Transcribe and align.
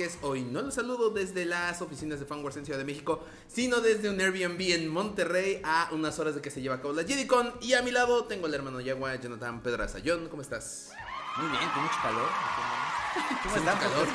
Enríquez. 0.00 0.18
Hoy 0.22 0.42
no 0.42 0.62
los 0.62 0.74
saludo 0.74 1.10
desde 1.10 1.44
las 1.44 1.82
oficinas 1.82 2.18
de 2.20 2.26
Fanwars 2.26 2.56
en 2.56 2.64
Ciudad 2.64 2.78
de 2.78 2.84
México, 2.84 3.24
sino 3.48 3.80
desde 3.80 4.08
un 4.08 4.18
Airbnb 4.20 4.60
en 4.72 4.88
Monterrey 4.88 5.60
a 5.64 5.88
unas 5.92 6.18
horas 6.18 6.34
de 6.34 6.40
que 6.40 6.50
se 6.50 6.62
lleva 6.62 6.76
a 6.76 6.80
cabo 6.80 6.94
la 6.94 7.02
JediCon. 7.02 7.52
Y 7.60 7.74
a 7.74 7.82
mi 7.82 7.90
lado 7.90 8.24
tengo 8.24 8.46
al 8.46 8.54
hermano 8.54 8.80
Yagua, 8.80 9.14
Jonathan 9.16 9.62
Pedraza. 9.62 9.98
John, 10.04 10.28
¿cómo 10.28 10.42
estás? 10.42 10.90
Muy 11.36 11.48
bien, 11.50 11.68
con 11.74 11.82
mucho 11.82 11.96
calor. 12.02 12.28
¿Cómo 13.42 13.56
están, 13.56 13.78
calor? 13.78 14.08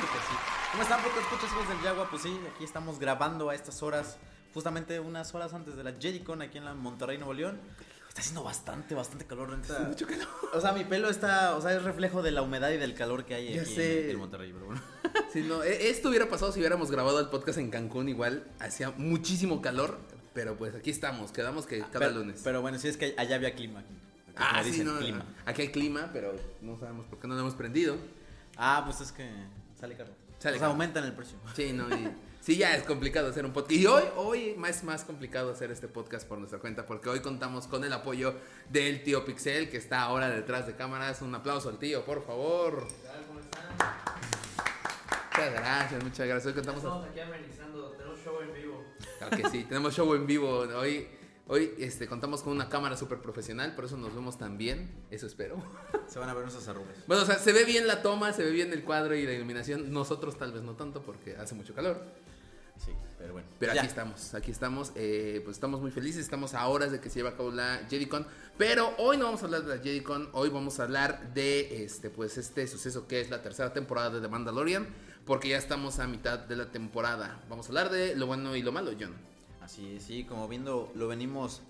¿Cómo 0.72 0.82
están, 0.82 1.02
porque 1.02 1.20
escuchas 1.20 1.50
hijos 1.52 1.68
del 1.68 1.82
Yagua? 1.82 2.10
Pues 2.10 2.22
sí, 2.22 2.40
aquí 2.54 2.64
estamos 2.64 2.98
grabando 2.98 3.50
a 3.50 3.54
estas 3.54 3.82
horas, 3.82 4.16
justamente 4.54 4.98
unas 5.00 5.34
horas 5.34 5.54
antes 5.54 5.76
de 5.76 5.84
la 5.84 5.92
JediCon 5.98 6.42
aquí 6.42 6.58
en 6.58 6.64
la 6.64 6.74
Monterrey, 6.74 7.16
Nuevo 7.18 7.34
León. 7.34 7.60
Está 8.08 8.22
haciendo 8.22 8.42
bastante, 8.44 8.94
bastante 8.94 9.26
calor. 9.26 9.54
Mucho 9.86 10.06
calor. 10.06 10.26
O 10.54 10.60
sea, 10.60 10.72
mi 10.72 10.84
pelo 10.84 11.10
está, 11.10 11.54
o 11.54 11.60
sea, 11.60 11.72
es 11.72 11.82
reflejo 11.82 12.22
de 12.22 12.30
la 12.30 12.40
humedad 12.40 12.70
y 12.70 12.78
del 12.78 12.94
calor 12.94 13.26
que 13.26 13.34
hay 13.34 13.52
Ya 13.52 13.60
aquí 13.60 13.74
sé. 13.74 14.10
en 14.10 14.18
Monterrey, 14.18 14.52
pero 14.54 14.64
bueno. 14.66 14.80
Si 15.32 15.40
no, 15.42 15.62
e- 15.62 15.88
esto 15.90 16.08
hubiera 16.08 16.28
pasado 16.28 16.52
si 16.52 16.58
hubiéramos 16.60 16.90
grabado 16.90 17.20
el 17.20 17.28
podcast 17.28 17.58
en 17.58 17.70
Cancún 17.70 18.08
igual. 18.08 18.44
Hacía 18.58 18.90
muchísimo 18.96 19.60
calor, 19.60 19.98
pero 20.34 20.56
pues 20.56 20.74
aquí 20.74 20.90
estamos. 20.90 21.32
Quedamos 21.32 21.66
que 21.66 21.80
cada 21.80 21.98
pero, 22.06 22.10
lunes. 22.12 22.40
Pero 22.44 22.62
bueno, 22.62 22.78
sí 22.78 22.88
es 22.88 22.96
que 22.96 23.14
allá 23.16 23.36
había 23.36 23.54
clima. 23.54 23.80
Aquí, 23.80 23.88
ah, 24.36 24.48
como 24.50 24.64
sí, 24.64 24.70
dicen, 24.70 24.86
no, 24.86 24.98
clima. 24.98 25.24
Aquí 25.46 25.62
hay 25.62 25.68
clima, 25.68 26.10
pero 26.12 26.34
no 26.62 26.78
sabemos 26.78 27.06
por 27.06 27.18
qué 27.18 27.28
no 27.28 27.34
lo 27.34 27.40
hemos 27.40 27.54
prendido. 27.54 27.96
Ah, 28.56 28.82
pues 28.86 29.00
es 29.00 29.12
que 29.12 29.28
sale 29.78 29.96
caro. 29.96 30.10
Sale 30.38 30.56
o 30.56 30.58
sea, 30.58 30.60
caro. 30.60 30.72
aumentan 30.72 31.04
el 31.04 31.12
precio. 31.14 31.38
Sí, 31.54 31.72
no, 31.72 31.88
y- 31.94 32.10
sí, 32.40 32.56
ya 32.58 32.74
es 32.76 32.82
complicado 32.84 33.28
hacer 33.28 33.44
un 33.46 33.52
podcast. 33.52 33.72
Y 33.72 33.86
hoy, 33.86 34.02
hoy 34.16 34.54
más, 34.56 34.84
más 34.84 35.04
complicado 35.04 35.50
hacer 35.50 35.70
este 35.70 35.88
podcast 35.88 36.26
por 36.28 36.38
nuestra 36.38 36.58
cuenta, 36.58 36.86
porque 36.86 37.08
hoy 37.08 37.20
contamos 37.20 37.66
con 37.66 37.84
el 37.84 37.92
apoyo 37.92 38.34
del 38.70 39.02
tío 39.02 39.24
Pixel, 39.24 39.70
que 39.70 39.78
está 39.78 40.02
ahora 40.02 40.28
detrás 40.28 40.66
de 40.66 40.76
cámaras. 40.76 41.22
Un 41.22 41.34
aplauso 41.34 41.70
al 41.70 41.78
tío, 41.78 42.04
por 42.04 42.24
favor. 42.26 42.86
¿Cómo 43.28 43.40
están? 43.40 44.75
Muchas 45.36 45.52
gracias, 45.52 46.04
muchas 46.04 46.26
gracias. 46.28 46.46
Hoy 46.46 46.52
contamos. 46.54 46.82
Estamos 46.82 47.08
aquí 47.08 47.20
amenizando, 47.20 47.90
tenemos 47.92 48.18
show 48.24 48.40
en 48.40 48.54
vivo. 48.54 48.84
Claro 49.18 49.36
que 49.36 49.48
sí, 49.50 49.64
tenemos 49.64 49.94
show 49.94 50.14
en 50.14 50.26
vivo. 50.26 50.48
Hoy, 50.60 51.06
hoy 51.48 51.72
este, 51.78 52.06
contamos 52.06 52.42
con 52.42 52.54
una 52.54 52.68
cámara 52.70 52.96
súper 52.96 53.18
profesional, 53.18 53.74
por 53.74 53.84
eso 53.84 53.98
nos 53.98 54.14
vemos 54.14 54.38
tan 54.38 54.56
bien. 54.56 54.90
Eso 55.10 55.26
espero. 55.26 55.56
Se 56.08 56.18
van 56.18 56.30
a 56.30 56.34
ver 56.34 56.44
nuestras 56.44 56.66
arrugas. 56.68 56.96
Bueno, 57.06 57.22
o 57.22 57.26
sea, 57.26 57.38
se 57.38 57.52
ve 57.52 57.64
bien 57.64 57.86
la 57.86 58.00
toma, 58.00 58.32
se 58.32 58.44
ve 58.44 58.50
bien 58.50 58.72
el 58.72 58.82
cuadro 58.84 59.14
y 59.14 59.26
la 59.26 59.32
iluminación. 59.32 59.92
Nosotros 59.92 60.38
tal 60.38 60.52
vez 60.52 60.62
no 60.62 60.74
tanto, 60.74 61.02
porque 61.02 61.36
hace 61.36 61.54
mucho 61.54 61.74
calor. 61.74 62.00
Sí, 62.78 62.92
pero 63.18 63.32
bueno. 63.32 63.48
Pero 63.58 63.72
Ya. 63.74 63.80
aquí 63.80 63.88
estamos, 63.88 64.34
aquí 64.34 64.50
estamos, 64.50 64.92
eh, 64.94 65.40
pues 65.44 65.56
estamos 65.56 65.80
muy 65.80 65.90
felices, 65.90 66.20
estamos 66.22 66.52
a 66.54 66.66
horas 66.68 66.92
de 66.92 67.00
que 67.00 67.08
se 67.10 67.18
lleve 67.20 67.30
a 67.30 67.36
cabo 67.36 67.50
la 67.50 67.80
JediCon, 67.88 68.26
pero 68.58 68.94
hoy 68.98 69.16
no 69.16 69.24
vamos 69.24 69.40
a 69.42 69.46
hablar 69.46 69.62
de 69.64 69.76
la 69.76 69.82
JediCon, 69.82 70.28
hoy 70.32 70.50
vamos 70.50 70.78
a 70.78 70.82
hablar 70.82 71.32
de 71.32 71.84
este, 71.84 72.10
pues 72.10 72.36
este 72.36 72.66
suceso 72.68 73.06
que 73.08 73.22
es 73.22 73.30
la 73.30 73.40
tercera 73.42 73.72
temporada 73.72 74.10
de 74.10 74.20
The 74.20 74.28
Mandalorian, 74.28 74.86
porque 75.26 75.48
ya 75.48 75.58
estamos 75.58 75.98
a 75.98 76.06
mitad 76.06 76.38
de 76.38 76.56
la 76.56 76.70
temporada. 76.70 77.42
Vamos 77.50 77.66
a 77.66 77.68
hablar 77.70 77.90
de 77.90 78.14
lo 78.14 78.26
bueno 78.26 78.54
y 78.56 78.62
lo 78.62 78.72
malo, 78.72 78.92
John. 78.98 79.14
Así, 79.60 79.98
sí, 80.00 80.24
como 80.24 80.46
viendo, 80.46 80.92
lo 80.94 81.08
venimos 81.08 81.62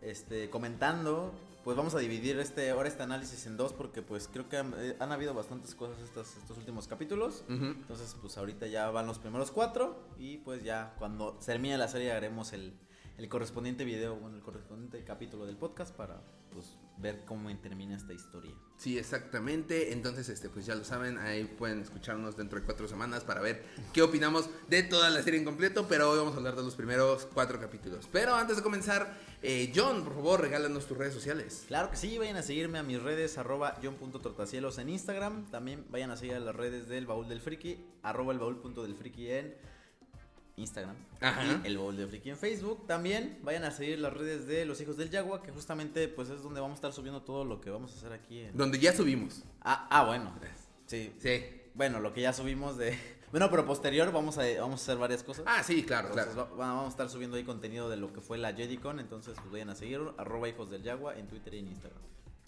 este, 0.00 0.48
comentando, 0.48 1.34
pues 1.64 1.76
vamos 1.76 1.94
a 1.96 1.98
dividir 1.98 2.38
este, 2.38 2.70
ahora 2.70 2.88
este 2.88 3.02
análisis 3.02 3.46
en 3.46 3.56
dos 3.56 3.72
porque 3.72 4.00
pues 4.00 4.28
creo 4.32 4.48
que 4.48 4.56
han, 4.56 4.72
eh, 4.78 4.96
han 5.00 5.10
habido 5.10 5.34
bastantes 5.34 5.74
cosas 5.74 6.00
estos, 6.02 6.36
estos 6.36 6.56
últimos 6.56 6.86
capítulos. 6.86 7.44
Entonces 7.48 8.16
pues 8.20 8.38
ahorita 8.38 8.68
ya 8.68 8.88
van 8.90 9.06
los 9.06 9.18
primeros 9.18 9.50
cuatro 9.50 9.98
y 10.18 10.38
pues 10.38 10.62
ya 10.62 10.94
cuando 10.98 11.32
termine 11.44 11.76
la 11.76 11.88
serie 11.88 12.12
haremos 12.12 12.52
el, 12.52 12.72
el 13.20 13.28
correspondiente 13.28 13.84
video, 13.84 14.16
bueno, 14.16 14.36
el 14.36 14.42
correspondiente 14.42 15.04
capítulo 15.04 15.44
del 15.44 15.58
podcast 15.58 15.94
para 15.94 16.22
pues 16.50 16.78
ver 16.96 17.26
cómo 17.26 17.54
termina 17.58 17.94
esta 17.94 18.14
historia. 18.14 18.52
Sí, 18.78 18.98
exactamente. 18.98 19.92
Entonces, 19.92 20.30
este, 20.30 20.48
pues 20.48 20.64
ya 20.64 20.74
lo 20.74 20.84
saben, 20.84 21.18
ahí 21.18 21.44
pueden 21.44 21.80
escucharnos 21.80 22.34
dentro 22.34 22.58
de 22.58 22.64
cuatro 22.64 22.88
semanas 22.88 23.22
para 23.22 23.42
ver 23.42 23.62
qué 23.92 24.00
opinamos 24.00 24.48
de 24.68 24.82
toda 24.84 25.10
la 25.10 25.22
serie 25.22 25.38
en 25.38 25.44
completo. 25.44 25.86
Pero 25.86 26.10
hoy 26.10 26.18
vamos 26.18 26.32
a 26.32 26.38
hablar 26.38 26.56
de 26.56 26.62
los 26.62 26.74
primeros 26.74 27.28
cuatro 27.34 27.60
capítulos. 27.60 28.08
Pero 28.10 28.34
antes 28.34 28.56
de 28.56 28.62
comenzar, 28.62 29.14
eh, 29.42 29.70
John, 29.74 30.02
por 30.02 30.14
favor, 30.14 30.40
regálanos 30.40 30.86
tus 30.86 30.96
redes 30.96 31.12
sociales. 31.12 31.64
Claro 31.68 31.90
que 31.90 31.98
sí, 31.98 32.16
vayan 32.16 32.36
a 32.36 32.42
seguirme 32.42 32.78
a 32.78 32.82
mis 32.82 33.02
redes, 33.02 33.36
arroba 33.36 33.78
john.tortacielos 33.82 34.78
en 34.78 34.88
Instagram. 34.88 35.50
También 35.50 35.84
vayan 35.90 36.10
a 36.10 36.16
seguir 36.16 36.36
a 36.36 36.40
las 36.40 36.56
redes 36.56 36.88
del 36.88 37.06
baúl 37.06 37.28
del 37.28 37.42
friki, 37.42 37.84
arroba 38.02 38.32
el 38.32 38.38
baúl.del 38.38 38.94
friki 38.94 39.30
en 39.30 39.54
Instagram. 40.60 40.94
Ajá. 41.20 41.60
Y 41.64 41.66
el 41.66 41.78
baúl 41.78 41.96
del 41.96 42.08
friki 42.08 42.30
en 42.30 42.36
Facebook. 42.36 42.86
También 42.86 43.38
vayan 43.42 43.64
a 43.64 43.70
seguir 43.70 43.98
las 43.98 44.12
redes 44.12 44.46
de 44.46 44.64
los 44.64 44.80
hijos 44.80 44.96
del 44.96 45.10
Yagua, 45.10 45.42
que 45.42 45.50
justamente 45.50 46.06
pues 46.08 46.30
es 46.30 46.42
donde 46.42 46.60
vamos 46.60 46.74
a 46.74 46.78
estar 46.78 46.92
subiendo 46.92 47.22
todo 47.22 47.44
lo 47.44 47.60
que 47.60 47.70
vamos 47.70 47.92
a 47.92 47.96
hacer 47.96 48.12
aquí 48.12 48.40
en... 48.40 48.56
Donde 48.56 48.78
ya 48.78 48.92
subimos. 48.94 49.42
Ah, 49.62 49.86
ah, 49.90 50.04
bueno. 50.06 50.32
Sí. 50.86 51.12
Sí. 51.18 51.44
Bueno, 51.74 52.00
lo 52.00 52.12
que 52.12 52.20
ya 52.22 52.32
subimos 52.32 52.76
de... 52.76 52.96
Bueno, 53.30 53.48
pero 53.48 53.64
posterior 53.64 54.10
vamos 54.10 54.38
a, 54.38 54.42
vamos 54.60 54.80
a 54.80 54.82
hacer 54.82 54.96
varias 54.98 55.22
cosas. 55.22 55.44
Ah, 55.46 55.62
sí, 55.62 55.84
claro, 55.84 56.08
Entonces, 56.08 56.34
claro. 56.34 56.50
va- 56.56 56.66
vamos 56.66 56.86
a 56.86 56.88
estar 56.88 57.08
subiendo 57.08 57.36
ahí 57.36 57.44
contenido 57.44 57.88
de 57.88 57.96
lo 57.96 58.12
que 58.12 58.20
fue 58.20 58.38
la 58.38 58.50
JediCon, 58.50 58.98
entonces 58.98 59.34
pues 59.38 59.52
vayan 59.52 59.70
a 59.70 59.76
seguir 59.76 60.00
arroba 60.18 60.48
hijos 60.48 60.68
del 60.68 60.82
Yagua 60.82 61.16
en 61.16 61.28
Twitter 61.28 61.54
y 61.54 61.60
en 61.60 61.68
Instagram. 61.68 62.00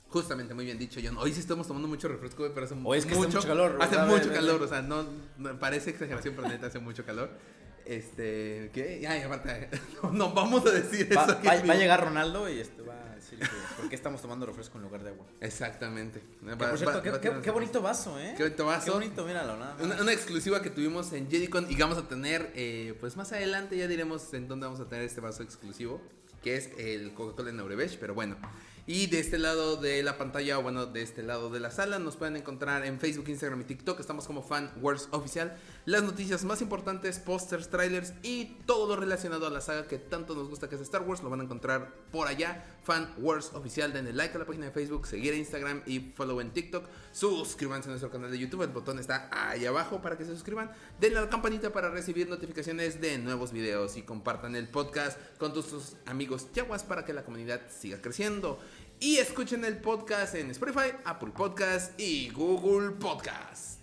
Justamente, 0.08 0.54
muy 0.54 0.64
bien 0.64 0.78
dicho, 0.80 0.98
John. 1.02 1.16
Hoy 1.18 1.32
sí 1.32 1.38
estamos 1.38 1.68
tomando 1.68 1.86
mucho 1.86 2.08
refresco, 2.08 2.50
pero 2.52 2.66
hace 2.66 2.74
Hoy 2.82 2.98
es 2.98 3.06
que 3.06 3.12
hace 3.12 3.20
mucho 3.20 3.40
calor, 3.42 3.78
Hace 3.80 3.96
mucho 3.98 4.32
calor, 4.32 4.60
o 4.60 4.66
sea, 4.66 4.82
no, 4.82 5.06
no- 5.38 5.56
parece 5.60 5.90
exageración, 5.90 6.34
pero 6.34 6.48
neta 6.48 6.66
hace 6.66 6.80
mucho 6.80 7.04
calor. 7.06 7.30
Este, 7.86 8.70
¿qué? 8.72 9.04
Ay, 9.08 9.22
aparte, 9.22 9.68
no, 10.02 10.10
no 10.12 10.32
vamos 10.32 10.64
a 10.66 10.70
decir 10.70 11.08
Va, 11.16 11.22
eso. 11.24 11.32
aquí 11.32 11.46
va- 11.46 11.56
en 11.56 11.68
va 11.68 11.74
a 11.74 11.76
llegar 11.76 12.00
Ronaldo 12.04 12.48
y 12.48 12.60
este 12.60 12.82
va 12.82 12.94
a 13.10 13.14
decir 13.14 13.38
que 13.38 13.46
por 13.76 13.88
qué 13.88 13.94
estamos 13.96 14.20
tomando 14.22 14.46
refresco 14.46 14.78
en 14.78 14.84
lugar 14.84 15.02
de 15.02 15.10
agua. 15.10 15.26
Exactamente. 15.40 16.20
Que, 16.20 16.56
por 16.56 16.78
cierto, 16.78 16.96
va- 16.98 17.02
qué, 17.02 17.12
qué- 17.30 17.40
qué 17.42 17.50
bonito 17.50 17.82
vaso, 17.82 18.18
¿eh? 18.18 18.34
Qué 18.36 18.44
bonito 18.44 18.66
vaso. 18.66 18.84
Qué 18.86 18.90
bonito, 18.92 19.24
míralo, 19.24 19.56
nada 19.56 19.74
más. 19.74 19.82
Una, 19.84 20.00
una 20.02 20.12
exclusiva 20.12 20.62
que 20.62 20.70
tuvimos 20.70 21.12
en 21.12 21.28
JediCon 21.28 21.66
y 21.70 21.76
vamos 21.76 21.98
a 21.98 22.08
tener, 22.08 22.52
eh, 22.54 22.94
pues 23.00 23.16
más 23.16 23.32
adelante 23.32 23.76
ya 23.76 23.86
diremos 23.88 24.32
en 24.34 24.48
dónde 24.48 24.66
vamos 24.66 24.80
a 24.80 24.88
tener 24.88 25.04
este 25.04 25.20
vaso 25.20 25.42
exclusivo, 25.42 26.00
que 26.42 26.56
es 26.56 26.70
el 26.78 27.14
Coca-Cola 27.14 27.52
Neurebesh, 27.52 27.98
pero 27.98 28.14
bueno. 28.14 28.36
Y 28.84 29.06
de 29.06 29.20
este 29.20 29.38
lado 29.38 29.76
de 29.76 30.02
la 30.02 30.18
pantalla, 30.18 30.58
o 30.58 30.62
bueno, 30.62 30.86
de 30.86 31.02
este 31.02 31.22
lado 31.22 31.50
de 31.50 31.60
la 31.60 31.70
sala, 31.70 32.00
nos 32.00 32.16
pueden 32.16 32.34
encontrar 32.36 32.84
en 32.84 32.98
Facebook, 32.98 33.28
Instagram 33.28 33.60
y 33.60 33.64
TikTok. 33.64 34.00
Estamos 34.00 34.26
como 34.26 34.42
Fan 34.42 34.72
Wars 34.80 35.06
Oficial. 35.12 35.56
Las 35.84 36.04
noticias 36.04 36.44
más 36.44 36.62
importantes, 36.62 37.18
pósters, 37.18 37.68
trailers 37.68 38.12
y 38.22 38.44
todo 38.66 38.94
lo 38.94 39.00
relacionado 39.00 39.48
a 39.48 39.50
la 39.50 39.60
saga 39.60 39.88
que 39.88 39.98
tanto 39.98 40.32
nos 40.32 40.48
gusta 40.48 40.68
que 40.68 40.76
es 40.76 40.80
Star 40.80 41.02
Wars, 41.02 41.24
lo 41.24 41.30
van 41.30 41.40
a 41.40 41.42
encontrar 41.42 41.92
por 42.12 42.28
allá. 42.28 42.64
Fan 42.84 43.12
Wars 43.18 43.50
Oficial, 43.54 43.92
denle 43.92 44.12
like 44.12 44.36
a 44.36 44.38
la 44.38 44.44
página 44.44 44.66
de 44.66 44.70
Facebook, 44.70 45.08
seguir 45.08 45.32
a 45.32 45.36
Instagram 45.36 45.82
y 45.86 45.98
follow 46.14 46.40
en 46.40 46.52
TikTok. 46.52 46.84
Suscríbanse 47.10 47.88
a 47.88 47.90
nuestro 47.90 48.12
canal 48.12 48.30
de 48.30 48.38
YouTube, 48.38 48.62
el 48.62 48.68
botón 48.68 49.00
está 49.00 49.28
ahí 49.32 49.66
abajo 49.66 50.00
para 50.00 50.16
que 50.16 50.24
se 50.24 50.30
suscriban. 50.30 50.70
Denle 51.00 51.20
la 51.20 51.28
campanita 51.28 51.72
para 51.72 51.90
recibir 51.90 52.28
notificaciones 52.28 53.00
de 53.00 53.18
nuevos 53.18 53.50
videos 53.50 53.96
y 53.96 54.02
compartan 54.02 54.54
el 54.54 54.68
podcast 54.68 55.18
con 55.38 55.52
tus, 55.52 55.96
amigos 56.06 56.46
yaguas 56.54 56.84
para 56.84 57.04
que 57.04 57.12
la 57.12 57.24
comunidad 57.24 57.60
siga 57.68 58.00
creciendo. 58.00 58.60
Y 59.00 59.16
escuchen 59.16 59.64
el 59.64 59.78
podcast 59.78 60.36
en 60.36 60.52
Spotify, 60.52 60.94
Apple 61.04 61.32
Podcast 61.34 61.98
y 62.00 62.30
Google 62.30 62.90
Podcast. 62.92 63.81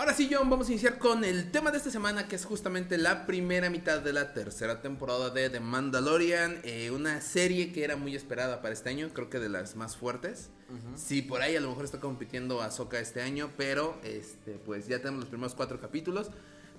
Ahora 0.00 0.14
sí, 0.14 0.30
John, 0.32 0.48
vamos 0.48 0.66
a 0.68 0.72
iniciar 0.72 0.98
con 0.98 1.24
el 1.24 1.50
tema 1.50 1.70
de 1.70 1.76
esta 1.76 1.90
semana, 1.90 2.26
que 2.26 2.34
es 2.34 2.46
justamente 2.46 2.96
la 2.96 3.26
primera 3.26 3.68
mitad 3.68 4.00
de 4.00 4.14
la 4.14 4.32
tercera 4.32 4.80
temporada 4.80 5.28
de 5.28 5.50
The 5.50 5.60
Mandalorian, 5.60 6.60
eh, 6.64 6.90
una 6.90 7.20
serie 7.20 7.70
que 7.70 7.84
era 7.84 7.96
muy 7.96 8.16
esperada 8.16 8.62
para 8.62 8.72
este 8.72 8.88
año, 8.88 9.10
creo 9.12 9.28
que 9.28 9.38
de 9.38 9.50
las 9.50 9.76
más 9.76 9.98
fuertes. 9.98 10.48
Sí, 10.96 11.20
por 11.20 11.42
ahí 11.42 11.54
a 11.54 11.60
lo 11.60 11.68
mejor 11.68 11.84
está 11.84 12.00
compitiendo 12.00 12.62
Ahsoka 12.62 12.98
este 12.98 13.20
año, 13.20 13.50
pero 13.58 14.00
este, 14.02 14.52
pues 14.52 14.88
ya 14.88 15.00
tenemos 15.00 15.20
los 15.20 15.28
primeros 15.28 15.54
cuatro 15.54 15.78
capítulos. 15.82 16.30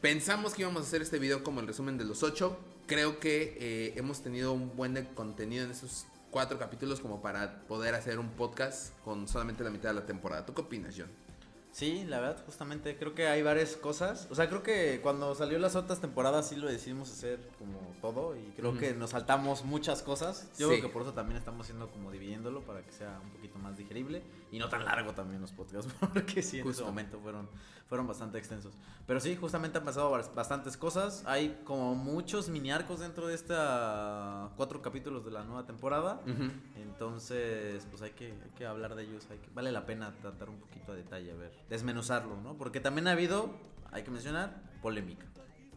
Pensamos 0.01 0.55
que 0.55 0.63
íbamos 0.63 0.81
a 0.81 0.87
hacer 0.87 1.03
este 1.03 1.19
video 1.19 1.43
como 1.43 1.59
el 1.59 1.67
resumen 1.67 1.99
de 1.99 2.05
los 2.05 2.23
ocho. 2.23 2.57
Creo 2.87 3.19
que 3.19 3.55
eh, 3.59 3.93
hemos 3.97 4.23
tenido 4.23 4.51
un 4.51 4.75
buen 4.75 4.95
de 4.95 5.07
contenido 5.13 5.63
en 5.63 5.69
esos 5.69 6.07
cuatro 6.31 6.57
capítulos 6.57 6.99
como 6.99 7.21
para 7.21 7.61
poder 7.67 7.93
hacer 7.93 8.17
un 8.17 8.31
podcast 8.31 8.97
con 9.03 9.27
solamente 9.27 9.63
la 9.63 9.69
mitad 9.69 9.89
de 9.89 9.95
la 9.99 10.07
temporada. 10.07 10.43
¿Tú 10.43 10.55
qué 10.55 10.61
opinas, 10.61 10.95
John? 10.97 11.30
Sí, 11.71 12.03
la 12.05 12.19
verdad, 12.19 12.43
justamente 12.45 12.97
creo 12.97 13.15
que 13.15 13.27
hay 13.27 13.41
varias 13.41 13.77
cosas. 13.77 14.27
O 14.29 14.35
sea, 14.35 14.49
creo 14.49 14.61
que 14.61 14.99
cuando 15.01 15.33
salió 15.35 15.57
las 15.57 15.75
otras 15.77 16.01
temporadas 16.01 16.49
sí 16.49 16.57
lo 16.57 16.67
decidimos 16.67 17.09
hacer 17.09 17.39
como 17.57 17.79
todo 18.01 18.35
y 18.35 18.41
creo 18.57 18.77
que 18.77 18.93
nos 18.93 19.11
saltamos 19.11 19.63
muchas 19.63 20.01
cosas. 20.01 20.49
Yo 20.57 20.67
Sí. 20.69 20.75
creo 20.79 20.87
que 20.89 20.93
por 20.93 21.03
eso 21.03 21.13
también 21.13 21.37
estamos 21.37 21.61
haciendo 21.65 21.89
como 21.89 22.11
dividiéndolo 22.11 22.61
para 22.61 22.81
que 22.81 22.91
sea 22.91 23.19
un 23.23 23.29
poquito 23.31 23.57
más 23.59 23.77
digerible 23.77 24.21
y 24.51 24.59
no 24.59 24.67
tan 24.69 24.83
largo 24.85 25.13
también 25.13 25.41
los 25.41 25.51
podcasts, 25.53 25.91
porque 26.13 26.41
sí, 26.43 26.59
en 26.59 26.65
Justo. 26.65 26.83
ese 26.83 26.89
momento 26.89 27.19
fueron, 27.19 27.47
fueron 27.87 28.05
bastante 28.05 28.37
extensos. 28.37 28.73
Pero 29.07 29.19
sí, 29.19 29.35
justamente 29.35 29.77
han 29.77 29.85
pasado 29.85 30.11
bas- 30.11 30.33
bastantes 30.35 30.75
cosas. 30.77 31.23
Hay 31.25 31.61
como 31.63 31.95
muchos 31.95 32.49
mini 32.49 32.71
arcos 32.71 32.99
dentro 32.99 33.27
de 33.27 33.33
esta 33.35 34.49
cuatro 34.57 34.81
capítulos 34.81 35.23
de 35.25 35.31
la 35.31 35.43
nueva 35.45 35.65
temporada. 35.65 36.21
Ujú. 36.27 36.51
Entonces, 36.95 37.85
pues 37.89 38.01
hay 38.01 38.11
que, 38.11 38.27
hay 38.27 38.51
que 38.57 38.65
hablar 38.65 38.95
de 38.95 39.03
ellos, 39.03 39.25
hay 39.31 39.37
que, 39.37 39.49
vale 39.53 39.71
la 39.71 39.85
pena 39.85 40.13
tratar 40.21 40.49
un 40.49 40.59
poquito 40.59 40.91
a 40.91 40.95
detalle, 40.95 41.31
a 41.31 41.35
ver, 41.35 41.51
desmenuzarlo, 41.69 42.35
¿no? 42.41 42.53
Porque 42.55 42.79
también 42.79 43.07
ha 43.07 43.11
habido, 43.11 43.49
hay 43.91 44.03
que 44.03 44.11
mencionar, 44.11 44.61
polémica. 44.81 45.25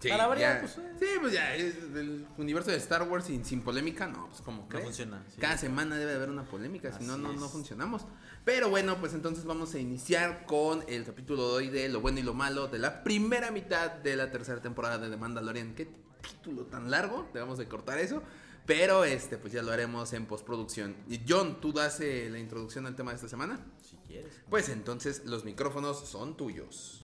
Sí, 0.05 0.11
Para 0.11 0.27
variar, 0.27 0.61
pues, 0.61 0.77
eh. 0.77 0.93
sí, 0.99 1.07
pues 1.19 1.33
ya, 1.33 1.55
es 1.57 1.95
del 1.95 2.27
universo 2.37 2.71
de 2.71 2.77
Star 2.77 3.09
Wars 3.09 3.25
sin, 3.25 3.43
sin 3.43 3.63
polémica, 3.63 4.07
no, 4.07 4.27
pues 4.29 4.43
como 4.43 4.69
que. 4.69 4.77
funciona, 4.77 5.25
sí. 5.31 5.41
Cada 5.41 5.57
semana 5.57 5.97
debe 5.97 6.13
haber 6.13 6.29
una 6.29 6.45
polémica, 6.45 6.93
si 6.93 7.07
no, 7.07 7.15
Así 7.15 7.23
no, 7.23 7.33
no 7.33 7.47
es. 7.47 7.51
funcionamos. 7.51 8.03
Pero 8.45 8.69
bueno, 8.69 8.99
pues 9.01 9.15
entonces 9.15 9.47
vamos 9.47 9.75
a 9.75 9.79
iniciar 9.79 10.45
con 10.45 10.85
el 10.89 11.07
capítulo 11.07 11.49
de 11.49 11.55
hoy 11.55 11.69
de 11.69 11.89
lo 11.89 12.03
bueno 12.03 12.19
y 12.19 12.23
lo 12.23 12.35
malo 12.35 12.69
de 12.69 12.81
la 12.81 13.03
primera 13.03 13.51
mitad 13.51 13.93
de 13.93 14.15
la 14.15 14.31
tercera 14.31 14.61
temporada 14.61 14.99
de 14.99 15.09
The 15.09 15.17
Mandalorian. 15.17 15.75
Qué 15.75 15.89
título 16.21 16.65
tan 16.65 16.91
largo, 16.91 17.27
debemos 17.33 17.57
de 17.57 17.67
cortar 17.67 17.99
eso. 17.99 18.23
Pero 18.67 19.07
este, 19.07 19.39
pues 19.39 19.55
ya 19.55 19.63
lo 19.63 19.73
haremos 19.73 20.13
en 20.13 20.27
postproducción. 20.27 20.97
Y 21.09 21.23
John, 21.27 21.63
¿tú 21.63 21.73
das 21.73 21.99
eh, 22.01 22.29
la 22.31 22.39
introducción 22.39 22.85
al 22.85 22.95
tema 22.95 23.13
de 23.13 23.17
esta 23.17 23.29
semana? 23.31 23.59
Si 23.83 23.97
quieres. 24.07 24.35
Pues 24.51 24.69
entonces 24.69 25.25
los 25.25 25.47
micrófonos 25.47 26.07
son 26.07 26.37
tuyos. 26.37 27.01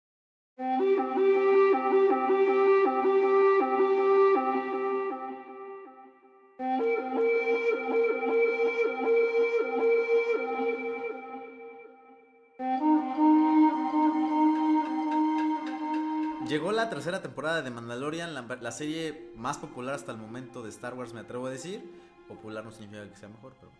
La 16.87 16.93
tercera 16.95 17.21
temporada 17.21 17.61
de 17.61 17.69
Mandalorian, 17.69 18.33
la, 18.33 18.43
la 18.61 18.71
serie 18.71 19.29
más 19.35 19.57
popular 19.57 19.93
hasta 19.95 20.13
el 20.13 20.17
momento 20.17 20.63
de 20.63 20.69
Star 20.69 20.93
Wars, 20.93 21.13
me 21.13 21.19
atrevo 21.19 21.47
a 21.47 21.49
decir. 21.49 21.83
Popular 22.29 22.63
no 22.63 22.71
significa 22.71 23.07
que 23.09 23.15
sea 23.17 23.27
mejor, 23.29 23.53
pero. 23.59 23.71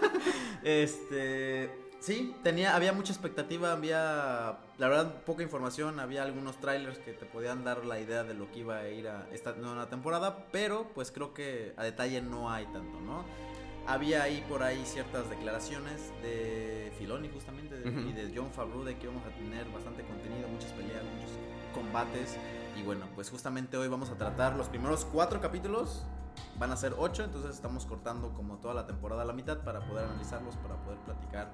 este. 0.62 1.70
Sí, 2.00 2.34
tenía, 2.42 2.74
había 2.74 2.92
mucha 2.92 3.12
expectativa, 3.12 3.72
había. 3.72 4.58
La 4.78 4.88
verdad, 4.88 5.22
poca 5.24 5.42
información. 5.42 6.00
Había 6.00 6.22
algunos 6.22 6.56
trailers 6.58 6.98
que 6.98 7.12
te 7.12 7.26
podían 7.26 7.64
dar 7.64 7.84
la 7.84 8.00
idea 8.00 8.24
de 8.24 8.34
lo 8.34 8.50
que 8.50 8.60
iba 8.60 8.78
a 8.78 8.88
ir 8.88 9.08
a 9.08 9.26
esta 9.32 9.52
nueva 9.52 9.88
temporada, 9.88 10.46
pero 10.52 10.88
pues 10.94 11.12
creo 11.12 11.32
que 11.34 11.74
a 11.76 11.84
detalle 11.84 12.20
no 12.22 12.50
hay 12.50 12.64
tanto, 12.66 13.00
¿no? 13.00 13.24
Había 13.86 14.22
ahí 14.22 14.44
por 14.48 14.62
ahí 14.62 14.82
ciertas 14.86 15.28
declaraciones 15.28 16.12
de 16.22 16.92
Filoni 16.98 17.28
justamente 17.28 17.74
de- 17.76 17.90
Ujú. 17.90 18.08
y 18.10 18.12
de 18.12 18.32
John 18.34 18.52
Favreau 18.52 18.84
de 18.84 18.96
que 18.96 19.04
íbamos 19.04 19.24
a 19.26 19.30
tener 19.30 19.68
bastante 19.70 20.02
contenido, 20.04 20.46
muchas 20.48 20.70
peleas, 20.72 21.02
muchos 21.02 21.30
combates. 21.72 22.36
Y 22.78 22.82
bueno, 22.82 23.06
pues 23.14 23.30
justamente 23.30 23.76
hoy 23.76 23.88
vamos 23.88 24.10
a 24.10 24.14
tratar 24.14 24.56
los 24.56 24.68
primeros 24.68 25.04
cuatro 25.04 25.40
capítulos. 25.40 26.04
Van 26.58 26.70
a 26.70 26.76
ser 26.76 26.94
ocho, 26.96 27.24
entonces 27.24 27.54
estamos 27.54 27.84
cortando 27.86 28.32
como 28.32 28.56
toda 28.56 28.74
la 28.74 28.86
temporada 28.86 29.22
a 29.22 29.24
la 29.24 29.32
mitad 29.32 29.58
para 29.58 29.80
poder 29.80 30.04
analizarlos, 30.04 30.56
para 30.56 30.76
poder 30.76 30.98
platicar 31.00 31.50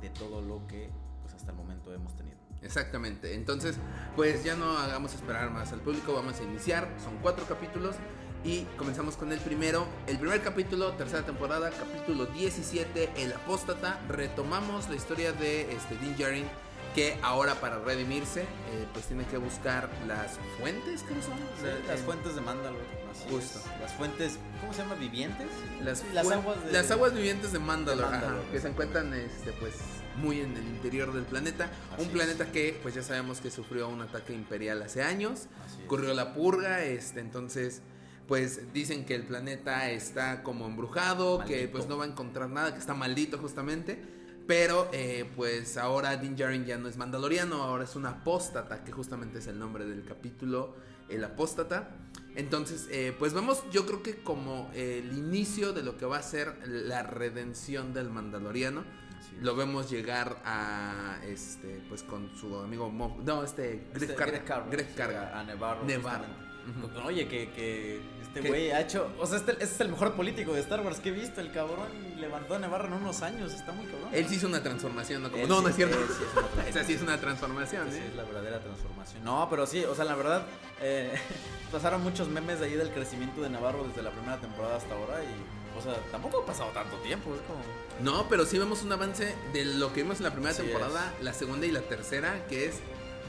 de 0.00 0.08
todo 0.10 0.40
lo 0.40 0.66
que 0.66 0.90
pues 1.22 1.34
hasta 1.34 1.50
el 1.50 1.56
momento 1.56 1.92
hemos 1.92 2.14
tenido. 2.14 2.38
Exactamente. 2.62 3.34
Entonces, 3.34 3.76
pues 4.16 4.44
ya 4.44 4.54
no 4.54 4.78
hagamos 4.78 5.14
esperar 5.14 5.50
más 5.50 5.72
al 5.72 5.80
público. 5.80 6.14
Vamos 6.14 6.38
a 6.40 6.42
iniciar. 6.44 6.88
Son 7.02 7.18
cuatro 7.20 7.44
capítulos. 7.46 7.96
Y 8.44 8.64
comenzamos 8.76 9.16
con 9.16 9.32
el 9.32 9.38
primero. 9.38 9.86
El 10.06 10.18
primer 10.18 10.42
capítulo, 10.42 10.92
tercera 10.92 11.24
temporada, 11.24 11.70
capítulo 11.70 12.26
17, 12.26 13.10
El 13.16 13.32
Apóstata. 13.32 14.00
Retomamos 14.08 14.88
la 14.88 14.96
historia 14.96 15.32
de 15.32 15.72
este 15.72 15.96
Din 15.98 16.16
Djarin, 16.16 16.44
que 16.94 17.18
ahora 17.22 17.54
para 17.60 17.78
redimirse, 17.78 18.42
eh, 18.42 18.86
pues 18.92 19.06
tiene 19.06 19.24
que 19.24 19.38
buscar 19.38 19.88
las 20.06 20.38
fuentes, 20.58 21.02
¿qué 21.02 21.14
son? 21.22 21.38
Sí, 21.60 21.86
las 21.88 22.00
fuentes 22.00 22.34
de 22.34 22.40
Mandalor. 22.42 22.82
así 23.10 23.24
Justo. 23.30 23.58
es. 23.60 23.80
Las 23.80 23.92
fuentes, 23.94 24.38
¿cómo 24.60 24.72
se 24.74 24.82
llama? 24.82 24.94
¿Vivientes? 24.96 25.46
Las, 25.82 26.04
las 26.12 26.30
aguas 26.30 26.64
de- 26.64 26.72
las 26.72 26.90
aguas 26.90 27.14
vivientes 27.14 27.52
de 27.52 27.58
Mandalore, 27.58 28.06
de 28.06 28.12
Mandalore, 28.12 28.40
ajá, 28.42 28.50
que 28.52 28.60
se 28.60 28.68
encuentran 28.68 29.14
este, 29.14 29.52
pues, 29.52 29.74
muy 30.16 30.40
en 30.40 30.54
el 30.56 30.64
interior 30.66 31.12
del 31.14 31.24
planeta. 31.24 31.70
Así 31.94 32.02
un 32.02 32.08
es. 32.08 32.12
planeta 32.12 32.52
que 32.52 32.78
pues 32.82 32.94
ya 32.94 33.02
sabemos 33.02 33.40
que 33.40 33.50
sufrió 33.50 33.88
un 33.88 34.02
ataque 34.02 34.34
imperial 34.34 34.82
hace 34.82 35.02
años. 35.02 35.46
Así 35.66 35.78
es. 35.80 35.84
Ocurrió 35.86 36.12
la 36.12 36.34
purga, 36.34 36.82
este, 36.84 37.20
entonces 37.20 37.80
pues 38.28 38.72
dicen 38.72 39.04
que 39.04 39.14
el 39.14 39.24
planeta 39.24 39.90
está 39.90 40.42
como 40.42 40.66
embrujado, 40.66 41.44
que 41.44 41.68
pues 41.68 41.86
no 41.88 41.96
va 41.98 42.04
a 42.04 42.08
encontrar 42.08 42.48
nada, 42.50 42.72
que 42.72 42.78
está 42.78 42.94
maldito 42.94 43.36
justamente. 43.38 44.02
Pero 44.52 44.90
eh, 44.92 45.24
pues 45.34 45.78
ahora 45.78 46.14
Din 46.18 46.36
Djarin 46.36 46.66
ya 46.66 46.76
no 46.76 46.86
es 46.86 46.98
mandaloriano, 46.98 47.62
ahora 47.62 47.84
es 47.84 47.96
un 47.96 48.04
apóstata, 48.04 48.84
que 48.84 48.92
justamente 48.92 49.38
es 49.38 49.46
el 49.46 49.58
nombre 49.58 49.86
del 49.86 50.04
capítulo, 50.04 50.76
el 51.08 51.24
apóstata. 51.24 51.88
Entonces, 52.36 52.86
eh, 52.90 53.16
pues 53.18 53.32
vemos 53.32 53.62
yo 53.72 53.86
creo 53.86 54.02
que 54.02 54.16
como 54.22 54.70
el 54.74 55.16
inicio 55.16 55.72
de 55.72 55.82
lo 55.82 55.96
que 55.96 56.04
va 56.04 56.18
a 56.18 56.22
ser 56.22 56.54
la 56.66 57.02
redención 57.02 57.94
del 57.94 58.10
mandaloriano. 58.10 58.84
Lo 59.40 59.56
vemos 59.56 59.88
llegar 59.90 60.42
a 60.44 61.18
este 61.24 61.80
pues 61.88 62.02
con 62.02 62.28
su 62.36 62.54
amigo 62.58 62.90
Mo- 62.90 63.18
no, 63.24 63.42
este 63.44 63.86
Greg 63.94 64.02
Este, 64.10 64.14
Carga, 64.14 64.32
Greg 64.32 64.44
Carga, 64.44 64.70
Greg 64.70 64.94
Carga. 64.94 65.40
A 65.40 65.44
Nevarro. 65.44 65.84
Nevarro. 65.84 66.26
Oye, 67.06 67.26
que, 67.26 67.50
que 67.52 68.02
este 68.34 68.48
güey 68.48 68.70
ha 68.70 68.80
hecho. 68.80 69.10
O 69.18 69.26
sea, 69.26 69.38
este, 69.38 69.52
este 69.52 69.64
es 69.64 69.80
el 69.80 69.88
mejor 69.90 70.14
político 70.14 70.52
de 70.52 70.60
Star 70.60 70.80
Wars 70.80 71.00
que 71.00 71.10
he 71.10 71.12
visto. 71.12 71.40
El 71.40 71.52
cabrón 71.52 71.88
levantó 72.18 72.54
a 72.54 72.58
Nevarro 72.58 72.86
en 72.88 72.94
unos 72.94 73.22
años. 73.22 73.52
Está 73.52 73.72
muy 73.72 73.86
cabrón. 73.86 74.08
Él 74.12 74.26
sí 74.28 74.36
hizo 74.36 74.46
una 74.46 74.62
transformación, 74.62 75.22
no 75.22 75.30
como 75.30 75.42
Él 75.42 75.48
No, 75.48 75.56
sí- 75.58 75.62
no 75.64 75.68
es 75.68 75.76
cierto. 75.76 75.96
sí 76.06 76.24
es. 76.62 76.68
Esa 76.76 76.84
sí 76.86 76.92
es 76.94 77.02
una 77.02 77.18
transformación, 77.20 77.88
Esa 77.88 77.96
sí 77.96 78.02
¿eh? 78.02 78.08
es 78.10 78.16
la 78.16 78.24
verdadera 78.24 78.60
transformación. 78.60 79.24
No, 79.24 79.46
pero 79.50 79.66
sí, 79.66 79.84
o 79.84 79.94
sea, 79.94 80.04
la 80.04 80.14
verdad, 80.14 80.42
eh, 80.80 81.12
pasaron 81.72 82.02
muchos 82.02 82.28
memes 82.28 82.60
de 82.60 82.66
ahí 82.66 82.74
del 82.74 82.90
crecimiento 82.90 83.40
de 83.42 83.50
Navarro 83.50 83.84
desde 83.86 84.02
la 84.02 84.10
primera 84.10 84.38
temporada 84.40 84.76
hasta 84.76 84.94
ahora 84.94 85.22
y, 85.22 85.78
o 85.78 85.82
sea, 85.82 85.94
tampoco 86.10 86.42
ha 86.42 86.46
pasado 86.46 86.70
tanto 86.70 86.96
tiempo, 86.98 87.34
es 87.34 87.40
como... 87.42 87.60
No, 88.00 88.28
pero 88.28 88.44
sí 88.46 88.58
vemos 88.58 88.82
un 88.82 88.92
avance 88.92 89.34
de 89.52 89.64
lo 89.64 89.92
que 89.92 90.02
vimos 90.02 90.18
en 90.18 90.24
la 90.24 90.30
primera 90.32 90.52
Así 90.52 90.62
temporada, 90.62 91.12
la 91.20 91.32
segunda 91.32 91.66
y 91.66 91.70
la 91.70 91.80
tercera, 91.82 92.46
que 92.48 92.66
es 92.66 92.76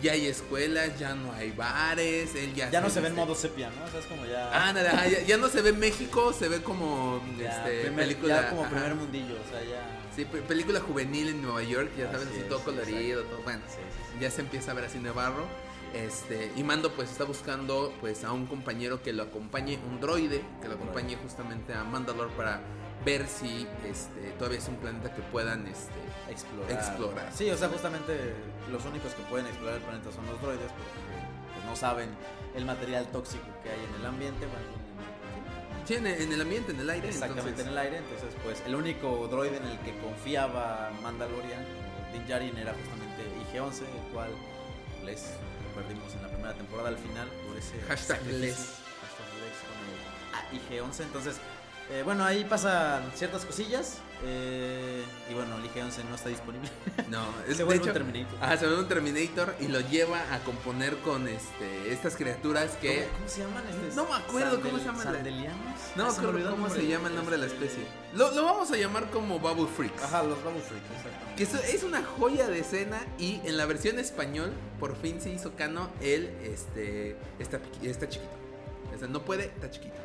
ya 0.04 0.12
hay 0.12 0.28
escuelas, 0.28 1.00
ya 1.00 1.16
no 1.16 1.32
hay 1.34 1.52
bares, 1.52 2.36
él 2.36 2.54
ya 2.54 2.70
Ya 2.70 2.82
no 2.82 2.90
se 2.92 3.00
ve 3.02 3.08
en 3.08 3.16
viste- 3.16 3.26
modo 3.26 3.36
sepia, 3.36 3.72
¿no? 3.72 3.86
O 3.86 3.90
sea, 3.90 4.00
es 4.02 4.06
como 4.06 4.26
ya... 4.28 4.50
Ah, 4.54 4.72
nada, 4.74 5.08
ya, 5.08 5.22
ya 5.24 5.38
no 5.38 5.48
se 5.50 5.62
ve 5.62 5.74
México, 5.74 6.32
se 6.34 6.48
ve 6.50 6.62
como 6.62 7.22
ya, 7.40 7.58
este, 7.66 7.82
primer- 7.88 8.06
película 8.06 8.42
ya 8.44 8.50
como 8.50 8.62
ajá. 8.64 8.72
primer 8.72 8.96
mundillo, 8.96 9.36
o 9.36 9.50
sea, 9.50 9.62
ya... 9.64 10.00
Sí, 10.16 10.26
pe- 10.26 10.42
película 10.44 10.80
juvenil 10.80 11.30
en 11.30 11.42
Nueva 11.42 11.64
York, 11.64 11.90
ya 11.98 12.06
sabes, 12.12 12.28
Así 12.28 12.30
así 12.34 12.40
es, 12.42 12.50
todo 12.50 12.60
colorido, 12.64 13.22
exacto. 13.22 13.30
todo, 13.38 13.44
bueno, 13.44 13.62
Sí, 13.68 13.78
sí, 13.78 14.00
sí. 14.14 14.18
ya 14.22 14.30
se 14.30 14.42
empieza 14.42 14.72
a 14.72 14.74
ver 14.76 14.86
así 14.86 15.00
Navarro. 15.00 15.48
Este, 15.94 16.52
y 16.56 16.64
Mando 16.64 16.92
pues 16.94 17.12
está 17.12 17.24
buscando 17.24 17.94
pues 18.02 18.24
a 18.24 18.32
un 18.32 18.48
compañero 18.48 19.04
que 19.04 19.14
lo 19.14 19.22
acompañe, 19.24 19.78
un 19.88 20.00
droide, 20.02 20.42
que 20.62 20.68
lo 20.68 20.74
acompañe 20.76 21.16
justamente 21.18 21.74
a 21.74 21.84
Mandalore 21.84 22.32
para 22.36 22.62
ver 23.06 23.28
si 23.28 23.68
este 23.86 24.32
todavía 24.38 24.60
es 24.60 24.68
un 24.68 24.76
planeta 24.78 25.14
que 25.14 25.22
puedan 25.24 25.68
este 25.68 25.92
Explorar. 26.30 26.72
Explorar. 26.72 27.30
Sí, 27.36 27.50
o 27.50 27.58
sea, 27.58 27.68
justamente 27.70 28.34
los 28.72 28.84
únicos 28.86 29.14
que 29.14 29.22
pueden 29.24 29.46
explorar 29.48 29.76
el 29.78 29.84
planeta 29.84 30.12
son 30.12 30.26
los 30.26 30.42
droides 30.42 30.72
porque 30.72 31.54
pues, 31.54 31.66
no 31.66 31.76
saben 31.76 32.10
el 32.56 32.66
material 32.66 33.08
tóxico 33.08 33.46
que 33.62 33.70
hay 33.70 33.80
en 33.84 33.96
el 34.00 34.06
ambiente. 34.06 34.46
Bueno, 34.46 34.64
en- 35.82 35.88
sí, 35.88 35.94
en, 35.96 36.08
el- 36.08 36.22
en 36.22 36.32
el 36.34 36.42
ambiente, 36.42 36.72
en 36.72 36.80
el 36.80 36.90
aire. 36.90 37.10
Exactamente 37.10 37.50
entonces- 37.50 37.66
en 37.66 37.72
el 37.74 37.78
aire, 37.78 37.98
entonces 37.98 38.30
pues 38.44 38.64
el 38.66 38.76
único 38.76 39.28
droide 39.28 39.58
en 39.58 39.66
el 39.68 39.80
que 39.80 39.98
confiaba 40.00 40.92
Mandalorian, 41.02 41.66
Din 42.14 42.26
Djarin, 42.26 42.58
era 42.58 42.74
justamente 42.74 43.24
IG-11, 43.52 43.82
el 43.82 44.14
cual 44.14 44.30
les 45.04 45.22
lo 45.22 45.82
perdimos 45.82 46.14
en 46.16 46.22
la 46.22 46.28
primera 46.30 46.54
temporada 46.54 46.90
al 46.90 46.98
final 46.98 47.28
por 47.48 47.58
ese 47.58 47.80
Hashtag 47.88 48.24
les. 48.28 48.56
Hashtag 48.56 49.30
les 49.44 49.58
con 49.68 49.78
el 49.92 50.80
IG-11, 50.80 51.04
entonces 51.04 51.36
eh, 51.94 52.02
bueno, 52.04 52.26
ahí 52.26 52.44
pasan 52.44 53.04
ciertas 53.16 53.46
cosillas 53.46 53.98
eh, 54.26 55.04
y 55.30 55.34
bueno, 55.34 55.58
el 55.58 55.64
IG-11 55.66 56.04
no 56.10 56.16
está 56.16 56.30
disponible. 56.30 56.70
No, 57.10 57.24
es 57.48 57.58
Se 57.58 57.64
vuelve 57.64 57.86
un 57.86 57.94
Terminator. 57.94 58.38
Ajá, 58.42 58.58
se 58.58 58.66
vuelve 58.66 58.82
un 58.82 58.88
Terminator 58.88 59.56
y 59.60 59.68
lo 59.68 59.80
lleva 59.82 60.20
a 60.34 60.40
componer 60.40 60.98
con 61.00 61.28
este 61.28 61.92
estas 61.94 62.16
criaturas 62.16 62.72
que 62.82 63.04
¿Cómo, 63.06 63.18
cómo 63.18 63.30
se 63.30 63.40
llaman? 63.42 63.64
Este, 63.70 63.96
No 63.96 64.06
me 64.06 64.16
acuerdo 64.16 64.62
cómo 64.62 64.78
se 64.80 64.84
sandel- 64.84 64.86
llama 64.86 64.98
la- 65.04 65.12
¿Sandelianos? 65.14 65.58
no 65.96 66.04
Ah, 66.04 66.08
me 66.08 66.12
me 66.14 66.18
acuerdo 66.18 66.38
el 66.40 66.56
cómo 66.56 66.70
se 66.70 66.88
llama 66.88 67.08
el 67.10 67.16
nombre 67.16 67.36
de 67.36 67.42
la 67.42 67.48
especie. 67.48 67.84
Lo, 68.16 68.32
lo 68.34 68.44
vamos 68.46 68.72
a 68.72 68.78
llamar 68.78 69.10
como 69.12 69.40
Bubble 69.40 69.68
Freaks. 69.76 70.02
Ajá, 70.04 70.24
los 70.24 70.44
Babu 70.44 70.60
Freak, 70.60 70.82
exactamente. 70.96 71.36
Que 71.36 71.44
es, 71.44 71.54
es 71.76 71.84
una 71.84 72.04
joya 72.04 72.48
de 72.48 72.60
escena 72.60 73.00
y 73.20 73.42
en 73.44 73.58
la 73.58 73.66
versión 73.66 74.00
español 74.00 74.52
por 74.80 74.96
fin 74.96 75.22
se 75.22 75.30
hizo 75.30 75.56
cano 75.56 75.90
él 76.02 76.32
este 76.44 77.18
está, 77.40 77.60
está 77.84 78.08
chiquito. 78.10 78.32
O 78.96 78.98
sea, 79.00 79.08
no 79.08 79.22
puede, 79.24 79.46
está 79.46 79.70
chiquito. 79.70 79.96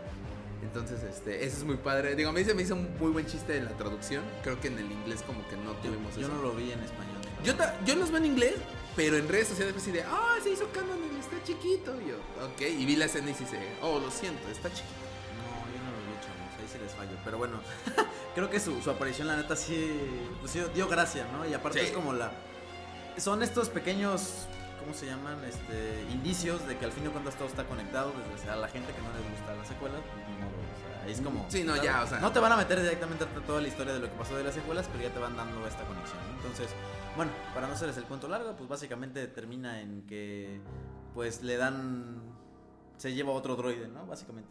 Entonces, 0.63 1.03
este, 1.05 1.45
eso 1.47 1.59
es 1.59 1.65
muy 1.65 1.77
padre. 1.77 2.15
Digo, 2.17 2.31
a 2.31 2.33
mí 2.33 2.45
se 2.45 2.53
me 2.55 2.63
hizo 2.63 2.75
un 2.75 2.97
muy 2.99 3.11
buen 3.11 3.27
chiste 3.27 3.53
de 3.55 3.63
la 3.63 3.71
traducción. 3.77 4.25
Creo 4.43 4.61
que 4.61 4.69
en 4.69 4.79
el 4.79 4.91
inglés 4.91 5.23
como 5.27 5.47
que 5.49 5.57
no 5.57 5.73
Yo, 5.75 5.79
tuvimos 5.91 6.15
yo 6.17 6.23
eso. 6.27 6.35
no 6.35 6.43
lo 6.43 6.53
vi 6.53 6.73
en 6.73 6.81
español. 6.83 7.17
Yo, 7.45 7.55
ta- 7.55 7.79
yo 7.85 7.95
los 7.95 8.09
veo 8.11 8.19
en 8.19 8.27
inglés, 8.27 8.55
pero 8.97 9.17
en 9.17 9.29
redes 9.29 9.49
sociales 9.49 9.73
fue 9.75 9.83
así 9.83 9.93
de, 9.93 10.03
ah, 10.03 10.35
se 10.43 10.51
hizo 10.51 10.69
canon, 10.73 10.99
está 11.19 11.43
chiquito. 11.45 11.95
Y 12.03 12.09
yo, 12.09 12.17
ok, 12.45 12.61
y 12.77 12.85
vi 12.85 12.97
la 12.97 13.05
escena 13.05 13.31
y 13.31 13.35
se, 13.35 13.45
oh, 13.83 14.01
lo 14.01 14.11
siento, 14.11 14.49
está 14.49 14.69
chiquito. 14.69 14.95
No, 15.39 15.73
yo 15.73 15.79
no 15.85 15.91
lo 15.93 15.99
vi, 15.99 16.21
chavos. 16.21 16.61
Ahí 16.61 16.67
sí 16.73 16.79
les 16.83 16.93
fallo. 16.93 17.17
Pero 17.25 17.39
bueno, 17.39 17.61
creo 18.35 18.51
que 18.51 18.59
su, 18.59 18.83
su 18.83 18.91
aparición, 18.91 19.29
la 19.29 19.37
neta, 19.37 19.55
sí, 19.55 19.93
pues, 20.41 20.51
sí 20.51 20.61
dio 20.75 20.89
gracia, 20.89 21.27
¿no? 21.33 21.47
Y 21.49 21.55
aparte 21.55 21.79
Sí. 21.81 21.87
es 21.87 21.93
como 21.93 22.13
la. 22.13 22.33
Son 23.17 23.43
estos 23.45 23.69
pequeños. 23.69 24.47
¿Cómo 24.81 24.95
se 24.95 25.07
llaman? 25.07 25.45
Este, 25.45 26.03
indicios 26.13 26.67
de 26.67 26.79
que 26.79 26.85
al 26.87 26.93
fin 26.93 27.05
de 27.05 27.11
cuentas 27.11 27.35
todo 27.37 27.47
está 27.49 27.65
conectado. 27.65 28.13
Desde 28.35 28.49
a 28.51 28.57
la 28.57 28.69
gente 28.69 28.93
que 28.93 29.01
no 29.03 29.13
les 29.13 29.39
gusta 29.39 29.55
las 29.55 29.69
secuelas, 29.69 30.01
ahí 31.09 31.15
es 31.15 31.21
como. 31.21 31.47
Sí, 31.51 31.65
no, 31.65 31.77
ya, 31.83 32.03
o 32.03 32.07
sea. 32.07 32.21
No 32.21 32.31
te 32.33 32.39
van 32.39 32.53
a 32.53 32.57
meter 32.57 32.81
directamente 32.81 33.25
a 33.25 33.29
toda 33.47 33.61
la 33.61 33.69
historia 33.69 33.93
de 33.95 34.01
lo 34.01 34.11
que 34.11 34.17
pasó 34.17 34.37
de 34.37 34.45
las 34.45 34.55
secuelas, 34.55 34.87
pero 34.93 35.03
ya 35.03 35.13
te 35.13 35.19
van 35.19 35.37
dando 35.37 35.67
esta 35.67 35.85
conexión. 35.85 36.19
Entonces, 36.37 36.69
bueno, 37.17 37.33
para 37.55 37.67
no 37.67 37.75
hacerles 37.75 37.97
el 37.97 38.05
cuento 38.05 38.29
largo, 38.29 38.55
pues 38.57 38.69
básicamente 38.69 39.27
termina 39.27 39.81
en 39.81 40.07
que 40.07 40.61
pues 41.15 41.43
le 41.43 41.57
dan 41.57 42.23
se 42.97 43.13
lleva 43.15 43.33
otro 43.33 43.57
droide, 43.57 43.89
¿no? 43.89 44.07
Básicamente. 44.07 44.51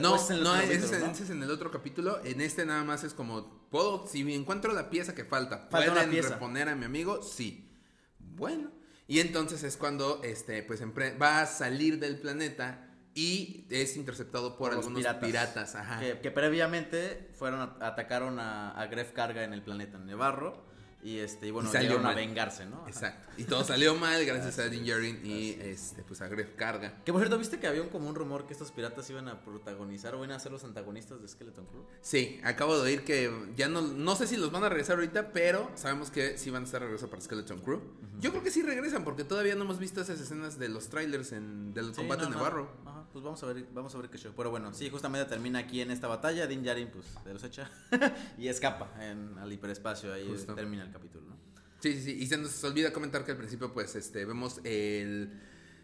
No, 0.00 0.14
¿O 0.14 0.16
es 0.16 0.30
en 0.30 0.36
el 0.38 0.42
no, 0.42 0.54
ese 0.56 0.74
es, 0.74 0.80
capítulo, 0.80 0.96
en- 0.98 1.04
¿no? 1.06 1.12
ese 1.12 1.22
es 1.24 1.30
en 1.30 1.42
el 1.42 1.50
otro 1.50 1.70
capítulo. 1.70 2.24
En 2.24 2.40
este 2.40 2.66
nada 2.66 2.82
más 2.84 3.04
es 3.04 3.14
como, 3.14 3.68
puedo, 3.70 4.06
si 4.06 4.34
encuentro 4.34 4.72
la 4.72 4.90
pieza 4.90 5.14
que 5.14 5.24
falta, 5.24 5.68
¿pueden 5.68 6.10
pieza. 6.10 6.30
reponer 6.30 6.68
a 6.68 6.74
mi 6.74 6.84
amigo? 6.84 7.22
Sí. 7.22 7.70
Bueno. 8.18 8.70
Y 9.08 9.20
entonces 9.20 9.62
es 9.62 9.76
cuando, 9.76 10.20
este, 10.24 10.64
pues, 10.64 10.82
va 10.82 11.40
a 11.40 11.46
salir 11.46 12.00
del 12.00 12.18
planeta 12.18 12.85
y 13.16 13.64
es 13.70 13.96
interceptado 13.96 14.58
por, 14.58 14.72
algunos 14.72 15.02
piratas. 15.14 15.74
ajá. 15.74 15.98
Que, 15.98 16.20
que 16.20 16.30
previamente 16.30 17.30
fueron 17.32 17.72
atacaron 17.80 18.38
a, 18.38 18.72
a 18.72 18.86
Gref 18.88 19.12
Carga 19.12 19.42
en 19.42 19.54
el 19.54 19.62
planeta 19.62 19.98
Nevarro. 19.98 20.65
Y 21.06 21.20
este, 21.20 21.46
y 21.46 21.50
bueno, 21.52 21.68
Y 21.68 21.72
salió 21.72 22.04
a 22.04 22.14
vengarse, 22.14 22.66
¿no? 22.66 22.78
Ajá. 22.78 22.88
Exacto. 22.88 23.30
Y 23.36 23.44
todo 23.44 23.62
salió 23.62 23.94
mal 23.94 24.24
gracias 24.26 24.58
a 24.58 24.68
Din 24.68 24.84
Djarin 24.84 25.20
y, 25.24 25.50
este, 25.50 26.02
pues, 26.02 26.20
a 26.20 26.26
Gref 26.26 26.56
Carga. 26.56 27.00
Que 27.04 27.12
por 27.12 27.20
cierto, 27.20 27.38
¿viste 27.38 27.60
que 27.60 27.68
había 27.68 27.80
un, 27.82 27.90
como 27.90 28.08
un 28.08 28.16
rumor 28.16 28.48
que 28.48 28.52
estos 28.52 28.72
piratas 28.72 29.08
iban 29.10 29.28
a 29.28 29.40
protagonizar 29.40 30.16
o 30.16 30.18
iban 30.18 30.32
a 30.32 30.40
ser 30.40 30.50
los 30.50 30.64
antagonistas 30.64 31.22
de 31.22 31.28
Skeleton 31.28 31.64
Crew? 31.66 31.84
Sí, 32.00 32.40
acabo 32.42 32.76
de 32.76 32.82
oír 32.82 33.04
que 33.04 33.30
ya 33.54 33.68
no, 33.68 33.82
no 33.82 34.16
sé 34.16 34.26
si 34.26 34.36
los 34.36 34.50
van 34.50 34.64
a 34.64 34.68
regresar 34.68 34.96
ahorita, 34.96 35.30
pero 35.32 35.70
sabemos 35.76 36.10
que 36.10 36.38
sí 36.38 36.50
van 36.50 36.62
a 36.62 36.66
estar 36.66 36.80
de 36.80 36.86
regreso 36.86 37.08
para 37.08 37.22
Skeleton 37.22 37.60
Crew. 37.60 37.80
Yo 38.18 38.30
creo 38.30 38.42
que 38.42 38.50
sí 38.50 38.62
regresan 38.62 39.04
porque 39.04 39.22
todavía 39.22 39.54
no 39.54 39.62
hemos 39.62 39.78
visto 39.78 40.00
esas 40.00 40.18
escenas 40.18 40.58
de 40.58 40.68
los 40.68 40.88
trailers 40.88 41.30
en, 41.30 41.72
del 41.72 41.90
Sí, 41.90 41.98
combate 41.98 42.24
no, 42.24 42.30
no. 42.30 42.36
Navarro. 42.38 42.68
Ajá, 42.84 43.04
pues 43.12 43.24
vamos 43.24 43.40
a 43.44 43.46
ver, 43.46 43.64
vamos 43.72 43.94
a 43.94 43.98
ver 43.98 44.10
qué 44.10 44.18
show. 44.18 44.32
Pero 44.36 44.50
bueno, 44.50 44.72
sí, 44.74 44.90
justamente 44.90 45.28
termina 45.28 45.60
aquí 45.60 45.82
en 45.82 45.92
esta 45.92 46.08
batalla. 46.08 46.48
Din 46.48 46.64
Djarin, 46.64 46.88
pues, 46.88 47.04
de 47.24 47.32
los 47.32 47.44
echa 47.44 47.70
y 48.38 48.48
escapa 48.48 48.90
en, 49.04 49.38
al 49.38 49.52
hiperespacio. 49.52 50.12
Ahí 50.12 50.26
Justo. 50.26 50.54
termina 50.54 50.82
el 50.82 50.90
capítulo, 50.98 51.26
¿no? 51.28 51.36
Sí, 51.80 51.92
sí, 51.94 52.02
sí. 52.02 52.16
Y 52.20 52.26
se 52.26 52.36
nos 52.36 52.62
olvida 52.64 52.92
comentar 52.92 53.24
que 53.24 53.32
al 53.32 53.36
principio, 53.38 53.72
pues, 53.72 53.94
este, 53.96 54.24
vemos 54.24 54.60
el, 54.64 55.30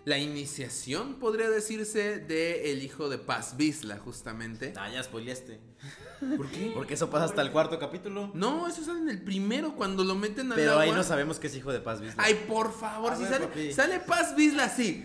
la 0.04 0.18
iniciación, 0.18 1.18
podría 1.18 1.48
decirse, 1.50 2.18
de 2.18 2.72
el 2.72 2.82
hijo 2.82 3.08
de 3.08 3.18
Paz 3.18 3.56
Vizla, 3.56 3.98
justamente. 3.98 4.72
Ah, 4.76 4.90
ya 4.90 5.02
spoileaste. 5.02 5.60
¿Por 6.36 6.48
qué? 6.50 6.70
Porque 6.74 6.94
eso 6.94 7.10
pasa 7.10 7.24
hasta 7.26 7.42
el 7.42 7.50
cuarto 7.50 7.78
capítulo. 7.78 8.30
No, 8.34 8.68
eso 8.68 8.84
sale 8.84 9.00
en 9.00 9.08
el 9.10 9.20
primero 9.22 9.74
cuando 9.74 10.02
lo 10.04 10.14
meten 10.14 10.50
al 10.52 10.56
Pero 10.56 10.72
agua. 10.72 10.82
ahí 10.84 10.92
no 10.92 11.02
sabemos 11.02 11.38
que 11.38 11.48
es 11.48 11.56
hijo 11.56 11.72
de 11.72 11.80
Paz 11.80 12.00
Vizla. 12.00 12.22
Ay, 12.24 12.44
por 12.48 12.72
favor, 12.72 13.12
A 13.12 13.16
si 13.16 13.22
ver, 13.24 13.32
sale, 13.32 13.46
papi. 13.48 13.72
sale 13.72 14.00
Paz 14.00 14.34
Vizla 14.36 14.64
así. 14.64 15.04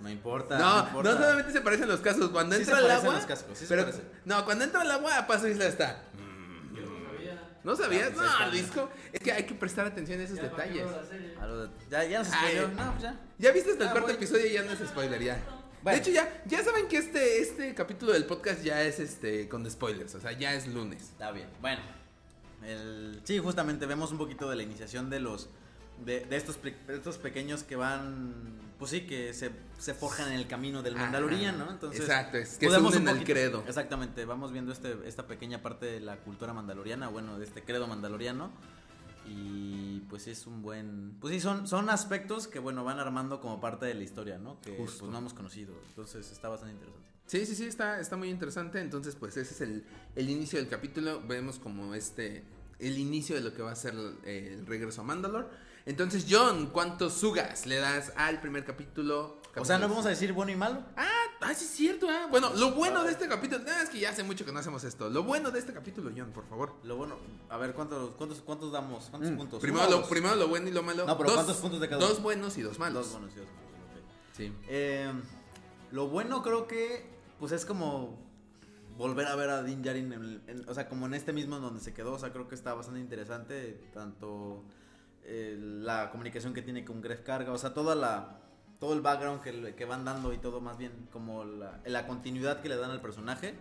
No 0.00 0.08
importa. 0.08 0.58
No, 0.58 0.76
no, 0.82 0.86
importa. 0.88 1.12
solamente 1.16 1.52
se 1.52 1.60
parecen 1.60 1.88
los 1.88 2.00
cascos. 2.00 2.28
Cuando 2.30 2.54
Sí 2.54 2.62
entra 2.62 2.78
se 2.78 2.84
al 2.84 2.90
agua. 2.90 3.14
los 3.14 3.26
cascos, 3.26 3.58
sí 3.58 3.64
se 3.66 3.74
pero, 3.74 3.82
parecen. 3.84 4.04
no, 4.26 4.44
cuando 4.44 4.64
entra 4.64 4.82
al 4.82 4.90
agua, 4.92 5.26
Paz 5.26 5.42
Vizla 5.42 5.66
está. 5.66 6.04
¿No 7.68 7.76
sabías? 7.76 8.10
Ah, 8.12 8.16
No, 8.16 8.24
está. 8.24 8.50
disco. 8.50 8.90
Es 9.12 9.20
que 9.20 9.30
hay 9.30 9.44
que 9.44 9.54
prestar 9.54 9.86
atención 9.86 10.18
a 10.20 10.22
esos 10.24 10.36
Ya, 10.36 10.50
¿para 10.50 10.64
qué 10.64 10.82
detalles. 10.84 11.10
de- 11.10 11.68
Ya, 11.90 12.04
ya 12.04 12.18
nos 12.20 12.28
Ay. 12.32 12.34
spoileó. 12.56 12.68
No, 12.68 12.90
pues 12.92 13.02
ya. 13.02 13.20
Ya 13.38 13.52
viste 13.52 13.70
hasta 13.72 13.82
el 13.84 13.88
Ah, 13.88 13.92
cuarto 13.92 14.08
voy. 14.08 14.16
episodio 14.16 14.46
y 14.46 14.52
ya 14.54 14.62
no 14.62 14.72
es 14.72 14.78
spoiler, 14.88 15.22
ya. 15.22 15.38
Bueno. 15.82 15.96
De 15.96 16.02
hecho, 16.02 16.10
ya, 16.10 16.42
ya 16.46 16.64
saben 16.64 16.88
que 16.88 16.96
este, 16.96 17.40
este 17.42 17.74
capítulo 17.74 18.12
del 18.12 18.24
podcast 18.24 18.62
ya 18.62 18.82
es 18.82 18.98
este 18.98 19.48
con 19.50 19.70
spoilers. 19.70 20.14
O 20.14 20.20
sea, 20.20 20.32
ya 20.32 20.54
es 20.54 20.66
lunes. 20.66 21.02
Está 21.02 21.30
bien. 21.30 21.48
Bueno. 21.60 21.82
El... 22.64 23.20
Sí, 23.24 23.38
justamente 23.38 23.84
vemos 23.86 24.10
un 24.12 24.18
poquito 24.18 24.48
de 24.50 24.56
la 24.56 24.62
iniciación 24.62 25.10
de 25.10 25.20
los. 25.20 25.48
De, 26.04 26.20
de 26.20 26.36
estos, 26.36 26.56
pe- 26.56 26.74
estos 26.88 27.18
pequeños 27.18 27.64
que 27.64 27.76
van. 27.76 28.32
Pues 28.78 28.92
sí, 28.92 29.00
que 29.02 29.34
se, 29.34 29.50
se 29.78 29.92
forjan 29.92 30.28
en 30.28 30.38
el 30.38 30.46
camino 30.46 30.82
del. 30.82 30.94
Mandalorian, 30.94 31.58
¿no? 31.58 31.70
Entonces. 31.70 32.00
Exacto, 32.00 32.38
es 32.38 32.58
que 32.58 32.70
se 32.70 32.78
unen 32.78 33.08
al 33.08 33.24
credo. 33.24 33.64
Exactamente, 33.66 34.24
vamos 34.24 34.52
viendo 34.52 34.72
este, 34.72 34.96
esta 35.04 35.26
pequeña 35.26 35.62
parte 35.62 35.86
de 35.86 36.00
la 36.00 36.18
cultura 36.18 36.52
mandaloriana, 36.52 37.08
bueno, 37.08 37.38
de 37.38 37.44
este 37.44 37.62
credo 37.62 37.86
mandaloriano. 37.88 38.50
Y 39.26 40.00
pues 40.08 40.26
es 40.26 40.46
un 40.46 40.62
buen. 40.62 41.16
Pues 41.20 41.34
sí, 41.34 41.40
son, 41.40 41.66
son 41.66 41.90
aspectos 41.90 42.48
que, 42.48 42.60
bueno, 42.60 42.84
van 42.84 42.98
armando 42.98 43.40
como 43.40 43.60
parte 43.60 43.84
de 43.84 43.94
la 43.94 44.02
historia, 44.02 44.38
¿no? 44.38 44.60
Que 44.60 44.76
Justo. 44.76 45.00
pues 45.00 45.12
no 45.12 45.18
hemos 45.18 45.34
conocido. 45.34 45.74
Entonces 45.88 46.30
está 46.30 46.48
bastante 46.48 46.74
interesante. 46.74 47.08
Sí, 47.26 47.44
sí, 47.44 47.54
sí, 47.54 47.64
está, 47.66 48.00
está 48.00 48.16
muy 48.16 48.30
interesante. 48.30 48.80
Entonces, 48.80 49.16
pues 49.16 49.36
ese 49.36 49.52
es 49.52 49.60
el, 49.60 49.84
el 50.16 50.30
inicio 50.30 50.58
del 50.58 50.68
capítulo. 50.68 51.20
Vemos 51.26 51.58
como 51.58 51.94
este, 51.94 52.44
el 52.78 52.96
inicio 52.96 53.34
de 53.34 53.42
lo 53.42 53.52
que 53.52 53.60
va 53.60 53.72
a 53.72 53.76
ser 53.76 53.92
el, 53.92 54.16
el 54.24 54.66
regreso 54.66 55.02
a 55.02 55.04
Mandalore. 55.04 55.48
Entonces, 55.88 56.26
John, 56.28 56.66
¿cuántos 56.66 57.14
sugas 57.14 57.64
le 57.64 57.76
das 57.76 58.12
al 58.16 58.42
primer 58.42 58.62
capítulo? 58.64 59.40
O 59.56 59.64
sea, 59.64 59.78
no 59.78 59.88
vamos 59.88 60.04
a 60.04 60.10
decir 60.10 60.34
bueno 60.34 60.52
y 60.52 60.56
malo. 60.56 60.82
Ah, 60.98 61.08
ah, 61.40 61.54
sí 61.54 61.64
es 61.64 61.70
cierto, 61.70 62.06
ah. 62.10 62.26
Bueno, 62.30 62.50
lo 62.56 62.72
bueno 62.72 63.02
de 63.04 63.10
este 63.10 63.26
capítulo, 63.26 63.64
ah, 63.66 63.82
es 63.82 63.88
que 63.88 63.98
ya 63.98 64.10
hace 64.10 64.22
mucho 64.22 64.44
que 64.44 64.52
no 64.52 64.58
hacemos 64.58 64.84
esto. 64.84 65.08
Lo 65.08 65.22
bueno 65.22 65.50
de 65.50 65.58
este 65.58 65.72
capítulo, 65.72 66.10
John, 66.14 66.30
por 66.30 66.46
favor. 66.46 66.74
Lo 66.84 66.96
bueno, 66.96 67.16
a 67.48 67.56
ver, 67.56 67.72
¿cuántos, 67.72 68.14
cuántos, 68.16 68.40
cuántos 68.42 68.70
damos? 68.70 69.06
¿Cuántos 69.08 69.30
puntos? 69.32 69.58
Mm, 69.60 69.62
Primero 69.62 69.84
¿Uno 69.86 69.88
o 69.88 69.90
lo, 69.96 70.00
dos? 70.02 70.08
primero 70.10 70.36
lo 70.36 70.48
bueno 70.48 70.68
y 70.68 70.72
lo 70.72 70.82
malo. 70.82 71.06
No, 71.06 71.16
pero 71.16 71.32
¿cuántos 71.32 71.56
puntos 71.56 71.80
de 71.80 71.88
cada 71.88 72.02
Dos 72.02 72.12
uno? 72.16 72.22
buenos 72.22 72.58
y 72.58 72.62
dos 72.62 72.78
malos. 72.78 73.04
Dos 73.10 73.12
buenos 73.18 73.34
y 73.34 73.38
dos 73.40 73.46
malos, 73.48 73.72
ok. 73.96 74.36
Sí. 74.36 74.52
Eh, 74.68 75.10
lo 75.90 76.08
bueno 76.08 76.42
creo 76.42 76.68
que, 76.68 77.08
pues 77.40 77.52
es 77.52 77.64
como 77.64 78.18
volver 78.98 79.26
a 79.26 79.34
ver 79.36 79.48
a 79.48 79.62
Din 79.62 79.80
Djarin, 79.82 80.12
en 80.12 80.42
en- 80.48 80.68
o 80.68 80.74
sea, 80.74 80.86
como 80.90 81.06
en 81.06 81.14
este 81.14 81.32
mismo 81.32 81.56
en 81.56 81.62
donde 81.62 81.80
se 81.80 81.94
quedó, 81.94 82.12
o 82.12 82.18
sea, 82.18 82.30
creo 82.30 82.46
que 82.46 82.54
está 82.54 82.74
bastante 82.74 83.00
interesante, 83.00 83.80
tanto 83.94 84.62
eh, 85.30 85.56
la 85.60 86.10
comunicación 86.10 86.54
que 86.54 86.62
tiene 86.62 86.84
con 86.84 87.02
Gref 87.02 87.20
Carga, 87.20 87.52
o 87.52 87.58
sea, 87.58 87.74
toda 87.74 87.94
la, 87.94 88.38
todo 88.80 88.94
el 88.94 89.00
background 89.00 89.42
que, 89.42 89.74
que 89.74 89.84
van 89.84 90.04
dando 90.04 90.32
y 90.32 90.38
todo 90.38 90.60
más 90.60 90.78
bien 90.78 90.92
como 91.12 91.44
la, 91.44 91.80
la 91.84 92.06
continuidad 92.06 92.62
que 92.62 92.68
le 92.68 92.76
dan 92.76 92.90
al 92.90 93.00
personaje. 93.00 93.54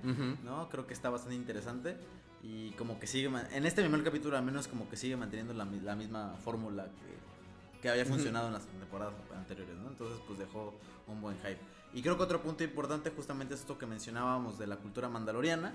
¿no? 0.43 0.69
Creo 0.69 0.87
que 0.87 0.93
está 0.93 1.09
bastante 1.09 1.35
interesante 1.35 1.97
y 2.41 2.71
como 2.71 2.99
que 2.99 3.07
sigue, 3.07 3.29
en 3.51 3.65
este 3.65 3.81
primer 3.81 4.03
capítulo 4.03 4.37
al 4.37 4.43
menos 4.43 4.67
como 4.67 4.87
que 4.89 4.95
sigue 4.95 5.17
manteniendo 5.17 5.53
la, 5.53 5.65
la 5.65 5.95
misma 5.95 6.35
fórmula 6.43 6.85
que, 6.85 7.81
que 7.81 7.89
había 7.89 8.05
funcionado 8.05 8.47
en 8.47 8.53
las 8.53 8.65
temporadas 8.65 9.13
anteriores, 9.35 9.75
¿no? 9.75 9.89
Entonces 9.89 10.19
pues 10.25 10.39
dejó 10.39 10.79
un 11.07 11.21
buen 11.21 11.37
hype. 11.39 11.59
Y 11.93 12.01
creo 12.01 12.15
que 12.15 12.23
otro 12.23 12.41
punto 12.41 12.63
importante 12.63 13.09
justamente 13.09 13.55
es 13.55 13.61
esto 13.61 13.77
que 13.77 13.85
mencionábamos 13.85 14.57
de 14.57 14.67
la 14.67 14.77
cultura 14.77 15.09
mandaloriana, 15.09 15.73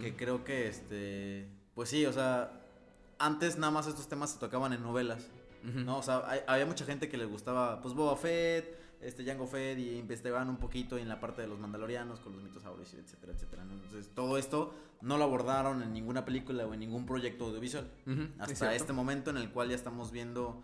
que 0.00 0.14
creo 0.16 0.44
que 0.44 0.68
este, 0.68 1.48
pues 1.74 1.88
sí, 1.88 2.04
o 2.06 2.12
sea, 2.12 2.61
antes 3.24 3.56
nada 3.58 3.70
más 3.70 3.86
estos 3.86 4.08
temas 4.08 4.30
se 4.32 4.38
tocaban 4.38 4.72
en 4.72 4.82
novelas. 4.82 5.26
¿no? 5.84 5.98
O 5.98 6.02
sea, 6.02 6.22
hay- 6.26 6.40
había 6.48 6.66
mucha 6.66 6.84
gente 6.84 7.08
que 7.08 7.16
les 7.16 7.28
gustaba, 7.28 7.80
pues, 7.82 7.94
Boba 7.94 8.16
Fett, 8.16 8.76
este, 9.00 9.24
Jango 9.24 9.46
Fett, 9.46 9.78
y 9.78 9.96
investigaban 9.98 10.48
un 10.48 10.56
poquito 10.56 10.98
en 10.98 11.08
la 11.08 11.20
parte 11.20 11.40
de 11.42 11.46
los 11.48 11.58
mandalorianos, 11.60 12.18
con 12.20 12.32
los 12.32 12.42
mitosaurios, 12.42 12.92
y 12.94 12.96
etcétera, 12.96 13.32
etcétera, 13.32 13.64
¿no? 13.64 13.74
Entonces, 13.74 14.10
todo 14.14 14.38
esto 14.38 14.74
no 15.00 15.18
lo 15.18 15.24
abordaron 15.24 15.82
en 15.82 15.92
ninguna 15.92 16.24
película 16.24 16.66
o 16.66 16.74
en 16.74 16.80
ningún 16.80 17.06
proyecto 17.06 17.46
audiovisual. 17.46 17.88
Es 18.06 18.42
Hasta 18.52 18.74
este 18.74 18.92
momento 18.92 19.30
en 19.30 19.36
el 19.36 19.50
cual 19.50 19.68
ya 19.70 19.76
estamos 19.76 20.10
viendo, 20.10 20.62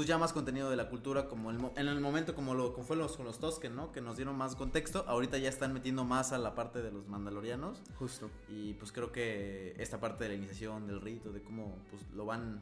pues, 0.00 0.08
ya 0.08 0.16
más 0.16 0.32
contenido 0.32 0.70
de 0.70 0.76
la 0.76 0.88
cultura, 0.88 1.28
como 1.28 1.50
el 1.50 1.58
mo- 1.58 1.72
en 1.76 1.86
el 1.86 2.00
momento 2.00 2.34
como 2.34 2.54
lo 2.54 2.72
como 2.72 2.86
fue 2.86 2.96
los, 2.96 3.16
con 3.18 3.26
los 3.26 3.38
Tosken, 3.38 3.76
¿no? 3.76 3.92
Que 3.92 4.00
nos 4.00 4.16
dieron 4.16 4.34
más 4.36 4.56
contexto. 4.56 5.04
Ahorita 5.06 5.36
ya 5.36 5.50
están 5.50 5.74
metiendo 5.74 6.04
más 6.04 6.32
a 6.32 6.38
la 6.38 6.54
parte 6.54 6.80
de 6.80 6.90
los 6.90 7.06
mandalorianos. 7.06 7.82
Justo. 7.98 8.30
Y 8.48 8.72
pues 8.74 8.92
creo 8.92 9.12
que 9.12 9.74
esta 9.78 10.00
parte 10.00 10.24
de 10.24 10.30
la 10.30 10.36
iniciación, 10.36 10.86
del 10.86 11.02
rito, 11.02 11.32
de 11.32 11.42
cómo 11.42 11.76
pues 11.90 12.02
lo 12.14 12.24
van, 12.24 12.60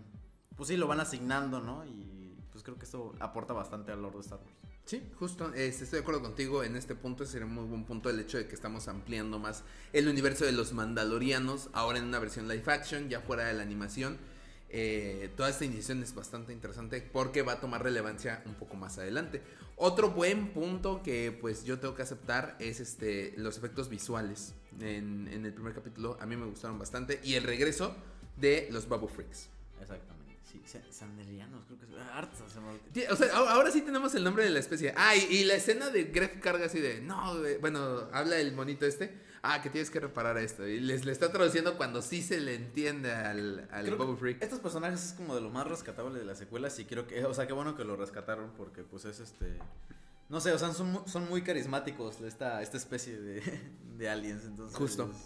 pues 0.56 0.68
sí, 0.68 0.76
lo 0.76 0.88
van 0.88 0.98
asignando, 0.98 1.60
¿no? 1.60 1.84
Y 1.86 2.34
pues 2.50 2.64
creo 2.64 2.76
que 2.76 2.84
esto 2.86 3.14
aporta 3.20 3.52
bastante 3.52 3.92
al 3.92 4.02
Lord 4.02 4.14
de 4.14 4.20
Star 4.20 4.40
Wars. 4.40 4.52
Sí, 4.84 5.02
justo, 5.18 5.52
este, 5.54 5.84
estoy 5.84 5.98
de 5.98 6.02
acuerdo 6.02 6.22
contigo 6.22 6.64
en 6.64 6.74
este 6.74 6.94
punto, 6.94 7.24
sería 7.26 7.46
un 7.46 7.54
muy 7.54 7.64
buen 7.66 7.84
punto 7.84 8.08
el 8.10 8.18
hecho 8.20 8.38
de 8.38 8.48
que 8.48 8.54
estamos 8.54 8.88
ampliando 8.88 9.38
más 9.38 9.62
el 9.92 10.08
universo 10.08 10.44
de 10.46 10.52
los 10.52 10.72
mandalorianos, 10.72 11.68
ahora 11.74 11.98
en 11.98 12.04
una 12.06 12.18
versión 12.18 12.48
live 12.48 12.64
action, 12.72 13.08
ya 13.10 13.20
fuera 13.20 13.44
de 13.44 13.52
la 13.54 13.62
animación. 13.62 14.16
Eh, 14.70 15.30
toda 15.36 15.48
esta 15.48 15.64
iniciación 15.64 16.02
es 16.02 16.14
bastante 16.14 16.52
interesante 16.52 17.00
porque 17.00 17.42
va 17.42 17.54
a 17.54 17.60
tomar 17.60 17.82
relevancia 17.82 18.42
un 18.46 18.54
poco 18.54 18.76
más 18.76 18.98
adelante. 18.98 19.42
Otro 19.76 20.10
buen 20.10 20.48
punto 20.48 21.02
que 21.02 21.36
pues 21.40 21.64
yo 21.64 21.78
tengo 21.78 21.94
que 21.94 22.02
aceptar 22.02 22.56
es 22.58 22.80
este 22.80 23.32
los 23.36 23.56
efectos 23.56 23.88
visuales 23.88 24.54
en, 24.80 25.28
en 25.32 25.46
el 25.46 25.54
primer 25.54 25.74
capítulo, 25.74 26.18
a 26.20 26.26
mí 26.26 26.36
me 26.36 26.46
gustaron 26.46 26.78
bastante 26.78 27.20
y 27.24 27.34
el 27.34 27.44
regreso 27.44 27.94
de 28.36 28.68
los 28.70 28.88
Babu 28.88 29.08
Freaks. 29.08 29.48
Exactamente. 29.80 30.17
Sí, 30.64 30.78
sanderianos, 30.90 31.64
creo 31.66 31.78
que 31.78 31.86
es. 31.86 31.92
Arts, 32.12 32.38
se 32.52 32.60
me- 32.60 32.78
Sí, 32.94 33.04
O 33.10 33.16
sea, 33.16 33.36
ahora 33.36 33.70
sí 33.70 33.82
tenemos 33.82 34.14
el 34.14 34.24
nombre 34.24 34.44
de 34.44 34.50
la 34.50 34.58
especie. 34.58 34.92
Ah, 34.96 35.16
y, 35.16 35.20
y 35.36 35.44
la 35.44 35.54
escena 35.54 35.90
de 35.90 36.04
Gref 36.04 36.40
carga 36.40 36.66
así 36.66 36.80
de, 36.80 37.00
no, 37.00 37.38
güey", 37.38 37.58
bueno, 37.58 38.08
habla 38.12 38.36
el 38.38 38.52
monito 38.54 38.84
este, 38.86 39.18
ah, 39.42 39.62
que 39.62 39.70
tienes 39.70 39.90
que 39.90 40.00
reparar 40.00 40.36
esto. 40.38 40.66
Y 40.66 40.80
les 40.80 41.04
le 41.04 41.12
está 41.12 41.32
traduciendo 41.32 41.76
cuando 41.76 42.02
sí 42.02 42.22
se 42.22 42.40
le 42.40 42.54
entiende 42.54 43.12
al, 43.12 43.68
al 43.70 43.94
Boba 43.94 44.16
Freak. 44.16 44.42
Estos 44.42 44.60
personajes 44.60 45.04
es 45.04 45.12
como 45.12 45.34
de 45.34 45.40
lo 45.40 45.50
más 45.50 45.66
rescatable 45.66 46.18
de 46.18 46.24
las 46.24 46.38
secuelas 46.38 46.78
y 46.78 46.84
creo 46.84 47.06
que, 47.06 47.24
o 47.24 47.34
sea, 47.34 47.46
qué 47.46 47.52
bueno 47.52 47.76
que 47.76 47.84
lo 47.84 47.96
rescataron 47.96 48.50
porque 48.56 48.82
pues 48.82 49.04
es 49.04 49.20
este... 49.20 49.58
No 50.28 50.42
sé, 50.42 50.52
o 50.52 50.58
sea, 50.58 50.72
son, 50.74 51.08
son 51.08 51.26
muy 51.30 51.40
carismáticos 51.40 52.20
esta, 52.20 52.60
esta 52.60 52.76
especie 52.76 53.18
de, 53.18 53.40
de 53.96 54.08
aliens, 54.10 54.44
entonces... 54.44 54.76
Justo. 54.76 55.06
bueno, 55.06 55.18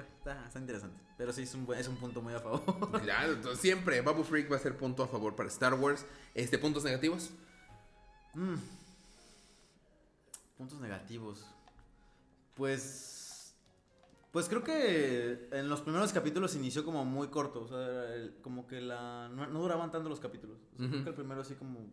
Está, 0.00 0.46
está 0.46 0.58
interesante, 0.58 1.00
pero 1.16 1.32
sí 1.32 1.42
es 1.42 1.54
un, 1.54 1.66
es 1.74 1.88
un 1.88 1.96
punto 1.96 2.20
muy 2.22 2.34
a 2.34 2.40
favor. 2.40 2.62
Claro, 3.02 3.32
entonces 3.32 3.60
siempre 3.60 4.00
Babu 4.00 4.22
Freak 4.24 4.50
va 4.50 4.56
a 4.56 4.60
ser 4.60 4.76
punto 4.76 5.02
a 5.02 5.08
favor 5.08 5.34
para 5.36 5.48
Star 5.48 5.74
Wars. 5.74 6.04
Este, 6.34 6.58
puntos 6.58 6.84
negativos. 6.84 7.30
Mm. 8.34 8.54
Puntos 10.56 10.80
negativos. 10.80 11.44
Pues. 12.54 13.54
Pues 14.32 14.48
creo 14.48 14.62
que 14.62 15.48
en 15.52 15.68
los 15.68 15.80
primeros 15.80 16.12
capítulos 16.12 16.54
inició 16.54 16.84
como 16.84 17.04
muy 17.04 17.28
corto. 17.28 17.62
O 17.62 17.68
sea, 17.68 18.14
el- 18.14 18.34
como 18.42 18.66
que 18.66 18.80
la. 18.80 19.28
No, 19.28 19.46
no 19.46 19.60
duraban 19.60 19.90
tanto 19.90 20.08
los 20.08 20.20
capítulos. 20.20 20.58
O 20.74 20.76
sea, 20.78 20.86
Ujú. 20.86 20.90
Creo 20.92 21.04
que 21.04 21.10
el 21.10 21.16
primero 21.16 21.40
así 21.40 21.54
como. 21.54 21.86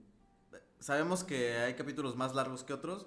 Sabemos 0.79 1.23
que 1.23 1.57
hay 1.57 1.73
capítulos 1.75 2.15
más 2.15 2.35
largos 2.35 2.63
que 2.63 2.73
otros. 2.73 3.05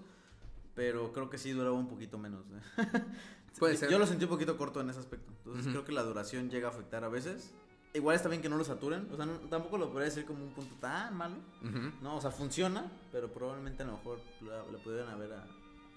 pero 0.75 1.13
creo 1.13 1.29
que 1.29 1.39
sí 1.39 1.51
duraba 1.51 1.77
un 1.77 1.89
poquito 1.89 2.19
menos. 2.19 2.45
¿eh? 2.53 2.63
Puede 3.59 3.75
Yo- 3.75 3.81
ser. 3.81 3.91
Yo 3.91 3.99
lo 3.99 4.07
sentí 4.07 4.25
un 4.25 4.31
poquito 4.31 4.57
corto 4.57 4.81
en 4.81 4.91
ese 4.91 5.01
aspecto. 5.01 5.33
Entonces 5.45 5.69
creo 5.73 5.85
que 5.85 5.93
la 5.93 6.03
duración 6.03 6.51
llega 6.51 6.69
a 6.69 6.71
afectar 6.71 7.05
a 7.05 7.09
veces. 7.09 7.53
Igual 7.95 8.17
está 8.17 8.29
bien 8.29 8.43
que 8.43 8.49
no 8.49 8.57
lo 8.57 8.65
saturen. 8.65 9.09
O 9.13 9.17
sea, 9.17 9.25
no- 9.27 9.39
tampoco 9.49 9.79
lo 9.79 9.89
podría 9.91 10.07
decir 10.11 10.25
como 10.27 10.45
un 10.45 10.53
punto 10.53 10.75
tan 10.81 11.17
malo. 11.17 11.37
No, 12.03 12.17
o 12.17 12.21
sea, 12.21 12.31
funciona, 12.31 12.91
pero 13.13 13.33
probablemente 13.33 13.83
a 13.83 13.87
lo 13.87 13.93
mejor 13.93 14.21
lo- 14.43 14.71
le 14.71 14.79
pudieran 14.79 15.09
haber 15.09 15.33
a- 15.33 15.47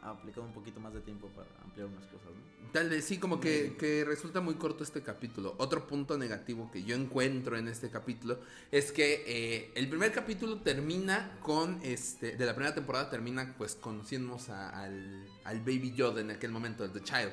aplicado 0.01 0.45
un 0.45 0.53
poquito 0.53 0.79
más 0.79 0.93
de 0.93 1.01
tiempo 1.01 1.27
para 1.29 1.47
ampliar 1.63 1.87
unas 1.87 2.03
cosas, 2.05 2.27
¿no? 2.27 2.71
Tal 2.71 2.89
vez 2.89 3.03
sí, 3.05 3.17
como 3.19 3.39
que, 3.39 3.75
que 3.77 4.03
resulta 4.05 4.39
muy 4.41 4.55
corto 4.55 4.83
este 4.83 5.03
capítulo. 5.03 5.55
Otro 5.57 5.85
punto 5.87 6.17
negativo 6.17 6.71
que 6.71 6.83
yo 6.83 6.95
encuentro 6.95 7.57
en 7.57 7.67
este 7.67 7.89
capítulo 7.89 8.39
es 8.71 8.91
que 8.91 9.23
eh, 9.27 9.71
el 9.75 9.89
primer 9.89 10.11
capítulo 10.13 10.57
termina 10.61 11.37
con, 11.41 11.79
este, 11.83 12.37
de 12.37 12.45
la 12.45 12.55
primera 12.55 12.73
temporada 12.73 13.09
termina 13.09 13.53
pues 13.57 13.75
conociéndonos 13.75 14.49
a- 14.49 14.69
al, 14.69 15.25
al 15.43 15.59
Baby 15.59 15.93
Yoda 15.93 16.21
en 16.21 16.31
aquel 16.31 16.51
momento, 16.51 16.85
el 16.85 16.91
The 16.91 17.01
Child. 17.01 17.31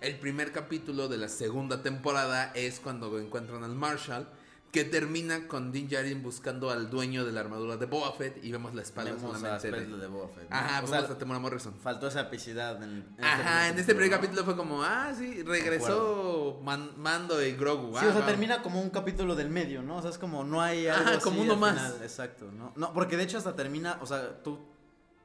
El 0.00 0.18
primer 0.18 0.52
capítulo 0.52 1.08
de 1.08 1.18
la 1.18 1.28
segunda 1.28 1.82
temporada 1.82 2.52
es 2.54 2.80
cuando 2.80 3.18
encuentran 3.18 3.64
al 3.64 3.74
Marshall, 3.74 4.28
que 4.72 4.84
termina 4.84 5.48
con 5.48 5.72
Din 5.72 5.88
Djarin 5.88 6.22
buscando 6.22 6.70
al 6.70 6.90
dueño 6.90 7.24
de 7.24 7.32
la 7.32 7.40
armadura 7.40 7.78
de 7.78 7.86
Boba 7.86 8.12
Fett 8.12 8.44
y 8.44 8.52
vemos 8.52 8.74
la 8.74 8.82
espalda 8.82 9.12
Vemos 9.12 9.22
solamente 9.38 9.70
de... 9.70 9.76
Spell 9.82 9.98
de 10.00 10.06
Boba 10.06 10.28
Fett, 10.28 10.50
¿no? 10.50 10.56
Ajá, 10.56 10.82
o 10.84 10.86
sea, 10.86 10.98
a 10.98 11.18
Temuera 11.18 11.40
Morrison. 11.40 11.74
faltó 11.82 12.06
esa 12.08 12.20
epicidad 12.20 12.82
en, 12.82 13.06
en 13.16 13.24
Ajá, 13.24 13.68
en 13.70 13.78
este 13.78 13.94
primer 13.94 14.10
capítulo 14.10 14.44
fue 14.44 14.56
como, 14.56 14.82
ah, 14.82 15.12
sí, 15.16 15.42
regresó 15.42 16.60
Man- 16.62 16.90
Mando 16.98 17.42
y 17.44 17.52
Grogu. 17.52 17.92
Sí, 17.98 18.04
ah, 18.04 18.08
o 18.08 18.12
sea, 18.12 18.20
va. 18.20 18.26
termina 18.26 18.62
como 18.62 18.80
un 18.80 18.90
capítulo 18.90 19.34
del 19.34 19.48
medio, 19.48 19.82
¿no? 19.82 19.96
O 19.96 20.02
sea, 20.02 20.10
es 20.10 20.18
como 20.18 20.44
no 20.44 20.60
hay 20.60 20.86
algo 20.86 21.02
Ajá, 21.02 21.10
así 21.16 21.20
como 21.24 21.40
uno 21.42 21.54
al 21.54 21.58
más. 21.60 21.74
final, 21.74 21.94
Exacto, 22.02 22.50
¿no? 22.52 22.72
No, 22.76 22.92
porque 22.92 23.16
de 23.16 23.22
hecho 23.24 23.38
hasta 23.38 23.56
termina, 23.56 23.98
o 24.02 24.06
sea, 24.06 24.42
tú, 24.42 24.58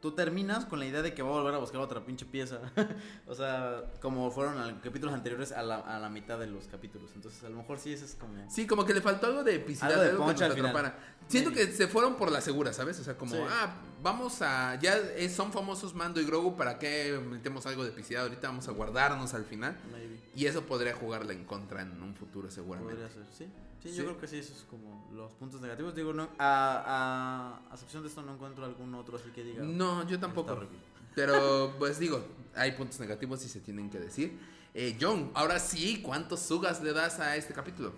tú 0.03 0.11
terminas 0.11 0.65
con 0.65 0.79
la 0.79 0.85
idea 0.85 1.01
de 1.01 1.13
que 1.13 1.23
va 1.23 1.29
a 1.29 1.31
volver 1.31 1.55
a 1.55 1.59
buscar 1.59 1.79
otra 1.79 2.05
pinche 2.05 2.25
pieza. 2.25 2.59
o 3.25 3.33
sea, 3.33 3.85
como 4.01 4.29
fueron 4.31 4.59
a 4.59 4.81
capítulos 4.81 5.13
anteriores 5.15 5.53
a 5.53 5.63
la, 5.63 5.77
a 5.77 5.97
la 5.97 6.09
mitad 6.09 6.37
de 6.37 6.45
los 6.47 6.67
capítulos. 6.67 7.09
Entonces, 7.15 7.41
a 7.45 7.49
lo 7.49 7.55
mejor 7.55 7.79
sí, 7.79 7.93
eso 7.93 8.03
es 8.03 8.13
como... 8.15 8.33
Sí, 8.51 8.67
como 8.67 8.83
que 8.85 8.93
le 8.93 8.99
faltó 8.99 9.27
algo 9.27 9.45
de 9.45 9.55
epicidad, 9.55 9.91
Algo 9.91 10.03
de 10.03 10.09
algo, 10.09 10.25
punch 10.25 10.35
que 10.39 10.41
nos 10.43 10.49
al 10.51 10.55
final. 10.57 10.71
atrapara. 10.75 10.99
Siento 11.29 11.51
que 11.53 11.71
se 11.71 11.87
fueron 11.87 12.15
por 12.17 12.31
la 12.33 12.41
segura, 12.41 12.73
¿sabes? 12.73 12.99
O 12.99 13.03
sea, 13.05 13.17
como, 13.17 13.33
Sí. 13.33 13.41
ah, 13.49 13.73
vamos 14.03 14.41
a. 14.41 14.77
Ya 14.81 14.97
es- 14.97 15.33
son 15.33 15.53
famosos 15.53 15.95
Mando 15.95 16.19
y 16.19 16.25
Grogu, 16.25 16.57
¿para 16.57 16.77
qué 16.77 17.17
metemos 17.25 17.65
algo 17.65 17.83
de 17.85 17.91
epicidad? 17.91 18.23
Ahorita 18.23 18.49
vamos 18.49 18.67
a 18.67 18.71
guardarnos 18.73 19.33
al 19.33 19.45
final. 19.45 19.77
Maybe. 19.89 20.19
Y 20.35 20.47
eso 20.47 20.63
podría 20.63 20.93
jugarle 20.95 21.33
en 21.33 21.45
contra 21.45 21.81
en 21.81 22.03
un 22.03 22.13
futuro, 22.13 22.51
seguramente. 22.51 22.95
Podría 22.95 23.09
ser, 23.09 23.23
sí. 23.31 23.47
Sí, 23.83 23.89
Sí. 23.89 23.97
yo 23.97 24.03
creo 24.05 24.17
que 24.17 24.27
sí, 24.27 24.37
esos 24.37 24.57
es 24.57 24.63
como 24.63 25.09
los 25.13 25.33
puntos 25.33 25.59
negativos. 25.59 25.93
Digo, 25.93 26.13
no, 26.13 26.29
a, 26.39 27.59
a, 27.59 27.69
a 27.69 27.73
excepción 27.73 28.01
de 28.01 28.07
esto 28.09 28.21
no 28.21 28.33
encuentro 28.33 28.63
algún 28.63 28.95
otro 28.95 29.17
así 29.17 29.29
que 29.31 29.43
diga... 29.43 29.61
No, 29.63 30.03
yo 30.07 30.15
"Está 30.15 30.27
tampoco. 30.27 30.53
horrible". 30.53 30.77
Pero, 31.15 31.75
pues 31.77 31.99
digo, 31.99 32.23
hay 32.55 32.71
puntos 32.71 32.99
negativos 33.01 33.43
y 33.45 33.49
se 33.49 33.59
tienen 33.59 33.89
que 33.89 33.99
decir. 33.99 34.39
Eh, 34.73 34.97
John, 34.99 35.29
ahora 35.35 35.59
sí, 35.59 36.01
¿cuántos 36.01 36.39
sugas 36.39 36.81
le 36.81 36.93
das 36.93 37.19
a 37.19 37.35
este 37.35 37.53
capítulo? 37.53 37.93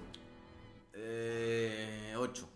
Eh, 0.93 2.13
ocho. 2.17 2.49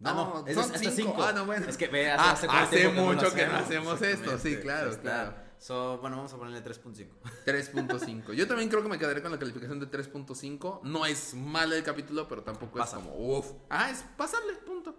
No, 0.00 0.10
Ah, 0.10 0.44
es- 0.46 0.54
son 0.56 0.74
es 0.74 0.94
cinco. 0.94 1.22
Ah, 1.22 1.32
no, 1.32 1.46
bueno. 1.46 1.66
Es 1.68 1.76
que 1.76 1.86
ve, 1.88 2.10
Ah, 2.10 2.32
hace, 2.32 2.46
tiempo 2.76 3.02
mucho 3.02 3.32
que 3.32 3.46
no 3.46 3.56
hacemos 3.56 4.02
esto, 4.02 4.38
sí, 4.38 4.56
claro, 4.56 4.98
claro. 5.00 5.34
So, 5.58 5.98
bueno, 5.98 6.16
vamos 6.16 6.32
a 6.32 6.36
ponerle 6.36 6.62
3.5. 6.62 7.06
3.5. 7.46 8.32
Yo 8.34 8.46
también 8.46 8.68
creo 8.68 8.82
que 8.82 8.88
me 8.88 8.98
quedaré 8.98 9.22
con 9.22 9.32
la 9.32 9.38
calificación 9.38 9.80
de 9.80 9.90
3.5. 9.90 10.82
No 10.82 11.06
es 11.06 11.34
mal 11.34 11.72
el 11.72 11.82
capítulo, 11.82 12.28
pero 12.28 12.42
tampoco 12.42 12.78
Pasa. 12.78 12.98
es 12.98 13.02
como 13.04 13.16
uff. 13.16 13.52
Ah, 13.70 13.90
es 13.90 14.04
pasable, 14.16 14.52
punto. 14.66 14.94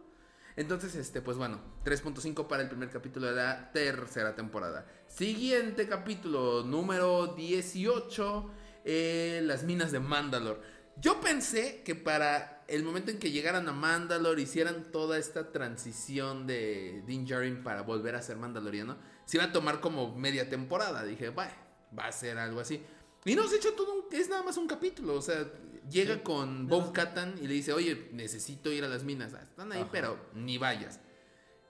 Entonces, 0.56 0.96
este, 0.96 1.22
pues 1.22 1.38
bueno, 1.38 1.60
3.5 1.86 2.48
para 2.48 2.64
el 2.64 2.70
primer 2.70 2.90
capítulo 2.90 3.28
de 3.28 3.36
la 3.36 3.72
tercera 3.72 4.36
temporada. 4.36 4.88
Siguiente 5.08 5.88
capítulo, 5.88 6.64
número 6.64 7.28
18, 7.36 8.52
eh, 8.84 9.42
las 9.44 9.64
minas 9.64 9.92
de 9.92 10.00
Mandalore. 10.00 10.60
Yo 11.00 11.22
pensé 11.22 11.84
que 11.84 11.94
para 11.94 12.57
el 12.68 12.84
momento 12.84 13.12
en 13.12 13.20
que 13.20 13.32
llegaran 13.32 13.68
a 13.70 13.74
Mandalore, 13.74 14.42
hicieran 14.42 14.92
toda 14.92 15.18
esta 15.18 15.52
transición 15.52 16.48
de 16.48 17.02
Din 17.06 17.26
Djarin 17.26 17.64
para 17.64 17.82
volver 17.84 18.16
a 18.16 18.22
ser 18.22 18.38
mandaloriano, 18.38 18.98
se 19.26 19.38
iba 19.38 19.46
a 19.46 19.52
tomar 19.52 19.80
como 19.80 20.16
media 20.16 20.50
temporada. 20.50 21.04
Dije, 21.04 21.30
"Bah, 21.30 21.52
va 21.98 22.08
a 22.08 22.12
ser 22.12 22.38
algo 22.38 22.60
así. 22.60 22.82
Y 23.26 23.36
no, 23.36 23.48
se 23.48 23.58
echa 23.58 23.70
todo 23.76 23.94
un, 23.94 24.02
es 24.12 24.30
nada 24.30 24.44
más 24.44 24.58
un 24.58 24.68
capítulo. 24.68 25.14
O 25.16 25.22
sea, 25.22 25.50
llega 25.90 26.16
Sí. 26.16 26.22
con 26.24 26.68
Bob 26.68 26.94
Katan 26.94 27.36
y 27.42 27.48
le 27.48 27.54
dice, 27.54 27.74
oye, 27.74 28.10
necesito 28.14 28.72
ir 28.72 28.84
a 28.84 28.88
las 28.90 29.04
minas. 29.04 29.34
Ah, 29.34 29.42
Están 29.44 29.72
ahí, 29.72 29.82
Ajá. 29.82 29.90
pero 29.92 30.20
ni 30.34 30.58
vayas. 30.58 31.00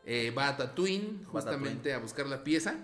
Eh, 0.06 0.32
va 0.32 0.50
a 0.50 0.58
Tatooine, 0.58 1.22
a 1.26 1.30
justamente 1.30 1.94
a 1.94 2.00
buscar 2.00 2.28
la 2.28 2.44
pieza. 2.44 2.76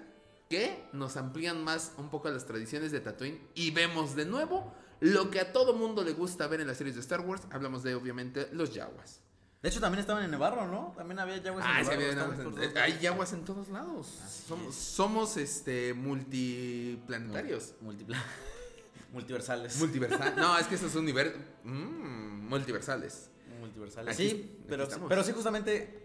Que 0.49 0.84
nos 0.93 1.17
amplían 1.17 1.63
más 1.63 1.93
un 1.97 2.10
poco 2.10 2.30
las 2.30 2.45
tradiciones 2.45 2.91
de 2.91 2.99
Tatooine. 2.99 3.39
Y 3.56 3.71
vemos 3.71 4.15
de 4.15 4.26
nuevo 4.26 4.73
lo 5.04 5.30
que 5.30 5.39
a 5.42 5.52
todo 5.52 5.74
mundo 5.74 6.04
le 6.04 6.13
gusta 6.13 6.48
ver 6.48 6.62
en 6.62 6.68
las 6.68 6.78
series 6.78 6.96
de 6.96 7.02
Star 7.02 7.22
Wars. 7.22 7.42
Hablamos 7.52 7.84
de, 7.84 7.94
obviamente, 7.96 8.48
los 8.54 8.74
yaguas. 8.74 9.20
De 9.62 9.70
hecho, 9.70 9.80
también 9.80 10.00
estaban 10.02 10.24
en 10.24 10.32
Nevarro, 10.32 10.68
¿no? 10.68 10.94
También 10.98 11.20
había 11.20 11.38
yaguas 11.38 11.66
Ah, 11.68 11.80
en 11.80 11.86
sí, 11.86 11.92
Nevarro. 11.92 12.22
había 12.32 12.44
en- 12.44 12.52
todos 12.52 12.63
eh, 12.76 12.80
hay 12.80 13.00
yaguas 13.00 13.32
en 13.34 13.46
todos 13.46 13.70
lados. 13.70 14.08
Somos, 14.48 14.70
es. 14.70 14.76
somos 14.76 15.38
este 15.38 15.94
multiplanetarios. 15.94 17.74
Multipla- 17.84 18.22
Multiversales. 19.13 19.78
Multiversal. 19.78 20.36
No, 20.38 20.58
es 20.58 20.68
que 20.68 20.76
esos 20.76 20.92
son 20.92 21.06
univer- 21.06 21.36
mm, 21.63 22.48
multiversales. 22.50 23.30
Multiversales. 23.60 24.16
Aquí- 24.16 24.30
sí, 24.30 24.58
pero, 24.68 25.24
sí, 25.24 25.32
justamente 25.34 26.02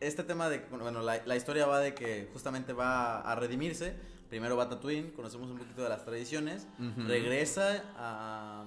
este 0.00 0.22
tema 0.22 0.48
de. 0.48 0.60
Bueno, 0.70 1.02
la, 1.02 1.24
la 1.26 1.36
historia 1.36 1.66
va 1.66 1.80
de 1.80 1.94
que 1.94 2.28
justamente 2.32 2.72
va 2.72 3.20
a 3.20 3.34
redimirse. 3.34 3.94
Primero 4.30 4.56
va 4.56 4.68
Tatooine, 4.68 5.12
conocemos 5.12 5.50
un 5.50 5.58
poquito 5.58 5.82
de 5.82 5.88
las 5.90 6.04
tradiciones. 6.04 6.66
Regresa 6.96 7.84
a, 7.96 8.64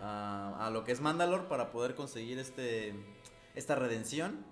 a, 0.00 0.66
a 0.66 0.70
lo 0.70 0.82
que 0.84 0.92
es 0.92 1.00
Mandalore 1.00 1.44
para 1.44 1.70
poder 1.70 1.94
conseguir 1.94 2.38
este 2.38 2.94
esta 3.54 3.76
redención. 3.76 4.44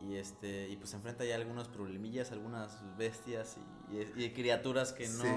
Y 0.00 0.16
este 0.16 0.68
y 0.68 0.76
pues 0.76 0.90
se 0.90 0.96
enfrenta 0.96 1.24
ya 1.24 1.34
a 1.34 1.38
algunos 1.38 1.68
problemillas, 1.68 2.30
algunas 2.32 2.82
bestias 2.98 3.56
y, 3.90 3.96
y- 3.96 4.24
y 4.24 4.30
criaturas 4.32 4.92
que 4.92 5.08
no, 5.08 5.22
Sí. 5.22 5.28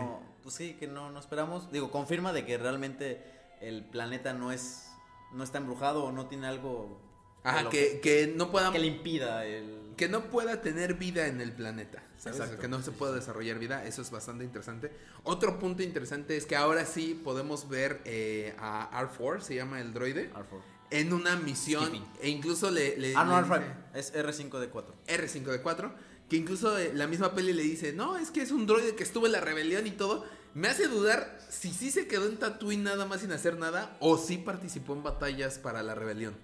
pues 0.43 0.55
sí, 0.55 0.73
que 0.73 0.87
no, 0.87 1.09
no 1.11 1.19
esperamos. 1.19 1.71
Digo, 1.71 1.89
confirma 1.91 2.33
de 2.33 2.45
que 2.45 2.57
realmente 2.57 3.23
el 3.61 3.85
planeta 3.85 4.33
no 4.33 4.51
es 4.51 4.91
no 5.33 5.43
está 5.43 5.57
embrujado 5.57 6.03
o 6.05 6.11
no 6.11 6.27
tiene 6.27 6.47
algo 6.47 7.01
Ajá, 7.49 7.69
que, 7.69 7.99
que 8.01 8.33
no 8.35 8.51
pueda 8.51 8.71
que 8.71 8.79
le 8.79 8.87
impida 8.87 9.45
el 9.45 9.75
que 9.97 10.07
no 10.07 10.25
pueda 10.25 10.61
tener 10.61 10.93
vida 10.93 11.25
en 11.25 11.41
el 11.41 11.51
planeta, 11.51 12.03
¿sabes? 12.19 12.39
Exacto. 12.39 12.61
Que 12.61 12.67
no 12.67 12.83
se 12.83 12.91
pueda 12.91 13.13
desarrollar 13.13 13.57
vida, 13.57 13.83
eso 13.83 14.03
es 14.03 14.11
bastante 14.11 14.43
interesante. 14.43 14.91
Otro 15.23 15.57
punto 15.57 15.81
interesante 15.81 16.37
es 16.37 16.45
que 16.45 16.55
ahora 16.55 16.85
sí 16.85 17.19
podemos 17.23 17.67
ver 17.67 18.01
eh, 18.05 18.53
a 18.59 18.91
R4, 18.91 19.41
se 19.41 19.55
llama 19.55 19.81
el 19.81 19.93
droide, 19.93 20.31
R4. 20.33 20.61
en 20.91 21.13
una 21.13 21.35
misión 21.35 21.91
e 22.21 22.29
incluso 22.29 22.69
le, 22.69 22.95
le- 22.97 23.15
Ah, 23.15 23.23
no, 23.25 23.41
le 23.41 23.47
R5, 23.47 23.63
dice- 23.95 23.99
es 23.99 24.13
R5D4. 24.13 24.83
R5D4, 25.07 25.91
que 26.29 26.35
incluso 26.35 26.77
eh, 26.77 26.91
la 26.93 27.07
misma 27.07 27.33
peli 27.33 27.53
le 27.53 27.63
dice, 27.63 27.91
no, 27.91 28.17
es 28.17 28.29
que 28.29 28.41
es 28.43 28.51
un 28.51 28.67
droide 28.67 28.93
que 28.95 29.01
estuvo 29.03 29.25
en 29.25 29.31
la 29.31 29.41
rebelión 29.41 29.87
y 29.87 29.91
todo. 29.91 30.25
Me 30.53 30.67
hace 30.67 30.87
dudar 30.87 31.39
si 31.49 31.73
sí 31.73 31.89
se 31.89 32.07
quedó 32.07 32.27
en 32.27 32.37
Tatooine 32.37 32.83
nada 32.83 33.05
más 33.05 33.21
sin 33.21 33.31
hacer 33.31 33.57
nada 33.57 33.97
o 33.99 34.17
si 34.19 34.37
participó 34.37 34.93
en 34.93 35.01
batallas 35.01 35.57
para 35.57 35.81
la 35.81 35.95
rebelión. 35.95 36.35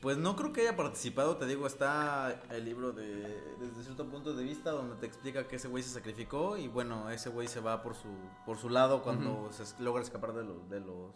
Pues 0.00 0.18
no 0.18 0.36
creo 0.36 0.52
que 0.52 0.60
haya 0.62 0.76
participado, 0.76 1.36
te 1.36 1.46
digo, 1.46 1.66
está 1.66 2.42
el 2.50 2.64
libro 2.64 2.92
de 2.92 3.06
desde 3.58 3.82
cierto 3.82 4.06
punto 4.06 4.34
de 4.34 4.44
vista 4.44 4.70
donde 4.70 4.96
te 4.96 5.06
explica 5.06 5.48
que 5.48 5.56
ese 5.56 5.68
güey 5.68 5.82
se 5.82 5.90
sacrificó 5.90 6.56
y 6.56 6.68
bueno, 6.68 7.10
ese 7.10 7.30
güey 7.30 7.48
se 7.48 7.60
va 7.60 7.82
por 7.82 7.94
su 7.94 8.08
por 8.44 8.58
su 8.58 8.68
lado 8.68 9.02
cuando 9.02 9.50
se 9.52 9.64
logra 9.82 10.02
escapar 10.02 10.34
de 10.34 10.44
los 10.44 10.68
de 10.68 10.80
los 10.80 11.12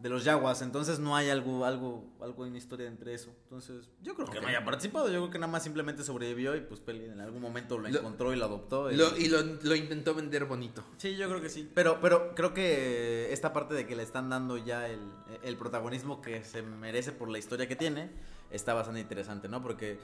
de 0.00 0.08
los 0.08 0.24
yaguas, 0.24 0.62
entonces 0.62 0.98
no 0.98 1.14
hay 1.14 1.28
algo 1.28 1.66
algo 1.66 2.04
algo 2.22 2.46
en 2.46 2.56
historia 2.56 2.86
entre 2.88 3.12
eso. 3.12 3.30
Entonces, 3.44 3.90
yo 4.02 4.14
creo 4.14 4.26
que 4.28 4.40
no 4.40 4.48
haya 4.48 4.64
participado, 4.64 5.06
yo 5.08 5.20
creo 5.20 5.30
que 5.30 5.38
nada 5.38 5.52
más 5.52 5.62
simplemente 5.62 6.02
sobrevivió 6.04 6.56
y 6.56 6.62
pues 6.62 6.80
en 6.88 7.20
algún 7.20 7.42
momento 7.42 7.76
lo 7.78 7.86
Lo- 7.88 7.98
encontró 7.98 8.32
y 8.32 8.36
lo 8.36 8.46
adoptó. 8.46 8.90
y- 8.90 8.96
Lo- 8.96 9.14
y 9.18 9.28
lo, 9.28 9.42
lo 9.42 9.74
intentó 9.74 10.14
vender 10.14 10.46
bonito. 10.46 10.82
Sí, 10.96 11.16
yo 11.16 11.28
creo 11.28 11.42
que 11.42 11.50
sí. 11.50 11.70
Pero, 11.74 12.00
pero 12.00 12.34
creo 12.34 12.54
que 12.54 13.30
esta 13.32 13.52
parte 13.52 13.74
de 13.74 13.86
que 13.86 13.94
le 13.94 14.02
están 14.02 14.30
dando 14.30 14.56
ya 14.56 14.88
el, 14.88 15.00
el 15.42 15.56
protagonismo 15.58 16.22
que 16.22 16.44
se 16.44 16.62
merece 16.62 17.12
por 17.12 17.28
la 17.28 17.38
historia 17.38 17.68
que 17.68 17.76
tiene 17.76 18.10
está 18.50 18.72
bastante 18.72 19.00
interesante, 19.00 19.48
¿no? 19.48 19.62
Porque, 19.62 19.98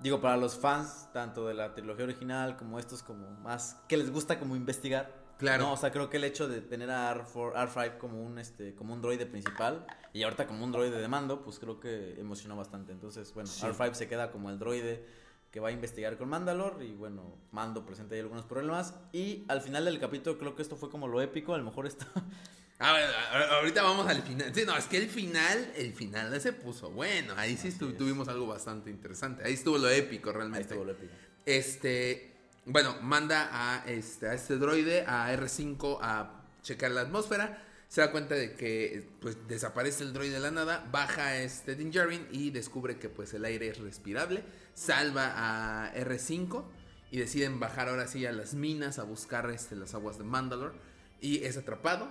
digo, 0.00 0.20
para 0.20 0.36
los 0.36 0.56
fans, 0.58 1.08
tanto 1.12 1.46
de 1.46 1.54
la 1.54 1.72
trilogía 1.72 2.04
original 2.04 2.56
como 2.56 2.80
estos, 2.80 3.02
como 3.04 3.30
más 3.42 3.76
que 3.88 3.96
les 3.96 4.10
gusta 4.10 4.40
como 4.40 4.56
investigar. 4.56 5.24
Claro. 5.38 5.64
No, 5.64 5.72
o 5.72 5.76
sea, 5.76 5.90
creo 5.92 6.08
que 6.08 6.16
el 6.16 6.24
hecho 6.24 6.48
de 6.48 6.60
tener 6.62 6.90
a 6.90 7.12
R4, 7.14 7.52
R5 7.54 7.98
como 7.98 8.22
un, 8.22 8.38
este, 8.38 8.74
como 8.74 8.94
un 8.94 9.02
droide 9.02 9.26
principal 9.26 9.86
y 10.14 10.22
ahorita 10.22 10.46
como 10.46 10.64
un 10.64 10.72
droide 10.72 10.98
de 10.98 11.08
mando, 11.08 11.42
pues 11.42 11.58
creo 11.58 11.78
que 11.78 12.18
emocionó 12.18 12.56
bastante. 12.56 12.92
Entonces, 12.92 13.32
bueno, 13.34 13.48
Sí. 13.48 13.64
R5 13.66 13.94
se 13.94 14.08
queda 14.08 14.30
como 14.32 14.48
el 14.50 14.58
droide 14.58 15.04
que 15.50 15.60
va 15.60 15.68
a 15.68 15.72
investigar 15.72 16.16
con 16.18 16.28
Mandalore 16.28 16.84
y 16.84 16.94
bueno, 16.94 17.36
Mando 17.52 17.84
presenta 17.86 18.14
ahí 18.14 18.20
algunos 18.20 18.44
problemas 18.44 18.94
y 19.12 19.44
al 19.48 19.60
final 19.62 19.84
del 19.86 19.98
capítulo 20.00 20.38
creo 20.38 20.54
que 20.56 20.62
esto 20.62 20.76
fue 20.76 20.90
como 20.90 21.06
lo 21.08 21.20
épico, 21.22 21.54
a 21.54 21.58
lo 21.58 21.64
mejor 21.64 21.86
esto 21.86 22.04
A 22.78 22.92
ver, 22.92 23.08
ahorita 23.52 23.82
vamos 23.82 24.06
al 24.06 24.20
final. 24.22 24.54
Sí, 24.54 24.64
no, 24.66 24.76
es 24.76 24.84
que 24.84 24.98
el 24.98 25.08
final, 25.08 25.72
el 25.76 25.94
final 25.94 26.38
se 26.42 26.52
puso 26.52 26.90
bueno. 26.90 27.32
Ahí 27.38 27.56
sí 27.56 27.68
estu- 27.68 27.96
tuvimos 27.96 28.28
algo 28.28 28.46
bastante 28.46 28.90
interesante. 28.90 29.42
Ahí 29.46 29.54
estuvo 29.54 29.78
lo 29.78 29.88
épico 29.88 30.28
ahí 30.28 30.36
realmente. 30.36 30.60
estuvo 30.68 30.84
lo 30.84 30.92
épico. 30.92 31.10
Este, 31.46 32.35
bueno, 32.66 32.96
manda 33.00 33.48
a 33.52 33.84
este, 33.86 34.28
a 34.28 34.34
este 34.34 34.56
droide, 34.56 35.04
a 35.06 35.32
R5, 35.32 35.98
a 36.02 36.42
checar 36.62 36.90
la 36.90 37.02
atmósfera. 37.02 37.62
Se 37.88 38.00
da 38.00 38.10
cuenta 38.10 38.34
de 38.34 38.54
que 38.54 39.08
pues 39.20 39.46
desaparece 39.46 40.02
el 40.02 40.12
droide 40.12 40.34
de 40.34 40.40
la 40.40 40.50
nada, 40.50 40.84
baja 40.90 41.36
este 41.36 41.76
Din 41.76 41.92
Djarin 41.92 42.26
y 42.32 42.50
descubre 42.50 42.98
que 42.98 43.08
pues 43.08 43.32
el 43.34 43.44
aire 43.44 43.68
es 43.68 43.78
respirable, 43.78 44.42
salva 44.74 45.32
a 45.36 45.94
R5 45.94 46.64
y 47.12 47.18
deciden 47.18 47.60
bajar 47.60 47.88
ahora 47.88 48.08
sí 48.08 48.26
a 48.26 48.32
las 48.32 48.54
minas 48.54 48.98
a 48.98 49.04
buscar 49.04 49.48
este, 49.50 49.76
las 49.76 49.94
aguas 49.94 50.18
de 50.18 50.24
Mandalore 50.24 50.74
y 51.20 51.44
es 51.44 51.56
atrapado. 51.56 52.08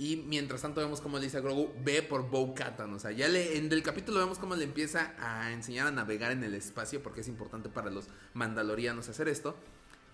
Y 0.00 0.16
mientras 0.16 0.62
tanto 0.62 0.80
vemos 0.80 1.00
como 1.00 1.18
Lisa 1.18 1.40
Grogu 1.40 1.72
ve 1.82 2.02
por 2.02 2.30
Bo 2.30 2.54
Katan. 2.54 2.92
O 2.94 3.00
sea, 3.00 3.10
ya 3.10 3.26
le, 3.26 3.56
en 3.56 3.72
el 3.72 3.82
capítulo 3.82 4.20
vemos 4.20 4.38
cómo 4.38 4.54
le 4.54 4.62
empieza 4.62 5.12
a 5.18 5.50
enseñar 5.50 5.88
a 5.88 5.90
navegar 5.90 6.30
en 6.30 6.44
el 6.44 6.54
espacio. 6.54 7.02
Porque 7.02 7.22
es 7.22 7.28
importante 7.28 7.68
para 7.68 7.90
los 7.90 8.06
mandalorianos 8.32 9.08
hacer 9.08 9.26
esto. 9.26 9.56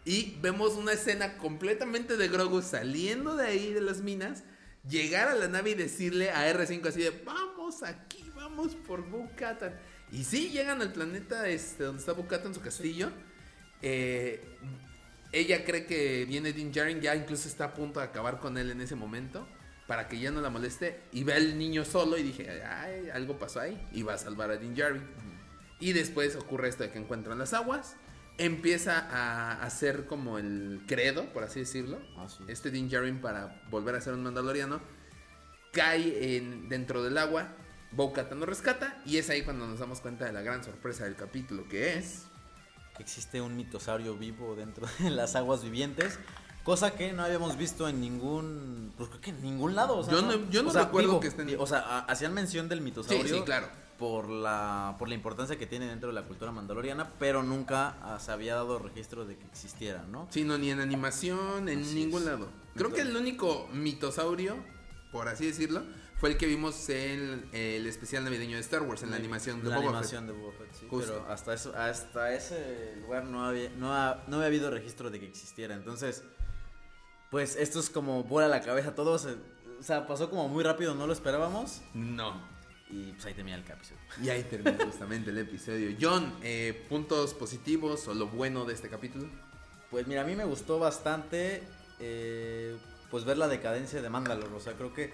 Y 0.05 0.37
vemos 0.41 0.75
una 0.75 0.93
escena 0.93 1.39
completamente 1.39 2.17
de 2.17 2.29
Grogu 2.29 2.63
saliendo 2.63 3.37
de 3.37 3.47
ahí 3.47 3.73
de 3.73 3.81
las 3.81 4.01
minas. 4.01 4.45
Llegar 4.89 5.29
a 5.29 5.35
la 5.35 5.49
nave 5.49 5.71
y 5.71 5.75
decirle 5.75 6.31
a 6.31 6.53
R5 6.53 6.87
así 6.87 7.03
de 7.03 7.11
vamos 7.11 7.83
aquí, 7.83 8.31
vamos 8.35 8.75
por 8.75 9.09
Bo 9.09 9.31
Katan. 9.37 9.75
Y 10.13 10.25
sí, 10.25 10.51
llegan 10.51 10.83
al 10.83 10.93
planeta 10.93 11.49
este, 11.49 11.85
donde 11.85 12.01
está 12.01 12.13
Bo 12.13 12.29
Katan, 12.29 12.55
su 12.55 12.61
castillo. 12.61 13.11
Eh, 13.81 14.45
ella 15.33 15.65
cree 15.65 15.87
que 15.87 16.27
viene 16.27 16.53
Din 16.53 16.71
Djarin, 16.71 17.01
ya 17.01 17.17
incluso 17.17 17.49
está 17.49 17.65
a 17.65 17.75
punto 17.75 18.01
de 18.01 18.07
acabar 18.07 18.39
con 18.39 18.59
él 18.59 18.71
en 18.71 18.81
ese 18.81 18.95
momento 18.95 19.49
para 19.87 20.09
que 20.09 20.19
ya 20.19 20.31
no 20.31 20.41
la 20.41 20.51
moleste 20.51 21.01
y 21.13 21.25
ve 21.25 21.35
al 21.35 21.59
niño 21.59 21.85
solo 21.85 22.17
y 22.17 22.23
dije, 22.23 22.63
ay, 22.63 23.11
algo 23.11 23.39
pasó 23.39 23.61
ahí 23.61 23.87
y 23.93 24.03
va 24.03 24.15
a 24.15 24.19
salvar 24.19 24.51
a 24.51 24.57
Din 24.57 24.75
Djarin. 24.75 25.03
Y 25.81 25.93
después 25.93 26.37
ocurre 26.37 26.69
esto 26.69 26.85
de 26.85 26.91
que 26.91 26.99
encuentran 26.99 27.39
las 27.39 27.53
aguas, 27.53 27.97
empieza 28.39 28.99
a 28.99 29.63
hacer 29.63 30.07
como 30.07 30.39
el 30.39 30.83
credo, 30.87 31.33
por 31.33 31.45
así 31.45 31.61
decirlo, 31.61 32.01
Ah, 32.17 32.27
sí. 32.29 32.45
este 32.49 32.71
Din 32.71 32.89
Djarin 32.89 33.21
para 33.21 33.63
volver 33.71 33.95
a 33.95 34.01
ser 34.01 34.13
un 34.15 34.23
mandaloriano, 34.23 34.81
cae 35.73 36.37
en, 36.37 36.69
dentro 36.69 37.03
del 37.03 37.19
agua, 37.19 37.49
Bo-Katan 37.93 38.41
lo 38.41 38.47
rescata 38.47 39.01
y 39.07 39.19
es 39.19 39.31
ahí 39.31 39.43
cuando 39.43 39.67
nos 39.67 39.79
damos 39.79 40.01
cuenta 40.01 40.25
de 40.25 40.33
la 40.33 40.43
gran 40.43 40.65
sorpresa 40.65 41.05
del 41.05 41.15
capítulo 41.17 41.69
que 41.69 41.97
es... 41.97 42.25
que 42.97 43.03
existe 43.03 43.41
un 43.41 43.57
mitosaurio 43.57 44.17
vivo 44.17 44.55
dentro 44.57 44.87
de 45.01 45.11
las 45.11 45.37
aguas 45.37 45.63
vivientes. 45.63 46.19
Cosa 46.65 46.95
que 46.95 47.13
no 47.13 47.23
habíamos 47.23 47.59
visto 47.59 47.89
en 47.91 48.01
ningún. 48.01 48.95
Pues 48.97 49.11
creo 49.11 49.21
que 49.21 49.31
en 49.31 49.43
ningún 49.43 49.75
lado. 49.75 49.99
o 49.99 50.03
sea, 50.03 50.15
Yo 50.15 50.23
no- 50.23 50.49
yo 50.51 50.63
no 50.63 50.71
o 50.71 50.73
sea, 50.73 50.85
recuerdo 50.87 51.21
que 51.21 51.29
estén- 51.29 51.55
O 51.59 51.67
sea, 51.67 51.99
hacían 52.01 52.33
mención 52.33 52.71
del 52.71 52.79
Sí, 52.79 52.85
mitosaurio. 52.85 53.37
sí, 53.37 53.43
claro. 53.43 53.69
Por 53.99 54.29
la, 54.29 54.97
por 54.99 55.09
la 55.09 55.15
importancia 55.15 55.57
que 55.57 55.67
tiene 55.67 55.87
dentro 55.87 56.09
de 56.09 56.15
la 56.15 56.23
cultura 56.25 56.51
mandaloriana, 56.51 57.11
pero 57.19 57.43
nunca 57.45 57.97
ah, 58.03 58.19
se 58.19 58.33
había 58.33 58.55
dado 58.57 58.79
registro 58.81 59.25
de 59.25 59.37
que 59.39 59.45
existiera, 59.47 60.03
¿no? 60.11 60.27
Sí, 60.31 60.43
no, 60.45 60.59
ni 60.59 60.71
en 60.71 60.81
animación, 60.81 61.69
en 61.69 61.83
Así 61.83 61.95
ningún 61.95 62.23
es. 62.23 62.27
lado. 62.27 62.49
Creo 62.75 62.93
que 62.93 63.03
el 63.03 63.17
único 63.17 63.69
mitosaurio, 63.73 64.57
por 65.13 65.29
así 65.29 65.47
decirlo, 65.47 65.83
fue 66.17 66.31
el 66.31 66.37
que 66.37 66.47
vimos 66.47 66.89
en 66.89 67.49
el 67.53 67.87
especial 67.87 68.25
navideño 68.25 68.57
de 68.57 68.63
Star 68.63 68.83
Wars, 68.83 69.05
en 69.05 69.11
la 69.11 69.17
animación 69.17 69.63
de 69.63 69.71
la 69.71 69.77
Boba 69.77 69.91
animación 69.91 70.27
de 70.27 70.33
Boba 70.33 70.53
Fett, 70.59 70.73
sí, 70.73 70.87
Justo. 70.91 71.13
pero 71.23 71.33
hasta 71.33 71.55
eso 71.55 71.73
hasta 71.77 72.33
ese 72.35 72.97
lugar 73.01 73.25
no 73.25 73.45
había 73.45 73.69
no, 73.77 73.95
ha- 73.95 74.25
no 74.27 74.37
había 74.37 74.47
habido 74.49 74.71
registro 74.71 75.11
de 75.11 75.21
que 75.21 75.27
existiera 75.27 75.75
entonces 75.75 76.23
pues 77.31 77.57
esto 77.57 77.79
es 77.81 77.91
como 77.91 78.23
vuela 78.25 78.49
la 78.49 78.61
cabeza 78.61 78.91
a 78.91 78.95
todos 78.95 79.27
o 79.79 79.83
sea 79.83 80.07
pasó 80.07 80.31
como 80.31 80.49
muy 80.49 80.63
rápido 80.65 80.95
no 80.95 81.07
lo 81.07 81.13
esperábamos. 81.13 81.83
No. 81.95 82.54
Y 82.91 83.13
pues 83.13 83.27
ahí 83.27 83.35
termina 83.35 83.57
el 83.57 83.65
capítulo 83.65 83.97
Y 84.23 84.29
ahí 84.29 84.43
termina 84.45 84.77
justamente 84.85 85.31
el 85.31 85.39
episodio. 85.39 85.97
John, 86.01 86.33
eh, 86.43 86.85
puntos 86.89 87.35
positivos 87.35 88.07
o 88.09 88.15
lo 88.15 88.27
bueno 88.29 88.65
de 88.65 88.75
este 88.75 88.89
capítulo. 88.89 89.27
pues 89.91 90.07
mira 90.07 90.23
a 90.23 90.25
mí 90.25 90.35
me 90.37 90.45
gustó 90.45 90.79
bastante 90.79 91.63
eh, 92.01 92.77
pues 93.11 93.25
ver 93.25 93.39
la 93.39 93.49
decadencia 93.49 94.03
de 94.03 94.11
Mandalore 94.11 94.53
o 94.55 94.61
sea 94.61 94.75
creo 94.75 94.93
que 94.93 95.13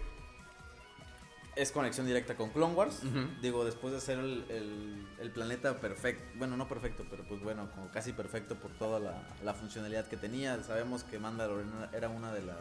es 1.57 1.73
conexión 1.73 2.07
directa 2.07 2.37
con 2.37 2.51
Clone 2.51 2.75
Wars. 2.75 3.01
Digo, 3.43 3.65
después 3.65 3.93
de 3.93 4.01
ser 4.01 4.19
el, 4.21 4.45
el- 4.49 5.07
el 5.21 5.31
planeta 5.31 5.79
perfecto, 5.81 6.23
bueno, 6.39 6.57
no 6.57 6.67
perfecto, 6.69 7.05
pero 7.11 7.25
pues 7.25 7.43
bueno, 7.43 7.69
como 7.75 7.91
casi 7.91 8.13
perfecto 8.13 8.55
por 8.55 8.71
toda 8.73 8.99
la, 9.01 9.21
la 9.45 9.53
funcionalidad 9.53 10.07
que 10.07 10.17
tenía. 10.17 10.63
Sabemos 10.63 11.03
que 11.05 11.19
Mandalore 11.19 11.65
era 11.93 12.09
una 12.09 12.33
de 12.33 12.43
las 12.43 12.57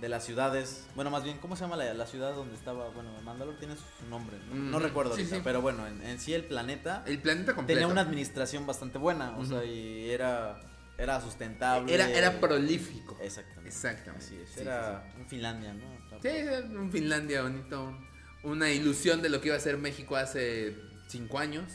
de 0.00 0.08
las 0.08 0.24
ciudades, 0.24 0.84
bueno, 0.96 1.10
más 1.10 1.22
bien, 1.24 1.38
¿cómo 1.38 1.54
se 1.56 1.62
llama 1.62 1.76
la, 1.76 1.94
la 1.94 2.06
ciudad 2.06 2.34
donde 2.34 2.54
estaba? 2.56 2.88
Bueno, 2.90 3.10
Mandalore 3.22 3.56
tiene 3.58 3.74
su 3.76 4.08
nombre, 4.10 4.36
no, 4.52 4.78
recuerdo 4.80 5.14
sí, 5.14 5.20
ahorita, 5.22 5.36
sí. 5.36 5.42
pero 5.44 5.62
bueno, 5.62 5.86
en, 5.86 6.02
en 6.02 6.18
sí 6.18 6.34
el 6.34 6.44
planeta 6.44 7.04
El 7.06 7.20
planeta 7.20 7.54
completo. 7.54 7.78
tenía 7.80 7.90
una 7.92 8.00
administración 8.00 8.66
bastante 8.66 8.98
buena, 8.98 9.36
o 9.38 9.44
sea, 9.44 9.64
y 9.64 10.10
era, 10.10 10.60
era 10.98 11.20
sustentable. 11.20 11.94
Era, 11.94 12.10
era 12.10 12.40
prolífico. 12.40 13.16
Exactamente. 13.20 13.68
Exactamente. 13.68 14.24
Así 14.26 14.36
es, 14.36 14.48
Sí, 14.50 14.60
era 14.60 15.12
un 15.16 15.26
Finlandia, 15.28 15.72
¿no? 15.74 16.20
Sí, 16.20 16.28
era 16.28 16.58
un 16.60 16.90
Finlandia 16.90 17.42
bonito. 17.42 17.84
un- 17.84 18.14
Una 18.50 18.70
ilusión 18.70 19.22
de 19.22 19.28
lo 19.30 19.40
que 19.40 19.48
iba 19.48 19.56
a 19.56 19.60
ser 19.60 19.78
México 19.78 20.16
hace 20.16 20.76
cinco 21.08 21.38
años. 21.38 21.72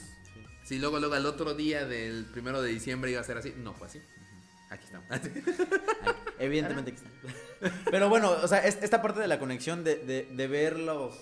Si 0.66 0.78
luego, 0.78 1.00
luego 1.00 1.16
al 1.16 1.26
otro 1.26 1.56
día 1.56 1.86
del 1.88 2.26
primero 2.26 2.62
de 2.62 2.70
diciembre 2.70 3.10
iba 3.10 3.22
a 3.22 3.24
ser 3.24 3.38
así. 3.38 3.54
No 3.58 3.74
fue 3.74 3.88
así. 3.88 4.00
Aquí 4.70 4.86
estamos. 4.86 5.08
Evidentemente 6.40 6.92
que 6.92 6.98
está. 6.98 7.10
Pero 7.92 8.10
bueno, 8.10 8.32
o 8.44 8.48
sea, 8.48 8.60
es- 8.60 8.82
esta 8.82 9.02
parte 9.02 9.20
de 9.20 9.28
la 9.28 9.40
conexión 9.40 9.84
de, 9.84 9.96
de, 9.98 10.24
de 10.32 10.48
ver 10.48 10.80
los. 10.80 11.14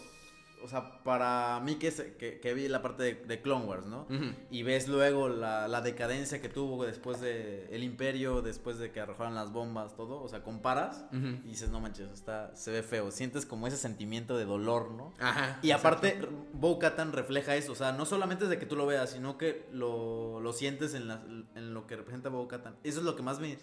O 0.63 0.67
sea, 0.67 1.04
para 1.04 1.60
mí 1.60 1.76
que, 1.76 1.88
es- 1.89 2.02
que, 2.17 2.39
que 2.39 2.54
vi 2.56 2.67
la 2.67 2.82
parte 2.82 3.04
de, 3.04 3.13
de 3.13 3.41
Clone 3.43 3.65
Wars, 3.65 3.86
¿no? 3.86 4.08
Y 4.50 4.63
ves 4.63 4.88
luego 4.88 5.30
la, 5.30 5.67
la 5.67 5.82
decadencia 5.82 6.41
que 6.41 6.50
tuvo 6.50 6.84
después 6.84 7.21
de 7.21 7.67
el 7.69 7.84
Imperio, 7.84 8.41
después 8.41 8.80
de 8.80 8.91
que 8.91 9.00
arrojaron 9.00 9.36
las 9.36 9.52
bombas, 9.52 9.95
todo. 9.95 10.19
O 10.21 10.28
sea, 10.28 10.41
comparas 10.41 11.06
y 11.45 11.47
dices, 11.50 11.69
no 11.69 11.80
manches, 11.80 12.10
está, 12.12 12.56
se 12.56 12.71
ve 12.71 12.82
feo. 12.82 13.12
Sientes 13.12 13.45
como 13.45 13.67
ese 13.67 13.78
sentimiento 13.78 14.36
de 14.36 14.45
dolor, 14.45 14.89
¿no? 14.91 15.13
Ajá. 15.19 15.60
Y 15.62 15.69
aparte, 15.71 16.17
Bo 16.54 16.80
Katan 16.80 17.13
refleja 17.13 17.56
eso. 17.56 17.71
O 17.73 17.76
sea, 17.76 17.91
no 17.91 18.06
solamente 18.08 18.45
es 18.45 18.50
de 18.50 18.58
que 18.58 18.65
tú 18.65 18.76
lo 18.76 18.88
veas, 18.88 19.12
sino 19.12 19.38
que 19.38 19.67
lo, 19.71 20.39
lo 20.41 20.54
sientes 20.54 20.95
en, 20.95 21.08
la- 21.08 21.21
en 21.56 21.73
lo 21.76 21.86
que 21.86 21.95
representa 21.95 22.30
Bo 22.30 22.47
Katan. 22.47 22.76
Eso 22.84 22.97
es 23.00 23.06
lo 23.06 23.15
que 23.15 23.21
más 23.21 23.39
me, 23.39 23.60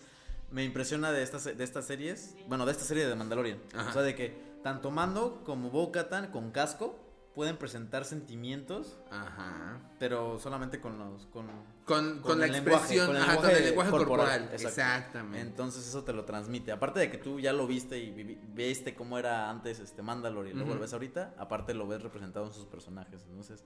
me 0.55 0.63
impresiona 0.65 1.11
de 1.11 1.23
estas, 1.25 1.45
de 1.45 1.65
estas 1.65 1.85
series. 1.85 2.37
Bueno, 2.49 2.65
de 2.65 2.71
esta 2.73 2.85
serie 2.85 3.07
de 3.07 3.15
Mandalorian. 3.17 3.59
Ajá. 3.75 3.91
O 3.91 3.93
sea, 3.93 4.03
de 4.03 4.15
que 4.15 4.39
tanto 4.63 4.91
Mando 4.93 5.43
como 5.45 5.69
Bo 5.71 5.91
Katan 5.91 6.31
con 6.31 6.53
casco 6.53 6.97
pueden 7.35 7.57
presentar 7.57 8.05
sentimientos, 8.05 8.97
Ajá. 9.11 9.81
pero 9.99 10.39
solamente 10.39 10.81
con 10.81 10.97
los. 10.97 11.27
Con, 11.27 11.49
Con, 11.49 11.65
con, 11.85 12.21
con 12.21 12.39
la 12.39 12.47
el 12.47 12.53
lenguaje, 12.53 12.77
expresión, 12.95 13.07
con 13.09 13.17
el 13.17 13.23
ajá, 13.23 13.35
con 13.35 13.43
lenguaje 13.43 13.59
el 13.59 13.65
lenguaje 13.71 13.91
corporal. 13.91 14.43
exacto. 14.53 14.67
Exactamente. 14.69 15.41
Entonces 15.41 15.89
eso 15.89 16.05
te 16.05 16.13
lo 16.13 16.25
transmite. 16.25 16.71
Aparte 16.71 17.01
de 17.01 17.11
que 17.11 17.19
tú 17.19 17.41
ya 17.41 17.53
lo 17.53 17.67
viste 17.67 17.99
y 17.99 18.13
viste 18.55 18.95
cómo 18.95 19.19
era 19.19 19.51
antes 19.51 19.81
este 19.81 20.03
Mandalore 20.03 20.51
y 20.51 20.53
luego 20.55 20.75
lo 20.75 20.81
ves 20.81 20.93
ahorita, 20.93 21.35
aparte 21.37 21.75
lo 21.75 21.89
ves 21.89 22.01
representado 22.01 22.47
en 22.47 22.53
sus 22.53 22.67
personajes. 22.67 23.23
Entonces, 23.29 23.65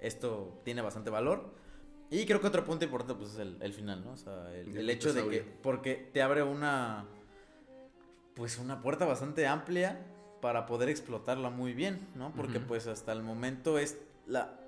esto 0.00 0.62
tiene 0.64 0.80
bastante 0.80 1.10
valor. 1.10 1.52
Y 2.12 2.26
creo 2.26 2.42
que 2.42 2.46
otro 2.46 2.64
punto 2.64 2.84
importante 2.84 3.14
pues 3.14 3.32
es 3.32 3.38
el, 3.38 3.56
el 3.60 3.72
final, 3.72 4.04
¿no? 4.04 4.12
O 4.12 4.16
sea, 4.16 4.54
el, 4.54 4.90
hecho 4.90 5.14
de 5.14 5.26
que 5.28 5.40
porque 5.40 6.10
te 6.12 6.20
abre 6.20 6.42
una 6.42 7.06
pues 8.34 8.58
una 8.58 8.82
puerta 8.82 9.06
bastante 9.06 9.46
amplia 9.46 9.98
para 10.42 10.66
poder 10.66 10.90
explotarla 10.90 11.48
muy 11.48 11.72
bien, 11.72 12.06
¿no? 12.14 12.34
Porque 12.34 12.60
pues 12.60 12.86
hasta 12.86 13.12
el 13.12 13.22
momento 13.22 13.78
es 13.78 13.98
la 14.26 14.58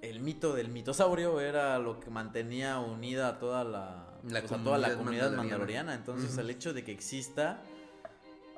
el 0.00 0.20
mito 0.20 0.54
del 0.54 0.68
mitosaurio 0.68 1.40
era 1.40 1.78
lo 1.78 2.00
que 2.00 2.10
mantenía 2.10 2.78
unida 2.78 3.28
a 3.28 3.38
toda 3.38 3.62
la, 3.64 4.18
La 4.24 4.40
pues, 4.40 4.52
a 4.52 4.62
toda 4.62 4.78
la 4.78 4.94
comunidad 4.94 5.32
mandaloriana. 5.32 5.36
mandaloriana. 5.36 5.94
Entonces 5.94 6.38
el 6.38 6.48
hecho 6.48 6.72
de 6.72 6.82
que 6.82 6.92
exista, 6.92 7.62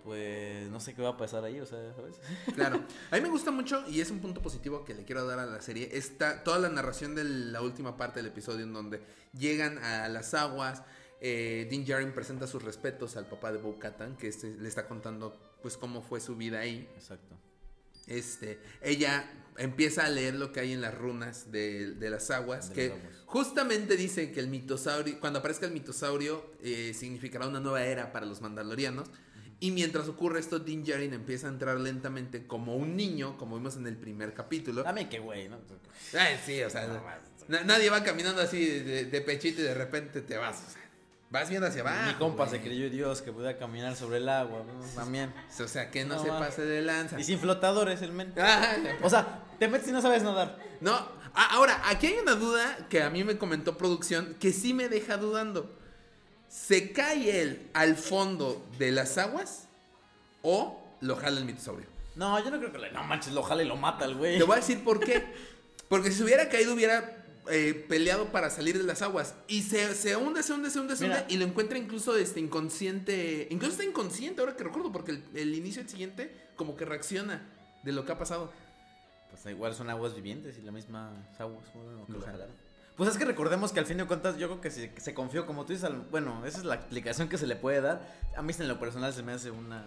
pues 0.04 0.68
no 0.70 0.80
sé 0.80 0.94
qué 0.94 1.02
va 1.02 1.10
a 1.10 1.16
pasar 1.16 1.44
ahí, 1.44 1.60
o 1.60 1.66
sea, 1.66 1.78
¿sabes? 1.94 2.16
Claro. 2.54 2.84
A 3.10 3.16
mí 3.16 3.22
me 3.22 3.28
gusta 3.28 3.50
mucho 3.50 3.84
y 3.88 4.00
es 4.00 4.10
un 4.10 4.20
punto 4.20 4.40
positivo 4.42 4.84
que 4.84 4.94
le 4.94 5.04
quiero 5.04 5.26
dar 5.26 5.38
a 5.38 5.46
la 5.46 5.60
serie. 5.60 5.90
Está 5.92 6.42
toda 6.44 6.58
la 6.58 6.68
narración 6.68 7.14
de 7.14 7.24
la 7.24 7.62
última 7.62 7.96
parte 7.96 8.20
del 8.20 8.26
episodio 8.26 8.64
en 8.64 8.72
donde 8.72 9.02
llegan 9.32 9.78
a 9.78 10.08
las 10.08 10.34
aguas. 10.34 10.82
Eh, 11.20 11.66
Din 11.70 11.84
Djarin 11.84 12.12
presenta 12.12 12.46
sus 12.46 12.62
respetos 12.62 13.16
al 13.16 13.26
papá 13.26 13.52
de 13.52 13.58
Bo 13.58 13.78
Katan, 13.78 14.16
que 14.16 14.28
este, 14.28 14.54
le 14.56 14.68
está 14.68 14.86
contando 14.86 15.36
pues 15.62 15.76
cómo 15.76 16.02
fue 16.02 16.20
su 16.20 16.36
vida 16.36 16.60
ahí. 16.60 16.88
Exacto. 16.96 17.36
Este, 18.06 18.58
ella 18.80 19.30
empieza 19.58 20.06
a 20.06 20.08
leer 20.08 20.34
lo 20.34 20.52
que 20.52 20.60
hay 20.60 20.72
en 20.72 20.80
las 20.80 20.94
runas 20.94 21.52
de, 21.52 21.92
de 21.92 22.10
las 22.10 22.30
aguas, 22.30 22.70
De 22.70 22.74
que 22.74 22.92
justamente 23.26 23.96
dice 23.96 24.32
que 24.32 24.40
el 24.40 24.48
mitosaurio, 24.48 25.20
cuando 25.20 25.40
aparezca 25.40 25.66
el 25.66 25.72
mitosaurio, 25.72 26.52
eh, 26.62 26.94
significará 26.94 27.46
una 27.46 27.60
nueva 27.60 27.84
era 27.84 28.12
para 28.12 28.24
los 28.24 28.40
mandalorianos. 28.40 29.10
Y 29.60 29.72
mientras 29.72 30.06
ocurre 30.08 30.38
esto, 30.38 30.60
Din 30.60 30.84
Djarin 30.84 31.12
empieza 31.14 31.48
a 31.48 31.50
entrar 31.50 31.78
lentamente 31.80 32.46
como 32.46 32.76
un 32.76 32.94
niño, 32.96 33.36
como 33.38 33.56
vimos 33.56 33.76
en 33.76 33.86
el 33.88 33.96
primer 33.96 34.32
capítulo. 34.32 34.84
Dame 34.84 35.08
que 35.08 35.18
güey, 35.18 35.48
¿no? 35.48 35.58
Ay, 36.18 36.38
sí, 36.46 36.62
o 36.62 36.70
sea, 36.70 36.86
na- 37.48 37.64
nadie 37.64 37.90
va 37.90 38.04
caminando 38.04 38.40
así 38.40 38.64
de, 38.80 39.06
de 39.06 39.20
pechito 39.20 39.60
y 39.60 39.64
de 39.64 39.74
repente 39.74 40.20
te 40.22 40.36
vas. 40.36 40.62
o 40.68 40.70
sea, 40.70 40.82
vas 41.30 41.48
viendo 41.50 41.66
hacia 41.66 41.80
abajo. 41.80 42.06
Mi 42.06 42.14
compa 42.14 42.48
se 42.48 42.60
creyó 42.60 42.88
Dios 42.88 43.20
que 43.20 43.32
podía 43.32 43.58
caminar 43.58 43.96
sobre 43.96 44.18
el 44.18 44.28
agua, 44.28 44.62
¿no? 44.64 44.80
también. 44.94 45.34
O 45.60 45.66
sea, 45.66 45.90
que 45.90 46.04
no, 46.04 46.14
No, 46.16 46.22
se 46.22 46.28
pase 46.28 46.62
de 46.62 46.80
lanza. 46.82 47.18
Y 47.18 47.24
sin 47.24 47.40
flotadores 47.40 48.00
el 48.02 48.12
men. 48.12 48.32
Ay, 48.40 48.86
O 49.02 49.10
sea, 49.10 49.42
te 49.58 49.66
metes 49.66 49.88
y 49.88 49.92
no 49.92 50.00
sabes 50.00 50.22
nadar. 50.22 50.56
No, 50.80 50.96
ahora, 51.34 51.82
aquí 51.86 52.06
hay 52.06 52.18
una 52.18 52.36
duda 52.36 52.86
que 52.88 53.02
a 53.02 53.10
mí 53.10 53.24
me 53.24 53.36
comentó 53.38 53.76
producción 53.76 54.36
que 54.38 54.52
sí 54.52 54.72
me 54.72 54.88
deja 54.88 55.16
dudando. 55.16 55.76
¿Se 56.48 56.92
cae 56.92 57.42
él 57.42 57.70
al 57.74 57.96
fondo 57.96 58.66
de 58.78 58.90
las 58.90 59.18
aguas 59.18 59.68
o 60.42 60.80
lo 61.00 61.16
jala 61.16 61.38
el 61.38 61.44
mitosaurio? 61.44 61.86
No, 62.16 62.42
yo 62.42 62.50
no 62.50 62.58
creo 62.58 62.72
que 62.72 62.78
le. 62.78 62.90
No 62.90 63.04
manches, 63.04 63.32
lo 63.32 63.42
jala 63.42 63.62
y 63.62 63.66
lo 63.66 63.76
mata 63.76 64.04
el 64.04 64.14
güey. 64.14 64.38
Te 64.38 64.44
voy 64.44 64.54
a 64.54 64.60
decir 64.60 64.82
por 64.82 65.00
qué. 65.00 65.24
Porque 65.88 66.10
si 66.10 66.18
se 66.18 66.24
hubiera 66.24 66.48
caído, 66.48 66.74
hubiera 66.74 67.24
eh, 67.48 67.86
peleado 67.88 68.26
para 68.26 68.50
salir 68.50 68.76
de 68.76 68.84
las 68.84 69.02
aguas. 69.02 69.34
Y 69.46 69.62
se, 69.62 69.94
se 69.94 70.16
hunde, 70.16 70.42
se 70.42 70.52
hunde, 70.52 70.70
se 70.70 70.80
hunde, 70.80 70.96
se 70.96 71.04
hunde. 71.04 71.24
Y 71.28 71.36
lo 71.36 71.44
encuentra 71.44 71.78
incluso 71.78 72.16
este, 72.16 72.40
inconsciente. 72.40 73.46
Incluso 73.50 73.72
está 73.72 73.84
inconsciente, 73.84 74.40
ahora 74.40 74.56
que 74.56 74.64
recuerdo, 74.64 74.90
porque 74.90 75.12
el, 75.12 75.24
el 75.34 75.54
inicio 75.54 75.82
del 75.82 75.90
siguiente, 75.90 76.34
como 76.56 76.76
que 76.76 76.84
reacciona 76.84 77.42
de 77.84 77.92
lo 77.92 78.04
que 78.04 78.12
ha 78.12 78.18
pasado. 78.18 78.52
Pues 79.30 79.46
igual 79.46 79.74
son 79.74 79.88
aguas 79.88 80.14
vivientes 80.14 80.58
y 80.58 80.62
la 80.62 80.72
misma 80.72 81.12
aguas 81.38 81.68
fueron 81.72 81.96
lo 81.96 82.06
que 82.06 82.12
lo 82.12 82.20
jalaron. 82.20 82.67
Pues 82.98 83.08
es 83.10 83.16
que 83.16 83.24
recordemos 83.24 83.72
que 83.72 83.78
al 83.80 83.86
fin 83.86 83.96
de 83.96 84.04
cuentas 84.06 84.36
yo 84.36 84.48
creo 84.48 84.60
que 84.60 84.70
se, 84.70 85.14
confió, 85.14 85.46
como 85.46 85.64
tú 85.64 85.72
dices, 85.72 85.84
al- 85.88 86.02
bueno, 86.10 86.44
esa 86.44 86.58
es 86.58 86.64
la 86.64 86.74
explicación 86.74 87.28
que 87.30 87.38
se 87.38 87.46
le 87.46 87.56
puede 87.56 87.80
dar. 87.80 88.02
A 88.36 88.42
mí 88.42 88.52
en 88.58 88.68
lo 88.68 88.78
personal 88.80 89.14
se 89.14 89.22
me 89.22 89.32
hace 89.32 89.52
una, 89.52 89.84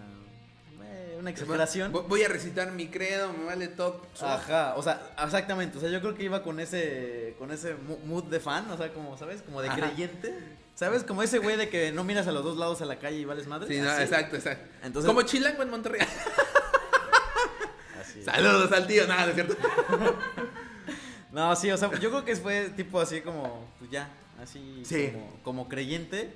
eh, 0.82 1.18
una 1.20 1.30
exageración. 1.30 1.92
Vo- 1.92 2.08
Voy 2.08 2.24
a 2.24 2.30
recitar 2.30 2.72
mi 2.72 2.88
credo, 2.88 3.34
me 3.34 3.44
vale 3.44 3.68
todo. 3.68 4.02
Ajá, 4.22 4.76
o 4.78 4.82
sea, 4.82 5.14
exactamente, 5.24 5.78
o 5.78 5.82
sea, 5.82 5.90
yo 5.90 6.00
creo 6.00 6.16
que 6.16 6.24
iba 6.24 6.42
con 6.42 6.62
ese, 6.62 7.36
con 7.38 7.52
ese 7.52 7.76
mood 8.06 8.24
de 8.24 8.40
fan, 8.40 8.72
o 8.72 8.78
sea, 8.78 8.94
como, 8.94 9.18
¿sabes? 9.18 9.42
Como 9.42 9.62
de 9.62 9.68
Ajá. 9.68 9.78
creyente, 9.82 10.34
¿sabes? 10.74 11.04
Como 11.04 11.22
ese 11.22 11.40
güey 11.40 11.58
de 11.58 11.68
que 11.68 11.92
no 11.92 12.06
miras 12.06 12.28
a 12.28 12.32
los 12.32 12.46
dos 12.46 12.58
lados 12.58 12.82
a 12.82 12.86
la 12.86 12.98
calle 12.98 13.18
y 13.18 13.26
vales 13.26 13.46
madre. 13.46 13.68
Sí, 13.68 13.78
no, 13.82 13.92
exacto, 14.00 14.38
exacto. 14.38 14.70
Entonces- 14.84 15.08
Como 15.10 15.22
Chilango 15.24 15.62
en 15.64 15.70
Monterrey. 15.70 16.00
Así. 18.02 18.24
Saludos 18.24 18.72
al 18.72 18.88
tío, 18.88 19.06
nada, 19.06 19.24
¿no 19.26 19.30
es 19.32 19.36
cierto? 19.36 19.58
No, 21.32 21.56
sí, 21.56 21.72
o 21.72 21.78
sea, 21.78 21.90
yo 22.00 22.10
creo 22.10 22.26
que 22.26 22.36
fue 22.36 22.70
tipo 22.70 23.00
así 23.00 23.22
como, 23.22 23.66
pues 23.80 23.90
ya, 23.92 24.10
así 24.42 24.82
Sí. 24.86 25.10
como, 25.12 25.34
como 25.44 25.70
creyente. 25.70 26.34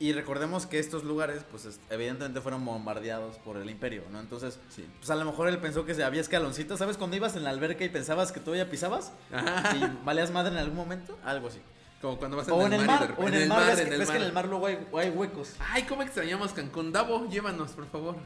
Y 0.00 0.12
recordemos 0.12 0.66
que 0.66 0.80
estos 0.80 1.04
lugares, 1.04 1.44
pues 1.50 1.66
es- 1.66 1.78
evidentemente 1.88 2.40
fueron 2.40 2.64
bombardeados 2.64 3.36
por 3.38 3.56
el 3.56 3.70
imperio, 3.70 4.02
¿no? 4.10 4.18
Entonces, 4.20 4.58
Sí. 4.68 4.84
pues 4.98 5.08
a 5.10 5.14
lo 5.14 5.24
mejor 5.24 5.48
él 5.48 5.58
pensó 5.58 5.84
que 5.86 6.02
había 6.02 6.20
escaloncitos, 6.20 6.78
¿sabes? 6.80 6.96
Cuando 6.96 7.16
ibas 7.16 7.36
en 7.36 7.44
la 7.44 7.50
alberca 7.50 7.84
y 7.84 7.88
pensabas 7.88 8.32
que 8.32 8.40
todavía 8.40 8.68
pisabas 8.68 9.12
Ajá. 9.32 9.76
y 9.76 10.04
valías 10.04 10.30
madre 10.32 10.50
en 10.52 10.58
algún 10.58 10.76
momento, 10.76 11.16
algo 11.24 11.46
así. 11.48 11.60
Como 12.02 12.18
cuando 12.18 12.36
vas 12.36 12.48
O 12.48 12.66
en 12.66 12.72
el 12.74 12.84
mar, 12.84 13.02
y 13.04 13.06
de 13.06 13.12
o 13.12 13.16
en 13.16 13.16
repente- 13.32 13.42
el 13.44 13.48
mar, 13.48 13.66
ves, 13.70 13.78
en 13.86 13.92
el 13.92 13.98
ves 14.00 14.10
que 14.10 14.16
en 14.16 14.20
mar. 14.20 14.28
el 14.28 14.34
mar 14.34 14.48
luego 14.48 14.66
hay, 14.66 14.78
hay 14.98 15.10
huecos. 15.10 15.54
Ay, 15.60 15.84
cómo 15.84 16.02
extrañamos 16.02 16.52
Cancún. 16.52 16.92
Davo, 16.92 17.28
llévanos, 17.30 17.70
por 17.70 17.86
favor. 17.88 18.16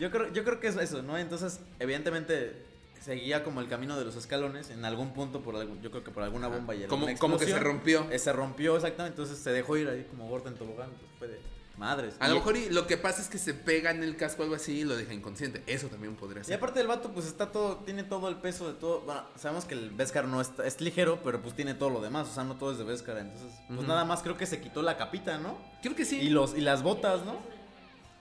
Yo 0.00 0.10
creo, 0.10 0.32
yo 0.32 0.42
creo 0.42 0.58
que 0.58 0.68
es 0.68 0.76
eso, 0.76 1.02
¿no? 1.02 1.16
Entonces, 1.18 1.60
evidentemente, 1.78 2.64
seguía 3.02 3.42
como 3.44 3.60
el 3.60 3.68
camino 3.68 3.98
de 3.98 4.04
los 4.04 4.16
escalones. 4.16 4.70
En 4.70 4.84
algún 4.84 5.12
punto, 5.12 5.40
por 5.42 5.56
algún- 5.56 5.80
yo 5.82 5.90
creo 5.90 6.04
que 6.04 6.10
por 6.10 6.22
alguna 6.22 6.48
bomba 6.48 6.74
y 6.74 6.84
Como, 6.84 7.06
como 7.18 7.38
que 7.38 7.46
se 7.46 7.58
rompió. 7.58 8.06
eh, 8.10 8.18
se 8.18 8.32
rompió 8.32 8.76
exactamente, 8.76 9.20
entonces 9.20 9.42
se 9.42 9.50
dejó 9.50 9.76
ir 9.76 9.88
ahí 9.88 10.06
como 10.10 10.28
gordo 10.28 10.48
en 10.48 10.54
tobogán. 10.54 10.88
Entonces 10.90 11.08
fue 11.18 11.28
de 11.28 11.40
madres. 11.78 12.14
A 12.20 12.26
Y- 12.26 12.28
lo 12.28 12.34
mejor 12.36 12.56
y 12.56 12.68
lo 12.70 12.86
que 12.86 12.96
pasa 12.96 13.20
es 13.22 13.28
que 13.28 13.38
se 13.38 13.54
pega 13.54 13.90
en 13.90 14.02
el 14.04 14.16
casco 14.16 14.42
o 14.42 14.44
algo 14.44 14.54
así 14.54 14.80
y 14.80 14.84
lo 14.84 14.94
deja 14.96 15.12
inconsciente. 15.14 15.62
Eso 15.66 15.88
también 15.88 16.14
podría 16.14 16.42
Y 16.42 16.44
ser. 16.44 16.56
aparte 16.56 16.80
el 16.80 16.86
vato, 16.86 17.10
pues 17.12 17.26
está 17.26 17.50
todo, 17.50 17.76
tiene 17.78 18.04
todo 18.04 18.28
el 18.28 18.36
peso 18.36 18.68
de 18.68 18.74
todo. 18.78 19.00
Bueno, 19.00 19.24
sabemos 19.36 19.64
que 19.64 19.74
el 19.74 19.90
Beskar 19.90 20.26
no 20.26 20.40
está, 20.40 20.64
es 20.66 20.80
ligero, 20.80 21.20
pero 21.24 21.40
pues 21.42 21.54
tiene 21.56 21.74
todo 21.74 21.90
lo 21.90 22.00
demás. 22.00 22.28
O 22.28 22.32
sea, 22.34 22.44
no 22.44 22.56
todo 22.56 22.72
es 22.72 22.78
de 22.78 22.84
Beskar. 22.84 23.18
Entonces, 23.18 23.48
pues 23.68 23.86
nada 23.86 24.04
más 24.04 24.22
creo 24.22 24.36
que 24.36 24.46
se 24.46 24.60
quitó 24.60 24.82
la 24.82 24.96
capita, 24.96 25.38
¿no? 25.38 25.58
Creo 25.82 25.96
que 25.96 26.04
sí. 26.04 26.20
Y, 26.20 26.28
los, 26.28 26.54
y 26.56 26.60
las 26.60 26.82
botas, 26.82 27.24
¿no? 27.24 27.36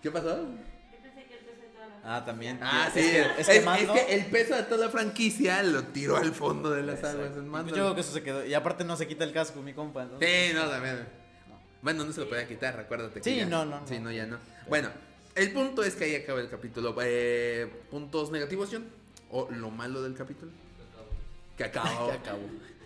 ¿Qué 0.02 0.10
pasó? 0.10 0.40
Ah, 2.04 2.24
también. 2.26 2.60
Ah, 2.62 2.90
sí. 2.94 3.00
que- 3.02 3.22
Es, 3.22 3.28
es 3.40 3.48
que 3.48 3.58
es 3.58 3.90
que 3.92 4.14
el 4.16 4.26
peso 4.28 4.56
de 4.56 4.64
toda 4.64 4.86
la 4.86 4.92
franquicia 4.92 5.62
lo 5.64 5.84
tiró 5.84 6.18
al 6.18 6.32
fondo 6.34 6.72
de 6.72 6.82
las 6.84 6.96
Exacto. 6.96 7.20
aguas. 7.24 7.38
en 7.38 7.46
Y 7.46 7.50
Mando. 7.50 7.68
pues 7.70 7.78
yo 7.78 7.84
creo 7.86 7.96
que 7.96 8.02
eso 8.02 8.12
se 8.14 8.24
quedó. 8.24 8.46
Y 8.46 8.54
aparte 8.54 8.84
no 8.84 8.98
se 8.98 9.08
quita 9.08 9.24
el 9.24 9.32
casco, 9.34 9.62
mi 9.62 9.74
compa. 9.74 10.04
entonces- 10.04 10.28
Sí, 10.50 10.54
no, 10.56 10.68
también. 10.68 11.08
Bueno, 11.82 12.04
no 12.04 12.12
se 12.14 12.22
lo 12.22 12.30
podía 12.30 12.48
quitar, 12.48 12.80
acuérdate. 12.80 13.22
que 13.22 13.30
Sí, 13.30 13.36
ya- 13.38 13.46
no, 13.46 13.66
no, 13.66 13.82
Sí, 13.88 13.98
no. 14.00 14.06
no, 14.06 14.12
ya 14.12 14.26
no. 14.26 14.38
Bueno, 14.68 14.90
el 15.36 15.52
punto 15.54 15.84
es 15.84 15.96
que 15.96 16.06
ahí 16.06 16.16
acaba 16.16 16.40
el 16.42 16.50
capítulo. 16.50 16.96
Eh, 17.02 17.72
¿Puntos 17.92 18.32
negativos, 18.32 18.70
John? 18.72 18.86
¿O 19.30 19.48
lo 19.52 19.70
malo 19.72 20.02
del 20.02 20.14
capítulo? 20.16 20.52
Que 21.58 21.66
acabó. 21.66 22.08
Que 22.12 22.18
acabó. 22.18 22.42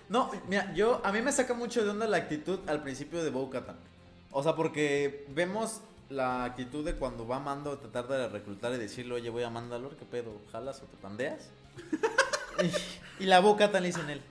No, 0.10 0.30
mira, 0.48 0.72
yo, 0.76 1.02
a 1.04 1.12
mí 1.12 1.22
me 1.22 1.32
saca 1.32 1.54
mucho 1.54 1.84
de 1.84 1.90
onda 1.90 2.06
la 2.08 2.18
actitud 2.18 2.60
al 2.68 2.84
principio 2.84 3.24
de 3.24 3.32
Bo 3.32 3.50
Katan. 3.50 3.76
O 4.32 4.44
sea, 4.44 4.56
porque 4.56 5.26
vemos 5.30 5.82
la 6.10 6.44
actitud 6.44 6.86
de 6.86 6.96
cuando 6.96 7.28
va 7.28 7.40
Mando 7.40 7.72
a 7.72 7.80
tratar 7.80 8.08
de 8.08 8.28
reclutar 8.30 8.74
y 8.74 8.78
decirle, 8.78 9.14
oye, 9.16 9.30
voy 9.30 9.44
a 9.44 9.50
Mandalor, 9.50 9.96
¿qué 9.96 10.06
pedo? 10.06 10.34
¿Jalas 10.52 10.82
o 10.82 10.86
te 10.86 10.98
pandeas? 10.98 11.50
y, 13.20 13.24
y 13.24 13.26
la 13.28 13.40
Bo 13.40 13.56
Katan 13.58 13.84
le 13.84 13.90
en 13.90 14.10
él, 14.10 14.22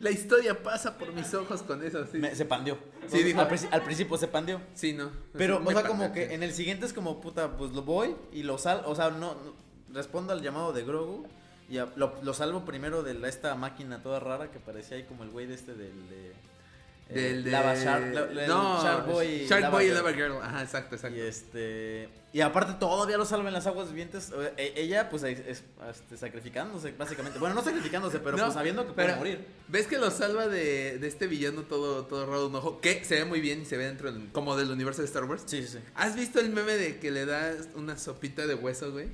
La 0.00 0.10
historia 0.10 0.62
pasa 0.62 0.98
por 0.98 1.12
mis 1.12 1.32
ojos 1.34 1.62
con 1.62 1.82
eso, 1.84 2.04
sí. 2.10 2.18
me- 2.18 2.34
se 2.34 2.44
pandeó. 2.44 2.78
Sí, 3.08 3.22
dijo. 3.22 3.40
al, 3.40 3.48
princi- 3.48 3.68
al 3.70 3.82
principio 3.82 4.16
se 4.18 4.28
pandeó. 4.28 4.60
Sí, 4.74 4.92
no. 4.92 5.10
Pero, 5.32 5.60
Me 5.60 5.68
o 5.74 5.78
sea, 5.78 5.88
como 5.88 6.12
que 6.12 6.34
en 6.34 6.42
el 6.42 6.52
siguiente 6.52 6.86
es 6.86 6.92
como, 6.92 7.20
puta, 7.20 7.56
pues 7.56 7.72
lo 7.72 7.82
voy 7.82 8.14
y 8.32 8.42
lo 8.42 8.58
sal, 8.58 8.82
o 8.86 8.94
sea, 8.94 9.10
no, 9.10 9.34
no- 9.34 9.54
respondo 9.92 10.32
al 10.32 10.42
llamado 10.42 10.72
de 10.72 10.84
Grogu 10.84 11.26
y 11.70 11.78
a- 11.78 11.88
lo, 11.96 12.14
lo 12.22 12.34
salvo 12.34 12.64
primero 12.64 13.02
de 13.02 13.14
la- 13.14 13.28
esta 13.28 13.54
máquina 13.54 14.02
toda 14.02 14.20
rara 14.20 14.50
que 14.50 14.58
parecía 14.58 14.96
ahí 14.98 15.04
como 15.04 15.22
el 15.22 15.30
güey 15.30 15.46
de 15.46 15.54
este 15.54 15.72
del 15.74 16.08
de... 16.10 16.32
eh, 17.10 17.14
Del 17.20 17.44
de... 17.44 17.50
Lava 17.50 17.74
Shark, 17.74 18.14
la- 18.14 18.46
no, 18.46 18.82
Shark 18.82 19.06
Boy 19.06 19.26
y 19.26 19.46
Shark 19.46 19.62
Lava 19.62 19.74
Boy 19.76 19.84
y 19.84 19.86
Girl. 19.88 19.96
Lava 19.98 20.12
Girl. 20.12 20.32
Ajá, 20.42 20.62
exacto, 20.62 20.94
exacto. 20.94 21.16
Y 21.16 21.20
este 21.20 22.08
y 22.32 22.40
aparte 22.40 22.72
todavía 22.80 23.16
lo 23.16 23.24
salva 23.24 23.46
en 23.48 23.54
las 23.54 23.66
aguas 23.68 23.88
vivientes. 23.90 24.32
e- 24.56 24.72
Ella 24.76 25.08
pues 25.08 25.22
es, 25.22 25.38
es- 25.40 25.62
este, 25.88 26.16
sacrificándose 26.16 26.92
básicamente. 26.98 27.38
Bueno, 27.38 27.54
no 27.54 27.62
sacrificándose, 27.62 28.18
pero 28.18 28.36
No, 28.36 28.44
pues 28.44 28.54
sabiendo 28.54 28.86
que 28.86 28.92
pero- 28.94 29.16
puede 29.16 29.18
morir. 29.36 29.46
¿Ves 29.68 29.86
que 29.86 29.98
lo 29.98 30.10
salva 30.10 30.48
de, 30.48 30.98
de 30.98 31.06
este 31.06 31.26
villano 31.28 31.62
todo, 31.62 32.06
todo 32.06 32.26
raro 32.26 32.46
un 32.48 32.54
ojo? 32.56 32.80
Que 32.80 33.04
se 33.04 33.14
ve 33.16 33.24
muy 33.24 33.40
bien 33.40 33.62
y 33.62 33.64
se 33.66 33.76
ve 33.76 33.84
dentro 33.84 34.10
del- 34.10 34.32
como 34.32 34.56
del 34.56 34.70
universo 34.70 35.02
de 35.02 35.06
Star 35.06 35.24
Wars. 35.24 35.42
Sí, 35.46 35.62
sí, 35.62 35.68
sí. 35.68 35.78
¿Has 35.94 36.16
visto 36.16 36.40
el 36.40 36.50
meme 36.50 36.72
de 36.72 36.98
que 36.98 37.10
le 37.12 37.24
da 37.26 37.54
una 37.76 37.96
sopita 37.98 38.46
de 38.46 38.54
hueso, 38.54 38.90
güey? 38.90 39.08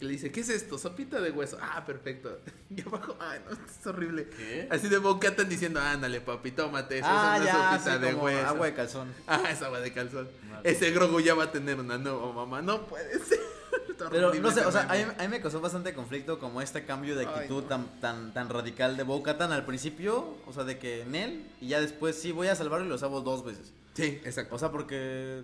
Que 0.00 0.06
le 0.06 0.12
dice, 0.12 0.32
¿qué 0.32 0.40
es 0.40 0.48
esto? 0.48 0.78
Sopita 0.78 1.20
de 1.20 1.30
hueso. 1.30 1.58
Ah, 1.60 1.84
perfecto. 1.86 2.40
Y 2.70 2.80
abajo, 2.82 3.16
ay, 3.20 3.40
no, 3.44 3.52
esto 3.52 3.64
es 3.80 3.86
horrible. 3.86 4.28
¿Qué? 4.30 4.66
Así 4.70 4.88
de 4.88 4.98
boca 4.98 5.28
están 5.28 5.48
diciendo, 5.48 5.78
ándale, 5.80 6.20
papi, 6.20 6.52
tómate 6.52 6.98
eso. 6.98 7.06
ah, 7.10 7.34
es 7.36 7.42
una 7.42 7.52
ya, 7.52 7.70
sopita 7.78 7.94
sí, 7.98 8.00
de 8.04 8.12
como 8.12 8.24
hueso. 8.24 8.46
agua 8.46 8.66
de 8.66 8.74
calzón. 8.74 9.14
Ah, 9.26 9.42
es 9.50 9.60
agua 9.62 9.80
de 9.80 9.92
calzón. 9.92 10.28
Madre. 10.50 10.70
Ese 10.70 10.90
Grogu 10.92 11.20
ya 11.20 11.34
va 11.34 11.44
a 11.44 11.52
tener 11.52 11.78
una 11.78 11.98
nueva 11.98 12.32
mamá. 12.32 12.62
No 12.62 12.86
puede 12.86 13.18
ser. 13.18 13.38
Pero 14.10 14.32
no 14.32 14.50
sé, 14.50 14.64
o 14.64 14.72
sea, 14.72 14.82
a 14.88 14.94
mí, 14.94 15.00
meme. 15.00 15.14
a 15.18 15.22
mí 15.22 15.28
me 15.28 15.40
causó 15.42 15.60
bastante 15.60 15.92
conflicto 15.92 16.38
como 16.38 16.62
este 16.62 16.86
cambio 16.86 17.14
de 17.16 17.26
Ay, 17.26 17.32
actitud 17.34 17.62
no. 17.64 17.68
tan, 17.68 18.00
tan, 18.00 18.32
tan 18.32 18.48
radical 18.48 18.96
de 18.96 19.02
Bo 19.02 19.22
Katan 19.22 19.52
al 19.52 19.66
principio, 19.66 20.38
o 20.46 20.52
sea, 20.54 20.64
de 20.64 20.78
que 20.78 21.02
en 21.02 21.14
él, 21.14 21.46
y 21.60 21.68
ya 21.68 21.80
después 21.82 22.16
sí 22.16 22.32
voy 22.32 22.46
a 22.48 22.54
salvarlo 22.56 22.86
y 22.86 22.88
lo 22.88 22.96
salvo 22.96 23.20
dos 23.20 23.44
veces. 23.44 23.74
Sí, 23.94 24.20
exacto. 24.24 24.54
O 24.54 24.58
sea, 24.58 24.70
porque 24.70 25.42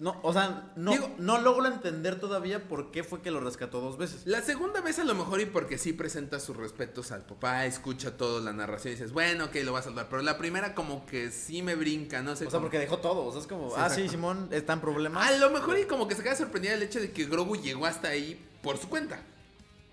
no, 0.00 0.18
o 0.22 0.32
sea, 0.32 0.72
no, 0.76 0.90
Digo- 0.92 1.14
no 1.18 1.40
logro 1.40 1.66
entender 1.66 2.18
todavía 2.18 2.66
por 2.68 2.90
qué 2.90 3.04
fue 3.04 3.20
que 3.22 3.30
lo 3.30 3.38
rescató 3.40 3.80
dos 3.80 3.98
veces. 3.98 4.22
La 4.24 4.42
segunda 4.42 4.80
vez 4.80 4.98
a 4.98 5.04
lo 5.04 5.14
mejor 5.14 5.40
y 5.40 5.46
porque 5.46 5.78
sí 5.78 5.92
presenta 5.92 6.40
sus 6.40 6.56
respetos 6.56 7.12
al 7.12 7.22
papá, 7.24 7.66
escucha 7.66 8.16
toda 8.16 8.40
la 8.40 8.52
narración 8.52 8.92
y 8.92 8.96
dices, 8.96 9.12
bueno, 9.12 9.44
ok, 9.44 9.56
lo 9.62 9.72
va 9.74 9.80
a 9.80 9.82
salvar. 9.82 10.08
Pero 10.08 10.22
la 10.22 10.38
primera 10.38 10.74
como 10.74 11.06
que 11.06 11.30
sí 11.30 11.62
me 11.62 11.74
brinca, 11.76 12.22
no 12.22 12.34
sé. 12.34 12.46
O 12.46 12.50
sea, 12.50 12.60
porque 12.60 12.78
dejó 12.78 12.98
todo, 12.98 13.24
o 13.26 13.30
sea, 13.32 13.40
es 13.42 13.46
como, 13.46 13.68
Sí, 13.70 13.76
ah, 13.78 13.90
sí. 13.90 14.08
Simón, 14.08 14.48
está 14.50 14.72
en 14.72 14.80
problemas. 14.80 15.28
A 15.28 15.36
lo 15.36 15.50
mejor 15.50 15.78
y 15.78 15.84
como 15.84 16.08
que 16.08 16.14
se 16.16 16.22
queda 16.22 16.34
sorprendida 16.34 16.74
el 16.74 16.82
hecho 16.82 16.98
de 16.98 17.12
que 17.12 17.26
Grogu 17.26 17.56
llegó 17.56 17.86
hasta 17.86 18.08
ahí 18.08 18.42
por 18.62 18.78
su 18.78 18.88
cuenta. 18.88 19.22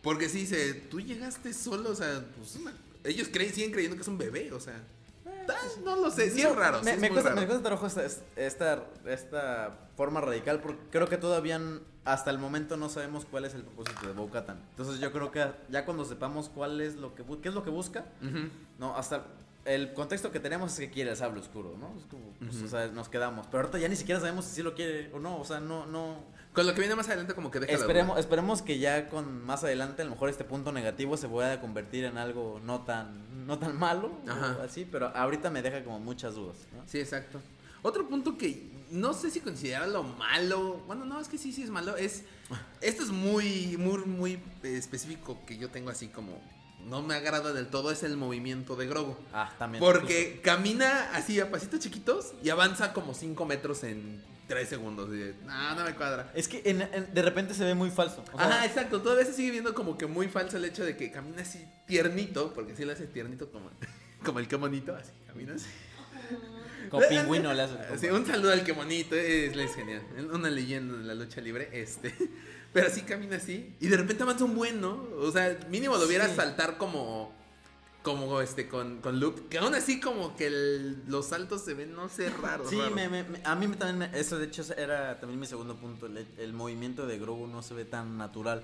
Porque 0.01 0.29
sí 0.29 0.39
dice, 0.39 0.73
tú 0.73 1.01
llegaste 1.01 1.53
solo, 1.53 1.89
o 1.91 1.95
sea, 1.95 2.23
pues 2.37 2.55
una- 2.55 2.73
ellos 3.03 3.27
creen, 3.31 3.53
siguen 3.53 3.71
creyendo 3.71 3.95
que 3.97 4.03
es 4.03 4.07
un 4.07 4.17
bebé, 4.17 4.51
o 4.53 4.59
sea. 4.59 4.81
Tal, 5.47 5.83
No 5.83 5.95
lo 5.95 6.11
sé, 6.11 6.29
sí 6.29 6.41
es 6.41 6.55
raro. 6.55 6.79
sí 6.79 6.85
Me, 6.85 6.91
es 6.91 6.99
me 6.99 7.09
cuesta, 7.09 7.29
raro. 7.29 7.41
me 7.41 7.47
cuesta 7.47 7.63
trabajo 7.63 7.87
esta, 7.87 8.05
esta, 8.35 8.83
esta 9.05 9.77
forma 9.95 10.21
radical 10.21 10.59
porque 10.61 10.79
creo 10.91 11.07
que 11.07 11.17
todavía 11.17 11.59
hasta 12.05 12.29
el 12.29 12.37
momento 12.37 12.77
no 12.77 12.87
sabemos 12.89 13.25
cuál 13.25 13.45
es 13.45 13.53
el 13.55 13.63
propósito 13.63 14.05
de 14.07 14.13
Bo 14.13 14.29
Katan. 14.29 14.59
Entonces 14.71 14.99
yo 14.99 15.11
creo 15.11 15.31
que 15.31 15.45
ya 15.69 15.83
cuando 15.85 16.05
sepamos 16.05 16.49
cuál 16.49 16.79
es 16.81 16.95
lo 16.95 17.15
que 17.15 17.23
qué 17.41 17.49
es 17.49 17.55
lo 17.55 17.63
que 17.63 17.69
busca, 17.71 18.05
no, 18.77 18.95
hasta 18.95 19.25
el 19.65 19.93
contexto 19.93 20.31
que 20.31 20.39
tenemos 20.39 20.71
es 20.73 20.79
que 20.79 20.89
quiere 20.91 21.11
el 21.11 21.17
sable 21.17 21.41
oscuro, 21.41 21.75
¿no? 21.77 21.93
Es 21.99 22.05
como, 22.05 22.31
pues, 22.39 22.61
o 22.61 22.67
sea, 22.69 22.87
nos 22.87 23.09
quedamos. 23.09 23.47
Pero 23.47 23.59
ahorita 23.63 23.77
ya 23.79 23.89
ni 23.89 23.97
siquiera 23.97 24.21
sabemos 24.21 24.45
si 24.45 24.55
sí 24.55 24.63
lo 24.63 24.73
quiere 24.75 25.11
o 25.13 25.19
no, 25.19 25.37
o 25.39 25.43
sea, 25.43 25.59
no, 25.59 25.85
no. 25.85 26.23
Con 26.57 26.65
lo 26.65 26.73
que 26.73 26.79
viene 26.79 26.95
más 26.95 27.05
adelante 27.05 27.35
como 27.35 27.51
que 27.51 27.59
deja 27.59 27.73
Esperemos, 28.17 28.63
que 28.63 28.79
ya 28.79 29.09
con 29.09 29.45
más 29.45 29.63
adelante 29.63 30.01
a 30.01 30.05
lo 30.05 30.11
mejor 30.11 30.27
este 30.27 30.43
punto 30.43 30.71
negativo 30.71 31.15
se 31.15 31.29
pueda 31.29 31.61
convertir 31.61 32.03
en 32.05 32.17
algo 32.17 32.59
no 32.63 32.81
tan, 32.81 33.45
no 33.45 33.59
tan 33.59 33.77
malo, 33.77 34.11
o 34.57 34.63
así, 34.63 34.83
pero 34.91 35.15
ahorita 35.15 35.51
me 35.51 35.61
deja 35.61 35.83
como 35.83 35.99
muchas 35.99 36.33
dudas, 36.33 36.57
¿no? 36.75 36.81
Sí, 36.87 36.99
exacto. 36.99 37.39
Otro 37.83 38.09
punto 38.09 38.39
que 38.39 38.71
no 38.89 39.13
sé 39.13 39.29
si 39.29 39.39
considerarlo 39.39 40.01
malo. 40.01 40.81
Bueno, 40.87 41.05
no, 41.05 41.19
es 41.19 41.27
que 41.27 41.37
sí, 41.37 41.53
sí 41.53 41.61
es 41.61 41.69
malo. 41.69 41.95
Es. 41.95 42.23
Esto 42.81 43.03
es 43.03 43.09
muy, 43.09 43.77
muy, 43.77 43.99
muy 44.05 44.39
específico 44.63 45.37
que 45.45 45.59
yo 45.59 45.69
tengo 45.69 45.91
así 45.91 46.07
como. 46.07 46.41
No 46.87 47.03
me 47.03 47.13
agrada 47.13 47.53
del 47.53 47.67
todo. 47.67 47.91
Es 47.91 48.01
el 48.01 48.17
movimiento 48.17 48.75
de 48.75 48.87
Grogu. 48.87 49.15
Ah, 49.31 49.53
también. 49.59 49.79
Porque 49.79 50.41
camina 50.43 51.11
así 51.13 51.39
a 51.39 51.51
pasitos 51.51 51.81
chiquitos 51.81 52.33
y 52.43 52.49
avanza 52.49 52.93
como 52.93 53.13
5 53.13 53.45
metros 53.45 53.83
en 53.83 54.23
3 54.47 54.67
segundos. 54.69 55.09
Y, 55.13 55.33
no, 55.45 55.75
no 55.75 55.83
me 55.83 55.93
cuadra. 55.95 56.31
Es 56.33 56.47
que 56.47 56.61
en- 56.65 56.81
en- 56.81 57.13
de 57.13 57.21
repente 57.21 57.53
se 57.53 57.63
ve 57.63 57.75
muy 57.75 57.89
falso. 57.91 58.23
o 58.33 58.37
sea, 58.37 58.47
Ajá, 58.47 58.65
exacto. 58.65 59.01
Todavía 59.01 59.25
se 59.25 59.33
sigue 59.33 59.51
viendo 59.51 59.73
como 59.73 59.97
que 59.97 60.05
muy 60.07 60.27
falso 60.27 60.57
el 60.57 60.65
hecho 60.65 60.83
de 60.85 60.95
que 60.97 61.11
camina 61.11 61.41
así 61.41 61.65
tiernito. 61.85 62.53
Porque 62.53 62.75
sí 62.75 62.85
lo 62.85 62.93
hace 62.93 63.07
tiernito 63.07 63.51
como, 63.51 63.69
como 64.25 64.39
el 64.39 64.47
que 64.47 64.55
bonito. 64.55 64.95
Así 64.95 65.11
camina 65.27 65.53
así. 65.55 65.67
Con 66.89 67.03
pingüino 67.09 67.53
le 67.53 67.63
hace. 67.63 67.75
Sí, 67.99 68.07
un 68.07 68.25
saludo 68.25 68.53
al 68.53 68.63
que 68.63 68.71
bonito, 68.71 69.15
es, 69.15 69.55
es 69.55 69.75
genial. 69.75 70.01
Una 70.31 70.49
leyenda 70.49 70.97
de 70.97 71.03
la 71.03 71.15
lucha 71.15 71.41
libre, 71.41 71.69
este. 71.73 72.13
Pero 72.73 72.87
así 72.87 73.01
camina 73.01 73.37
así. 73.37 73.75
Y 73.79 73.87
de 73.87 73.97
repente 73.97 74.23
avanza 74.23 74.45
un 74.45 74.55
buen, 74.55 74.79
¿no? 74.79 75.07
O 75.19 75.31
sea, 75.31 75.57
mínimo 75.69 75.97
lo 75.97 76.07
viera 76.07 76.27
Sí. 76.27 76.35
saltar 76.35 76.77
como. 76.77 77.35
Como 78.07 78.41
este 78.41 78.67
con, 78.69 79.01
con 79.01 79.19
Luke. 79.19 79.43
Que 79.49 79.57
aún 79.57 79.75
así 79.75 79.99
como 79.99 80.35
que 80.37 80.47
el- 80.47 81.03
los 81.07 81.27
saltos 81.27 81.63
se 81.65 81.73
ven, 81.73 81.93
no 81.93 82.07
sé, 82.09 82.29
raros. 82.29 82.69
Sí, 82.69 82.79
me, 82.93 83.09
me- 83.09 83.25
a 83.43 83.55
mí 83.55 83.67
también 83.75 83.97
me- 84.11 84.19
eso 84.19 84.37
de 84.39 84.45
hecho 84.45 84.63
era 84.77 85.19
también 85.19 85.39
mi 85.39 85.45
segundo 85.45 85.75
punto. 85.75 86.05
El, 86.05 86.25
el 86.37 86.53
movimiento 86.53 87.05
de 87.05 87.17
Grogu 87.19 87.47
no 87.47 87.61
se 87.61 87.73
ve 87.73 87.85
tan 87.85 88.17
natural. 88.17 88.63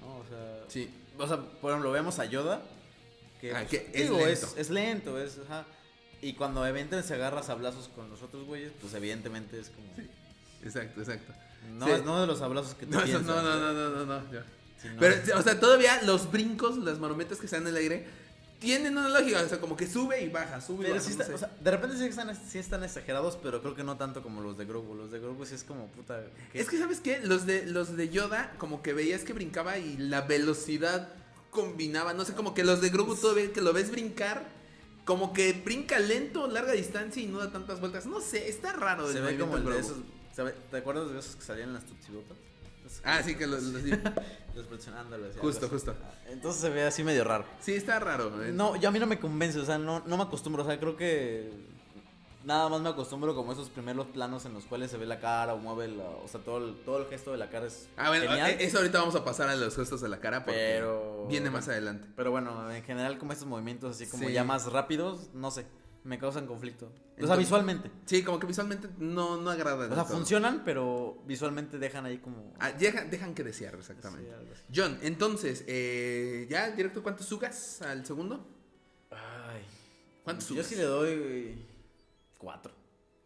¿no? 0.00 0.16
O 0.18 0.24
sea, 0.28 0.64
Sí. 0.68 0.90
o 1.18 1.26
sea, 1.26 1.38
por 1.40 1.70
ejemplo, 1.70 1.90
vemos 1.92 2.18
a 2.18 2.24
Yoda. 2.26 2.62
Que, 3.40 3.54
Ah, 3.54 3.64
pues, 3.68 3.70
que 3.70 3.90
es 3.94 4.10
lento. 4.10 4.26
Es, 4.28 4.54
es 4.56 4.70
lento, 4.70 5.18
es, 5.22 5.38
ajá. 5.46 5.64
Y 6.20 6.34
cuando 6.34 6.66
evidentemente 6.66 7.06
se 7.08 7.14
agarra 7.14 7.42
sablazos 7.42 7.88
con 7.88 8.08
los 8.10 8.22
otros 8.22 8.44
güeyes, 8.44 8.72
pues 8.80 8.92
evidentemente 8.94 9.58
es 9.60 9.70
como. 9.70 9.88
Exacto, 10.62 11.00
exacto. 11.00 11.32
No, 11.72 11.86
Sí. 11.86 11.92
es 11.92 12.04
no 12.04 12.20
de 12.20 12.26
los 12.26 12.38
sablazos 12.38 12.74
que 12.74 12.86
te 12.86 12.92
No, 12.96 13.02
piensas, 13.02 13.22
no, 13.24 13.40
no, 13.42 13.56
no, 13.58 13.72
no, 13.72 13.90
no, 13.90 14.06
no. 14.06 14.20
Sí, 14.80 14.88
no. 14.88 15.00
Pero, 15.00 15.38
o 15.38 15.42
sea, 15.42 15.58
todavía 15.58 16.02
los 16.02 16.30
brincos, 16.30 16.76
las 16.78 16.98
marometas 16.98 17.38
que 17.38 17.46
están 17.46 17.62
en 17.62 17.68
el 17.68 17.76
aire, 17.76 18.06
tienen 18.64 18.96
una 18.96 19.08
lógica. 19.08 19.42
O 19.42 19.48
sea, 19.48 19.60
como 19.60 19.76
que 19.76 19.86
sube 19.86 20.22
y 20.22 20.28
baja, 20.28 20.60
sube 20.60 20.88
y 20.88 20.90
baja. 20.92 21.00
sí 21.02 21.08
no 21.08 21.12
está- 21.22 21.24
sé. 21.26 21.34
o 21.34 21.38
sea, 21.38 21.56
de 21.60 21.70
repente 21.70 21.96
sí 21.96 22.04
están, 22.04 22.36
sí 22.48 22.58
están 22.58 22.82
exagerados, 22.84 23.38
pero 23.42 23.60
creo 23.60 23.74
que 23.74 23.84
no 23.84 23.96
tanto 23.96 24.22
como 24.22 24.40
los 24.40 24.56
de 24.58 24.64
Grogu. 24.64 24.94
Los 24.94 25.10
de 25.10 25.18
Grogu 25.20 25.44
sí 25.46 25.54
es 25.54 25.64
como 25.64 25.86
puta. 25.88 26.22
¿qué? 26.52 26.60
Es 26.60 26.68
que, 26.68 26.78
¿sabes 26.78 27.00
qué? 27.00 27.20
Los 27.22 27.46
de, 27.46 27.66
los 27.66 27.96
de 27.96 28.08
Yoda, 28.08 28.52
como 28.58 28.82
que 28.82 28.92
veías 28.92 29.22
que 29.22 29.32
brincaba 29.32 29.78
y 29.78 29.96
la 29.96 30.22
velocidad 30.22 31.08
combinaba. 31.50 32.14
No 32.14 32.24
sé, 32.24 32.34
como 32.34 32.54
que 32.54 32.64
los 32.64 32.80
de 32.80 32.90
Grogu 32.90 33.14
todavía 33.16 33.52
que 33.52 33.60
lo 33.60 33.72
ves 33.72 33.90
brincar, 33.90 34.44
como 35.04 35.32
que 35.32 35.52
brinca 35.52 35.98
lento, 35.98 36.46
larga 36.48 36.72
distancia 36.72 37.22
y 37.22 37.26
no 37.26 37.38
da 37.38 37.52
tantas 37.52 37.80
vueltas. 37.80 38.06
No 38.06 38.20
sé, 38.20 38.48
está 38.48 38.72
raro. 38.72 39.10
se 39.10 39.18
el 39.18 39.24
ve 39.24 39.38
como 39.38 39.56
el 39.58 39.64
de 39.64 39.78
esos. 39.78 39.98
¿sabe- 40.34 40.54
¿Te 40.70 40.78
acuerdas 40.78 41.12
de 41.12 41.18
esos 41.18 41.36
que 41.36 41.42
salían 41.44 41.68
en 41.68 41.74
las 41.74 41.84
Tutsibotas? 41.84 42.36
Ah, 43.04 43.22
sí, 43.22 43.34
que 43.36 43.46
los. 43.46 43.62
los-. 43.62 43.82
Los 44.54 44.66
presionándolos. 44.66 45.36
Justo, 45.38 45.68
justo. 45.68 45.96
Ah, 46.00 46.14
Entonces 46.28 46.60
se 46.60 46.70
ve 46.70 46.84
así 46.84 47.02
medio 47.02 47.24
raro. 47.24 47.44
Sí, 47.60 47.74
está 47.74 47.98
raro. 47.98 48.44
eh. 48.44 48.52
No, 48.52 48.76
yo 48.76 48.88
a 48.88 48.92
mí 48.92 49.00
no 49.00 49.06
me 49.06 49.18
convence, 49.18 49.58
o 49.58 49.64
sea, 49.64 49.78
no, 49.78 50.00
no 50.06 50.16
me 50.16 50.22
acostumbro, 50.22 50.62
o 50.62 50.66
sea, 50.66 50.78
creo 50.78 50.96
que 50.96 51.50
nada 52.44 52.68
más 52.68 52.80
me 52.80 52.88
acostumbro 52.90 53.34
como 53.34 53.52
esos 53.52 53.68
primeros 53.68 54.06
planos 54.08 54.44
en 54.44 54.52
los 54.54 54.64
cuales 54.66 54.92
se 54.92 54.96
ve 54.96 55.06
la 55.06 55.18
cara 55.18 55.54
o 55.54 55.58
mueve 55.58 55.88
la, 55.88 56.04
o 56.04 56.28
sea, 56.28 56.40
todo 56.40 56.58
el, 56.58 56.76
todo 56.84 56.98
el 56.98 57.06
gesto 57.06 57.32
de 57.32 57.38
la 57.38 57.50
cara 57.50 57.66
es 57.66 57.88
Ah, 57.96 58.10
bueno, 58.10 58.28
genial. 58.28 58.50
eh, 58.52 58.56
eso 58.60 58.78
ahorita 58.78 59.00
vamos 59.00 59.16
a 59.16 59.24
pasar 59.24 59.48
a 59.48 59.56
los 59.56 59.74
gestos 59.74 60.00
de 60.02 60.08
la 60.08 60.20
cara 60.20 60.44
porque 60.44 60.74
Pero- 60.76 61.26
viene 61.28 61.50
más 61.50 61.66
adelante. 61.66 62.06
Pero 62.14 62.30
bueno, 62.30 62.70
en 62.70 62.84
general 62.84 63.18
como 63.18 63.32
estos 63.32 63.48
movimientos 63.48 63.96
así 63.96 64.06
como 64.06 64.28
Sí. 64.28 64.32
ya 64.34 64.44
más 64.44 64.70
rápidos, 64.70 65.30
no 65.34 65.50
sé, 65.50 65.66
me 66.04 66.18
causan 66.18 66.46
conflicto. 66.46 66.92
o 67.20 67.26
sea, 67.26 67.36
visualmente. 67.36 67.90
Sí, 68.04 68.22
como 68.22 68.38
que 68.38 68.46
visualmente 68.46 68.88
no, 68.98 69.40
no 69.40 69.50
agrada. 69.50 69.86
O 69.86 69.94
sea, 69.94 70.04
todo. 70.04 70.16
funcionan, 70.16 70.62
pero 70.64 71.22
visualmente 71.26 71.78
dejan 71.78 72.04
ahí 72.04 72.18
como... 72.18 72.52
Ah, 72.60 72.72
dejan, 72.72 73.10
dejan 73.10 73.34
que 73.34 73.42
desear, 73.42 73.74
exactamente. 73.74 74.30
Sí. 74.54 74.62
John, 74.74 74.98
entonces, 75.02 75.64
eh, 75.66 76.46
¿ya 76.50 76.70
directo 76.70 77.02
cuántos 77.02 77.26
sugas 77.26 77.80
al 77.82 78.04
segundo? 78.04 78.46
Ay, 79.10 79.62
¿Cuántos 80.22 80.48
yo 80.48 80.54
sugas? 80.54 80.66
sí 80.66 80.76
le 80.76 80.84
doy 80.84 81.66
cuatro. 82.38 82.74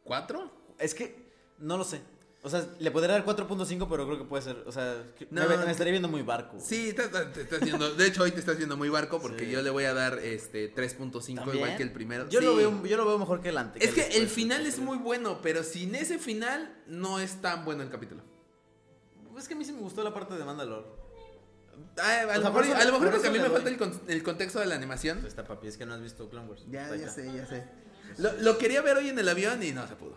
¿Cuatro? 0.05 0.51
Es 0.79 0.95
que 0.95 1.29
no 1.59 1.77
lo 1.77 1.85
sé. 1.85 2.01
O 2.49 2.51
sea, 2.51 2.67
le 2.79 2.91
podría 2.91 3.13
dar 3.13 3.25
4.5, 3.25 3.87
pero 3.91 4.07
creo 4.07 4.19
que 4.19 4.25
puede 4.25 4.43
ser. 4.43 4.63
O 4.67 4.73
sea, 4.73 5.03
No, 5.31 5.47
me, 5.47 5.71
estaría 5.71 5.91
viendo 5.93 6.09
muy 6.09 6.23
barco. 6.23 6.57
Sí, 6.59 6.93
te, 6.95 7.09
te- 7.09 7.27
te 7.27 7.43
estás 7.43 7.61
viendo, 7.61 7.95
de 7.95 8.07
hecho 8.07 8.23
hoy 8.23 8.33
te 8.33 8.41
estás 8.41 8.57
viendo 8.57 8.77
muy 8.77 8.89
barco 8.89 9.21
porque 9.21 9.45
Sí. 9.45 9.51
yo 9.51 9.61
le 9.63 9.71
voy 9.71 9.85
a 9.85 9.93
dar 9.95 10.19
este 10.19 10.75
3.5 10.75 11.35
¿También? 11.37 11.57
igual 11.57 11.77
que 11.77 11.83
el 11.83 11.93
primero. 11.93 12.29
Yo, 12.29 12.41
lo 12.41 12.57
veo, 12.57 12.85
yo 12.87 12.97
lo 12.97 13.05
veo 13.07 13.19
mejor 13.19 13.41
que 13.43 13.51
el 13.51 13.59
antes. 13.59 13.83
Es 13.83 13.95
que 13.95 14.17
el 14.17 14.29
final 14.29 14.67
es 14.67 14.79
muy 14.79 14.97
bueno, 14.99 15.41
pero 15.43 15.63
sin 15.63 15.95
ese 15.95 16.19
final 16.19 16.75
no 16.87 17.21
es 17.21 17.41
tan 17.43 17.65
bueno 17.65 17.83
el 17.83 17.91
capítulo. 17.91 18.23
Es 19.37 19.47
que 19.47 19.55
a 19.55 19.57
mí 19.57 19.65
sí 19.65 19.73
me 19.73 19.81
gustó 19.81 20.03
la 20.03 20.13
parte 20.13 20.35
de 20.35 20.45
Mandalore. 20.45 20.87
Ah, 21.99 22.23
a, 22.33 22.39
lo 22.39 22.45
mejor, 22.53 22.65
a 22.65 22.85
lo 22.85 22.93
mejor 22.93 23.11
porque 23.13 23.29
a 23.29 23.31
mí 23.31 23.39
me 23.39 23.51
falta 23.51 23.69
el, 23.69 23.77
con- 23.77 24.01
el 24.09 24.23
contexto 24.25 24.59
de 24.59 24.67
la 24.67 24.75
animación. 24.75 25.25
Está 25.27 25.45
papi, 25.47 25.69
es 25.69 25.77
que 25.77 25.87
no 25.87 25.95
has 25.95 26.01
visto 26.03 26.29
Clone 26.29 26.49
Wars. 26.49 26.65
Ya, 26.69 26.95
ya 26.97 27.09
sé, 27.09 27.33
ya 27.33 27.47
sé. 27.47 27.65
Lo, 28.17 28.33
lo 28.41 28.59
quería 28.59 28.83
ver 28.83 28.97
hoy 28.97 29.11
en 29.11 29.19
el 29.19 29.29
avión 29.29 29.63
y 29.63 29.71
no 29.73 29.87
se 29.87 29.95
pudo. 29.95 30.17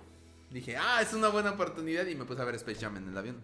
Dije, 0.51 0.75
ah, 0.77 1.01
es 1.01 1.13
una 1.13 1.29
buena 1.29 1.51
oportunidad 1.51 2.05
y 2.07 2.15
me 2.15 2.25
puse 2.25 2.41
a 2.41 2.45
ver 2.45 2.55
Space 2.55 2.79
Jam 2.79 2.97
en 2.97 3.07
el 3.09 3.17
avión. 3.17 3.37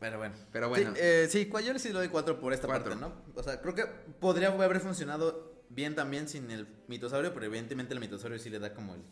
Pero 0.00 0.18
bueno. 0.18 0.34
Pero 0.52 0.68
bueno. 0.68 0.92
Sí, 0.94 1.00
eh, 1.00 1.28
sí, 1.30 1.46
cu- 1.46 1.60
yo 1.60 1.78
sí 1.78 1.88
le 1.88 1.94
doy 1.94 2.08
4 2.08 2.40
por 2.40 2.52
esta 2.52 2.66
Cuatro. 2.66 2.90
parte, 2.90 3.00
¿no? 3.00 3.12
O 3.34 3.42
sea, 3.42 3.60
creo 3.60 3.74
que 3.74 3.84
podría 4.20 4.48
haber 4.48 4.80
funcionado 4.80 5.64
bien 5.70 5.94
también 5.94 6.28
sin 6.28 6.50
el 6.50 6.66
mitosaurio, 6.88 7.32
pero 7.32 7.46
evidentemente 7.46 7.94
el 7.94 8.00
mitosaurio 8.00 8.38
sí 8.38 8.50
le 8.50 8.58
da 8.58 8.74
como 8.74 8.94
el. 8.96 9.02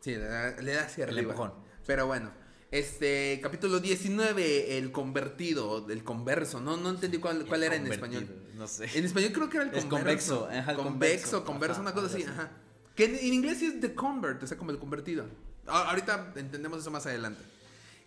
Sí, 0.00 0.12
le 0.12 0.24
da, 0.24 0.60
le 0.60 0.72
da 0.74 0.84
hacia 0.84 1.04
El 1.04 1.10
arriba. 1.10 1.32
empujón. 1.32 1.52
Pero 1.86 2.06
bueno. 2.06 2.32
Este, 2.72 3.38
capítulo 3.42 3.80
19, 3.80 4.78
el 4.78 4.90
convertido, 4.92 5.86
el 5.90 6.02
converso. 6.02 6.58
No, 6.58 6.78
no 6.78 6.88
entendí 6.88 7.18
cuál, 7.18 7.44
cuál 7.44 7.64
era 7.64 7.76
en 7.76 7.86
español. 7.86 8.26
No 8.54 8.66
sé. 8.66 8.86
En 8.98 9.04
español 9.04 9.30
creo 9.34 9.50
que 9.50 9.58
era 9.58 9.66
el 9.66 9.70
converso. 9.88 9.90
convexo, 9.90 10.46
ajá, 10.46 10.70
el 10.70 10.76
convexo, 10.78 11.44
converso, 11.44 11.72
ajá, 11.74 11.82
una 11.82 11.92
cosa 11.92 12.06
así, 12.06 12.22
ajá. 12.22 12.50
Que 12.96 13.04
en, 13.04 13.16
en 13.16 13.34
inglés 13.34 13.58
sí 13.58 13.66
es 13.66 13.78
the 13.80 13.94
convert, 13.94 14.42
o 14.42 14.46
sea, 14.46 14.56
como 14.56 14.70
el 14.70 14.78
convertido. 14.78 15.26
A- 15.66 15.90
ahorita 15.90 16.32
entendemos 16.36 16.80
eso 16.80 16.90
más 16.90 17.06
adelante. 17.06 17.42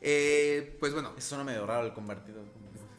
Eh, 0.02 0.76
pues 0.80 0.94
bueno, 0.94 1.14
Eso 1.18 1.30
suena 1.30 1.44
medio 1.44 1.66
raro 1.66 1.86
el 1.88 1.94
convertido. 1.94 2.42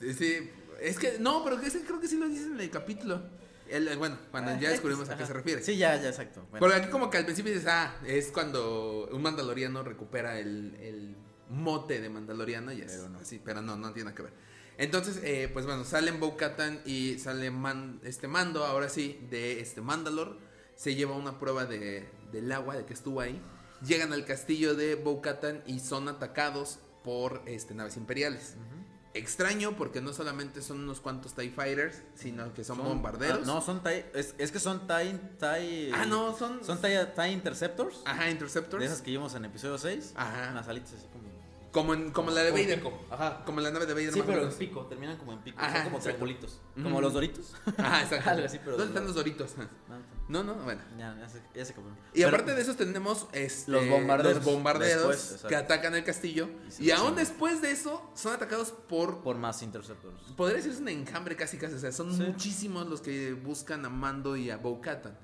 eh, 0.02 0.14
sí, 0.16 0.50
es 0.80 0.98
que, 0.98 1.18
no, 1.18 1.44
pero 1.44 1.60
que 1.60 1.70
creo 1.70 2.00
que 2.00 2.08
sí 2.08 2.16
lo 2.18 2.28
dicen 2.28 2.54
en 2.54 2.60
el 2.60 2.70
capítulo. 2.70 3.22
El- 3.68 3.88
el- 3.88 3.98
bueno, 3.98 4.16
cuando 4.30 4.56
ya 4.60 4.70
descubrimos 4.70 5.08
a 5.08 5.16
qué 5.16 5.24
Ajá. 5.24 5.26
se 5.26 5.32
refiere. 5.32 5.62
Sí, 5.62 5.76
ya, 5.76 6.00
ya, 6.00 6.08
exacto. 6.08 6.40
Bueno. 6.50 6.58
Porque 6.60 6.76
aquí 6.76 6.88
como 6.90 7.10
que 7.10 7.18
al 7.18 7.24
principio 7.24 7.52
dices, 7.52 7.66
ah, 7.68 7.96
es 8.06 8.28
cuando 8.30 9.08
un 9.10 9.22
mandaloriano 9.22 9.82
recupera 9.82 10.38
el, 10.38 10.76
el 10.80 11.16
mote 11.50 12.00
de 12.00 12.08
mandaloriano 12.08 12.72
y 12.72 12.80
es 12.82 12.92
Pero 12.92 13.08
no. 13.08 13.18
así, 13.18 13.40
pero 13.44 13.62
no, 13.62 13.76
no 13.76 13.92
tiene 13.92 14.04
nada 14.10 14.16
que 14.16 14.22
ver. 14.22 14.32
Entonces, 14.78 15.20
eh, 15.24 15.48
pues 15.52 15.64
bueno, 15.66 15.84
salen 15.84 16.20
Bo-Katan 16.20 16.80
y 16.84 17.18
sale 17.18 17.50
Man- 17.50 18.00
este 18.04 18.28
mando, 18.28 18.64
ahora 18.64 18.88
sí, 18.88 19.18
de 19.30 19.60
este 19.60 19.80
Mandalor. 19.80 20.36
Se 20.76 20.94
lleva 20.94 21.16
una 21.16 21.38
prueba 21.40 21.64
de, 21.64 22.06
del 22.30 22.52
agua, 22.52 22.76
de 22.76 22.84
que 22.84 22.92
estuvo 22.92 23.20
ahí. 23.20 23.40
Llegan 23.84 24.12
al 24.12 24.24
castillo 24.24 24.74
de 24.74 24.94
Bo-Katan 24.94 25.62
y 25.66 25.80
son 25.80 26.08
atacados 26.08 26.78
por 27.04 27.42
este, 27.46 27.74
naves 27.74 27.96
imperiales. 27.96 28.54
Extraño 29.14 29.76
porque 29.76 30.02
no 30.02 30.12
solamente 30.12 30.60
son 30.60 30.80
unos 30.80 31.00
cuantos 31.00 31.32
TIE 31.34 31.48
Fighters, 31.50 32.02
sino 32.14 32.52
que 32.52 32.64
son, 32.64 32.76
bombarderos. 32.78 33.38
ah, 33.42 33.46
no, 33.46 33.62
son 33.62 33.82
TIE. 33.82 34.04
Es, 34.12 34.34
es 34.36 34.52
que 34.52 34.58
son 34.58 34.86
TIE. 34.86 35.18
TIE 35.38 35.90
Ah, 35.94 36.04
no, 36.04 36.36
son... 36.36 36.62
Son 36.62 36.78
TIE, 36.82 37.06
TIE 37.14 37.28
Interceptors. 37.32 38.02
Ajá, 38.04 38.28
Interceptors. 38.28 38.80
De 38.80 38.86
esas 38.86 39.00
que 39.00 39.10
vimos 39.12 39.34
en 39.34 39.46
episodio 39.46 39.78
6. 39.78 40.12
Ajá. 40.16 40.50
Unas 40.52 40.68
alitas 40.68 40.92
así 40.92 41.06
como. 41.10 41.25
Como, 41.76 41.92
en- 41.92 42.10
como 42.10 42.30
la 42.30 42.40
de 42.42 42.50
Como 42.52 42.62
Vader. 42.62 42.78
pico, 42.78 42.98
ajá. 43.10 43.44
Como 43.44 43.60
la 43.60 43.70
nave 43.70 43.84
de 43.84 43.92
Vader. 43.92 44.10
Sí, 44.12 44.18
más 44.20 44.24
o 44.24 44.26
pero 44.26 44.38
en 44.38 44.44
menos. 44.46 44.58
pico. 44.58 44.86
Terminan 44.86 45.16
como 45.18 45.32
en 45.34 45.40
pico. 45.40 45.58
Ajá, 45.60 45.74
son 45.74 45.84
como 45.84 45.96
exacto. 45.98 46.18
triangulitos. 46.18 46.60
Ujú. 46.74 46.82
Como 46.84 47.00
los 47.02 47.12
doritos. 47.12 47.54
Ajá, 47.76 48.02
exacto. 48.02 48.30
Algo 48.30 48.46
así, 48.46 48.58
pero 48.60 48.70
¿Dónde 48.78 48.84
de 48.84 48.88
están 48.90 49.04
los 49.04 49.14
doritos? 49.14 49.54
No, 49.58 50.42
No, 50.42 50.42
no, 50.42 50.54
bueno. 50.64 50.80
ya, 50.98 51.14
ya 51.20 51.28
se, 51.28 51.42
ya 51.54 51.64
se 51.66 51.72
acabó. 51.72 51.88
Y 52.14 52.22
Pero- 52.22 52.28
aparte 52.28 52.54
de 52.54 52.62
esos 52.62 52.76
tenemos 52.78 53.26
este, 53.32 53.70
Los 53.70 53.88
bombarderos. 53.88 54.36
los 54.36 54.44
bombarderos 54.44 54.96
Después, 55.08 55.24
exacto. 55.26 55.48
que 55.48 55.56
atacan 55.56 55.94
el 55.94 56.04
castillo. 56.04 56.48
Y 56.66 56.70
se 56.72 56.82
Y 56.84 56.90
aún 56.92 57.14
después 57.14 57.60
de 57.60 57.70
eso 57.72 58.10
son 58.14 58.32
atacados 58.32 58.72
por... 58.72 59.22
Por 59.22 59.36
más 59.36 59.62
Interceptors. 59.62 60.32
Podría 60.36 60.56
decirse 60.56 60.80
un 60.80 60.88
enjambre 60.88 61.36
casi 61.36 61.58
casi. 61.58 61.74
O 61.74 61.78
sea, 61.78 61.92
son 61.92 62.12
Sí. 62.16 62.22
muchísimos 62.22 62.86
los 62.88 63.02
que 63.02 63.34
buscan 63.34 63.84
a 63.84 63.90
Mando 63.90 64.34
y 64.36 64.50
a 64.50 64.56
Bo-Katan. 64.56 65.16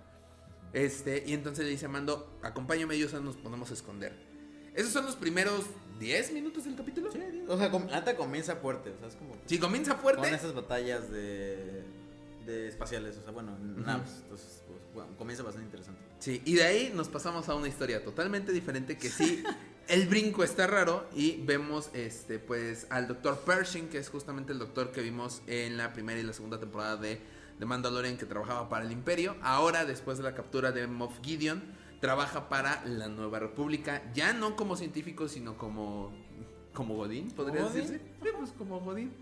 Este, 0.72 1.22
y 1.26 1.34
entonces 1.34 1.64
le 1.64 1.70
dice 1.70 1.86
a 1.86 1.88
Mando, 1.88 2.38
acompáñame 2.42 2.96
y 2.96 3.02
nos 3.22 3.36
ponemos 3.36 3.70
a 3.70 3.74
esconder. 3.74 4.31
Esos 4.74 4.92
son 4.92 5.04
los 5.06 5.16
primeros 5.16 5.64
10 5.98 6.32
minutos 6.32 6.64
del 6.64 6.74
capítulo. 6.76 7.10
Sí, 7.12 7.20
o 7.48 7.58
sea, 7.58 7.70
com- 7.70 7.86
la 7.88 8.00
neta 8.00 8.16
comienza 8.16 8.56
fuerte. 8.56 8.90
O 8.90 8.98
sea, 8.98 9.08
es 9.08 9.14
como. 9.16 9.36
Si 9.46 9.58
comienza 9.58 9.92
Con 9.94 10.00
fuerte, 10.02 10.34
esas 10.34 10.54
batallas 10.54 11.10
de. 11.10 11.84
de 12.46 12.68
espaciales. 12.68 13.16
O 13.18 13.22
sea, 13.22 13.32
bueno, 13.32 13.56
naves. 13.58 14.20
Entonces, 14.22 14.62
pues, 14.66 14.80
bueno, 14.94 15.16
comienza 15.16 15.42
bastante 15.42 15.66
interesante. 15.66 16.00
Sí, 16.18 16.42
y 16.44 16.54
de 16.54 16.64
ahí 16.64 16.92
nos 16.94 17.08
pasamos 17.08 17.48
a 17.48 17.54
una 17.54 17.68
historia 17.68 18.02
totalmente 18.04 18.52
diferente 18.52 18.96
que 18.96 19.10
sí, 19.10 19.42
el 19.88 20.06
brinco 20.08 20.42
está 20.44 20.66
raro 20.66 21.06
y 21.14 21.40
vemos 21.42 21.90
este 21.94 22.38
pues 22.38 22.86
al 22.90 23.08
doctor 23.08 23.40
Pershing, 23.40 23.88
que 23.88 23.98
es 23.98 24.08
justamente 24.08 24.52
el 24.52 24.58
doctor 24.58 24.92
que 24.92 25.02
vimos 25.02 25.42
en 25.46 25.76
la 25.76 25.92
primera 25.92 26.18
y 26.20 26.22
la 26.22 26.32
segunda 26.32 26.58
temporada 26.60 26.96
de, 26.96 27.20
de 27.58 27.66
Mandalorian 27.66 28.16
que 28.16 28.26
trabajaba 28.26 28.68
para 28.68 28.84
el 28.84 28.92
Imperio. 28.92 29.36
Ahora, 29.42 29.84
después 29.84 30.18
de 30.18 30.24
la 30.24 30.34
captura 30.34 30.72
de 30.72 30.86
Moff 30.86 31.20
Gideon, 31.22 31.62
trabaja 32.02 32.48
para 32.48 32.84
la 32.84 33.06
Nueva 33.06 33.38
República, 33.38 34.02
ya 34.12 34.32
no 34.32 34.56
como 34.56 34.76
científico, 34.76 35.28
sino 35.28 35.56
como 35.56 36.12
como 36.74 36.96
Godín, 36.96 37.30
podría 37.30 37.62
¿Godín? 37.62 37.82
decirse. 37.82 38.04
Sí, 38.22 38.28
pues 38.36 38.50
como 38.58 38.80
Godín. 38.80 39.14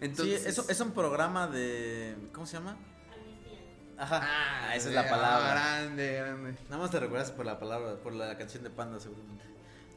Entonces, 0.00 0.42
sí, 0.42 0.48
eso 0.48 0.64
es 0.68 0.80
un 0.80 0.90
programa 0.90 1.46
de. 1.46 2.16
¿Cómo 2.32 2.44
se 2.46 2.54
llama? 2.54 2.76
Amnistía. 3.12 3.60
Ajá. 3.96 4.20
Ah, 4.24 4.74
esa 4.74 4.88
es 4.88 4.94
la 4.94 5.08
palabra. 5.08 5.52
Grande, 5.52 6.16
grande. 6.16 6.54
Nada 6.64 6.78
más 6.82 6.90
te 6.90 6.98
recuerdas 6.98 7.30
por 7.30 7.46
la 7.46 7.60
palabra, 7.60 7.94
por 7.96 8.12
la 8.12 8.36
canción 8.36 8.64
de 8.64 8.70
Panda, 8.70 8.98
seguramente. 8.98 9.44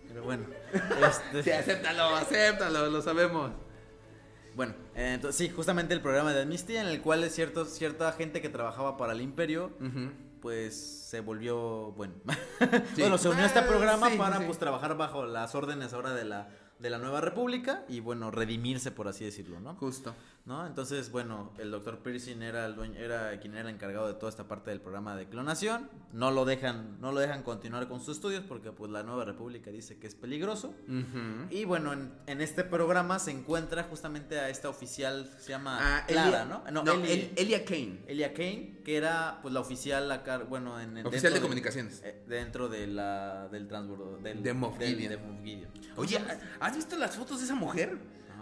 Pero 0.07 0.23
bueno. 0.23 0.45
este, 1.09 1.43
Sí, 1.43 1.51
acéptalo, 1.51 2.15
acéptalo, 2.15 2.89
lo 2.91 3.01
sabemos. 3.01 3.51
Bueno, 4.55 4.75
eh, 4.93 5.13
entonces 5.15 5.35
sí, 5.37 5.49
justamente 5.51 5.95
el 5.95 6.01
programa 6.01 6.31
de 6.33 6.43
Amnistía 6.43 6.81
en 6.81 6.87
el 6.87 7.01
cual 7.01 7.23
es 7.23 7.33
cierto, 7.33 7.65
cierta 7.65 8.11
gente 8.11 8.39
que 8.39 8.49
trabajaba 8.49 8.97
para 8.97 9.13
el 9.13 9.21
Imperio 9.21 9.71
Ujú. 9.79 10.11
Pues 10.41 10.75
se 11.09 11.21
volvió 11.21 11.91
bueno. 11.93 12.13
Sí. 12.95 13.01
bueno, 13.01 13.17
se 13.17 13.29
unió 13.29 13.43
a 13.43 13.47
este 13.47 13.59
Ah, 13.59 13.67
programa 13.67 14.09
sí, 14.09 14.17
para 14.17 14.37
sí. 14.39 14.43
pues 14.45 14.57
trabajar 14.59 14.95
bajo 14.97 15.25
las 15.25 15.55
órdenes 15.55 15.93
ahora 15.93 16.13
de 16.13 16.25
la 16.25 16.49
de 16.79 16.89
la 16.89 16.97
nueva 16.97 17.19
república 17.19 17.83
y 17.89 17.99
bueno, 17.99 18.31
redimirse 18.31 18.91
por 18.91 19.09
así 19.09 19.25
decirlo, 19.25 19.59
¿no? 19.59 19.75
Justo. 19.75 20.15
¿No? 20.45 20.65
Entonces, 20.65 21.11
bueno, 21.11 21.51
el 21.59 21.69
doctor 21.69 21.99
Pearson 21.99 22.41
era 22.41 22.65
el 22.65 22.75
dueño, 22.75 22.99
era 22.99 23.39
quien 23.39 23.53
era 23.53 23.69
el 23.69 23.75
encargado 23.75 24.07
de 24.07 24.15
toda 24.15 24.29
esta 24.31 24.47
parte 24.47 24.71
del 24.71 24.81
programa 24.81 25.15
de 25.15 25.27
clonación. 25.27 25.89
No 26.11 26.31
lo 26.31 26.43
dejan, 26.45 26.99
no 26.99 27.11
lo 27.11 27.19
dejan 27.19 27.43
continuar 27.43 27.87
con 27.87 27.99
sus 27.99 28.15
estudios 28.15 28.43
porque 28.47 28.71
pues 28.71 28.89
la 28.91 29.03
nueva 29.03 29.25
república 29.25 29.69
dice 29.69 29.97
que 29.99 30.07
es 30.07 30.15
peligroso. 30.15 30.73
Y 31.51 31.65
bueno, 31.65 31.93
en, 31.93 32.11
en 32.25 32.41
este 32.41 32.63
programa 32.63 33.19
se 33.19 33.29
encuentra 33.31 33.83
justamente 33.83 34.39
a 34.39 34.49
esta 34.49 34.69
oficial, 34.69 35.29
se 35.39 35.49
llama 35.49 35.77
Ah, 35.79 36.05
Clara, 36.07 36.43
Elia- 36.45 36.63
¿no? 36.71 36.83
No, 36.83 36.93
Eli- 36.93 37.11
El- 37.11 37.31
Elia 37.35 37.63
Kane. 37.63 37.99
Elia 38.07 38.33
Kane, 38.33 38.79
que 38.83 38.97
era 38.97 39.37
pues 39.43 39.53
la 39.53 39.59
oficial 39.59 40.11
acá, 40.11 40.39
bueno, 40.39 40.79
en, 40.79 40.97
en- 40.97 41.05
Oficial 41.05 41.31
dentro 41.31 41.35
de 41.35 41.41
comunicaciones. 41.41 42.01
eh, 42.03 42.23
dentro 42.27 42.69
de 42.69 42.87
la 42.87 43.47
del 43.49 43.67
transbordo 43.67 44.17
del 44.17 44.41
De 44.41 44.53
Moff 44.53 44.79
del- 44.79 44.95
Gideon. 44.97 45.11
de 45.11 45.17
Moff 45.17 45.43
Gideon. 45.43 45.71
Oye, 45.95 46.19
¿has 46.59 46.75
visto 46.75 46.97
las 46.97 47.15
fotos 47.15 47.37
de 47.39 47.45
esa 47.45 47.55
mujer? 47.55 47.97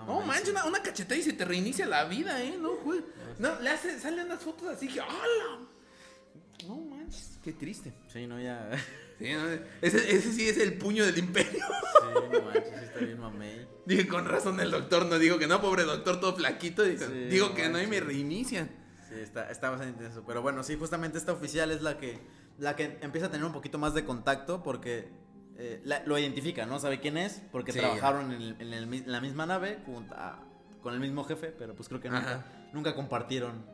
No, 0.08 0.22
manches. 0.22 0.50
una, 0.50 0.66
una 0.66 0.82
cachetada 0.82 1.20
y 1.20 1.24
se 1.24 1.34
te 1.34 1.46
reinicia 1.46 1.86
la 1.86 2.06
vida, 2.06 2.42
¿eh? 2.44 2.56
No, 2.60 2.78
güey. 2.78 3.02
No, 3.40 3.60
le 3.60 3.70
hace, 3.70 4.00
salen 4.00 4.26
unas 4.26 4.42
fotos 4.42 4.68
así 4.70 4.88
que, 4.88 5.00
¡hala! 5.02 5.60
No 6.68 6.76
manches, 6.78 7.40
qué 7.44 7.54
triste. 7.54 7.94
Sí, 8.12 8.26
no 8.28 8.40
ya. 8.42 8.70
Sí, 9.20 9.34
no, 9.34 9.48
ese, 9.82 10.16
ese 10.16 10.32
sí 10.34 10.48
es 10.48 10.58
el 10.58 10.78
puño 10.78 11.06
del 11.06 11.18
imperio. 11.18 11.52
sí, 11.60 12.06
no 12.32 12.42
manches, 12.46 12.74
está 12.84 13.00
bien 13.00 13.20
mamey. 13.20 13.68
Dije, 13.86 14.08
con 14.08 14.26
razón 14.26 14.60
el 14.60 14.72
doctor 14.72 15.06
no 15.06 15.18
dijo 15.20 15.38
que 15.38 15.48
no, 15.48 15.62
pobre 15.62 15.84
doctor, 15.84 16.20
todo 16.20 16.36
flaquito. 16.36 16.84
Dijo, 16.84 17.06
Sí, 17.06 17.14
digo 17.30 17.50
no 17.50 17.56
que 17.56 17.64
no 17.70 17.78
y 17.82 17.88
me 17.88 18.00
manches. 18.00 18.06
reinician. 18.06 18.70
Sí, 19.10 19.16
está, 19.20 19.50
está 19.50 19.70
bastante 19.70 19.94
intenso. 19.98 20.24
Pero 20.28 20.42
bueno, 20.42 20.64
sí, 20.64 20.76
justamente 20.76 21.18
esta 21.18 21.32
oficial 21.32 21.72
es 21.72 21.82
la 21.82 21.98
que, 21.98 22.20
la 22.58 22.76
que 22.76 22.98
empieza 23.02 23.28
a 23.28 23.32
tener 23.32 23.46
un 23.46 23.54
poquito 23.54 23.78
más 23.78 23.94
de 23.94 24.04
contacto 24.04 24.62
porque 24.64 25.10
eh, 25.58 25.82
la- 25.86 26.04
lo 26.06 26.18
identifica, 26.18 26.66
¿no? 26.66 26.80
Sabe 26.80 27.00
quién 27.00 27.18
es, 27.18 27.42
porque 27.52 27.72
Sí. 27.74 27.80
trabajaron 27.80 28.32
en, 28.32 28.42
el- 28.42 28.56
en 28.62 28.74
el 28.74 28.94
en 28.94 29.12
la 29.12 29.22
misma 29.22 29.46
nave 29.46 29.80
junto 29.86 30.14
a- 30.16 30.40
con 30.82 30.94
el 30.94 31.00
mismo 31.00 31.24
jefe, 31.26 31.48
pero 31.58 31.76
pues 31.76 31.90
creo 31.90 32.00
que 32.00 32.10
nunca, 32.10 32.46
nunca 32.72 32.96
compartieron. 32.96 33.66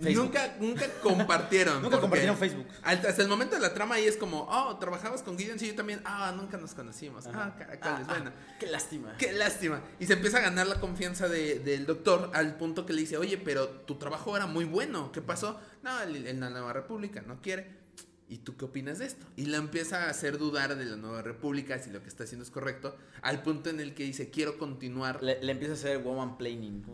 Facebook. 0.00 0.24
Nunca, 0.24 0.56
nunca 0.60 0.86
compartieron. 1.02 1.82
Nunca 1.82 2.00
compartieron 2.00 2.36
Facebook. 2.36 2.66
Hasta 2.82 3.22
el 3.22 3.28
momento 3.28 3.54
de 3.54 3.60
la 3.62 3.72
trama 3.74 3.94
ahí 3.96 4.04
es 4.06 4.16
como, 4.16 4.42
oh, 4.50 4.76
trabajabas 4.78 5.22
con 5.22 5.38
Gideon, 5.38 5.58
sí, 5.58 5.68
yo 5.68 5.74
también. 5.74 6.00
Ah, 6.04 6.32
nunca 6.36 6.56
nos 6.56 6.74
conocimos. 6.74 7.26
Ajá. 7.26 7.54
Ah, 7.54 7.58
caracoles, 7.58 8.00
Ah, 8.00 8.04
ah, 8.08 8.14
bueno. 8.14 8.32
Qué 8.58 8.66
lástima. 8.66 9.14
Qué 9.18 9.32
lástima. 9.32 9.80
Y 10.00 10.06
se 10.06 10.14
empieza 10.14 10.38
a 10.38 10.40
ganar 10.40 10.66
la 10.66 10.80
confianza 10.80 11.28
de- 11.28 11.60
del 11.60 11.86
doctor 11.86 12.30
al 12.34 12.56
punto 12.56 12.84
que 12.86 12.92
le 12.94 13.02
dice, 13.02 13.16
oye, 13.18 13.38
pero 13.38 13.68
tu 13.68 13.96
trabajo 13.96 14.36
era 14.36 14.46
muy 14.46 14.64
bueno. 14.64 15.12
¿Qué 15.12 15.22
pasó? 15.22 15.60
No, 15.82 16.00
el- 16.02 16.26
en 16.26 16.40
la 16.40 16.50
Nueva 16.50 16.72
República 16.72 17.22
no 17.22 17.40
quiere. 17.40 17.79
¿Y 18.30 18.38
tú 18.38 18.56
qué 18.56 18.64
opinas 18.64 19.00
de 19.00 19.06
esto? 19.06 19.26
Y 19.36 19.46
la 19.46 19.56
empieza 19.56 20.04
a 20.06 20.10
hacer 20.10 20.38
dudar 20.38 20.76
de 20.76 20.84
la 20.84 20.96
Nueva 20.96 21.20
República, 21.20 21.78
si 21.80 21.90
lo 21.90 22.00
que 22.00 22.08
está 22.08 22.22
haciendo 22.24 22.44
es 22.44 22.50
correcto, 22.50 22.96
al 23.22 23.42
punto 23.42 23.70
en 23.70 23.80
el 23.80 23.92
que 23.92 24.04
dice, 24.04 24.30
quiero 24.30 24.56
continuar. 24.56 25.20
Le, 25.22 25.42
le 25.42 25.50
empieza 25.52 25.72
a 25.74 25.76
hacer 25.76 25.98
woman 25.98 26.38
planning. 26.38 26.84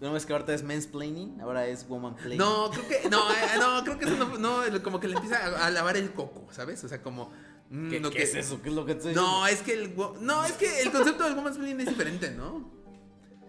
¿No 0.00 0.12
ves 0.12 0.24
que 0.24 0.32
ahorita 0.32 0.54
es 0.54 0.62
mansplaining? 0.62 1.40
Ahora 1.40 1.66
es 1.66 1.88
woman 1.88 2.14
planning. 2.14 2.38
No, 2.38 2.70
creo 2.70 2.86
que, 2.86 3.08
no, 3.10 3.28
eh, 3.32 3.34
no, 3.58 3.82
creo 3.82 3.98
que 3.98 4.04
eso 4.04 4.16
no, 4.16 4.38
no, 4.38 4.82
como 4.82 5.00
que 5.00 5.08
le 5.08 5.14
empieza 5.16 5.36
a, 5.44 5.66
a 5.66 5.70
lavar 5.70 5.96
el 5.96 6.12
coco, 6.12 6.46
¿sabes? 6.52 6.84
O 6.84 6.88
sea, 6.88 7.02
como... 7.02 7.32
mm, 7.70 7.90
¿Qué, 7.90 8.00
lo 8.00 8.10
qué 8.10 8.18
que- 8.18 8.22
es 8.22 8.34
eso? 8.36 8.62
¿Qué 8.62 8.68
es 8.68 8.74
lo 8.74 8.86
que 8.86 8.92
estoy 8.92 9.14
No, 9.14 9.46
es 9.48 9.62
que 9.62 9.72
el, 9.72 9.96
no, 10.20 10.44
es 10.44 10.52
que 10.52 10.82
el 10.82 10.92
concepto 10.92 11.24
del 11.24 11.34
woman's 11.34 11.56
es 11.58 11.86
diferente, 11.88 12.30
¿no? 12.30 12.70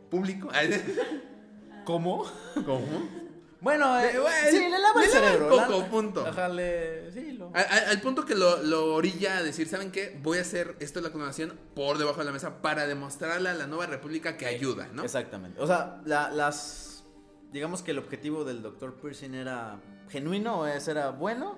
Público. 0.09 0.49
¿Cómo? 1.85 2.25
¿Cómo? 2.65 3.26
Bueno, 3.59 3.99
eh, 3.99 4.11
Eh, 4.13 4.19
bueno, 4.19 4.37
sí, 4.51 4.59
le 4.59 4.69
lava 4.69 4.69
el 4.69 4.79
le 4.79 4.79
lava 4.79 5.03
el 5.03 5.09
cerebro. 5.09 5.49
coco, 5.49 5.79
la- 5.79 5.89
punto. 5.89 6.47
Le- 6.53 7.11
sí, 7.11 7.31
lo... 7.31 7.47
Al, 7.55 7.65
al- 7.69 7.85
al 7.89 8.01
punto 8.01 8.23
que 8.25 8.35
lo, 8.35 8.61
lo 8.63 8.93
orilla 8.93 9.37
a 9.37 9.43
decir, 9.43 9.67
¿saben 9.67 9.91
qué? 9.91 10.17
Voy 10.21 10.37
a 10.37 10.41
hacer 10.41 10.75
esto 10.79 10.99
de 11.01 11.07
la 11.07 11.11
clonación 11.13 11.57
por 11.75 11.97
debajo 11.97 12.19
de 12.19 12.25
la 12.25 12.31
mesa 12.31 12.61
para 12.61 12.85
demostrarle 12.85 13.49
a 13.49 13.53
la 13.55 13.65
nueva 13.65 13.87
república 13.87 14.37
que 14.37 14.45
ayuda, 14.45 14.89
¿no? 14.93 15.03
Exactamente. 15.03 15.59
O 15.59 15.65
sea, 15.67 16.01
la- 16.05 16.29
las. 16.29 17.03
Digamos 17.51 17.81
que 17.81 17.91
el 17.91 17.97
objetivo 17.97 18.43
del 18.43 18.61
Dr. 18.61 18.93
Pearson 18.95 19.33
era 19.33 19.79
genuino, 20.09 20.59
o 20.59 20.65
ese 20.67 20.91
era 20.91 21.09
bueno. 21.09 21.57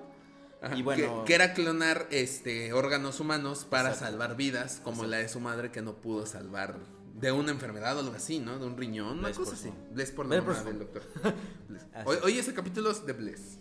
Ajá, 0.62 0.76
y 0.76 0.82
bueno. 0.82 1.22
que, 1.24 1.26
que 1.26 1.34
era 1.34 1.52
clonar 1.54 2.06
este 2.10 2.72
órganos 2.74 3.18
humanos 3.18 3.66
para 3.68 3.90
Exacto. 3.90 4.06
salvar 4.12 4.36
vidas, 4.36 4.80
como 4.84 5.04
la 5.04 5.16
de 5.18 5.28
su 5.28 5.40
madre 5.40 5.70
que 5.70 5.80
no 5.82 5.94
pudo 5.94 6.26
salvar 6.26 6.76
de 7.14 7.32
una 7.32 7.50
enfermedad 7.50 7.96
o 7.96 8.00
algo 8.00 8.14
así, 8.14 8.38
¿no? 8.38 8.58
De 8.58 8.66
un 8.66 8.76
riñón, 8.76 9.18
una 9.18 9.32
cosa 9.32 9.54
así. 9.54 9.72
Bless 9.92 10.10
por 10.10 10.26
la 10.26 10.40
mamá 10.40 10.62
del 10.62 10.78
doctor. 10.78 11.02
Hoy, 12.04 12.16
hoy 12.22 12.38
ese 12.38 12.54
capítulo 12.54 12.90
es 12.90 13.04
de 13.04 13.12
Bless. 13.12 13.58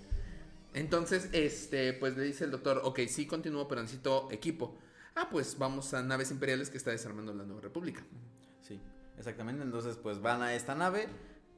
Entonces, 0.73 1.29
este, 1.31 1.93
pues 1.93 2.15
le 2.15 2.23
dice 2.23 2.45
el 2.45 2.51
doctor, 2.51 2.81
ok, 2.83 2.99
sí 3.07 3.25
continúo, 3.25 3.67
pero 3.67 3.81
necesito 3.81 4.27
equipo. 4.31 4.77
Ah, 5.15 5.27
pues 5.29 5.57
vamos 5.57 5.93
a 5.93 6.03
naves 6.03 6.31
imperiales 6.31 6.69
que 6.69 6.77
está 6.77 6.91
desarmando 6.91 7.33
la 7.33 7.43
Nueva 7.43 7.61
República. 7.61 8.05
Sí, 8.61 8.79
exactamente. 9.17 9.63
Entonces, 9.63 9.97
pues 9.97 10.21
van 10.21 10.41
a 10.41 10.53
esta 10.53 10.75
nave 10.75 11.07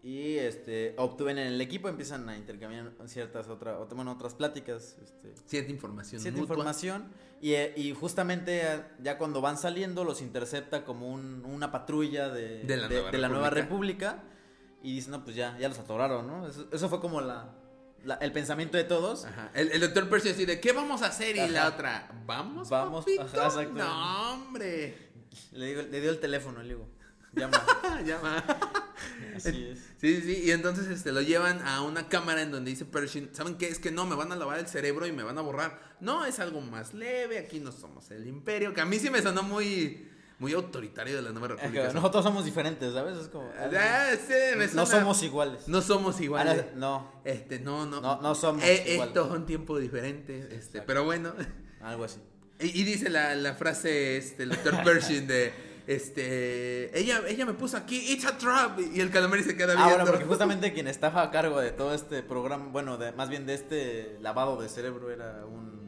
y 0.04 0.38
este 0.38 0.96
obtuven 0.98 1.38
en 1.38 1.48
el 1.48 1.62
equipo, 1.62 1.88
empiezan 1.88 2.28
a 2.28 2.36
intercambiar 2.36 2.92
ciertas 3.06 3.48
otras, 3.50 3.78
bueno, 3.94 4.12
otras 4.12 4.34
pláticas, 4.34 4.98
este, 5.02 5.34
Cierta 5.46 5.72
información 5.72 6.22
cierta 6.22 6.40
mutua. 6.40 6.56
información. 6.56 7.12
Y, 7.40 7.54
eh, 7.54 7.74
y 7.76 7.94
justamente 7.94 8.62
eh, 8.64 8.82
ya 9.02 9.18
cuando 9.18 9.42
van 9.42 9.58
saliendo, 9.58 10.04
los 10.04 10.22
intercepta 10.22 10.84
como 10.86 11.08
un- 11.12 11.44
una 11.46 11.72
patrulla 11.72 12.30
de, 12.30 12.64
De 12.64 12.78
la 12.78 12.88
Nueva 12.88 13.12
de 13.12 13.18
la 13.18 13.30
Nueva 13.30 13.50
República. 13.52 14.24
Y 14.84 14.96
dicen, 14.96 15.12
no, 15.12 15.24
pues 15.24 15.36
ya, 15.36 15.56
ya 15.60 15.70
los 15.70 15.78
atoraron, 15.78 16.26
¿no? 16.26 16.48
Eso, 16.48 16.68
eso 16.72 16.90
fue 16.90 17.00
como 17.00 17.22
la, 17.22 17.54
la- 18.04 18.16
el 18.16 18.32
pensamiento 18.32 18.78
de 18.78 18.84
todos. 18.84 19.26
Ajá. 19.26 19.52
El, 19.54 19.72
el 19.72 19.82
doctor 19.82 20.10
Percy 20.10 20.30
así 20.30 20.46
de, 20.46 20.60
¿qué 20.60 20.72
vamos 20.72 21.04
a 21.04 21.08
hacer? 21.08 21.36
Y 21.36 21.48
la 21.50 21.68
otra, 21.68 22.10
¿vamos, 22.26 22.70
Vamos, 22.70 23.06
papito? 23.06 23.22
ajá. 23.22 23.64
No, 23.66 24.34
hombre. 24.34 24.98
Le, 25.52 25.66
digo, 25.68 25.82
le 25.84 26.02
dio 26.02 26.10
el 26.10 26.20
teléfono, 26.20 26.62
le 26.64 26.70
digo, 26.70 26.88
llama. 27.34 27.64
Llama. 28.06 28.44
Así 29.36 29.68
es. 29.72 29.80
Sí, 30.00 30.16
sí, 30.16 30.22
sí. 30.22 30.42
Y 30.46 30.52
entonces 30.52 30.88
este, 30.88 31.12
lo 31.12 31.22
llevan 31.22 31.62
a 31.68 31.82
una 31.84 32.08
cámara 32.10 32.42
en 32.42 32.52
donde 32.52 32.72
dice 32.72 32.86
Pershing, 32.86 33.30
¿saben 33.34 33.56
qué? 33.56 33.68
Es 33.68 33.80
que 33.80 33.92
no, 33.92 34.06
me 34.06 34.16
van 34.16 34.32
a 34.32 34.36
lavar 34.36 34.60
el 34.60 34.68
cerebro 34.68 35.06
y 35.08 35.12
me 35.12 35.24
van 35.24 35.38
a 35.38 35.42
borrar. 35.42 35.80
No, 36.00 36.26
es 36.26 36.40
algo 36.40 36.62
más 36.62 36.94
leve, 36.94 37.38
aquí 37.40 37.60
no 37.60 37.72
somos 37.72 38.10
el 38.12 38.28
imperio, 38.28 38.74
que 38.74 38.82
a 38.82 38.86
mí 38.86 38.98
sí 39.00 39.10
me 39.12 39.22
sonó 39.22 39.44
muy, 39.44 40.10
muy 40.40 40.54
autoritario 40.54 41.16
de 41.16 41.22
la 41.22 41.30
nueva 41.32 41.48
Es 41.56 41.62
república. 41.62 41.88
que 41.90 41.94
Nosotros 41.94 42.24
somos 42.24 42.44
diferentes, 42.46 42.92
¿sabes? 42.94 43.18
Es 43.18 43.28
como. 43.28 43.50
Ah, 43.58 44.10
sí, 44.28 44.58
me 44.58 44.68
no 44.68 44.86
somos 44.88 45.22
iguales. 45.24 45.68
No 45.68 45.82
somos 45.82 46.20
iguales. 46.22 46.54
Ahora, 46.54 46.72
no, 46.76 47.22
Este, 47.24 47.60
no, 47.60 47.86
no. 47.86 48.02
No, 48.02 48.20
no 48.22 48.34
somos 48.36 48.64
Eh, 48.64 48.84
iguales. 48.94 49.08
Estos 49.10 49.28
son 49.28 49.46
tiempos 49.46 49.80
diferentes, 49.80 50.44
este, 50.46 50.56
Exacto. 50.56 50.84
pero 50.88 51.04
bueno. 51.06 51.34
algo 51.82 52.04
así. 52.06 52.20
Y, 52.60 52.82
y 52.82 52.84
dice 52.84 53.10
la, 53.10 53.36
la 53.36 53.54
frase, 53.54 54.18
este, 54.18 54.44
el 54.44 54.50
doctor 54.50 54.84
Pershing 54.84 55.26
de, 55.28 55.54
este, 55.94 56.98
ella, 56.98 57.22
ella 57.28 57.46
me 57.46 57.54
puso 57.54 57.78
aquí, 57.78 57.98
it's 58.12 58.26
a 58.26 58.38
trap, 58.38 58.80
y 58.94 59.00
el 59.02 59.10
calamari 59.12 59.44
se 59.44 59.56
queda 59.56 59.74
Ah, 59.74 59.88
viendo. 59.88 59.96
bueno, 60.06 60.12
porque 60.12 60.26
justamente 60.30 60.74
quien 60.74 60.88
estaba 60.88 61.22
a 61.24 61.32
cargo 61.32 61.60
de 61.60 61.72
todo 61.72 61.94
este 61.94 62.24
programa, 62.24 62.68
bueno, 62.72 62.98
de, 62.98 63.12
más 63.14 63.30
bien 63.30 63.46
de 63.46 63.54
este 63.54 64.18
lavado 64.22 64.62
de 64.62 64.70
cerebro 64.70 65.12
era 65.12 65.46
un. 65.46 65.82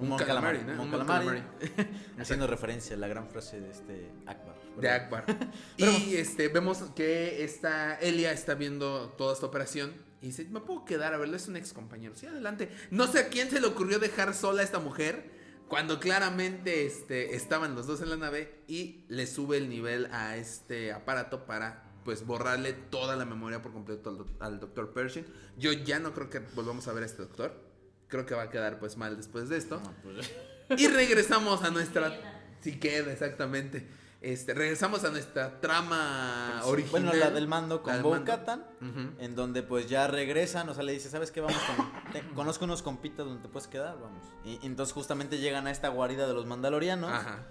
Un 0.00 0.08
mon 0.08 0.18
calamari, 0.18 0.60
¿no? 0.66 0.76
mon 0.76 0.86
Un 0.86 0.90
calamari. 1.06 1.42
calamari. 1.42 1.90
Haciendo 2.18 2.46
referencia 2.46 2.96
a 2.96 2.98
la 2.98 3.06
gran 3.06 3.28
frase 3.28 3.60
de 3.60 3.70
este 3.70 4.10
Akbar. 4.26 4.56
de 4.80 4.88
Akbar. 4.90 5.24
Pero- 5.76 5.90
y 5.92 6.16
este, 6.16 6.48
vemos 6.48 6.78
que 6.96 7.44
esta 7.44 7.96
Elia 7.96 8.32
está 8.32 8.54
viendo 8.54 9.10
toda 9.18 9.34
esta 9.34 9.44
operación 9.44 9.92
y 10.22 10.28
dice, 10.28 10.46
¿me 10.50 10.60
puedo 10.60 10.86
quedar 10.86 11.12
a 11.12 11.18
verlo? 11.18 11.36
Es 11.36 11.48
un 11.48 11.56
ex 11.56 11.74
compañero. 11.74 12.14
Sí, 12.16 12.24
adelante. 12.24 12.70
No 12.90 13.06
sé 13.08 13.18
a 13.18 13.28
quién 13.28 13.50
se 13.50 13.60
le 13.60 13.66
ocurrió 13.66 13.98
dejar 13.98 14.32
sola 14.32 14.62
a 14.62 14.64
esta 14.64 14.78
mujer 14.78 15.38
cuando 15.70 15.98
claramente 16.00 16.84
este, 16.84 17.34
estaban 17.36 17.74
los 17.74 17.86
dos 17.86 18.02
en 18.02 18.10
la 18.10 18.16
nave 18.16 18.52
y 18.68 19.04
le 19.08 19.26
sube 19.26 19.56
el 19.56 19.68
nivel 19.70 20.06
a 20.12 20.36
este 20.36 20.92
aparato 20.92 21.46
para 21.46 21.84
pues 22.04 22.26
borrarle 22.26 22.72
toda 22.72 23.14
la 23.16 23.24
memoria 23.24 23.62
por 23.62 23.72
completo 23.72 24.10
al, 24.10 24.18
doc- 24.18 24.42
al 24.42 24.58
doctor 24.60 24.92
Pershing. 24.92 25.24
Yo 25.56 25.72
ya 25.72 25.98
no 26.00 26.12
creo 26.12 26.28
que 26.28 26.40
volvamos 26.40 26.88
a 26.88 26.92
ver 26.92 27.04
a 27.04 27.06
este 27.06 27.22
doctor. 27.22 27.54
Creo 28.08 28.26
que 28.26 28.34
va 28.34 28.42
a 28.42 28.50
quedar 28.50 28.78
pues 28.80 28.96
mal 28.96 29.16
después 29.16 29.48
de 29.48 29.56
esto. 29.58 29.80
No, 29.80 29.94
pues, 30.02 30.30
Y 30.80 30.88
regresamos 30.88 31.62
a 31.62 31.70
nuestra. 31.70 32.18
Si 32.62 32.78
queda, 32.78 33.12
exactamente. 33.12 33.86
Este, 34.20 34.52
regresamos 34.52 35.02
a 35.04 35.10
nuestra 35.10 35.60
trama 35.60 36.60
original. 36.64 36.90
bueno, 36.90 37.12
la 37.14 37.30
del 37.30 37.48
mando 37.48 37.82
con 37.82 38.02
Bo. 38.02 38.22
Katan, 38.24 38.66
en 39.18 39.34
donde 39.34 39.62
pues 39.62 39.88
ya 39.88 40.06
regresan, 40.08 40.68
o 40.68 40.74
sea, 40.74 40.82
le 40.82 40.92
dice, 40.92 41.08
¿sabes 41.08 41.30
qué? 41.30 41.40
Vamos 41.40 41.56
con... 41.62 42.12
te- 42.12 42.22
conozco 42.34 42.66
unos 42.66 42.82
compitas 42.82 43.24
donde 43.24 43.40
te 43.42 43.48
puedes 43.48 43.66
quedar, 43.66 43.98
vamos. 43.98 44.22
Y, 44.44 44.58
y 44.62 44.66
entonces 44.66 44.92
justamente 44.92 45.38
llegan 45.38 45.66
a 45.66 45.70
esta 45.70 45.88
guarida 45.88 46.26
de 46.26 46.34
los 46.34 46.44
mandalorianos. 46.46 47.10
Ajá. 47.10 47.46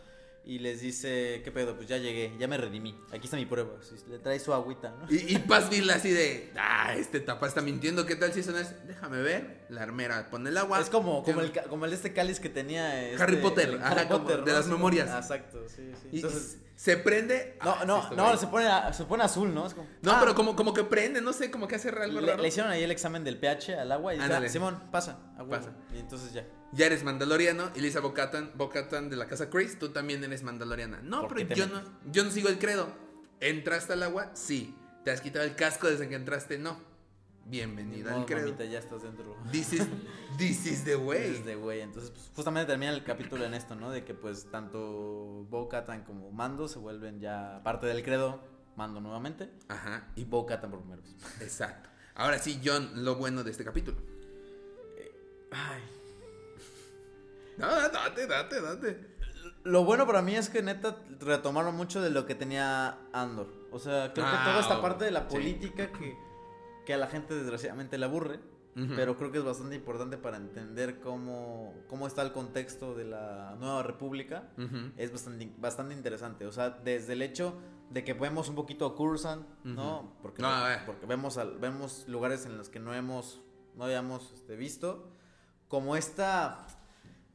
Y 0.45 0.59
les 0.59 0.81
dice, 0.81 1.41
¿qué 1.43 1.51
pedo? 1.51 1.75
Pues 1.75 1.87
ya 1.87 1.97
llegué, 1.97 2.33
ya 2.39 2.47
me 2.47 2.57
redimí. 2.57 2.99
Aquí 3.11 3.25
está 3.25 3.37
mi 3.37 3.45
prueba. 3.45 3.71
Le 4.07 4.17
trae 4.19 4.39
su 4.39 4.53
agüita, 4.53 4.89
¿no? 4.99 5.05
Y, 5.13 5.35
y 5.35 5.37
Paz 5.39 5.69
Vila 5.69 5.95
así 5.95 6.09
de, 6.11 6.51
ah, 6.57 6.95
este 6.95 7.19
tapa 7.19 7.47
está 7.47 7.61
mintiendo, 7.61 8.05
¿qué 8.05 8.15
tal 8.15 8.33
si 8.33 8.39
eso 8.39 8.51
no 8.51 8.57
es? 8.57 8.87
Déjame 8.87 9.21
ver. 9.21 9.67
La 9.69 9.83
armera 9.83 10.27
pone 10.31 10.49
el 10.49 10.57
agua. 10.57 10.79
Es 10.79 10.89
como, 10.89 11.23
como, 11.23 11.41
el, 11.41 11.51
como 11.69 11.85
el 11.85 11.93
este 11.93 12.13
cáliz 12.13 12.39
que 12.39 12.49
tenía 12.49 13.03
este- 13.09 13.21
Harry 13.21 13.37
Potter, 13.37 13.69
el 13.69 13.81
ajá, 13.83 14.07
como 14.07 14.27
de 14.27 14.51
las 14.53 14.65
memorias. 14.67 15.07
exacto, 15.15 15.67
sí, 15.69 15.91
sí. 16.01 16.09
Y 16.11 16.15
Entonces, 16.17 16.57
se 16.75 16.97
prende. 16.97 17.57
no, 17.63 17.71
ah, 17.71 17.83
no, 17.85 18.09
no, 18.11 18.37
se 18.37 18.47
pone, 18.47 18.67
se 18.93 19.03
pone 19.05 19.23
azul, 19.23 19.53
¿no? 19.53 19.67
Es 19.67 19.73
como, 19.75 19.87
No, 20.01 20.13
ah, 20.13 20.17
pero 20.19 20.33
como, 20.33 20.55
como 20.55 20.73
que 20.73 20.83
prende, 20.83 21.21
no 21.21 21.33
sé, 21.33 21.51
como 21.51 21.67
que 21.67 21.75
hace 21.75 21.89
algo 21.89 22.21
le, 22.21 22.31
raro. 22.31 22.41
le 22.41 22.47
hicieron 22.47 22.71
ahí 22.71 22.81
el 22.81 22.91
examen 22.91 23.23
del 23.23 23.37
pH 23.37 23.75
al 23.77 23.91
agua 23.91 24.15
y 24.15 24.17
dice. 24.19 24.33
"Ah, 24.33 24.49
Simón, 24.49 24.81
pasa, 24.91 25.19
a 25.37 25.43
huevo". 25.43 25.51
Pasa. 25.65 25.73
Y 25.93 25.99
entonces 25.99 26.33
ya. 26.33 26.45
Ya 26.71 26.85
eres 26.85 27.03
mandaloriano 27.03 27.71
y 27.75 27.79
le 27.79 27.87
dice 27.87 27.97
a 27.97 28.01
Bocatan, 28.01 28.51
Bocatan 28.55 29.09
de 29.09 29.15
la 29.15 29.27
casa 29.27 29.49
Chris, 29.49 29.79
tú 29.79 29.89
también 29.89 30.23
eres 30.23 30.43
mandaloriana. 30.43 31.01
No, 31.01 31.21
¿Por 31.27 31.35
pero 31.37 31.55
yo 31.55 31.67
no, 31.67 31.81
yo 32.11 32.23
no 32.23 32.31
sigo 32.31 32.49
el 32.49 32.59
credo. 32.59 32.87
¿Entraste 33.39 33.93
al 33.93 34.03
agua? 34.03 34.31
Sí. 34.35 34.75
¿Te 35.03 35.11
has 35.11 35.21
quitado 35.21 35.45
el 35.45 35.55
casco 35.55 35.87
desde 35.87 36.07
que 36.07 36.15
entraste? 36.15 36.59
No. 36.59 36.77
Bienvenida 37.45 38.11
No, 38.11 38.17
al 38.17 38.25
credo. 38.27 38.43
mamita, 38.47 38.65
ya 38.65 38.77
estás 38.77 39.01
dentro. 39.01 39.35
This 39.51 39.73
is, 39.73 39.87
this 40.37 40.67
is 40.67 40.83
the 40.83 40.95
way. 40.97 41.31
Desde 41.31 41.55
güey. 41.55 41.81
Entonces, 41.81 42.11
pues, 42.11 42.29
justamente 42.35 42.67
termina 42.67 42.91
el 42.91 43.03
capítulo 43.03 43.45
en 43.45 43.55
esto, 43.55 43.75
¿no? 43.75 43.89
De 43.89 44.03
que 44.03 44.13
pues 44.13 44.51
tanto 44.51 45.47
Bo-Katan 45.49 46.03
como 46.03 46.29
Mando 46.31 46.67
se 46.67 46.77
vuelven 46.77 47.19
ya 47.19 47.61
parte 47.63 47.87
del 47.87 48.03
credo. 48.03 48.43
Mando 48.75 49.01
nuevamente. 49.01 49.49
Ajá, 49.67 50.07
Y 50.15 50.25
Bo-Katan 50.25 50.69
por 50.69 50.81
primero. 50.81 51.01
exacto. 51.41 51.89
Ahora 52.13 52.37
sí, 52.37 52.61
John, 52.63 53.03
lo 53.03 53.15
bueno 53.15 53.43
de 53.43 53.49
este 53.51 53.63
capítulo. 53.65 53.97
Ay. 55.51 55.81
No, 57.59 57.67
date, 57.67 58.25
date, 58.27 58.61
date. 58.61 59.15
Lo 59.63 59.83
bueno 59.83 60.07
para 60.07 60.21
mí 60.21 60.35
es 60.35 60.49
que 60.49 60.61
neta 60.63 60.97
retomaron 61.19 61.75
mucho 61.75 62.01
de 62.01 62.09
lo 62.09 62.25
que 62.25 62.33
tenía 62.35 62.97
Andor. 63.13 63.47
O 63.71 63.79
sea, 63.79 64.13
creo 64.13 64.25
Ah, 64.27 64.31
que 64.31 64.49
toda 64.49 64.61
esta 64.61 64.79
oh, 64.79 64.81
parte 64.81 65.05
de 65.05 65.11
la 65.11 65.21
sí. 65.21 65.35
política 65.35 65.91
que, 65.91 66.17
que 66.85 66.93
a 66.93 66.97
la 66.97 67.07
gente 67.07 67.35
desgraciadamente 67.35 67.97
le 67.97 68.05
aburre. 68.05 68.39
Pero 68.95 69.17
creo 69.17 69.29
que 69.29 69.39
es 69.39 69.43
bastante 69.43 69.75
importante 69.75 70.15
para 70.17 70.37
entender 70.37 71.01
cómo, 71.01 71.73
cómo 71.89 72.07
está 72.07 72.21
el 72.21 72.31
contexto 72.31 72.95
de 72.95 73.03
la 73.03 73.57
nueva 73.59 73.83
república. 73.83 74.53
Es 74.95 75.11
bastante, 75.11 75.51
bastante 75.57 75.93
interesante. 75.93 76.45
O 76.45 76.51
sea, 76.53 76.69
desde 76.69 77.11
el 77.11 77.21
hecho 77.21 77.59
de 77.89 78.05
que 78.05 78.13
vemos 78.13 78.47
un 78.47 78.55
poquito 78.55 78.85
a 78.85 78.95
Coruscant, 78.95 79.45
¿no? 79.65 80.15
Porque, 80.21 80.41
No, 80.41 80.49
porque 80.85 81.05
vemos, 81.07 81.37
al- 81.37 81.57
vemos 81.59 82.07
lugares 82.07 82.45
en 82.45 82.57
los 82.57 82.69
que 82.69 82.79
no 82.79 82.93
hemos, 82.93 83.41
no 83.75 83.83
habíamos 83.83 84.31
este, 84.31 84.55
visto. 84.55 85.11
Como 85.67 85.97
esta... 85.97 86.65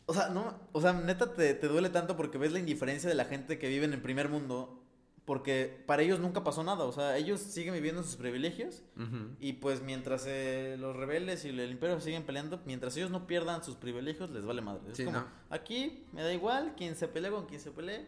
O 0.06 0.14
sea, 0.14 0.28
no, 0.28 0.54
o 0.72 0.80
sea, 0.80 0.92
neta 0.92 1.32
te, 1.32 1.54
te 1.54 1.66
duele 1.68 1.88
tanto 1.88 2.16
porque 2.16 2.38
ves 2.38 2.52
la 2.52 2.58
indiferencia 2.58 3.08
de 3.08 3.14
la 3.14 3.24
gente 3.24 3.58
que 3.58 3.68
vive 3.68 3.84
en 3.86 3.92
el 3.94 4.02
primer 4.02 4.28
mundo. 4.28 4.80
Porque 5.24 5.82
para 5.86 6.02
ellos 6.02 6.20
nunca 6.20 6.44
pasó 6.44 6.62
nada. 6.62 6.84
O 6.84 6.92
sea, 6.92 7.16
ellos 7.16 7.40
siguen 7.40 7.72
viviendo 7.72 8.02
sus 8.02 8.16
privilegios. 8.16 8.82
Ujú. 8.96 9.30
Y 9.40 9.54
pues 9.54 9.80
mientras 9.80 10.24
eh, 10.26 10.76
los 10.78 10.94
rebeldes 10.94 11.46
y 11.46 11.48
el 11.48 11.70
imperio 11.70 11.98
siguen 11.98 12.24
peleando, 12.24 12.60
mientras 12.66 12.94
ellos 12.98 13.10
no 13.10 13.26
pierdan 13.26 13.64
sus 13.64 13.76
privilegios, 13.76 14.28
les 14.28 14.44
vale 14.44 14.60
madre. 14.60 14.82
Es 14.90 14.98
Sí, 14.98 15.06
como, 15.06 15.20
¿no? 15.20 15.26
aquí 15.48 16.04
me 16.12 16.22
da 16.22 16.30
igual, 16.30 16.74
quien 16.76 16.94
se 16.94 17.08
pelee 17.08 17.30
con 17.30 17.46
quien 17.46 17.58
se 17.58 17.70
pelee, 17.70 18.06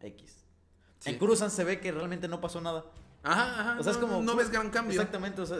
X. 0.00 0.46
Sí. 1.00 1.10
En 1.10 1.18
Coruscant 1.18 1.52
se 1.52 1.64
ve 1.64 1.80
que 1.80 1.92
realmente 1.92 2.28
no 2.28 2.40
pasó 2.40 2.62
nada. 2.62 2.86
Ajá, 3.22 3.60
ajá. 3.60 3.80
O 3.80 3.82
sea, 3.82 3.92
es 3.92 3.98
no, 4.00 4.08
como... 4.08 4.22
No 4.22 4.34
ves 4.34 4.50
gran 4.50 4.70
cambio. 4.70 4.92
Exactamente, 4.92 5.42
o 5.42 5.46
sea, 5.46 5.58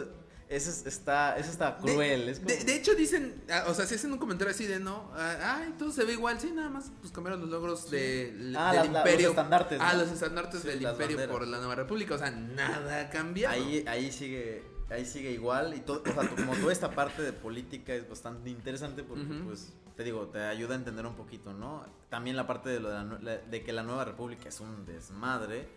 eso 0.49 0.69
es- 0.69 0.85
está, 0.85 1.37
eso 1.37 1.49
está 1.51 1.71
De- 1.71 1.93
cruel. 1.93 2.29
es 2.29 2.39
como- 2.39 2.49
De, 2.49 2.63
de 2.63 2.75
hecho 2.75 2.93
dicen, 2.95 3.43
ah, 3.49 3.65
o 3.67 3.73
sea, 3.73 3.85
si 3.85 3.95
hacen 3.95 4.11
un 4.11 4.17
comentario 4.19 4.51
así 4.53 4.65
de 4.65 4.79
no, 4.79 5.11
ah, 5.15 5.57
ay, 5.61 5.73
todo 5.77 5.91
se 5.91 6.03
ve 6.05 6.13
igual, 6.13 6.39
sí, 6.39 6.51
nada 6.53 6.69
más, 6.69 6.91
pues 7.01 7.11
cambiaron 7.11 7.41
los 7.41 7.49
logros 7.49 7.89
de, 7.89 8.31
Ah, 8.33 8.37
del 8.37 8.53
la- 8.53 8.73
los 8.75 8.85
imperio. 8.87 9.29
estandartes, 9.29 9.79
Ah, 9.81 9.93
¿no? 9.93 9.99
los 10.03 10.11
estandartes 10.11 10.61
Sí, 10.61 10.67
del 10.67 10.81
imperio 10.83 11.17
banderas. 11.17 11.27
por 11.35 11.47
la 11.47 11.57
nueva 11.57 11.75
república, 11.75 12.15
o 12.15 12.17
sea, 12.17 12.31
nada 12.31 13.01
ha 13.01 13.09
cambiado. 13.09 13.53
ahí, 13.55 13.83
ahí 13.87 14.11
sigue 14.11 14.63
ahí 14.91 15.03
sigue 15.03 15.31
igual 15.31 15.73
y 15.73 15.79
todo, 15.79 16.03
o 16.07 16.13
sea, 16.13 16.29
como 16.29 16.55
toda 16.57 16.71
esta 16.71 16.91
parte 16.91 17.23
de 17.23 17.33
política 17.33 17.91
es 17.95 18.07
bastante 18.07 18.51
interesante 18.51 19.01
porque 19.01 19.25
pues 19.43 19.73
te 19.97 20.03
digo, 20.03 20.27
te 20.27 20.39
ayuda 20.43 20.75
a 20.75 20.77
entender 20.77 21.07
un 21.07 21.15
poquito, 21.15 21.53
¿no? 21.53 21.83
También 22.11 22.35
la 22.35 22.45
parte 22.45 22.69
de 22.69 22.79
lo 22.79 22.89
de, 22.89 23.23
la- 23.23 23.37
de 23.37 23.63
que 23.63 23.73
la 23.73 23.81
nueva 23.81 24.05
república 24.05 24.47
es 24.49 24.59
un 24.59 24.85
desmadre. 24.85 25.67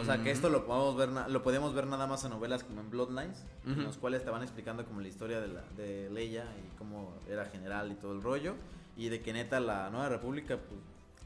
O 0.00 0.04
sea, 0.04 0.22
que 0.22 0.30
esto 0.30 0.48
lo 0.48 0.66
podemos 0.66 0.96
ver 0.96 1.30
lo 1.30 1.42
podemos 1.42 1.74
ver 1.74 1.86
nada 1.86 2.06
más 2.06 2.24
en 2.24 2.30
novelas 2.30 2.64
como 2.64 2.80
en 2.80 2.90
Bloodlines, 2.90 3.44
en 3.66 3.84
los 3.84 3.96
cuales 3.98 4.24
te 4.24 4.30
van 4.30 4.42
explicando 4.42 4.84
como 4.84 5.00
la 5.00 5.08
historia 5.08 5.40
de 5.40 5.48
la 5.48 5.62
de 5.76 6.10
Leia 6.10 6.44
y 6.58 6.76
cómo 6.76 7.14
era 7.28 7.44
general 7.46 7.92
y 7.92 7.94
todo 7.94 8.12
el 8.12 8.22
rollo 8.22 8.54
y 8.96 9.08
de 9.08 9.22
que 9.22 9.32
neta 9.32 9.60
la 9.60 9.90
nueva 9.90 10.08
república 10.08 10.56
pues 10.56 10.80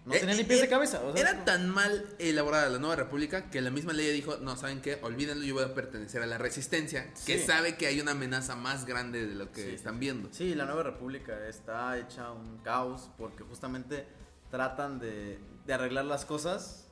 no 0.07 0.15
Eh, 0.15 0.21
tenía 0.21 0.35
ni 0.37 0.41
eh, 0.43 0.45
de 0.45 0.63
eh, 0.63 0.69
cabeza, 0.69 1.01
o 1.01 1.13
sea, 1.13 1.15
es 1.15 1.21
Era 1.21 1.33
como- 1.33 1.45
tan 1.45 1.69
mal 1.69 2.07
elaborada 2.19 2.69
la 2.71 2.79
nueva 2.79 2.97
república 2.97 3.51
que 3.51 3.61
la 3.61 3.71
misma 3.71 3.93
ley 3.93 4.11
dijo, 4.13 4.39
no, 4.39 4.57
¿saben 4.57 4.81
qué? 4.81 4.99
Olvídenlo, 5.03 5.45
yo 5.45 5.55
voy 5.55 5.65
a 5.65 5.75
pertenecer 5.75 6.23
a 6.23 6.27
la 6.27 6.39
resistencia, 6.39 7.13
que 7.27 7.39
Sí. 7.39 7.45
sabe 7.47 7.77
que 7.77 7.87
hay 7.89 8.01
una 8.01 8.13
amenaza 8.13 8.57
más 8.57 8.87
grande 8.87 9.27
de 9.27 9.35
lo 9.35 9.53
que 9.53 9.65
Sí. 9.65 9.71
están 9.75 9.99
viendo. 10.01 10.29
Sí, 10.33 10.55
la 10.55 10.65
nueva 10.65 10.83
república 10.83 11.47
está 11.47 11.99
hecha 11.99 12.31
un 12.33 12.59
caos 12.59 13.11
porque 13.19 13.43
justamente 13.45 14.07
tratan 14.51 14.99
de, 14.99 15.39
de 15.67 15.73
arreglar 15.75 16.07
las 16.07 16.25
cosas 16.25 16.88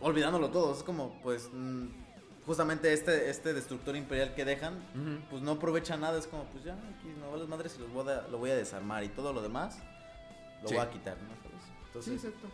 olvidándolo 0.00 0.48
todo. 0.50 0.74
Es 0.74 0.82
como, 0.82 1.20
pues, 1.22 1.48
mm, 1.52 1.86
justamente 2.46 2.92
este, 2.92 3.30
este 3.30 3.52
destructor 3.54 3.96
imperial 3.96 4.34
que 4.34 4.44
dejan, 4.44 4.74
pues 5.30 5.42
no 5.42 5.52
aprovecha 5.52 5.96
nada. 5.96 6.18
Es 6.18 6.26
como, 6.26 6.44
pues 6.44 6.64
ya, 6.64 6.74
aquí 6.74 7.08
no 7.20 7.30
vale 7.30 7.46
madres 7.46 7.74
y 7.76 7.80
los 7.80 7.92
voy 7.92 8.08
a, 8.12 8.22
lo 8.28 8.38
voy 8.38 8.50
a 8.50 8.56
desarmar 8.56 9.04
y 9.04 9.08
todo 9.08 9.32
lo 9.32 9.42
demás 9.42 9.78
lo 10.62 10.68
Sí. 10.68 10.74
voy 10.74 10.84
a 10.84 10.90
quitar, 10.90 11.16
¿no? 11.16 11.28
¿Sabes? 11.28 11.64
Sí, 11.64 11.72
Entonces, 11.86 12.24
exacto. 12.24 12.48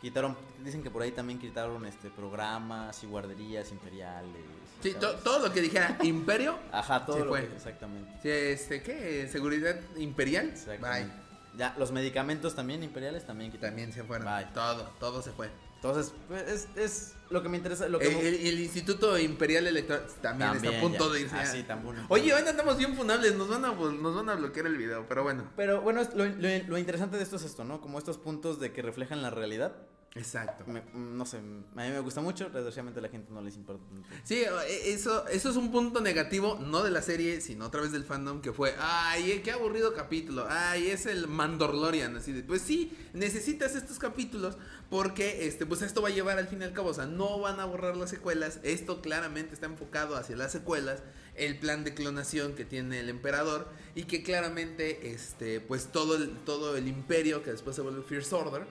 quitaron, 0.00 0.36
dicen 0.64 0.82
que 0.82 0.90
por 0.90 1.02
ahí 1.02 1.12
también 1.12 1.38
quitaron 1.38 1.84
este 1.86 2.08
programas 2.10 3.02
y 3.04 3.06
guarderías 3.06 3.70
imperiales. 3.70 4.42
Sí, 4.82 4.94
to- 4.98 5.16
todo 5.16 5.46
lo 5.46 5.52
que 5.52 5.60
dijera 5.60 5.98
imperio, 6.02 6.56
Ajá, 6.72 7.04
todo 7.04 7.16
Sí, 7.18 7.22
lo 7.24 7.28
fue. 7.28 7.46
que, 7.48 7.54
exactamente. 7.54 8.10
sí, 8.22 8.28
este, 8.30 8.82
¿qué? 8.82 9.28
¿Seguridad 9.30 9.76
imperial? 9.98 10.46
Exactamente. 10.48 11.12
Bye. 11.12 11.20
Ya, 11.58 11.74
los 11.78 11.92
medicamentos 11.92 12.54
también 12.54 12.82
imperiales 12.82 13.26
también 13.26 13.50
quitaron. 13.50 13.70
También 13.70 13.92
se 13.92 14.04
fueron. 14.04 14.26
Bye. 14.26 14.46
Todo, 14.54 14.84
todo 15.00 15.20
se 15.20 15.32
fue. 15.32 15.50
Entonces, 15.82 16.12
pues, 16.28 16.42
es, 16.46 16.68
es 16.76 17.14
lo 17.30 17.42
que 17.42 17.48
me 17.48 17.56
interesa. 17.56 17.88
Lo 17.88 17.98
que 17.98 18.08
El, 18.08 18.16
me- 18.16 18.28
el- 18.28 18.34
el 18.48 18.60
Instituto 18.60 19.18
Imperial 19.18 19.66
Electoral 19.66 20.04
también, 20.20 20.54
está 20.56 20.76
a 20.76 20.80
punto 20.80 21.08
ya. 21.08 21.14
de 21.14 21.20
irse. 21.22 21.36
Ah, 21.36 21.46
sí. 21.46 21.64
Oye, 22.10 22.34
hoy 22.34 22.42
andamos 22.46 22.76
bien 22.76 22.94
funables, 22.94 23.34
nos 23.34 23.48
van 23.48 23.64
a, 23.64 23.72
nos 23.72 24.14
van 24.14 24.28
a 24.28 24.34
bloquear 24.34 24.66
el 24.66 24.76
video, 24.76 25.06
pero 25.08 25.22
bueno. 25.22 25.44
Pero 25.56 25.80
bueno, 25.80 26.02
es- 26.02 26.12
lo, 26.14 26.26
lo- 26.26 26.68
lo 26.68 26.76
interesante 26.78 27.16
de 27.16 27.22
esto 27.22 27.36
es 27.36 27.44
esto, 27.44 27.64
¿no? 27.64 27.80
Como 27.80 27.98
estos 27.98 28.18
puntos 28.18 28.60
de 28.60 28.72
que 28.72 28.82
reflejan 28.82 29.22
la 29.22 29.30
realidad. 29.30 29.74
Exacto. 30.16 30.64
Me- 30.66 30.82
no 30.92 31.24
sé, 31.24 31.36
a 31.36 31.40
mí 31.40 31.60
me 31.74 32.00
gusta 32.00 32.20
mucho, 32.20 32.50
desgraciadamente 32.50 32.98
a 32.98 33.02
la 33.02 33.08
gente 33.10 33.32
no 33.32 33.40
les 33.42 33.54
importa. 33.54 33.84
Sí, 34.24 34.42
e- 34.68 34.92
eso, 34.92 35.24
eso 35.28 35.50
es 35.50 35.56
un 35.56 35.70
punto 35.70 36.00
negativo, 36.00 36.58
no 36.60 36.82
de 36.82 36.90
la 36.90 37.00
serie, 37.00 37.40
sino 37.40 37.66
otra 37.66 37.80
vez 37.80 37.92
del 37.92 38.02
fandom, 38.02 38.40
que 38.40 38.52
fue, 38.52 38.74
ay, 38.80 39.30
eh, 39.30 39.42
qué 39.42 39.52
aburrido 39.52 39.94
capítulo, 39.94 40.46
ay, 40.50 40.88
es 40.88 41.06
el 41.06 41.28
Mandalorian, 41.28 42.16
así 42.16 42.32
de, 42.32 42.42
pues 42.42 42.60
sí, 42.62 42.92
necesitas 43.12 43.76
estos 43.76 44.00
capítulos, 44.00 44.56
porque, 44.90 45.46
este, 45.46 45.64
pues 45.64 45.80
esto 45.82 46.02
va 46.02 46.08
a 46.08 46.12
llevar 46.12 46.38
al 46.38 46.48
fin 46.48 46.60
y 46.62 46.64
al 46.64 46.72
cabo, 46.72 46.88
o 46.88 46.94
sea, 46.94 47.06
no 47.06 47.38
van 47.38 47.60
a 47.60 47.64
borrar 47.64 47.96
las 47.96 48.10
secuelas, 48.10 48.58
esto 48.64 49.02
claramente 49.02 49.54
está 49.54 49.66
enfocado 49.66 50.16
hacia 50.16 50.34
las 50.36 50.50
secuelas, 50.50 51.04
el 51.36 51.56
plan 51.60 51.84
de 51.84 51.94
clonación 51.94 52.56
que 52.56 52.64
tiene 52.64 52.98
el 52.98 53.10
emperador, 53.10 53.68
y 53.94 54.02
que 54.04 54.24
claramente, 54.24 55.12
este, 55.12 55.60
pues 55.60 55.92
todo 55.92 56.16
el, 56.16 56.30
todo 56.44 56.76
el 56.76 56.88
imperio, 56.88 57.44
que 57.44 57.52
después 57.52 57.76
se 57.76 57.82
vuelve 57.82 58.02
First 58.02 58.32
Order, 58.32 58.66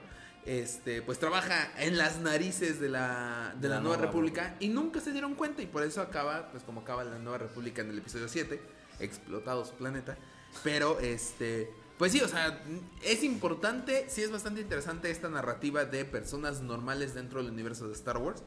este, 0.46 1.02
pues 1.02 1.18
trabaja 1.18 1.70
en 1.78 1.98
las 1.98 2.18
narices 2.20 2.80
de 2.80 2.88
la, 2.88 3.54
de 3.60 3.68
la, 3.68 3.76
La 3.76 3.80
nueva 3.80 3.96
nueva 3.96 4.06
república 4.08 4.56
y 4.60 4.68
nunca 4.68 5.00
se 5.00 5.12
dieron 5.12 5.34
cuenta 5.34 5.62
y 5.62 5.66
por 5.66 5.82
eso 5.82 6.00
acaba, 6.00 6.50
pues 6.50 6.62
como 6.62 6.80
acaba 6.80 7.04
la 7.04 7.18
nueva 7.18 7.38
república 7.38 7.82
en 7.82 7.90
el 7.90 7.98
episodio 7.98 8.28
7, 8.28 8.60
explotado 9.00 9.64
su 9.64 9.74
planeta. 9.74 10.16
Pero 10.62 10.98
este, 11.00 11.70
pues 11.98 12.12
sí, 12.12 12.20
o 12.22 12.28
sea, 12.28 12.62
es 13.04 13.22
importante, 13.22 14.06
sí 14.08 14.22
es 14.22 14.30
bastante 14.30 14.62
interesante 14.62 15.10
esta 15.10 15.28
narrativa 15.28 15.84
de 15.84 16.04
personas 16.04 16.62
normales 16.62 17.14
dentro 17.14 17.42
del 17.42 17.52
universo 17.52 17.88
de 17.88 17.94
Star 17.94 18.16
Wars. 18.16 18.42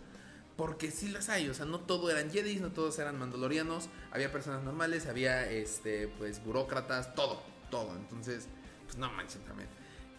Porque 0.57 0.91
sí 0.91 1.07
las 1.09 1.29
hay, 1.29 1.49
o 1.49 1.53
sea, 1.53 1.65
no 1.65 1.79
todo 1.79 2.11
eran 2.11 2.29
Jedi, 2.29 2.57
no 2.57 2.71
todos 2.71 2.99
eran 2.99 3.17
mandalorianos, 3.17 3.89
había 4.11 4.31
personas 4.31 4.63
normales, 4.63 5.07
había 5.07 5.49
este, 5.49 6.07
pues 6.07 6.43
burócratas, 6.43 7.15
todo, 7.15 7.41
todo. 7.71 7.95
Entonces, 7.95 8.47
pues 8.85 8.97
no 8.97 9.11
manches 9.11 9.43
también. 9.45 9.67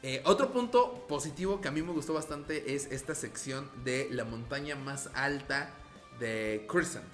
Eh, 0.06 0.20
otro 0.26 0.52
punto 0.52 1.06
positivo 1.08 1.62
que 1.62 1.68
a 1.68 1.70
mí 1.70 1.80
me 1.80 1.90
gustó 1.92 2.12
bastante 2.12 2.74
es 2.74 2.88
esta 2.92 3.14
sección 3.14 3.70
de 3.84 4.06
la 4.10 4.26
montaña 4.26 4.76
más 4.76 5.08
alta 5.14 5.70
de 6.20 6.66
Crescent. 6.68 7.08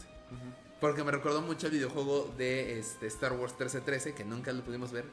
Porque 0.81 1.05
me 1.05 1.13
recordó 1.13 1.41
mucho 1.41 1.69
el 1.69 1.75
videojuego 1.75 2.35
de 2.37 2.81
este, 2.81 3.07
Star 3.07 3.35
Wars 3.35 3.53
1313, 3.53 4.13
que 4.15 4.25
nunca 4.25 4.53
lo 4.53 4.65
pudimos 4.65 4.91
ver, 4.91 5.05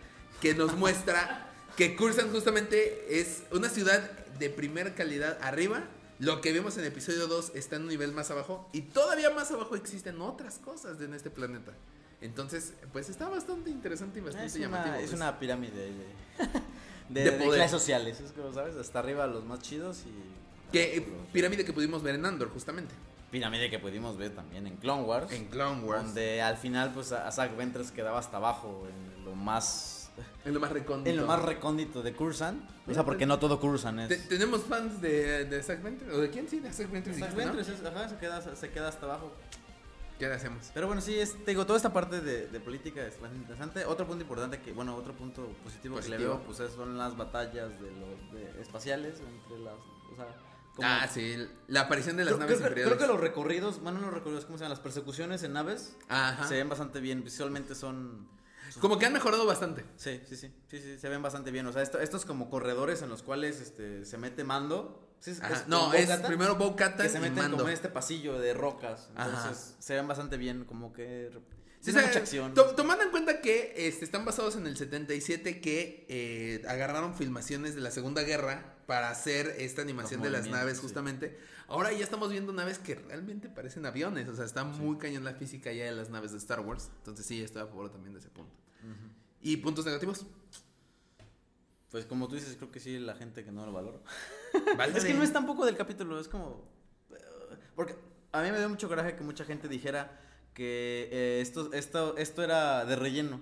que 0.42 0.56
nos 0.56 0.76
muestra 0.78 1.52
que 1.76 1.96
Crescent 1.96 2.32
justamente 2.32 3.20
es 3.20 3.44
una 3.52 3.70
ciudad 3.70 4.02
de 4.40 4.50
primera 4.50 4.96
calidad 4.96 5.38
arriba. 5.44 5.84
Lo 6.18 6.42
que 6.42 6.54
vemos 6.54 6.80
en 6.80 6.86
episodio 6.86 7.28
2 7.28 7.52
está 7.54 7.76
en 7.76 7.84
un 7.84 7.90
nivel 7.90 8.12
más 8.12 8.32
abajo. 8.32 8.68
Y 8.74 8.82
todavía 8.82 9.30
más 9.30 9.52
abajo 9.52 9.76
existen 9.76 10.20
otras 10.20 10.58
cosas 10.58 11.00
en 11.00 11.14
este 11.14 11.30
planeta. 11.30 11.74
Entonces, 12.22 12.74
pues 12.92 13.08
está 13.10 13.30
bastante 13.30 13.70
interesante 13.70 14.18
y 14.18 14.24
bastante 14.24 14.48
Es 14.48 14.56
llamativo. 14.56 14.96
una, 14.96 15.00
es 15.00 15.10
pues. 15.12 15.22
una 15.22 15.38
pirámide 15.38 15.92
de, 17.10 17.32
de, 17.32 17.38
clases 17.50 17.72
sociales. 17.72 18.20
Es 18.20 18.32
como, 18.32 18.54
¿sabes? 18.54 18.76
Hasta 18.76 19.00
arriba 19.00 19.28
los 19.28 19.46
más 19.46 19.60
chidos 19.60 20.04
y 20.06 20.72
Que 20.72 20.98
eh, 20.98 21.08
pirámide 21.34 21.64
que 21.66 21.74
pudimos 21.74 22.04
ver 22.04 22.16
en 22.16 22.26
Andor, 22.26 22.50
justamente. 22.50 22.94
Pirámide 23.32 23.70
que 23.70 23.80
pudimos 23.80 24.18
ver 24.18 24.32
también 24.34 24.68
en 24.68 24.78
Clone 24.78 25.04
Wars. 25.04 25.32
En 25.32 25.46
Clone 25.48 25.82
Wars. 25.84 26.04
Donde 26.06 26.42
al 26.42 26.58
final, 26.58 26.94
pues, 26.94 27.12
a 27.12 27.30
Zack 27.32 27.58
Ventress 27.58 27.92
quedaba 27.92 28.20
hasta 28.20 28.38
abajo, 28.38 28.88
en 28.90 29.26
lo 29.26 29.36
más... 29.36 30.10
En 30.46 30.54
lo 30.54 30.60
más 30.60 30.72
recóndito. 30.72 31.10
En 31.10 31.18
lo 31.18 31.28
más 31.28 31.42
recóndito 31.44 32.02
de 32.02 32.14
Cursan. 32.14 32.66
O 32.88 32.94
sea, 32.94 33.04
porque 33.04 33.26
no 33.26 33.38
todo 33.38 33.60
Cursan 33.60 34.00
es... 34.00 34.08
Te- 34.10 34.16
¿Tenemos 34.18 34.64
fans 34.64 35.00
de, 35.02 35.46
de 35.46 35.62
Zack 35.62 35.84
Ventress? 35.84 36.14
¿O 36.14 36.20
de 36.20 36.30
quién? 36.30 36.48
Sí, 36.50 36.60
de 36.60 36.72
Zack 36.74 36.90
Ventress. 36.90 37.20
Zack 37.20 37.30
dijiste, 37.32 37.46
¿no? 37.46 37.54
Ventress, 37.56 37.80
es- 37.80 37.86
ajá, 37.86 38.10
se 38.10 38.16
queda, 38.16 38.56
se 38.56 38.70
queda 38.70 38.88
hasta 38.88 39.06
abajo. 39.06 39.32
¿Qué 40.20 40.28
le 40.28 40.34
hacemos? 40.34 40.72
Pero 40.74 40.88
bueno, 40.88 41.02
sí, 41.02 41.20
es, 41.20 41.34
te 41.46 41.52
digo, 41.52 41.66
toda 41.66 41.78
esta 41.78 41.94
parte 41.94 42.22
de, 42.22 42.48
de 42.48 42.60
política 42.60 43.02
es 43.06 43.14
bastante 43.22 43.38
interesante. 43.38 43.86
Otro 43.86 44.08
punto 44.08 44.24
importante 44.24 44.60
que, 44.62 44.74
bueno, 44.74 44.96
otro 44.96 45.14
punto 45.14 45.48
positivo, 45.64 45.96
que 45.98 46.02
le 46.10 46.16
Positivo. 46.16 46.36
veo, 46.38 46.44
pues 46.46 46.60
es- 46.60 46.74
son 46.74 46.98
las 46.98 47.16
batallas 47.16 47.80
de 47.80 47.92
los 47.92 48.32
de 48.34 48.62
espaciales 48.62 49.20
entre 49.20 49.60
las, 49.60 49.76
o 50.12 50.16
sea, 50.16 50.26
como- 50.76 50.88
Ah, 50.88 51.08
sí, 51.08 51.36
la 51.68 51.82
aparición 51.82 52.18
de 52.18 52.26
las 52.26 52.34
creo, 52.34 52.40
naves 52.40 52.58
creo 52.58 52.68
imperiales. 52.70 52.98
creo 52.98 53.08
que 53.08 53.14
los 53.14 53.22
recorridos, 53.22 53.80
bueno, 53.82 54.00
no 54.00 54.06
los 54.08 54.16
recorridos, 54.16 54.46
¿cómo 54.46 54.58
se 54.58 54.64
llaman? 54.64 54.72
Las 54.78 54.80
persecuciones 54.84 55.44
en 55.44 55.54
naves 55.54 55.96
Ajá. 56.10 56.48
se 56.48 56.56
ven 56.56 56.70
bastante 56.70 57.00
bien, 57.00 57.24
visualmente 57.24 57.76
son... 57.76 58.28
Como 58.82 59.00
que 59.00 59.06
han 59.06 59.14
mejorado 59.14 59.46
bastante. 59.46 59.86
Sí, 59.96 60.20
sí, 60.28 60.36
sí, 60.36 60.52
sí, 60.68 60.80
sí, 60.82 61.00
se 61.00 61.08
ven 61.10 61.22
bastante 61.22 61.52
bien. 61.52 61.66
O 61.68 61.72
sea, 61.72 61.82
esto, 61.82 62.00
estos 62.00 62.26
como 62.26 62.50
corredores 62.50 63.02
en 63.02 63.08
los 63.10 63.24
cuales 63.24 63.62
este, 63.62 64.04
se 64.04 64.18
mete 64.18 64.44
mando. 64.44 65.07
Sí, 65.20 65.32
es- 65.32 65.42
Ajá. 65.42 65.54
es 65.56 65.68
No, 65.68 65.94
es 65.94 66.10
primero 66.22 66.56
Bo 66.56 66.76
Katan 66.76 67.06
que 67.06 67.10
se 67.12 67.20
meten 67.20 67.36
Mando. 67.36 67.58
como 67.58 67.70
en 67.70 67.74
este 67.74 67.90
pasillo 67.90 68.40
de 68.40 68.54
rocas. 68.54 69.10
Ajá. 69.16 69.30
Entonces 69.30 69.76
se 69.80 69.96
ven 69.96 70.08
bastante 70.08 70.38
bien, 70.38 70.66
como 70.66 70.94
que... 70.94 71.32
Sí, 71.80 71.92
tiene 71.92 72.00
o 72.00 72.02
sea, 72.02 72.08
mucha 72.10 72.20
acción. 72.20 72.54
to- 72.56 72.76
tomando 72.76 73.04
en 73.04 73.12
cuenta 73.12 73.40
que 73.40 73.74
este, 73.88 74.04
están 74.04 74.26
basados 74.26 74.56
en 74.56 74.66
el 74.68 74.76
77 74.78 75.62
que 75.62 76.06
eh, 76.10 76.64
agarraron 76.68 77.14
filmaciones 77.16 77.76
de 77.76 77.82
la 77.82 77.92
Segunda 77.92 78.24
Guerra 78.24 78.76
para 78.88 79.10
hacer 79.10 79.56
esta 79.60 79.84
animación 79.84 80.22
Los 80.22 80.32
de 80.32 80.38
las 80.38 80.48
naves 80.48 80.78
sí. 80.78 80.82
justamente. 80.84 81.38
Ahora 81.68 81.92
ya 81.92 82.04
estamos 82.04 82.32
viendo 82.32 82.52
naves 82.52 82.80
que 82.80 82.96
realmente 82.96 83.48
parecen 83.50 83.86
aviones, 83.86 84.28
o 84.28 84.36
sea, 84.36 84.46
está 84.46 84.64
muy 84.64 84.98
cañón 84.98 85.24
la 85.24 85.34
física 85.34 85.72
ya 85.72 85.86
de 85.86 85.92
las 85.92 86.10
naves 86.10 86.32
de 86.32 86.38
Star 86.40 86.62
Wars. 86.62 86.90
Entonces 87.00 87.26
sí, 87.26 87.44
estoy 87.44 87.62
a 87.62 87.68
favor 87.68 87.92
también 87.92 88.14
de 88.14 88.20
ese 88.20 88.30
punto. 88.30 88.56
¿Y 89.42 89.58
puntos 89.58 89.86
negativos? 89.86 90.26
Pues 91.92 92.06
como 92.06 92.28
tú 92.28 92.36
dices, 92.36 92.56
creo 92.58 92.72
que 92.72 92.80
sí, 92.80 93.00
la 93.00 93.16
gente 93.16 93.44
que 93.46 93.52
no 93.52 93.66
lo 93.66 93.72
valora. 93.72 94.00
Vale. 94.78 94.98
Es 94.98 95.06
que 95.06 95.14
no 95.14 95.24
es 95.24 95.32
tampoco 95.32 95.66
del 95.66 95.78
capítulo, 95.78 96.20
es 96.20 96.28
como... 96.28 96.68
eh, 97.12 97.16
Porque 97.76 97.96
a 98.34 98.42
mí 98.42 98.52
me 98.52 98.58
dio 98.60 98.68
mucho 98.70 98.88
coraje 98.90 99.16
que 99.16 99.24
mucha 99.24 99.46
gente 99.46 99.68
dijera 99.68 100.20
que 100.54 101.08
eh, 101.12 101.40
esto, 101.42 101.72
esto, 101.74 102.18
esto 102.18 102.44
era 102.44 102.84
de 102.86 102.96
relleno. 102.96 103.40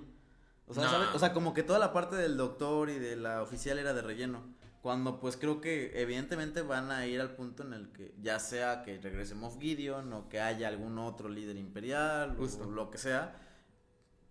O 0.68 0.74
sea, 0.74 0.84
No. 0.84 0.90
¿sabes? 0.90 1.08
O 1.14 1.20
sea, 1.20 1.34
como 1.34 1.54
que 1.54 1.64
toda 1.64 1.80
la 1.80 1.92
parte 1.94 2.16
del 2.16 2.38
doctor 2.38 2.90
y 2.90 3.00
de 3.00 3.16
la 3.16 3.42
oficial 3.42 3.80
era 3.80 3.94
de 3.94 4.02
relleno. 4.02 4.44
Cuando 4.82 5.20
pues 5.20 5.36
creo 5.36 5.62
que 5.62 6.00
evidentemente 6.00 6.62
van 6.62 6.92
a 6.92 7.08
ir 7.08 7.20
al 7.20 7.32
punto 7.36 7.64
en 7.64 7.74
el 7.74 7.92
que 7.92 8.14
ya 8.22 8.38
sea 8.40 8.84
que 8.84 9.00
regrese 9.00 9.34
Moff 9.34 9.58
Gideon 9.60 10.14
o 10.14 10.30
que 10.30 10.40
haya 10.40 10.68
algún 10.68 11.00
otro 11.00 11.28
líder 11.30 11.56
imperial 11.58 12.36
Justo. 12.38 12.66
o 12.68 12.70
lo 12.70 12.92
que 12.92 13.00
sea. 13.00 13.36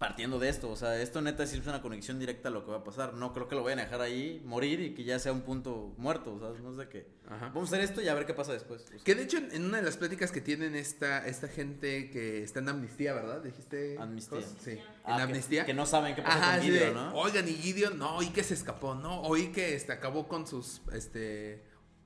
Partiendo 0.09 0.39
de 0.39 0.49
esto, 0.51 0.71
o 0.71 0.77
sea, 0.77 1.01
esto 1.01 1.23
neta 1.23 1.47
sí 1.47 1.57
es 1.57 1.67
una 1.67 1.81
conexión 1.81 2.19
directa 2.19 2.49
a 2.49 2.53
lo 2.53 2.65
que 2.65 2.71
va 2.71 2.79
a 2.79 2.85
pasar. 2.85 3.15
No 3.15 3.33
creo 3.33 3.49
que 3.49 3.55
lo 3.55 3.63
vayan 3.63 3.79
a 3.79 3.85
dejar 3.85 4.03
ahí 4.03 4.43
morir 4.45 4.81
y 4.81 4.95
que 4.95 5.03
ya 5.03 5.19
sea 5.19 5.33
un 5.33 5.41
punto 5.41 5.95
muerto, 5.97 6.35
o 6.35 6.39
sea, 6.39 6.51
no 6.63 6.75
de 6.75 6.89
que 6.89 7.07
Ajá. 7.27 7.47
vamos 7.55 7.73
a 7.73 7.77
hacer 7.77 7.81
esto 7.81 8.03
y 8.03 8.09
a 8.09 8.15
ver 8.15 8.27
qué 8.27 8.35
pasa 8.35 8.53
después. 8.53 8.83
O 8.83 8.87
sea, 8.87 8.99
Que 9.03 9.15
de 9.15 9.23
hecho 9.23 9.39
en, 9.39 9.65
una 9.65 9.79
de 9.79 9.83
las 9.83 9.97
pláticas 9.97 10.31
que 10.31 10.41
tienen 10.43 10.75
esta, 10.75 11.27
esta 11.27 11.49
gente 11.49 12.11
que 12.11 12.43
está 12.43 12.61
en 12.61 12.69
amnistía, 12.69 13.15
¿verdad? 13.15 13.43
¿Dijiste? 13.43 13.97
Amnistía. 13.99 14.41
cosas? 14.41 14.55
Sí. 14.63 14.79
ah, 15.05 15.13
en 15.13 15.17
que- 15.17 15.23
amnistía. 15.23 15.65
Que, 15.65 15.75
no 15.75 15.87
saben 15.87 16.15
qué 16.15 16.23
pasa 16.23 16.37
Ajá, 16.37 16.57
con 16.59 16.67
Gideon, 16.67 16.89
de, 16.89 16.95
¿no? 16.95 17.15
Oigan, 17.15 17.49
y 17.49 17.53
Gideon, 17.53 17.99
no, 17.99 18.17
oí 18.17 18.29
que 18.29 18.43
se 18.43 18.55
escapó, 18.55 18.95
no, 18.95 19.23
oí 19.23 19.53
que 19.53 19.75
este, 19.75 19.93
acabó 19.93 20.29
con 20.29 20.47
sus 20.47 20.83
este 20.93 21.65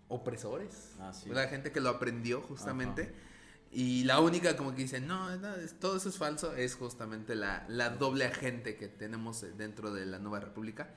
opresores. 0.08 0.94
Ah, 1.00 1.12
sí. 1.12 1.30
La 1.30 1.48
gente 1.48 1.72
que 1.72 1.80
lo 1.80 1.90
aprendió 1.90 2.42
justamente. 2.42 3.12
Y 3.70 4.04
la 4.04 4.20
única 4.20 4.56
como 4.56 4.74
que 4.74 4.82
dice, 4.82 5.00
no, 5.00 5.36
no, 5.36 5.48
todo 5.80 5.96
eso 5.98 6.08
es 6.08 6.16
falso, 6.16 6.54
es 6.54 6.74
justamente 6.74 7.34
la, 7.34 7.64
la 7.68 7.90
doble 7.90 8.24
agente 8.24 8.76
que 8.76 8.88
tenemos 8.88 9.42
eh, 9.42 9.52
dentro 9.56 9.92
de 9.92 10.06
la 10.06 10.18
Nueva 10.18 10.40
República. 10.40 10.88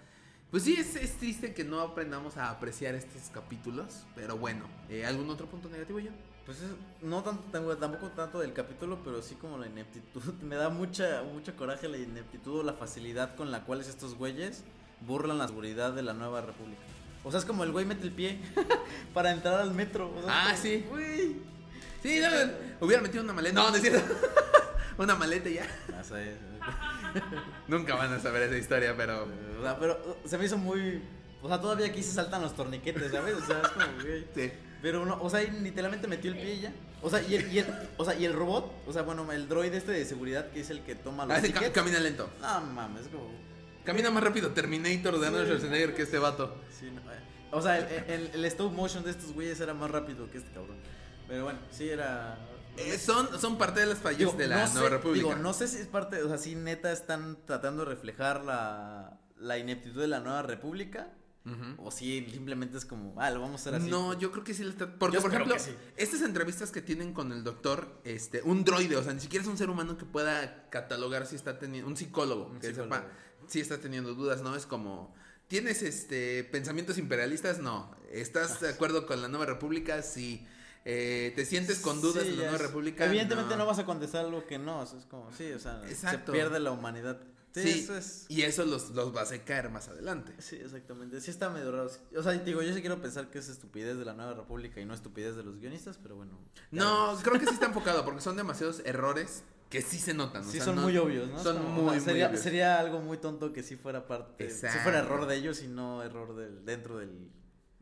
Pues 0.51 0.63
sí, 0.63 0.75
es, 0.77 0.95
es 0.95 1.17
triste 1.17 1.53
que 1.53 1.63
no 1.63 1.81
aprendamos 1.81 2.37
a 2.37 2.49
apreciar 2.49 2.95
estos 2.95 3.29
capítulos, 3.33 4.05
pero 4.15 4.37
bueno, 4.37 4.65
eh, 4.89 5.05
¿algún 5.05 5.29
otro 5.29 5.47
punto 5.47 5.69
negativo 5.69 5.99
yo? 5.99 6.11
Pues 6.45 6.59
es- 6.61 6.71
no 7.01 7.23
tanto, 7.23 7.43
tampoco 7.77 8.09
tanto 8.09 8.39
del 8.39 8.53
capítulo, 8.53 8.99
pero 9.03 9.21
sí 9.21 9.35
como 9.35 9.57
la 9.57 9.67
ineptitud. 9.67 10.21
Me 10.41 10.55
da 10.55 10.69
mucha, 10.69 11.23
mucho 11.23 11.55
coraje 11.55 11.87
la 11.89 11.97
ineptitud 11.97 12.59
o 12.59 12.63
la 12.63 12.73
facilidad 12.73 13.35
con 13.35 13.51
la 13.51 13.63
cual 13.65 13.81
estos 13.81 14.15
güeyes 14.15 14.63
burlan 15.05 15.37
la 15.37 15.47
seguridad 15.47 15.93
de 15.93 16.03
la 16.03 16.13
nueva 16.13 16.41
república. 16.41 16.81
O 17.23 17.31
sea, 17.31 17.39
es 17.39 17.45
como 17.45 17.63
el 17.63 17.71
güey 17.71 17.85
mete 17.85 18.03
el 18.03 18.11
pie 18.13 18.39
para 19.13 19.31
entrar 19.31 19.59
al 19.59 19.73
metro. 19.73 20.09
o 20.17 20.21
sea, 20.23 20.29
Ah, 20.29 20.45
como, 20.51 20.57
sí. 20.63 20.85
Güey. 20.89 21.35
Sí, 22.01 22.19
no, 22.19 22.85
hubiera 22.85 23.01
metido 23.01 23.23
una 23.23 23.33
maleta. 23.33 23.55
No, 23.55 23.69
no 23.69 23.75
es 23.75 23.81
cierto. 23.81 24.01
una 24.97 25.15
maleta 25.15 25.49
ya. 25.49 25.67
Ah, 25.93 26.03
sí, 26.03 26.13
Nunca 27.67 27.95
van 27.95 28.13
a 28.13 28.19
saber 28.19 28.43
esa 28.43 28.57
historia, 28.57 28.95
pero. 28.95 29.27
O 29.59 29.63
sea, 29.63 29.77
pero 29.79 30.17
uh, 30.23 30.27
se 30.27 30.37
me 30.37 30.45
hizo 30.45 30.57
muy. 30.57 31.01
O 31.41 31.47
sea, 31.47 31.59
todavía 31.59 31.87
aquí 31.87 32.03
se 32.03 32.11
saltan 32.13 32.41
los 32.41 32.55
torniquetes, 32.55 33.11
¿sabes? 33.11 33.35
O 33.35 33.45
sea, 33.45 33.61
es 33.61 33.67
como, 33.69 33.85
güey. 34.03 34.25
Sí. 34.35 34.51
Pero 34.81 35.05
no, 35.05 35.21
o 35.21 35.29
sea, 35.29 35.41
literalmente 35.41 36.07
metió 36.07 36.31
el 36.31 36.37
pie 36.37 36.53
y 36.55 36.59
ya. 36.61 36.73
O 37.03 37.09
sea, 37.09 37.21
y 37.21 37.35
el, 37.35 37.51
y 37.51 37.59
el- 37.59 37.67
o 37.97 38.05
sea, 38.05 38.15
y 38.15 38.25
el 38.25 38.33
robot, 38.33 38.71
o 38.87 38.93
sea, 38.93 39.01
bueno, 39.03 39.31
el 39.31 39.47
droid 39.47 39.73
este 39.73 39.91
de 39.91 40.05
seguridad 40.05 40.49
que 40.51 40.61
es 40.61 40.69
el 40.69 40.81
que 40.81 40.95
toma 40.95 41.25
los 41.25 41.37
Ah, 41.37 41.41
sí, 41.41 41.51
camina 41.51 41.99
lento. 41.99 42.29
No 42.41 42.61
mames, 42.61 43.03
es 43.03 43.07
como. 43.09 43.31
Camina 43.83 44.11
más 44.11 44.23
rápido 44.23 44.51
Terminator 44.51 45.19
de 45.19 45.27
Arnold 45.27 45.45
Schwarzenegger 45.47 45.95
que 45.95 46.03
este 46.03 46.19
vato. 46.19 46.55
Sí, 46.79 46.91
no, 46.91 47.01
eh. 47.11 47.15
O 47.51 47.61
sea, 47.61 47.77
el, 47.79 48.11
el, 48.11 48.29
el 48.33 48.45
stop 48.45 48.71
motion 48.71 49.03
de 49.03 49.11
estos 49.11 49.33
güeyes 49.33 49.59
era 49.59 49.73
más 49.73 49.89
rápido 49.89 50.29
que 50.31 50.37
este 50.37 50.51
cabrón. 50.51 50.77
Pero 51.27 51.43
bueno, 51.45 51.59
sí 51.71 51.89
era. 51.89 52.37
Eh, 52.77 52.97
son, 52.97 53.39
son 53.39 53.57
parte 53.57 53.81
de 53.81 53.85
las 53.85 53.99
fallas 53.99 54.19
Digo, 54.19 54.33
de 54.33 54.47
la 54.47 54.65
no 54.65 54.73
Nueva 54.73 54.87
sé, 54.89 54.95
República. 54.95 55.27
Digo, 55.27 55.35
no 55.41 55.53
sé 55.53 55.67
si 55.67 55.77
es 55.77 55.87
parte, 55.87 56.21
o 56.23 56.27
sea, 56.29 56.37
si 56.37 56.55
neta 56.55 56.91
están 56.91 57.37
tratando 57.45 57.83
de 57.85 57.91
reflejar 57.91 58.43
la, 58.45 59.19
la 59.37 59.57
ineptitud 59.57 60.01
de 60.01 60.07
la 60.07 60.19
nueva 60.19 60.41
república. 60.43 61.13
O 61.77 61.89
si 61.89 62.23
simplemente 62.29 62.77
es 62.77 62.85
como, 62.85 63.19
ah, 63.19 63.31
lo 63.31 63.41
vamos 63.41 63.61
a 63.61 63.63
hacer 63.63 63.81
así. 63.81 63.89
No, 63.89 64.13
yo 64.17 64.31
creo 64.31 64.43
que 64.43 64.53
sí 64.53 64.63
le 64.63 64.69
está. 64.69 64.93
Porque, 64.99 65.15
Yo 65.15 65.21
por 65.23 65.33
ejemplo, 65.33 65.57
sí. 65.57 65.71
estas 65.97 66.21
entrevistas 66.21 66.69
que 66.69 66.83
tienen 66.83 67.13
con 67.13 67.31
el 67.31 67.43
doctor, 67.43 67.99
este, 68.03 68.43
un 68.43 68.63
droide, 68.63 68.95
o 68.95 69.01
sea, 69.03 69.11
ni 69.11 69.21
siquiera 69.21 69.41
es 69.41 69.49
un 69.49 69.57
ser 69.57 69.71
humano 69.71 69.97
que 69.97 70.05
pueda 70.05 70.69
catalogar 70.69 71.25
si 71.25 71.35
está 71.35 71.57
teniendo. 71.57 71.89
Un 71.89 71.97
psicólogo 71.97 72.45
Un 72.45 72.59
que 72.59 72.67
psicólogo. 72.67 72.93
sepa 72.93 73.07
si 73.47 73.59
está 73.59 73.79
teniendo 73.79 74.13
dudas, 74.13 74.43
¿no? 74.43 74.55
Es 74.55 74.67
como. 74.67 75.15
¿Tienes 75.47 75.81
este 75.81 76.43
pensamientos 76.43 76.99
imperialistas? 76.99 77.57
No. 77.57 77.89
¿Estás 78.11 78.61
de 78.61 78.69
acuerdo 78.73 79.07
con 79.07 79.19
la 79.23 79.27
nueva 79.27 79.47
república? 79.47 80.03
Sí. 80.03 80.45
Eh, 80.85 81.31
¿Te 81.35 81.45
sientes 81.45 81.79
con 81.79 82.01
dudas 82.01 82.23
Sí, 82.23 82.29
de 82.31 82.35
la 82.37 82.43
nueva 82.43 82.55
es- 82.57 82.61
república? 82.61 83.05
Evidentemente 83.05 83.55
no. 83.55 83.65
vas 83.65 83.79
a 83.79 83.85
contestar 83.85 84.25
algo 84.25 84.45
que 84.47 84.57
no, 84.57 84.79
o 84.79 84.85
sea, 84.85 84.97
es 84.99 85.05
como, 85.05 85.31
sí, 85.33 85.51
o 85.51 85.59
sea, 85.59 85.81
Exacto. 85.87 86.31
se 86.31 86.37
pierde 86.37 86.59
la 86.59 86.71
humanidad. 86.71 87.19
Sí, 87.53 87.63
Sí, 87.63 87.79
eso 87.81 87.97
es. 87.97 88.25
y 88.29 88.43
eso 88.43 88.65
los, 88.65 88.91
los 88.91 89.13
va 89.13 89.19
a 89.19 89.23
hacer 89.23 89.43
caer 89.43 89.69
más 89.69 89.89
adelante. 89.89 90.33
Sí, 90.39 90.55
exactamente. 90.55 91.19
Sí 91.19 91.29
está 91.31 91.49
medio 91.49 91.69
raro. 91.71 91.91
O 92.15 92.23
sea, 92.23 92.31
digo, 92.31 92.61
yo 92.61 92.73
sí 92.73 92.79
quiero 92.79 93.01
pensar 93.01 93.29
que 93.29 93.39
es 93.39 93.49
estupidez 93.49 93.97
de 93.97 94.05
la 94.05 94.13
nueva 94.13 94.33
república 94.33 94.79
y 94.79 94.85
no 94.85 94.93
estupidez 94.93 95.35
de 95.35 95.43
los 95.43 95.59
guionistas, 95.59 95.97
pero 96.01 96.15
bueno. 96.15 96.31
No, 96.71 97.17
creo 97.21 97.37
que 97.39 97.45
sí 97.45 97.53
está 97.53 97.65
enfocado 97.73 98.05
porque 98.05 98.21
son 98.21 98.37
demasiados 98.37 98.81
errores 98.85 99.43
que 99.69 99.81
sí 99.81 99.99
se 99.99 100.13
notan. 100.13 100.43
o 100.43 100.45
Sí, 100.45 100.57
sea, 100.57 100.65
son 100.65 100.75
no- 100.77 100.83
muy 100.83 100.97
obvios, 100.97 101.29
¿no? 101.29 101.43
Son 101.43 101.57
como, 101.57 101.69
muy, 101.69 101.81
o 101.81 101.85
sea, 101.89 101.93
muy 101.95 102.05
sería, 102.05 102.27
obvios. 102.29 102.41
sería 102.41 102.79
algo 102.79 103.01
muy 103.01 103.17
tonto 103.17 103.51
que 103.51 103.63
sí 103.63 103.75
fuera 103.75 104.07
parte. 104.07 104.49
Si 104.49 104.55
Exacto. 104.55 104.79
fuera 104.83 104.99
error 104.99 105.27
de 105.27 105.35
ellos 105.35 105.61
y 105.61 105.67
no 105.67 106.03
error 106.03 106.35
del, 106.37 106.63
dentro 106.65 106.99
del, 106.99 107.29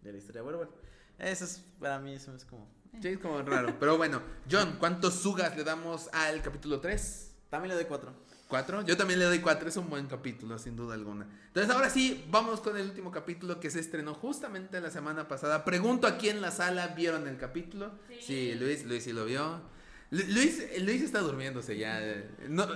de 0.02 0.12
la 0.12 0.18
historia. 0.18 0.42
Bueno, 0.42 0.58
bueno. 0.58 0.74
Eso 1.20 1.46
es, 1.46 1.64
para 1.80 2.00
mí, 2.00 2.14
eso 2.16 2.34
es 2.36 2.44
como. 2.46 2.68
Sí, 3.02 3.08
es 3.10 3.20
como 3.20 3.42
raro. 3.42 3.76
Pero 3.80 3.98
bueno, 3.98 4.22
John, 4.50 4.76
¿cuántos 4.80 5.16
sugas 5.16 5.56
le 5.56 5.64
damos 5.64 6.10
al 6.14 6.42
capítulo 6.42 6.80
3? 6.80 7.32
También 7.50 7.70
le 7.70 7.76
doy 7.76 7.86
cuatro. 7.86 8.14
¿Cuatro? 8.48 8.82
Yo 8.82 8.98
también 8.98 9.20
le 9.20 9.26
doy 9.26 9.40
cuatro, 9.40 9.70
es 9.70 9.78
un 9.78 9.90
buen 9.90 10.08
capítulo, 10.08 10.58
sin 10.58 10.76
duda 10.76 10.96
alguna. 10.96 11.28
Entonces, 11.48 11.72
ahora 11.74 11.90
sí, 11.90 12.26
vamos 12.32 12.62
con 12.62 12.76
el 12.78 12.88
último 12.90 13.12
capítulo 13.12 13.60
que 13.60 13.70
se 13.70 13.80
estrenó 13.80 14.16
justamente 14.16 14.82
la 14.82 14.90
semana 14.90 15.28
pasada. 15.28 15.64
Pregunto 15.64 16.08
aquí 16.08 16.30
en 16.30 16.42
la 16.42 16.50
sala, 16.52 16.88
¿vieron 16.88 17.28
el 17.28 17.38
capítulo? 17.38 17.92
Sí. 18.20 18.56
Luis, 18.56 18.86
Luis 18.86 19.04
sí 19.04 19.14
lo 19.14 19.26
vio. 19.26 19.62
Lu- 20.10 20.24
Luis, 20.34 20.64
Luis 20.82 21.04
está 21.04 21.20
durmiéndose 21.20 21.78
ya. 21.78 22.02
No, 22.48 22.68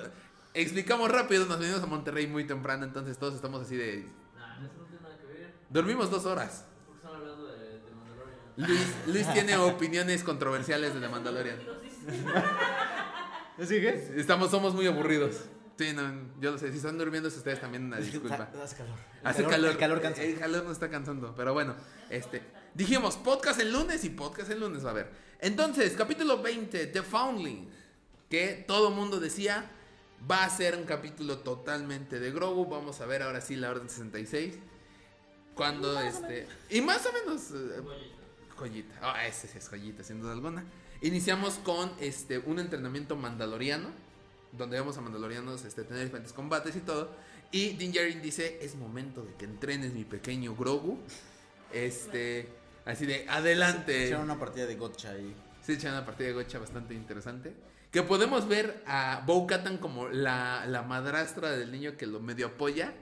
explicamos 0.54 1.10
rápido, 1.12 1.48
nos 1.48 1.60
venimos 1.60 1.82
a 1.82 1.88
Monterrey 1.88 2.28
muy 2.28 2.46
temprano, 2.46 2.86
entonces 2.86 3.18
todos 3.18 3.34
estamos 3.34 3.64
así 3.64 3.76
de... 3.76 4.06
Nah, 4.36 4.64
eso 4.64 4.74
no 4.78 4.86
tiene 4.86 5.02
nada 5.02 5.18
que 5.18 5.26
ver. 5.26 5.54
Dormimos 5.70 6.12
dos 6.12 6.26
horas. 6.26 6.66
Porque 6.86 7.00
están 7.04 7.16
hablando 7.20 7.48
de, 7.48 7.80
de 7.80 7.92
Mandalorian. 7.96 8.40
Luis, 8.58 8.88
Luis 9.08 9.34
tiene 9.34 9.58
opiniones 9.58 10.24
controversiales 10.24 10.94
de 10.94 11.00
The 11.00 11.10
Mandalorian. 11.10 11.60
¿Sí 13.60 13.80
qué? 13.82 14.14
Estamos, 14.16 14.52
somos 14.52 14.74
muy 14.74 14.88
aburridos. 14.88 15.36
Sí, 15.78 15.92
no, 15.94 16.04
yo 16.40 16.52
lo 16.52 16.58
sé. 16.58 16.72
Si 16.72 16.78
están 16.78 16.98
durmiendo 16.98 17.30
ustedes 17.30 17.60
también 17.60 17.86
una 17.86 17.98
disculpa. 17.98 18.50
Hace 18.64 18.76
calor. 18.76 18.98
El 19.22 19.28
Hace 19.28 19.38
calor. 19.44 19.52
calor. 19.52 19.72
El 19.72 19.78
calor 19.78 20.02
cansa. 20.02 20.22
El 20.24 20.38
calor 20.38 20.64
nos 20.64 20.74
está 20.74 20.90
cansando. 20.90 21.34
Pero 21.36 21.54
bueno, 21.54 21.76
este. 22.10 22.42
Dijimos 22.76 23.18
podcast 23.18 23.60
el 23.60 23.72
lunes 23.72 24.04
y 24.04 24.10
podcast 24.10 24.50
el 24.52 24.60
lunes 24.60 24.84
va 24.84 24.90
a 24.90 24.92
haber. 24.92 25.10
Entonces, 25.40 25.94
capítulo 25.98 26.42
20, 26.42 26.88
The 26.88 27.02
Foundling. 27.02 27.70
Que 28.30 28.64
todo 28.68 28.90
mundo 28.92 29.20
decía 29.20 29.70
va 30.30 30.44
a 30.46 30.50
ser 30.50 30.76
un 30.78 30.86
capítulo 30.86 31.40
totalmente 31.40 32.20
de 32.20 32.32
Grogu. 32.32 32.68
Vamos 32.68 33.02
a 33.02 33.06
ver 33.06 33.24
ahora 33.24 33.42
sí 33.42 33.56
la 33.56 33.72
Orden 33.72 33.90
66. 33.90 34.56
Cuando 35.56 36.00
este. 36.02 36.48
Y 36.70 36.82
más 36.82 37.04
o 37.06 37.14
menos. 37.14 37.52
eh, 37.52 37.82
Joyita. 38.56 38.96
Ah, 39.02 39.26
ese 39.28 39.48
sí 39.48 39.58
es 39.58 39.68
joyita, 39.68 40.04
sin 40.04 40.22
duda 40.22 40.34
alguna. 40.34 40.64
Iniciamos 41.02 41.56
con 41.56 41.92
este 42.00 42.40
un 42.40 42.60
entrenamiento 42.60 43.16
mandaloriano, 43.16 43.90
donde 44.52 44.80
vemos 44.80 44.98
a 44.98 45.02
mandalorianos 45.02 45.66
este, 45.66 45.84
tener 45.84 46.04
diferentes 46.04 46.34
combates 46.34 46.76
y 46.76 46.80
todo. 46.80 47.10
Y 47.52 47.74
Din 47.74 47.92
Djarin 47.92 48.22
dice, 48.22 48.58
es 48.62 48.76
momento 48.76 49.22
de 49.24 49.34
que 49.36 49.46
entrenes 49.46 49.94
mi 49.94 50.06
pequeño 50.06 50.56
Grogu. 50.56 50.98
Este, 51.72 52.48
así 52.86 53.06
de, 53.06 53.28
adelante. 53.30 54.04
Hicieron 54.04 54.24
una 54.24 54.40
partida 54.40 54.66
de 54.66 54.76
gotcha 54.76 55.12
ahí. 55.12 55.36
Se 55.62 55.74
echan 55.74 55.94
una 55.94 56.06
partida 56.06 56.28
de 56.28 56.34
gocha 56.34 56.60
bastante 56.60 56.94
interesante. 56.94 57.54
Que 57.92 58.02
podemos 58.02 58.48
ver 58.48 58.82
a 58.88 59.24
Bo 59.28 59.46
Katan 59.46 59.78
como 59.78 60.08
la, 60.10 60.66
la 60.68 60.82
madrastra 60.82 61.52
del 61.52 61.72
niño 61.72 61.96
que 61.96 62.08
lo 62.08 62.20
medio 62.20 62.48
apoya. 62.48 62.94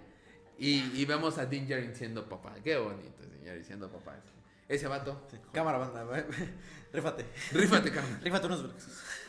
Y, 0.59 0.91
y 0.99 1.05
vemos 1.05 1.37
a 1.37 1.45
Din 1.45 1.65
Djarin 1.67 1.95
siendo 1.95 2.27
papá. 2.27 2.55
Qué 2.63 2.77
bonito, 2.77 3.23
Din 3.23 3.45
Djarin 3.45 3.63
siendo 3.63 3.89
papá. 3.89 4.17
Ese 4.71 4.87
vato. 4.87 5.27
Sí. 5.29 5.37
Cámara, 5.51 5.77
banda. 5.77 6.05
Rífate. 6.93 7.25
Rífate, 7.51 7.91
carnal. 7.91 8.21
Rífate 8.21 8.45
unos. 8.47 8.65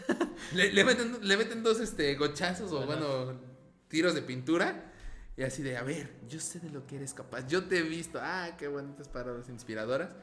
Le, 0.54 0.72
le 0.72 0.84
meten, 0.84 1.18
le 1.20 1.36
meten 1.36 1.62
dos 1.62 1.80
este, 1.80 2.14
gochazos 2.14 2.70
o, 2.72 2.86
bueno, 2.86 3.40
tiros 3.88 4.14
de 4.14 4.22
pintura. 4.22 4.92
Y 5.36 5.42
así 5.42 5.62
de, 5.62 5.76
a 5.76 5.82
ver, 5.82 6.10
yo 6.28 6.38
sé 6.38 6.60
de 6.60 6.70
lo 6.70 6.86
que 6.86 6.96
eres 6.96 7.12
capaz. 7.12 7.48
Yo 7.48 7.64
te 7.64 7.78
he 7.78 7.82
visto. 7.82 8.20
Ah, 8.22 8.50
qué 8.56 8.68
bonitas 8.68 9.08
palabras 9.08 9.48
inspiradoras. 9.48 10.14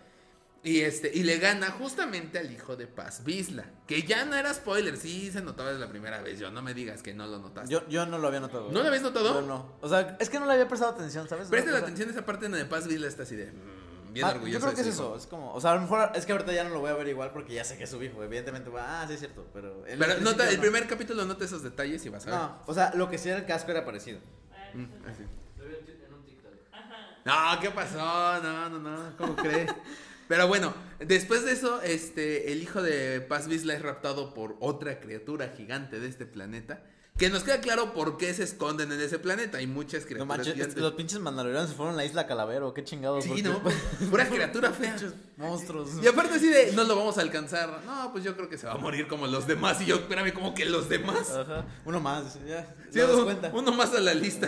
Y 0.64 0.82
este, 0.82 1.12
y 1.14 1.24
le 1.24 1.38
gana 1.38 1.72
justamente 1.72 2.40
al 2.40 2.52
hijo 2.52 2.78
de 2.78 2.88
Paz 2.88 3.24
Bisla. 3.26 3.66
Que 3.88 4.04
ya 4.04 4.24
no 4.24 4.36
era 4.36 4.54
spoiler, 4.54 4.96
sí 4.96 5.32
se 5.32 5.42
notaba 5.42 5.70
desde 5.70 5.82
la 5.82 5.90
primera 5.90 6.22
vez. 6.22 6.40
Yo 6.40 6.50
no 6.50 6.62
me 6.62 6.74
digas 6.74 7.04
que 7.04 7.14
no 7.14 7.28
lo 7.28 7.40
notaste. 7.40 7.74
Yo, 7.74 7.88
yo 7.90 8.06
no 8.06 8.18
lo 8.18 8.28
había 8.28 8.40
notado. 8.40 8.72
¿No 8.72 8.82
lo 8.82 8.88
habías 8.88 9.04
notado? 9.04 9.42
Yo 9.42 9.48
no. 9.48 9.76
O 9.82 9.90
sea, 9.90 10.16
es 10.20 10.30
que 10.30 10.40
no 10.40 10.46
le 10.46 10.54
había 10.54 10.68
prestado 10.68 10.94
atención, 10.94 11.28
¿sabes? 11.28 11.50
Presta 11.50 11.72
O 11.72 11.74
la 11.74 11.80
sea, 11.80 11.88
atención 11.88 12.08
a 12.08 12.12
esa 12.14 12.26
parte 12.26 12.48
donde 12.48 12.64
Paz 12.66 12.88
Bisla 12.88 13.08
está 13.08 13.24
así 13.24 13.36
de. 13.36 13.52
Bien 14.14 14.26
ah, 14.26 14.32
orgulloso. 14.32 14.60
Yo 14.60 14.66
creo 14.66 14.76
que 14.76 14.82
es 14.82 14.88
eso. 14.88 15.16
Es 15.16 15.28
como, 15.28 15.54
o 15.54 15.62
sea, 15.62 15.72
a 15.72 15.76
lo 15.76 15.82
mejor 15.82 16.12
es 16.16 16.26
que 16.26 16.32
ahorita 16.32 16.52
ya 16.54 16.64
no 16.64 16.70
lo 16.72 16.80
voy 16.82 16.90
a 16.90 16.94
ver 16.94 17.08
igual 17.08 17.32
porque 17.32 17.54
ya 17.54 17.64
sé 17.64 17.78
que 17.78 17.84
es 17.86 17.90
su 17.90 18.02
hijo. 18.04 18.24
Evidentemente, 18.24 18.70
va, 18.70 19.02
ah, 19.02 19.08
sí 19.08 19.14
es 19.14 19.20
cierto. 19.20 19.48
Pero, 19.54 19.86
en 19.88 20.00
Pero 20.00 20.14
el 20.14 20.24
nota, 20.24 20.38
principio 20.38 20.50
el 20.50 20.56
no. 20.58 20.62
primer 20.62 20.88
capítulo 20.88 21.26
nota 21.26 21.46
esos 21.46 21.64
detalles 21.64 22.06
y 22.06 22.10
vas 22.10 22.26
a 22.28 22.30
ver. 22.30 22.40
No, 22.40 22.60
o 22.66 22.74
sea, 22.74 22.94
lo 22.96 23.10
que 23.10 23.18
sí 23.18 23.30
era 23.30 23.40
el 23.40 23.46
casco 23.46 23.72
era 23.72 23.86
parecido. 23.86 24.20
Mm, 24.74 24.84
así. 25.08 25.24
Lo 25.58 25.66
vi 25.66 25.76
en 25.76 25.86
ti- 25.86 25.92
en 26.08 26.14
un 26.14 26.24
TikTok. 26.26 26.52
No, 27.26 27.60
¿qué 27.62 27.72
pasó? 27.72 27.98
No, 27.98 28.70
no, 28.70 28.80
no, 28.80 29.18
¿cómo 29.18 29.36
crees? 29.36 29.72
Pero 30.28 30.48
bueno, 30.48 30.74
después 31.00 31.44
de 31.44 31.54
eso, 31.54 31.82
este, 31.82 32.52
el 32.52 32.62
hijo 32.62 32.84
de 32.84 33.20
Paz 33.22 33.48
Vizsla 33.48 33.74
es 33.74 33.82
raptado 33.82 34.34
por 34.36 34.58
otra 34.60 35.00
criatura 35.00 35.50
gigante 35.58 36.00
de 36.00 36.08
este 36.08 36.26
planeta. 36.28 36.84
Que 37.20 37.30
nos 37.30 37.44
queda 37.44 37.60
claro 37.60 37.94
por 37.94 38.18
qué 38.18 38.34
se 38.34 38.44
esconden 38.44 38.92
en 38.94 39.02
ese 39.02 39.20
planeta. 39.20 39.58
Hay 39.58 39.68
muchas 39.68 40.04
No 40.04 40.08
criaturas 40.08 40.28
manches, 40.38 40.54
gigantes. 40.54 40.78
los 40.78 40.94
pinches 40.94 41.20
mandalorianos 41.20 41.70
se 41.70 41.76
fueron 41.76 41.96
a 41.96 41.98
la 41.98 42.06
isla 42.06 42.26
Calavero. 42.26 42.74
Qué 42.74 42.84
chingados. 42.86 43.26
Sí, 43.26 43.44
no, 43.44 43.62
pura 44.10 44.28
criatura 44.30 44.72
fea. 44.72 44.96
Monstruos. 45.36 45.90
Y 46.02 46.08
aparte 46.08 46.36
así 46.36 46.48
de, 46.48 46.72
no 46.72 46.86
lo 46.86 46.96
vamos 46.96 47.18
a 47.18 47.22
alcanzar. 47.22 47.82
No, 47.86 48.12
pues 48.14 48.24
yo 48.24 48.36
creo 48.38 48.48
que 48.48 48.58
se 48.58 48.68
va 48.68 48.74
a 48.74 48.78
morir 48.78 49.08
como 49.10 49.28
los 49.28 49.46
demás. 49.48 49.82
Y 49.82 49.86
yo, 49.88 49.96
espérame, 49.98 50.34
como 50.34 50.54
que 50.54 50.64
los 50.66 50.88
demás. 50.88 51.30
Ajá. 51.32 51.66
Uno 51.84 52.00
más, 52.00 52.40
ya. 52.48 52.74
Sí, 52.86 52.94
¿Te 52.94 53.00
das 53.02 53.12
uno, 53.12 53.26
cuenta? 53.26 53.52
uno 53.54 53.72
más 53.74 53.94
a 53.94 54.00
la 54.00 54.14
lista. 54.14 54.48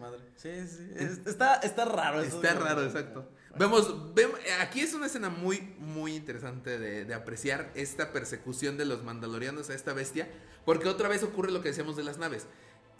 Madre. 0.00 0.18
Sí, 0.36 0.50
sí. 0.68 0.90
es- 0.96 1.20
está, 1.26 1.54
está 1.56 1.84
raro 1.84 2.20
eso. 2.20 2.36
Está 2.42 2.54
raro, 2.54 2.84
exacto. 2.84 3.28
Vemos, 3.58 4.14
vemos, 4.14 4.38
aquí 4.60 4.80
es 4.80 4.94
una 4.94 5.06
escena 5.06 5.28
muy, 5.28 5.60
muy 5.78 6.14
interesante 6.16 6.78
de, 6.78 7.04
de 7.04 7.14
apreciar 7.14 7.70
esta 7.74 8.12
persecución 8.12 8.78
de 8.78 8.86
los 8.86 9.04
mandalorianos 9.04 9.68
a 9.70 9.74
esta 9.74 9.92
bestia, 9.92 10.28
porque 10.64 10.88
otra 10.88 11.08
vez 11.08 11.22
ocurre 11.22 11.50
lo 11.50 11.60
que 11.60 11.68
decíamos 11.68 11.96
de 11.96 12.04
las 12.04 12.18
naves. 12.18 12.46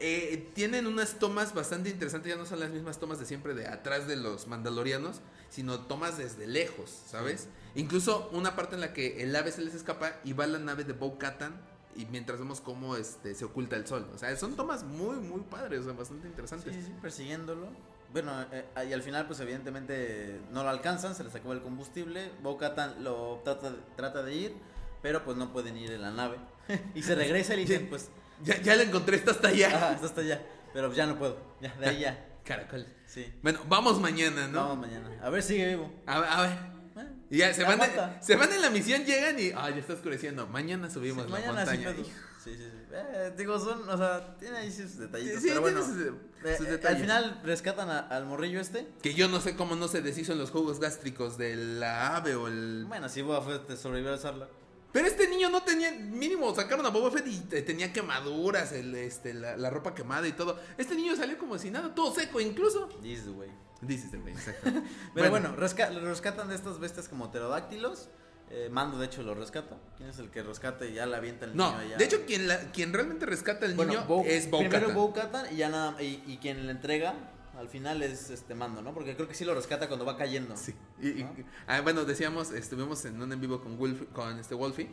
Eh, 0.05 0.51
tienen 0.55 0.89
unas 0.89 1.21
tomas 1.21 1.55
bastante 1.55 1.89
interesantes, 1.89 2.33
ya 2.33 2.37
no 2.37 2.45
son 2.45 2.59
las 2.59 2.71
mismas 2.71 2.99
tomas 2.99 3.21
de 3.21 3.25
siempre 3.25 3.55
de 3.55 3.69
atrás 3.69 4.09
de 4.09 4.17
los 4.17 4.49
mandalorianos, 4.49 5.21
sino 5.49 5.81
tomas 5.83 6.19
desde 6.19 6.47
lejos, 6.49 6.91
¿sabes? 7.07 7.47
Incluso 7.77 8.29
una 8.33 8.57
parte 8.57 8.75
en 8.75 8.81
la 8.81 8.93
que 8.93 9.23
el 9.23 9.35
ave 9.37 9.53
se 9.53 9.63
les 9.63 9.75
escapa 9.75 10.19
y 10.25 10.33
va 10.33 10.49
la 10.49 10.59
nave 10.59 10.83
de 10.83 10.93
Bo 10.93 11.19
Katan 11.19 11.55
y 11.95 12.07
mientras 12.07 12.41
vemos 12.41 12.61
cómo 12.61 12.97
este, 12.97 13.35
se 13.37 13.45
oculta 13.45 13.77
el 13.77 13.87
sol. 13.87 14.11
O 14.13 14.19
sea, 14.19 14.35
son 14.37 14.57
tomas 14.57 14.83
muy, 14.83 15.17
muy 15.19 15.43
padres, 15.43 15.81
o 15.81 15.85
sea, 15.85 15.93
bastante 15.93 16.27
interesantes. 16.27 16.75
Sí, 16.75 16.83
sí, 16.83 16.93
persiguiéndolo. 17.01 17.69
Bueno, 18.13 18.33
eh, 18.53 18.65
y 18.89 18.93
al 18.93 19.03
final, 19.03 19.27
pues 19.27 19.41
evidentemente 19.41 20.41
no 20.51 20.63
lo 20.63 20.69
alcanzan, 20.69 21.15
se 21.15 21.25
les 21.25 21.35
acaba 21.35 21.55
el 21.55 21.63
combustible. 21.63 22.31
Bo-Katan 22.43 23.03
lo 23.05 23.41
trata, 23.45 23.71
de- 23.71 23.79
trata 23.97 24.23
de 24.23 24.35
ir, 24.35 24.55
pero 25.01 25.25
pues 25.25 25.37
no 25.37 25.53
pueden 25.53 25.77
ir 25.77 25.91
en 25.93 26.03
la 26.03 26.11
nave. 26.11 26.37
y 26.95 27.03
se 27.03 27.15
regresa 27.15 27.55
y 27.55 27.57
le 27.59 27.63
dicen, 27.63 27.89
pues, 27.89 28.11
Ya, 28.45 28.61
ya 28.61 28.75
la 28.77 28.83
encontré, 28.83 29.17
está 29.17 29.31
hasta 29.31 29.49
allá. 29.49 29.69
ajá, 29.69 29.93
está 29.93 30.07
hasta 30.07 30.21
allá. 30.21 30.43
Pero 30.75 30.93
ya 30.93 31.07
no 31.07 31.19
puedo, 31.19 31.39
ya, 31.61 31.75
de 31.77 31.87
ahí 31.89 32.01
ya. 32.01 32.29
Caracol. 32.45 32.87
Sí. 33.07 33.33
Bueno, 33.43 33.61
vamos 33.69 34.01
mañana, 34.01 34.49
¿no? 34.49 34.69
Vamos 34.69 34.79
mañana. 34.79 35.09
A 35.23 35.31
ver, 35.31 35.43
sigue 35.43 35.69
vivo. 35.69 35.93
A, 36.07 36.17
a 36.19 36.43
ver. 36.43 36.59
Bueno, 36.95 37.11
Y 37.31 37.39
ya 37.39 37.55
se 37.55 37.63
van, 37.63 37.81
aguanta. 37.81 38.21
se 38.21 38.37
van 38.37 38.53
en 38.53 38.61
la 38.61 38.69
misión, 38.71 39.05
llegan 39.05 39.39
y. 39.39 39.51
Ah, 39.55 39.71
ya 39.71 39.77
está 39.77 39.93
oscureciendo. 39.95 40.47
Mañana 40.49 40.91
subimos 40.91 41.25
Sí, 41.27 41.31
la 41.31 41.39
mañana 41.39 41.53
montaña. 41.65 41.95
Sí, 41.95 42.05
sí, 42.45 42.57
sí. 42.57 42.71
Eh, 42.95 43.33
digo, 43.37 43.59
son, 43.59 43.89
o 43.89 43.97
sea, 43.97 44.37
tiene 44.39 44.59
ahí 44.59 44.71
sus 44.73 44.99
detallitos. 44.99 45.41
sí, 45.41 45.49
pero 45.49 45.63
bueno, 45.63 45.83
sus, 45.83 45.97
eh, 45.97 46.57
sus 46.59 46.67
eh, 46.67 46.71
detalles. 46.73 46.97
al 46.97 47.01
final 47.03 47.41
rescatan 47.43 47.89
a- 47.91 48.01
al 48.01 48.27
morrillo 48.27 48.61
este. 48.61 48.87
Que 49.03 49.15
yo 49.15 49.29
no 49.29 49.41
sé 49.41 49.57
cómo 49.57 49.77
no 49.77 49.89
se 49.89 50.03
deshizo 50.03 50.33
en 50.33 50.39
los 50.39 50.51
jugos 50.51 50.79
gástricos 50.79 51.39
de 51.39 51.57
la 51.57 52.17
ave 52.17 52.35
o 52.35 52.49
el. 52.49 52.85
Bueno, 52.87 53.09
sí, 53.09 53.23
Boba 53.23 53.41
Fett 53.43 53.77
sobrevivió 53.79 54.13
a 54.15 54.19
Sarla. 54.19 54.49
Pero 54.93 55.07
este 55.07 55.27
niño 55.27 55.49
no 55.49 55.63
tenía. 55.63 55.91
Mínimo, 55.93 56.55
sacaron 56.55 56.85
a 56.85 56.91
Boba 56.91 57.11
Fett 57.11 57.27
y 57.27 57.39
te- 57.41 57.63
tenía 57.63 57.93
quemaduras, 57.95 58.73
el, 58.73 58.95
este, 58.95 59.33
la, 59.33 59.57
la 59.57 59.71
ropa 59.71 59.95
quemada 59.95 60.29
y 60.29 60.33
todo. 60.33 60.59
Este 60.77 60.95
niño 60.95 61.17
salió 61.17 61.39
como 61.39 61.57
si 61.59 61.71
nada, 61.71 61.95
todo 61.95 62.15
seco 62.15 62.41
incluso. 62.41 62.89
This 63.03 63.27
güey. 63.27 63.49
Dices, 63.81 64.11
güey, 64.21 64.35
exacto. 64.35 64.71
Pero 65.15 65.31
bueno, 65.31 65.57
resca- 65.57 65.89
rescatan 65.99 66.49
de 66.49 66.55
estas 66.57 66.79
bestias 66.79 67.09
como 67.09 67.31
pterodáctilos. 67.33 68.11
Eh, 68.55 68.69
Mando, 68.71 68.99
de 68.99 69.07
hecho, 69.07 69.23
lo 69.23 69.35
rescata. 69.35 69.79
¿Quién 69.97 70.11
es 70.11 70.19
el 70.19 70.29
que 70.31 70.43
rescata 70.43 70.85
y 70.85 70.93
ya 70.93 71.07
la 71.07 71.17
avienta 71.17 71.47
el 71.47 71.57
No, 71.57 71.71
niño 71.71 71.81
allá? 71.87 71.97
de 71.97 72.05
hecho, 72.05 72.27
quien, 72.27 72.47
la, 72.49 72.59
quien 72.71 72.93
realmente 72.93 73.25
rescata 73.25 73.65
al 73.65 73.73
Bueno, 73.75 73.93
niño 73.93 74.05
Bo- 74.07 74.25
es 74.27 74.51
Bo 74.51 74.59
Primero. 74.59 74.93
Bo-Katan 74.93 75.47
y 75.55 75.57
ya 75.57 75.71
nada. 75.71 76.01
Y, 76.03 76.23
y 76.27 76.37
quien 76.37 76.67
le 76.67 76.73
entrega 76.73 77.15
al 77.59 77.69
final 77.69 78.03
es 78.03 78.29
este 78.29 78.55
Mando, 78.55 78.83
¿no? 78.83 78.93
Porque 78.93 79.15
creo 79.17 79.27
que 79.27 79.35
sí 79.35 79.45
lo 79.47 79.55
rescata 79.55 79.89
cuando 79.89 80.05
va 80.05 80.19
cayendo. 80.19 80.55
Sí. 80.57 80.75
Y, 81.01 81.09
y- 81.21 81.25
¿No? 81.25 81.35
ah, 81.67 81.81
bueno, 81.81 82.05
decíamos, 82.05 82.51
estuvimos 82.51 83.03
en 83.07 83.23
un 83.23 83.33
en 83.33 83.41
vivo 83.41 83.63
con 83.63 83.79
Wolf, 83.79 84.03
con 84.13 84.39
este 84.39 84.55
Wolfie, 84.55 84.91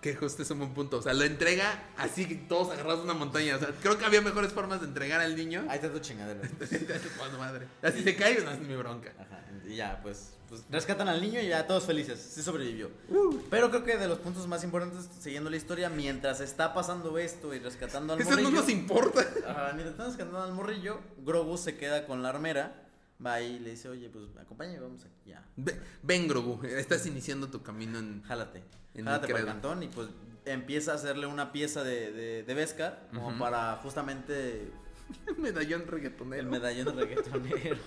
que 0.00 0.14
justo 0.16 0.42
es 0.42 0.50
un 0.50 0.60
buen 0.60 0.72
punto. 0.72 0.96
O 0.98 1.02
sea, 1.02 1.12
lo 1.12 1.24
entrega 1.24 1.84
así 1.98 2.24
todos 2.48 2.70
agarrados 2.72 3.00
a 3.00 3.04
una 3.04 3.14
montaña. 3.14 3.56
O 3.56 3.58
sea, 3.58 3.68
creo 3.82 3.98
que 3.98 4.06
había 4.06 4.22
mejores 4.22 4.52
formas 4.54 4.80
de 4.80 4.86
entregar 4.86 5.20
al 5.20 5.36
niño. 5.36 5.66
Ahí 5.68 5.76
está 5.76 5.92
tu 5.92 5.98
chingadera. 5.98 6.40
Madre. 7.38 7.66
Así 7.82 8.02
se 8.02 8.16
cae, 8.16 8.40
no 8.42 8.50
es 8.52 8.60
mi 8.60 8.74
bronca. 8.74 9.12
Ajá, 9.18 9.40
y 9.66 9.76
ya, 9.76 10.00
pues, 10.02 10.32
pues 10.52 10.64
rescatan 10.70 11.08
al 11.08 11.18
niño 11.22 11.40
y 11.40 11.48
ya 11.48 11.66
todos 11.66 11.84
felices. 11.84 12.20
Sí 12.20 12.42
sobrevivió. 12.42 12.90
Uh. 13.08 13.38
Pero 13.48 13.70
creo 13.70 13.84
que 13.84 13.96
de 13.96 14.06
los 14.06 14.18
puntos 14.18 14.46
más 14.46 14.62
importantes, 14.64 15.08
siguiendo 15.18 15.48
la 15.48 15.56
historia, 15.56 15.88
mientras 15.88 16.40
está 16.42 16.74
pasando 16.74 17.16
esto 17.16 17.54
y 17.54 17.58
rescatando 17.58 18.12
al 18.12 18.20
Eso 18.20 18.28
morrillo. 18.32 18.50
no 18.50 18.56
nos 18.60 18.68
importa. 18.68 19.24
Mientras 19.72 19.92
están 19.92 20.06
rescatando 20.08 20.42
al 20.42 20.52
morrillo, 20.52 21.00
Grogu 21.24 21.56
se 21.56 21.78
queda 21.78 22.06
con 22.06 22.22
la 22.22 22.28
armera. 22.28 22.84
Va 23.24 23.34
ahí 23.34 23.54
y 23.54 23.58
le 23.60 23.70
dice, 23.70 23.88
oye, 23.88 24.10
pues 24.10 24.26
acompáñame, 24.38 24.80
vamos 24.80 25.04
aquí 25.06 25.30
ya. 25.30 25.42
Ve- 25.56 25.80
Ven, 26.02 26.28
Grogu, 26.28 26.62
estás 26.66 27.06
iniciando 27.06 27.48
tu 27.48 27.62
camino 27.62 27.98
en... 27.98 28.22
Jálate. 28.24 28.62
En 28.94 29.06
Jálate 29.06 29.28
mi 29.28 29.32
para 29.32 29.40
el 29.44 29.48
cantón 29.48 29.82
y 29.82 29.88
pues 29.88 30.08
empieza 30.44 30.92
a 30.92 30.96
hacerle 30.96 31.26
una 31.26 31.50
pieza 31.50 31.82
de, 31.82 32.12
de, 32.12 32.42
de 32.42 32.98
como 33.14 33.38
para 33.38 33.76
justamente 33.76 34.70
medallón 35.38 35.86
reggaetonero. 35.86 36.42
el 36.42 36.46
medallón 36.48 36.94
reggaetonero. 36.94 37.78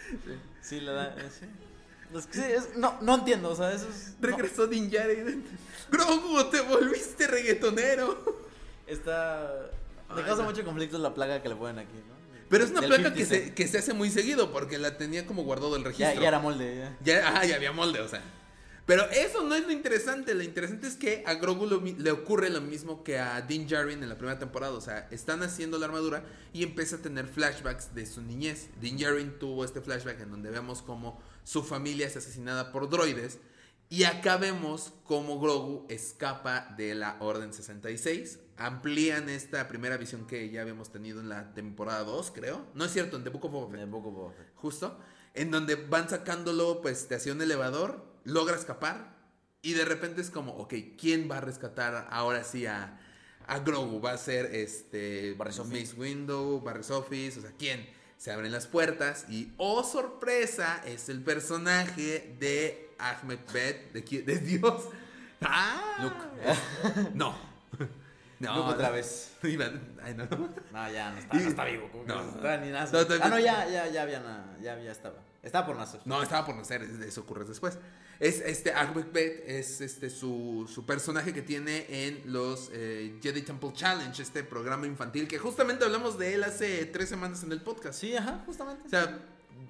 sí, 0.60 0.80
le 0.80 0.92
da. 0.92 1.14
eh, 1.18 1.30
sí. 1.30 1.46
Es 2.14 2.26
que 2.26 2.38
sí, 2.38 2.44
es- 2.44 2.76
no, 2.76 2.98
no 3.00 3.14
entiendo, 3.16 3.50
o 3.50 3.56
sea, 3.56 3.72
eso 3.72 3.86
es. 3.88 4.14
no, 4.20 4.28
Regresó 4.28 4.66
Din 4.66 4.90
Djarin. 4.90 5.44
Grogu, 5.90 6.44
te 6.50 6.60
volviste 6.60 7.26
reggaetonero. 7.26 8.40
está. 8.86 9.70
Le 10.16 10.22
causa 10.24 10.42
no. 10.42 10.50
mucho 10.50 10.64
conflicto 10.64 10.98
la 10.98 11.14
plaga 11.14 11.40
que 11.42 11.48
le 11.48 11.54
ponen 11.56 11.78
aquí, 11.78 11.94
¿no? 11.96 12.14
Pero 12.48 12.64
es 12.64 12.70
una 12.72 12.80
placa 12.80 12.96
50 13.14 13.14
que 13.14 13.24
se, 13.26 13.54
que 13.54 13.68
se 13.68 13.78
hace 13.78 13.92
muy 13.92 14.10
seguido 14.10 14.50
porque 14.50 14.76
la 14.78 14.98
tenía 14.98 15.24
como 15.24 15.44
guardado 15.44 15.76
el 15.76 15.82
Ya, 15.84 15.88
registro. 15.88 16.20
ya 16.22 16.28
era 16.28 16.40
molde, 16.40 16.76
ya. 16.78 16.96
Ya, 17.20 17.32
ah, 17.38 17.44
ya 17.46 17.54
había 17.54 17.70
molde, 17.70 18.00
o 18.00 18.08
sea. 18.08 18.22
Pero 18.86 19.08
eso 19.10 19.44
no 19.44 19.54
es 19.54 19.64
lo 19.64 19.70
interesante. 19.70 20.34
Lo 20.34 20.42
interesante 20.42 20.88
es 20.88 20.96
que 20.96 21.22
a 21.28 21.34
Grogu 21.34 21.64
lo 21.66 21.80
le 21.80 22.10
ocurre 22.10 22.50
lo 22.50 22.60
mismo 22.60 23.04
que 23.04 23.20
a 23.20 23.40
Din 23.42 23.68
Djarin 23.68 24.02
en 24.02 24.08
la 24.08 24.18
primera 24.18 24.40
temporada. 24.40 24.72
O 24.72 24.80
sea, 24.80 25.06
están 25.12 25.44
haciendo 25.44 25.78
la 25.78 25.86
armadura 25.86 26.24
y 26.52 26.64
empieza 26.64 26.96
a 26.96 26.98
tener 26.98 27.28
flashbacks 27.28 27.94
de 27.94 28.04
su 28.04 28.20
niñez. 28.20 28.66
Din 28.80 28.96
Djarin 28.96 29.38
tuvo 29.38 29.64
este 29.64 29.80
flashback 29.80 30.20
en 30.22 30.32
donde 30.32 30.50
vemos 30.50 30.82
como 30.82 31.22
su 31.44 31.62
familia 31.62 32.06
es 32.06 32.16
asesinada 32.16 32.72
por 32.72 32.88
droides. 32.88 33.38
Y 33.88 34.04
acá 34.04 34.36
vemos 34.36 34.92
cómo 35.02 35.40
Grogu 35.40 35.84
escapa 35.88 36.72
de 36.76 36.94
la 36.94 37.16
Orden 37.18 37.52
66. 37.52 38.38
Amplían 38.56 39.28
esta 39.28 39.66
primera 39.66 39.96
visión 39.96 40.28
que 40.28 40.48
ya 40.48 40.60
habíamos 40.60 40.92
tenido 40.92 41.20
en 41.20 41.28
la 41.28 41.54
temporada 41.54 42.04
2, 42.04 42.30
creo. 42.30 42.66
No 42.74 42.84
es 42.84 42.92
cierto, 42.92 43.16
en 43.16 43.24
The 43.24 43.30
Book 43.30 43.46
of 43.46 43.52
Boba 43.52 43.76
Fett 43.76 43.90
Boba 43.90 44.32
justo, 44.54 44.96
en 45.34 45.50
donde 45.50 45.74
van 45.74 46.08
sacándolo 46.08 46.80
pues 46.82 47.08
de 47.08 47.16
hacia 47.16 47.32
un 47.32 47.42
elevador, 47.42 48.04
logra 48.22 48.54
escapar 48.54 49.16
y 49.62 49.72
de 49.72 49.84
repente 49.84 50.20
es 50.20 50.30
como, 50.30 50.52
ok, 50.52 50.74
¿quién 50.96 51.28
va 51.30 51.38
a 51.38 51.40
rescatar 51.40 52.06
ahora 52.10 52.44
sí 52.44 52.66
a, 52.66 52.98
a 53.46 53.58
Grogu? 53.58 54.00
Va 54.00 54.12
a 54.12 54.18
ser 54.18 54.54
este 54.54 55.36
Sophie. 55.50 55.80
Mace 55.80 55.96
Window, 55.96 56.60
Barry 56.60 56.84
Sophie, 56.84 57.28
o 57.28 57.40
sea, 57.40 57.52
¿quién? 57.58 57.86
Se 58.20 58.30
abren 58.30 58.52
las 58.52 58.66
puertas 58.66 59.24
y, 59.30 59.50
oh 59.56 59.82
sorpresa, 59.82 60.82
es 60.84 61.08
el 61.08 61.22
personaje 61.24 62.36
de 62.38 62.90
Ahmed 62.98 63.38
Bet, 63.50 63.92
de, 63.94 64.38
Dios. 64.40 64.88
Ah, 65.42 65.96
Luke. 66.02 67.10
no. 67.14 67.34
No, 68.40 68.56
Luke 68.56 68.72
otra 68.74 68.90
vez. 68.90 69.32
Ay, 69.42 69.56
no. 70.14 70.26
No, 70.70 70.90
ya 70.92 71.12
no 71.12 71.18
está, 71.18 71.34
no 71.34 71.48
está 71.48 71.64
vivo. 71.64 71.88
¿cómo 71.90 72.04
que 72.04 72.12
No. 72.12 72.22
no 72.22 72.30
está 72.32 72.56
ni 72.58 72.68
nada? 72.70 72.90
Ah, 73.22 73.28
no, 73.30 73.38
ya, 73.38 73.66
ya, 73.66 73.88
ya 73.88 74.02
había 74.02 74.20
na- 74.20 74.54
ya, 74.60 74.78
ya 74.78 74.92
estaba. 74.92 75.16
Estaba 75.42 75.64
por 75.66 75.76
nacer. 75.76 76.02
No, 76.04 76.22
estaba 76.22 76.44
por 76.44 76.56
nacer, 76.56 76.82
es- 76.82 76.90
eso 77.00 77.22
ocurre 77.22 77.46
después. 77.46 77.78
Es 78.20 78.42
este 78.42 78.74
Bet 79.14 79.44
es 79.46 79.80
este 79.80 80.10
su, 80.10 80.70
su 80.72 80.84
personaje 80.84 81.32
que 81.32 81.40
tiene 81.40 81.86
en 81.88 82.22
los 82.26 82.68
eh, 82.70 83.18
Jedi 83.22 83.40
Temple 83.40 83.72
Challenge, 83.72 84.22
este 84.22 84.44
programa 84.44 84.86
infantil 84.86 85.26
que 85.26 85.38
justamente 85.38 85.86
hablamos 85.86 86.18
de 86.18 86.34
él 86.34 86.44
hace 86.44 86.84
tres 86.84 87.08
semanas 87.08 87.42
en 87.42 87.52
el 87.52 87.62
podcast. 87.62 87.98
Sí, 87.98 88.14
ajá, 88.14 88.42
justamente. 88.44 88.86
O 88.86 88.90
sea, 88.90 89.24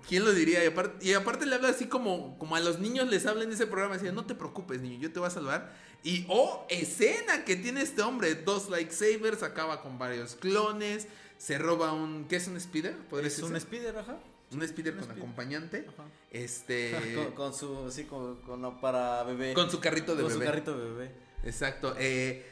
¿quién 0.09 0.25
lo 0.25 0.33
diría? 0.33 0.65
Y 0.65 0.67
aparte, 0.67 1.07
y 1.07 1.13
aparte 1.13 1.47
le 1.47 1.55
habla 1.55 1.69
así 1.69 1.87
como, 1.87 2.37
como 2.41 2.57
a 2.57 2.61
los 2.61 2.81
niños 2.81 3.09
les 3.09 3.25
habla 3.25 3.45
en 3.45 3.53
ese 3.53 3.69
programa, 3.69 3.95
decía, 3.95 4.11
no 4.11 4.27
te 4.27 4.35
preocupes, 4.35 4.81
niño, 4.81 4.99
yo 4.99 5.13
te 5.13 5.21
voy 5.21 5.29
a 5.29 5.31
salvar. 5.31 5.73
Y, 6.03 6.27
oh, 6.29 6.67
escena 6.71 7.45
que 7.45 7.55
tiene 7.55 7.83
este 7.83 8.03
hombre, 8.03 8.35
dos 8.35 8.69
lightsabers, 8.69 9.45
acaba 9.45 9.81
con 9.81 9.97
varios 9.97 10.35
clones, 10.35 11.07
se 11.39 11.57
roba 11.57 11.93
un, 11.93 12.27
¿qué 12.27 12.37
es 12.37 12.49
un 12.49 12.61
speeder? 12.61 12.97
¿Podría 13.09 13.29
es 13.29 13.39
un 13.39 13.59
speeder, 13.61 13.97
ajá. 13.97 14.19
Un 14.53 14.67
speeder 14.67 14.93
un 14.95 14.99
con 15.01 15.05
speeder. 15.09 15.23
acompañante, 15.23 15.87
Ajá. 15.89 16.05
este, 16.31 17.15
con, 17.17 17.33
con 17.33 17.55
su, 17.55 17.91
sí, 17.91 18.05
con, 18.05 18.37
con 18.43 18.63
lo 18.63 18.81
para 18.81 19.23
bebé. 19.25 19.55
con 19.55 19.71
su 19.71 19.81
carrito 19.81 20.17
de 20.17 20.23
Con 20.23 20.33
bebé. 20.33 20.45
su 20.45 20.51
carrito 20.51 20.79
de 20.79 20.85
bebé. 20.91 21.15
Exacto. 21.45 21.95
eh, 21.99 22.47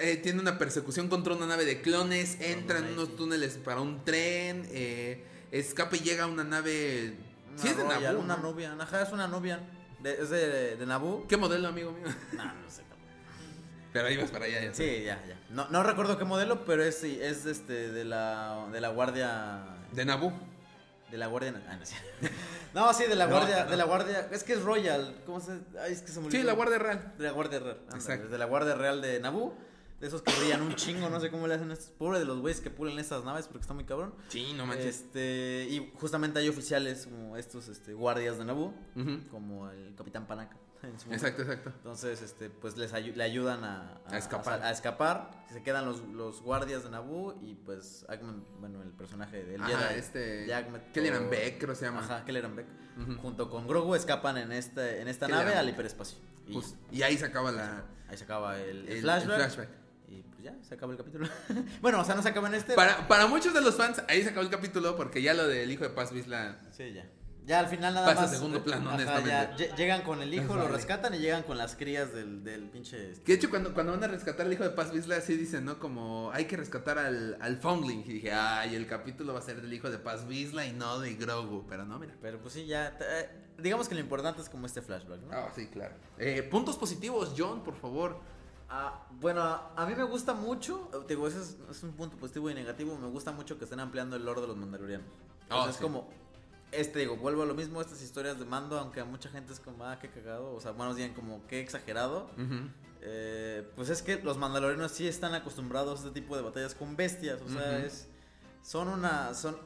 eh, 0.00 0.16
tiene 0.22 0.40
una 0.40 0.58
persecución 0.58 1.08
contra 1.08 1.34
una 1.34 1.46
nave 1.46 1.64
de 1.64 1.80
clones. 1.82 2.38
Entra 2.40 2.78
en 2.78 2.86
unos 2.94 3.14
túneles 3.16 3.54
para 3.58 3.80
un 3.80 4.04
tren. 4.04 4.66
eh, 4.70 5.24
escapa 5.52 5.96
y 5.96 6.00
llega 6.00 6.24
a 6.24 6.26
una 6.26 6.44
nave. 6.44 7.14
Una 7.52 7.62
sí, 7.62 7.68
es 7.68 7.76
de 7.76 7.82
Royal, 7.84 8.02
Naboo. 8.02 8.20
Una 8.24 8.36
¿no? 8.36 8.42
Nubian, 8.50 8.80
ajá, 8.80 9.02
es 9.02 9.12
una 9.12 9.28
Nubian. 9.28 9.60
De- 10.02 10.14
es 10.22 10.30
de, 10.30 10.76
de 10.76 10.86
Naboo. 10.86 11.26
¿Qué 11.28 11.36
modelo, 11.36 11.68
amigo 11.68 11.92
mío? 11.92 12.04
No, 12.32 12.44
no 12.44 12.70
sé. 12.70 12.82
Pero 13.92 14.08
ahí 14.08 14.16
vas 14.18 14.30
para 14.30 14.44
allá, 14.44 14.62
ya. 14.62 14.74
Sí, 14.74 15.02
ya, 15.04 15.24
ya. 15.26 15.40
No, 15.50 15.68
no 15.70 15.82
recuerdo 15.82 16.18
qué 16.18 16.24
modelo, 16.24 16.66
pero 16.66 16.82
es, 16.82 16.96
sí, 16.98 17.18
es 17.20 17.46
este, 17.46 17.92
de 17.92 18.04
la, 18.04 18.68
de 18.70 18.80
la 18.82 18.88
guardia... 18.88 19.64
De 19.92 20.04
Naboo. 20.04 20.32
De 21.10 21.16
la 21.18 21.26
guardia... 21.28 21.54
Ah, 21.68 21.76
no, 21.76 21.86
sí. 21.86 21.94
no, 22.74 22.92
sí, 22.94 23.04
de 23.04 23.14
la 23.14 23.26
No, 23.26 23.36
guardia, 23.36 23.64
no. 23.64 23.70
de 23.70 23.76
la 23.76 23.84
guardia... 23.84 24.28
Es 24.32 24.42
que 24.44 24.54
es 24.54 24.62
Royal, 24.62 25.22
¿cómo 25.24 25.40
se...? 25.40 25.52
Ay, 25.80 25.92
es 25.92 26.02
que 26.02 26.08
se 26.08 26.20
me 26.20 26.30
Sí, 26.30 26.36
olvidó. 26.38 26.44
la 26.48 26.52
Guardia 26.54 26.78
Real. 26.78 27.14
De 27.16 27.24
la 27.24 27.30
Guardia 27.32 27.58
Real. 27.60 27.78
Exacto. 27.94 28.28
De 28.28 28.38
la 28.38 28.44
Guardia 28.46 28.74
Real 28.74 29.00
de 29.00 29.20
Naboo. 29.20 29.54
De 30.00 30.08
esos 30.08 30.20
que 30.20 30.30
brillan 30.38 30.60
un 30.60 30.74
chingo, 30.74 31.08
no 31.08 31.18
sé 31.20 31.30
cómo 31.30 31.46
le 31.46 31.54
hacen 31.54 31.70
estos. 31.70 31.88
Pobre 31.90 32.18
de 32.18 32.26
los 32.26 32.40
güeyes 32.40 32.60
que 32.60 32.68
pulen 32.68 32.98
estas 32.98 33.24
naves 33.24 33.46
porque 33.46 33.62
está 33.62 33.72
muy 33.72 33.84
cabrón. 33.84 34.14
Sí, 34.28 34.52
no 34.54 34.66
manches. 34.66 34.96
Este, 34.96 35.66
y 35.70 35.90
justamente 35.98 36.38
hay 36.38 36.50
oficiales 36.50 37.06
como 37.06 37.36
estos 37.38 37.68
este, 37.68 37.94
guardias 37.94 38.36
de 38.36 38.44
Naboo, 38.44 38.74
como 39.30 39.70
el 39.70 39.94
Capitán 39.96 40.26
Panaca. 40.26 40.56
en 40.82 40.98
su 40.98 41.06
momento. 41.06 41.26
Exacto, 41.26 41.42
exacto. 41.42 41.70
Entonces, 41.76 42.22
este, 42.22 42.50
pues 42.50 42.76
les 42.76 42.92
ayu- 42.94 43.14
le 43.14 43.24
ayudan 43.24 43.64
a, 43.64 44.00
A 44.08 44.18
escapar. 44.18 44.62
A, 44.62 44.70
escapar. 44.70 45.30
Se 45.52 45.62
quedan 45.62 45.84
los, 45.86 46.00
los 46.08 46.42
guardias 46.42 46.84
de 46.84 46.90
Naboo 46.90 47.38
y 47.42 47.54
pues 47.54 48.04
Ackman, 48.08 48.44
bueno, 48.60 48.82
el 48.82 48.90
personaje 48.90 49.44
del 49.44 49.60
Ajá, 49.62 49.88
Jedi. 49.88 49.98
este. 49.98 50.18
de 50.46 50.54
Ackman, 50.54 50.82
Kelleran 50.92 51.30
Beck, 51.30 51.58
creo 51.58 51.70
que 51.70 51.76
se 51.76 51.84
llama. 51.86 52.00
Ajá, 52.00 52.24
Kelleran 52.24 52.54
Beck. 52.56 52.66
Junto 53.20 53.50
con 53.50 53.66
Grogu 53.68 53.94
escapan 53.94 54.38
en, 54.38 54.52
este, 54.52 55.00
en 55.02 55.08
esta 55.08 55.26
Kelleran 55.26 55.46
nave 55.46 55.58
al 55.58 55.68
hiperespacio. 55.68 56.18
Y 56.46 56.54
Pues, 56.54 56.74
y 56.92 57.02
ahí 57.02 57.16
se 57.18 57.26
acaba 57.26 57.52
la, 57.52 57.84
ahí 58.08 58.16
se 58.16 58.24
acaba 58.24 58.58
el, 58.58 58.86
el 58.88 58.88
el, 58.88 58.96
el 58.96 59.00
flashback. 59.02 59.68
Y 60.08 60.22
pues 60.22 60.44
ya, 60.44 60.54
se 60.62 60.74
acaba 60.74 60.92
el 60.92 60.98
capítulo. 60.98 61.28
bueno, 61.82 62.00
o 62.00 62.04
sea, 62.04 62.14
no 62.14 62.22
se 62.22 62.28
acaba 62.28 62.46
en 62.48 62.54
este. 62.54 62.74
Para, 62.74 63.08
para 63.08 63.26
muchos 63.26 63.52
de 63.52 63.60
los 63.60 63.74
fans, 63.74 64.02
ahí 64.08 64.22
se 64.22 64.28
acabó 64.30 64.42
el 64.42 64.50
capítulo 64.50 64.96
porque 64.96 65.20
ya 65.20 65.34
lo 65.34 65.46
del 65.48 65.70
hijo 65.70 65.82
de 65.84 65.90
Paz 65.90 66.12
Vizla. 66.12 66.58
Sí, 66.70 66.92
ya. 66.92 67.04
Ya 67.46 67.60
al 67.60 67.68
final 67.68 67.94
nada 67.94 68.06
Pasa 68.08 68.22
más. 68.22 68.30
segundo 68.32 68.62
plano, 68.64 68.90
ajá, 68.90 68.96
honestamente. 68.96 69.68
ya, 69.68 69.76
llegan 69.76 70.02
con 70.02 70.20
el 70.20 70.34
hijo, 70.34 70.56
lo 70.56 70.66
rescatan 70.66 71.14
y 71.14 71.18
llegan 71.18 71.44
con 71.44 71.56
las 71.56 71.76
crías 71.76 72.12
del, 72.12 72.42
del 72.42 72.68
pinche. 72.68 73.12
este, 73.12 73.22
Que 73.22 73.32
de 73.32 73.38
hecho, 73.38 73.50
cuando, 73.50 73.72
cuando 73.72 73.92
van 73.92 74.02
a 74.02 74.08
rescatar 74.08 74.46
al 74.46 74.52
hijo 74.52 74.64
de 74.64 74.70
Paz 74.70 74.92
Vizla, 74.92 75.16
así 75.16 75.36
dicen, 75.36 75.64
¿no? 75.64 75.78
Como 75.78 76.30
hay 76.32 76.46
que 76.46 76.56
rescatar 76.56 76.98
al, 76.98 77.36
al 77.40 77.56
Foundling. 77.58 78.00
Y 78.00 78.14
dije, 78.14 78.32
ay, 78.32 78.74
el 78.74 78.86
capítulo 78.88 79.32
va 79.32 79.38
a 79.38 79.42
ser 79.42 79.62
del 79.62 79.72
hijo 79.72 79.88
de 79.90 79.98
Paz 79.98 80.26
Vizla 80.26 80.66
y 80.66 80.72
no 80.72 80.98
de 80.98 81.14
Grogu. 81.14 81.64
Pero 81.68 81.84
no, 81.84 81.98
mira. 82.00 82.14
Pero 82.20 82.40
pues 82.40 82.52
sí, 82.54 82.66
ya. 82.66 82.98
eh, 83.00 83.30
digamos 83.58 83.88
que 83.88 83.94
lo 83.94 84.00
importante 84.00 84.42
es 84.42 84.48
como 84.48 84.66
este 84.66 84.82
flashback, 84.82 85.20
¿no? 85.20 85.28
Ah, 85.32 85.48
sí, 85.54 85.68
claro. 85.68 85.94
Eh, 86.18 86.42
puntos 86.42 86.76
positivos, 86.76 87.32
John, 87.38 87.62
por 87.62 87.76
favor. 87.76 88.18
Ah, 88.68 89.06
bueno, 89.20 89.42
a, 89.44 89.86
mí 89.86 89.94
me 89.94 90.02
gusta 90.02 90.34
mucho. 90.34 90.90
eh, 90.92 90.96
Digo, 91.08 91.28
ese 91.28 91.40
es, 91.40 91.56
es 91.70 91.82
un 91.84 91.92
punto 91.92 92.16
positivo 92.16 92.50
y 92.50 92.54
negativo. 92.54 92.98
Me 92.98 93.06
gusta 93.06 93.30
mucho 93.30 93.56
que 93.56 93.62
estén 93.64 93.78
ampliando 93.78 94.16
el 94.16 94.24
lore 94.24 94.40
de 94.40 94.48
los 94.48 94.56
mandalorianos. 94.56 95.06
Entonces, 95.42 95.76
sí. 95.76 95.84
es 95.84 95.88
como. 95.88 96.08
Este, 96.72 97.00
digo, 97.00 97.16
vuelvo 97.16 97.42
a 97.42 97.46
lo 97.46 97.54
mismo. 97.54 97.80
Estas 97.80 98.02
historias 98.02 98.38
de 98.38 98.44
mando, 98.44 98.78
aunque 98.78 99.00
a 99.00 99.04
mucha 99.04 99.28
gente 99.28 99.52
es 99.52 99.60
como, 99.60 99.84
ah, 99.84 99.98
qué 100.00 100.10
cagado. 100.10 100.54
O 100.54 100.60
sea, 100.60 100.72
buenos 100.72 100.96
días, 100.96 101.10
como, 101.14 101.46
qué 101.46 101.60
exagerado. 101.60 102.30
Eh, 103.02 103.68
pues 103.76 103.88
es 103.88 104.02
que 104.02 104.20
los 104.22 104.36
mandalorianos 104.36 104.90
sí 104.90 105.06
están 105.06 105.34
acostumbrados 105.34 106.00
a 106.00 106.08
este 106.08 106.20
tipo 106.20 106.36
de 106.36 106.42
batallas 106.42 106.74
con 106.74 106.96
bestias. 106.96 107.40
O 107.40 107.48
sea, 107.48 107.78
es. 107.78 108.08
Son 108.62 108.88
una. 108.88 109.34
Son. 109.34 109.56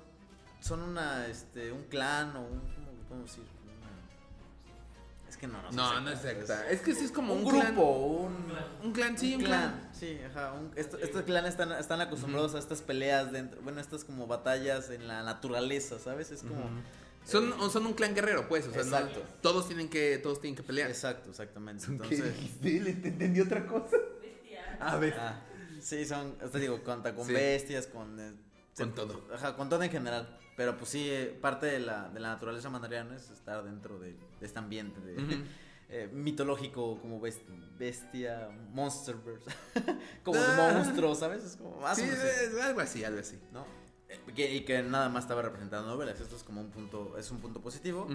Son 0.61 0.83
una. 0.83 1.27
Este. 1.27 1.73
Un 1.73 1.85
clan 1.85 2.37
o 2.37 2.43
un. 2.43 2.61
¿Cómo 2.61 3.09
cómo 3.09 3.23
decir? 3.23 3.45
Que 5.41 5.47
no, 5.49 5.63
no 5.63 5.71
sé 5.71 5.77
No, 5.77 6.01
no 6.03 6.11
es 6.11 6.21
secta. 6.21 6.69
Es 6.71 6.83
que 6.83 6.95
sí 6.95 7.07
es 7.07 7.11
como 7.13 7.33
un, 7.33 7.41
un, 7.45 7.49
grupo, 7.49 7.63
clan. 7.65 7.79
un. 7.79 8.87
Un 8.89 8.93
clan, 8.93 9.17
sí, 9.19 9.35
un 9.35 9.41
clan. 9.43 9.71
clan. 9.81 9.91
Sí, 9.95 10.19
ajá. 10.31 10.53
un- 10.53 10.71
esto- 10.77 10.99
estos 10.99 11.23
clanes 11.23 11.53
están, 11.53 11.73
están 11.73 12.01
acostumbrados 12.03 12.55
a 12.55 12.59
estas 12.59 12.83
peleas 12.83 13.33
dentro. 13.33 13.61
Bueno, 13.63 13.81
estas 13.81 14.05
como 14.05 14.27
batallas 14.27 14.91
en 14.91 15.09
la 15.09 15.23
naturaleza, 15.23 15.99
¿sabes? 15.99 16.31
Es 16.31 16.43
como. 16.43 16.69
Son, 17.25 17.53
o 17.61 17.71
son 17.71 17.87
un 17.87 17.95
clan 17.95 18.15
guerrero, 18.15 18.49
pues. 18.49 18.67
O 18.67 18.71
sea, 18.73 18.83
no- 18.85 18.97
Exacto. 18.99 19.23
todos 19.41 19.67
tienen 19.67 19.89
que, 19.89 20.19
todos 20.19 20.41
tienen 20.43 20.57
que 20.57 20.63
pelear. 20.63 20.91
Exacto, 20.91 21.31
exactamente. 21.31 21.87
¿Qué 21.87 21.93
Entonces. 21.93 22.35
dijiste? 22.37 22.81
¿Le 22.85 22.93
te 22.95 23.09
entendí 23.09 23.41
otra 23.41 23.67
cosa? 23.67 23.97
A 24.79 24.97
ver. 24.97 25.15
Ah, 25.19 25.41
sí, 25.81 26.05
son, 26.05 26.37
te 26.37 26.59
digo, 26.59 26.83
con, 26.83 27.03
con 27.03 27.27
Sí. 27.27 27.33
bestias, 27.33 27.87
con... 27.87 28.19
eh, 28.21 28.33
Con 28.77 28.89
se- 28.89 28.95
todo. 28.95 29.27
Ajá, 29.35 29.57
con 29.57 29.69
todo 29.71 29.83
en 29.83 29.91
general. 29.91 30.39
Pero 30.57 30.77
pues 30.77 30.91
sí, 30.91 31.09
eh, 31.11 31.39
parte 31.41 31.65
de 31.67 31.79
la, 31.81 32.09
de 32.11 32.21
la 32.21 32.29
naturaleza 32.29 32.69
mandaloriana 32.69 33.17
es 33.17 33.31
estar 33.31 33.63
dentro 33.65 33.99
de, 33.99 34.15
de 34.41 34.47
este 34.47 34.59
ambiente 34.59 35.01
de, 35.01 35.15
eh, 35.91 36.09
mitológico 36.13 36.99
como 37.01 37.21
bes- 37.21 37.43
bestia, 37.79 38.49
monsterverse, 38.73 39.51
como 40.25 40.39
Ah. 40.41 40.71
monstruo, 40.75 41.15
¿sabes? 41.15 41.45
Es 41.45 41.57
como 41.57 41.81
más 41.81 41.97
Sí, 41.99 42.05
es 42.05 42.59
algo 42.61 42.81
así, 42.81 43.05
algo 43.05 43.21
así. 43.21 43.39
¿no? 43.53 43.65
Eh, 44.09 44.19
que- 44.35 44.55
y 44.55 44.61
que 44.65 44.83
nada 44.83 45.09
más 45.09 45.25
estaba 45.25 45.43
representando 45.43 45.89
novelas. 45.89 46.21
Esto 46.21 46.37
es 46.37 46.43
como 46.43 46.61
un 46.61 46.71
punto, 46.71 47.17
es 47.19 47.31
un 47.31 47.39
punto 47.39 47.61
positivo. 47.61 48.09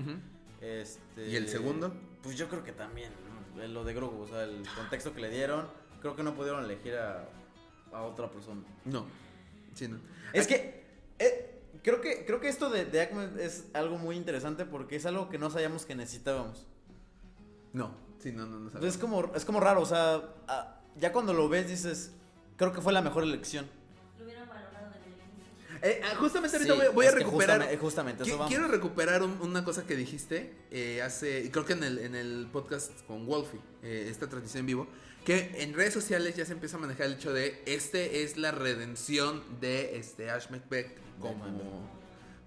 Este, 0.61 1.27
¿Y 1.29 1.35
el 1.35 1.47
segundo? 1.47 1.93
Pues 2.23 2.37
yo 2.37 2.47
creo 2.49 2.63
que 2.63 2.71
también. 2.71 3.11
Eh, 3.59 3.67
lo 3.69 3.83
de 3.85 3.93
Grogu, 3.93 4.21
o 4.23 4.27
sea, 4.27 4.43
el 4.43 4.63
contexto 4.75 5.13
que 5.13 5.21
le 5.21 5.29
dieron, 5.29 5.67
creo 6.01 6.15
que 6.15 6.23
no 6.23 6.33
pudieron 6.35 6.63
elegir 6.65 6.95
a, 6.95 7.25
a 7.93 8.01
otra 8.03 8.29
persona. 8.29 8.61
No. 8.83 9.05
Sí, 9.73 9.87
no. 9.87 9.97
Es 10.33 10.47
que 10.47 10.83
eh, 11.19 11.54
creo 11.83 12.01
que 12.01 12.25
creo 12.25 12.39
que 12.39 12.47
esto 12.47 12.69
de, 12.69 12.85
de 12.85 13.01
Acme 13.01 13.27
es 13.39 13.65
algo 13.73 13.97
muy 13.97 14.15
interesante 14.15 14.65
porque 14.65 14.95
es 14.95 15.05
algo 15.05 15.29
que 15.29 15.37
no 15.37 15.49
sabíamos 15.49 15.85
que 15.85 15.95
necesitábamos. 15.95 16.65
No. 17.73 17.95
Sí, 18.19 18.31
no, 18.31 18.45
no, 18.45 18.59
no 18.59 18.67
Entonces 18.67 18.79
sabes. 18.81 18.95
es 18.95 18.99
como 18.99 19.35
es 19.35 19.45
como 19.45 19.59
raro, 19.59 19.81
o 19.81 19.85
sea, 19.85 20.21
ah, 20.47 20.79
ya 20.97 21.11
cuando 21.11 21.33
lo 21.33 21.47
ves 21.49 21.67
dices, 21.67 22.11
creo 22.57 22.71
que 22.73 22.81
fue 22.81 22.93
la 22.93 23.01
mejor 23.01 23.23
elección. 23.23 23.67
Lo 24.17 24.25
hubieran 24.25 24.47
valorado 24.47 24.87
el 24.95 25.11
inicio. 25.11 25.87
Eh, 25.87 26.01
ah, 26.03 26.15
justamente 26.17 26.57
ahorita 26.57 26.73
Sí, 26.73 26.79
voy, 26.79 26.87
voy 26.95 27.05
a 27.05 27.11
recuperar. 27.11 27.57
justamente, 27.59 27.77
justamente 27.77 28.23
Qui- 28.23 28.27
eso 28.27 28.37
vamos. 28.37 28.49
Quiero 28.51 28.67
recuperar 28.67 29.21
un- 29.23 29.37
una 29.41 29.63
cosa 29.63 29.85
que 29.85 29.95
dijiste 29.95 30.53
eh, 30.71 31.01
hace, 31.03 31.51
creo 31.51 31.65
que 31.65 31.73
en 31.73 31.83
el, 31.83 31.99
en 31.99 32.15
el 32.15 32.47
podcast 32.51 32.91
con 33.05 33.25
Wolfie, 33.27 33.59
eh, 33.83 34.07
esta 34.09 34.27
transmisión 34.27 34.61
en 34.61 34.65
vivo, 34.67 34.87
que 35.25 35.51
en 35.61 35.73
redes 35.73 35.93
sociales 35.93 36.35
ya 36.35 36.45
se 36.45 36.53
empieza 36.53 36.77
a 36.77 36.79
manejar 36.79 37.07
el 37.07 37.13
hecho 37.13 37.33
de 37.33 37.61
este 37.65 38.23
es 38.23 38.37
la 38.37 38.51
redención 38.51 39.43
de 39.59 39.97
este 39.97 40.29
Ash 40.31 40.49
McBeck 40.49 40.89
como, 41.19 41.89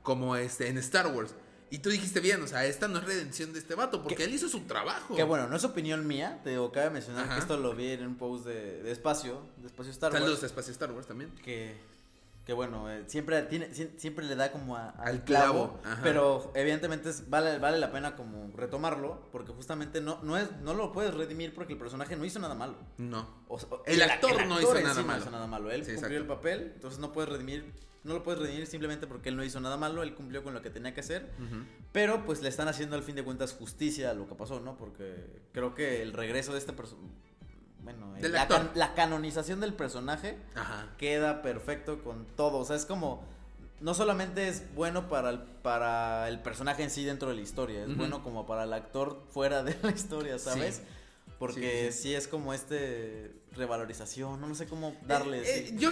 como 0.03 0.37
este 0.37 0.69
en 0.69 0.79
Star 0.79 1.07
Wars. 1.15 1.35
Y 1.71 1.79
tú 1.81 1.91
dijiste 1.91 2.21
bien, 2.21 2.43
o 2.43 2.47
sea, 2.47 2.65
esta 2.65 2.89
no 2.89 2.99
es 2.99 3.05
redención 3.05 3.53
de 3.53 3.59
este 3.59 3.75
vato, 3.75 4.03
porque 4.03 4.17
Que- 4.17 4.25
él 4.25 4.33
hizo 4.35 4.49
su 4.49 4.61
trabajo. 4.61 5.15
Que 5.15 5.23
bueno, 5.23 5.49
no 5.49 5.57
es 5.57 5.65
opinión 5.65 6.07
mía, 6.07 6.41
te 6.43 6.51
digo, 6.51 6.73
cabe 6.73 6.89
mencionar 6.89 7.25
Ajá. 7.25 7.35
que 7.35 7.41
esto 7.41 7.59
lo 7.59 7.75
vi 7.75 7.89
en 7.93 8.07
un 8.07 8.15
post 8.17 8.47
de, 8.47 8.83
de 8.83 8.91
espacio, 8.91 9.43
de 9.59 9.67
espacio 9.67 9.93
Star 9.93 10.11
Saludos 10.13 10.33
Wars. 10.35 10.43
a 10.45 10.47
Espacio 10.47 10.73
Star 10.73 10.93
Wars 10.93 11.07
también. 11.07 11.31
que, 11.45 11.77
que 12.49 12.55
bueno, 12.55 12.91
eh, 12.91 13.05
siempre, 13.09 13.43
tiene, 13.43 13.69
sie- 13.75 13.91
siempre 13.99 14.25
le 14.25 14.35
da 14.35 14.51
como 14.51 14.75
a- 14.75 14.89
Al 14.93 15.09
al 15.17 15.25
clavo, 15.25 15.79
pero 16.03 16.51
evidentemente 16.55 17.11
es- 17.11 17.29
vale, 17.29 17.59
vale 17.59 17.77
la 17.79 17.93
pena 17.93 18.17
como 18.17 18.51
retomarlo, 18.57 19.29
porque 19.33 19.53
justamente 19.53 20.01
no, 20.01 20.19
no, 20.23 20.39
es, 20.39 20.51
no 20.63 20.73
lo 20.73 20.91
puedes 20.91 21.13
redimir 21.13 21.53
porque 21.53 21.75
el 21.75 21.79
personaje 21.79 22.17
no 22.17 22.25
hizo 22.25 22.39
nada 22.39 22.55
malo. 22.55 22.77
No. 22.97 23.29
O 23.49 23.59
sea, 23.59 23.69
El 23.85 24.01
actor 24.01 24.47
no 24.47 24.59
hizo 24.63 24.73
nada 24.81 24.95
sí 24.95 25.01
malo. 25.03 25.13
No 25.19 25.23
hizo 25.25 25.31
nada 25.31 25.47
malo. 25.47 25.71
Él 25.71 25.85
Sí, 25.85 25.93
cumplió 25.97 26.17
el 26.17 26.27
papel, 26.27 26.73
entonces 26.77 26.99
no 27.01 27.13
puedes 27.13 27.29
redimir, 27.31 27.71
no 28.03 28.15
lo 28.15 28.23
puedes 28.23 28.41
redimir 28.41 28.67
simplemente 28.67 29.07
porque 29.07 29.29
él 29.29 29.37
no 29.37 29.45
hizo 29.45 29.61
nada 29.61 29.77
malo, 29.77 30.03
él 30.03 30.15
cumplió 30.15 30.43
con 30.43 30.55
lo 30.55 30.63
que 30.63 30.71
tenía 30.71 30.95
que 30.95 31.01
hacer, 31.01 31.31
pero 31.93 32.25
pues 32.25 32.41
le 32.41 32.49
están 32.49 32.67
haciendo 32.69 32.97
al 32.97 33.03
fin 33.03 33.15
de 33.15 33.25
cuentas 33.25 33.53
justicia 33.53 34.13
a 34.13 34.15
lo 34.15 34.27
que 34.27 34.35
pasó, 34.35 34.59
¿no? 34.61 34.79
Porque 34.79 35.43
creo 35.53 35.75
que 35.75 36.01
el 36.01 36.15
regreso 36.15 36.53
de 36.53 36.61
este 36.61 36.73
personaje, 36.73 37.05
bueno, 37.97 38.17
eh, 38.17 38.21
Del 38.21 38.33
la, 38.33 38.43
actor. 38.43 38.59
can- 38.59 38.71
la 38.75 38.95
canonización 38.95 39.61
del 39.61 39.73
personaje 39.75 40.37
Ajá. 40.55 40.89
queda 40.99 41.41
perfecto 41.43 42.03
con 42.05 42.27
todo. 42.37 42.59
O 42.59 42.65
sea, 42.65 42.77
es 42.77 42.85
como. 42.87 43.25
no 43.81 43.95
solamente 43.95 44.49
es 44.49 44.63
bueno 44.75 45.09
para 45.09 45.31
el, 45.31 45.39
para 45.39 46.29
el 46.29 46.41
personaje 46.41 46.83
en 46.83 46.91
sí 46.91 47.05
dentro 47.05 47.29
de 47.31 47.37
la 47.37 47.41
historia, 47.41 47.85
es 47.85 47.97
bueno 47.97 48.23
como 48.23 48.45
para 48.47 48.65
el 48.65 48.73
actor 48.73 49.23
fuera 49.33 49.63
de 49.63 49.77
la 49.83 49.91
historia, 49.91 50.39
¿sabes? 50.39 50.77
Sí. 50.77 50.83
Porque 51.39 51.91
Sí, 51.93 51.97
sí, 51.97 52.03
sí, 52.09 52.15
es 52.17 52.27
como 52.29 52.53
este 52.53 53.33
revalorización, 53.53 54.41
no, 54.41 54.49
no 54.49 54.55
sé 54.57 54.67
cómo 54.67 54.97
darle. 55.07 55.43
Eh, 55.45 55.75
yo-. 55.79 55.91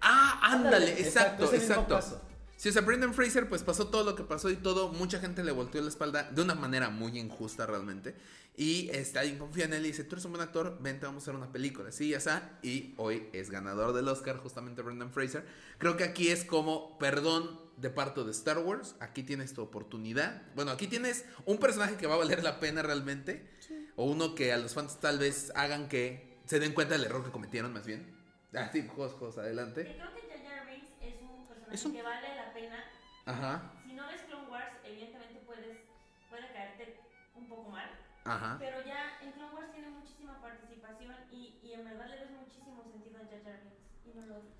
Ah, 0.00 0.38
ándale, 0.52 0.92
exacto, 1.00 1.44
es 1.44 1.52
el 1.54 1.58
mismo 1.60 1.74
exacto. 1.74 1.94
caso. 1.96 2.20
Sí, 2.56 2.68
o 2.68 2.72
sea, 2.72 2.82
Brendan 2.82 3.14
Fraser, 3.14 3.48
pues 3.48 3.62
pasó 3.62 3.86
todo 3.88 4.04
lo 4.04 4.14
que 4.16 4.24
pasó 4.24 4.50
y 4.50 4.56
todo. 4.56 4.88
Mucha 4.88 5.20
gente 5.20 5.44
le 5.44 5.52
volteó 5.52 5.80
la 5.80 5.88
espalda 5.88 6.24
de 6.24 6.42
una 6.42 6.54
manera 6.54 6.90
muy 6.90 7.16
injusta 7.18 7.66
realmente. 7.66 8.16
Y 8.60 8.90
este, 8.90 9.20
alguien 9.20 9.38
confía 9.38 9.66
en 9.66 9.72
él 9.72 9.84
y 9.84 9.88
dice: 9.90 10.02
Tú 10.02 10.16
eres 10.16 10.24
un 10.24 10.32
buen 10.32 10.42
actor, 10.42 10.78
vente, 10.80 11.06
vamos 11.06 11.22
a 11.22 11.24
hacer 11.24 11.36
una 11.36 11.52
película. 11.52 11.92
Sí, 11.92 12.08
ya 12.10 12.18
está. 12.18 12.58
Y 12.60 12.92
hoy 12.96 13.28
es 13.32 13.50
ganador 13.50 13.92
del 13.92 14.08
Oscar, 14.08 14.36
justamente 14.38 14.82
Brendan 14.82 15.12
Fraser. 15.12 15.46
Creo 15.78 15.96
que 15.96 16.02
aquí 16.02 16.28
es 16.28 16.44
como 16.44 16.98
perdón 16.98 17.60
de 17.76 17.88
parte 17.88 18.24
de 18.24 18.32
Star 18.32 18.58
Wars. 18.58 18.96
Aquí 18.98 19.22
tienes 19.22 19.54
tu 19.54 19.62
oportunidad. 19.62 20.42
Bueno, 20.56 20.72
aquí 20.72 20.88
tienes 20.88 21.24
un 21.46 21.58
personaje 21.58 21.94
que 21.96 22.08
va 22.08 22.14
a 22.14 22.18
valer 22.18 22.42
la 22.42 22.58
pena 22.58 22.82
realmente. 22.82 23.48
O 23.94 24.04
uno 24.06 24.34
que 24.34 24.52
a 24.52 24.56
los 24.58 24.74
fans 24.74 24.98
tal 24.98 25.20
vez 25.20 25.52
hagan 25.54 25.88
que 25.88 26.40
se 26.46 26.58
den 26.58 26.72
cuenta 26.74 26.94
del 26.94 27.04
error 27.04 27.24
que 27.24 27.30
cometieron, 27.30 27.72
más 27.72 27.86
bien. 27.86 28.12
Ah, 28.54 28.70
sí, 28.72 28.84
juegos, 28.88 29.12
juegos, 29.14 29.38
adelante. 29.38 29.82
Creo 29.84 30.14
que 30.14 30.20
Jar 30.28 30.42
Jar 30.42 30.66
Binks 30.66 30.90
es 31.00 31.14
un 31.22 31.46
personaje 31.46 31.74
Es 31.74 31.84
un- 31.84 31.92
que 31.92 32.02
vale 32.02 32.34
la 32.34 32.52
pena. 32.52 32.84
Ajá, 33.26 33.72
ajá. 38.34 38.56
Pero 38.58 38.78
ya 38.86 39.18
en 39.22 39.32
Clone 39.32 39.54
Wars 39.54 39.72
tiene 39.72 39.88
muchísima 39.90 40.40
participación 40.40 41.14
y, 41.32 41.58
y 41.62 41.72
en 41.72 41.84
verdad 41.84 42.08
le 42.08 42.16
ves 42.20 42.30
muchísimo 42.30 42.82
sentido 42.90 43.16
a 43.18 43.24
Jar 43.26 43.42
Jar 43.44 43.60
Binks. 43.62 43.78
Y 44.06 44.18
no 44.18 44.26
lo 44.26 44.34
odias. 44.36 44.54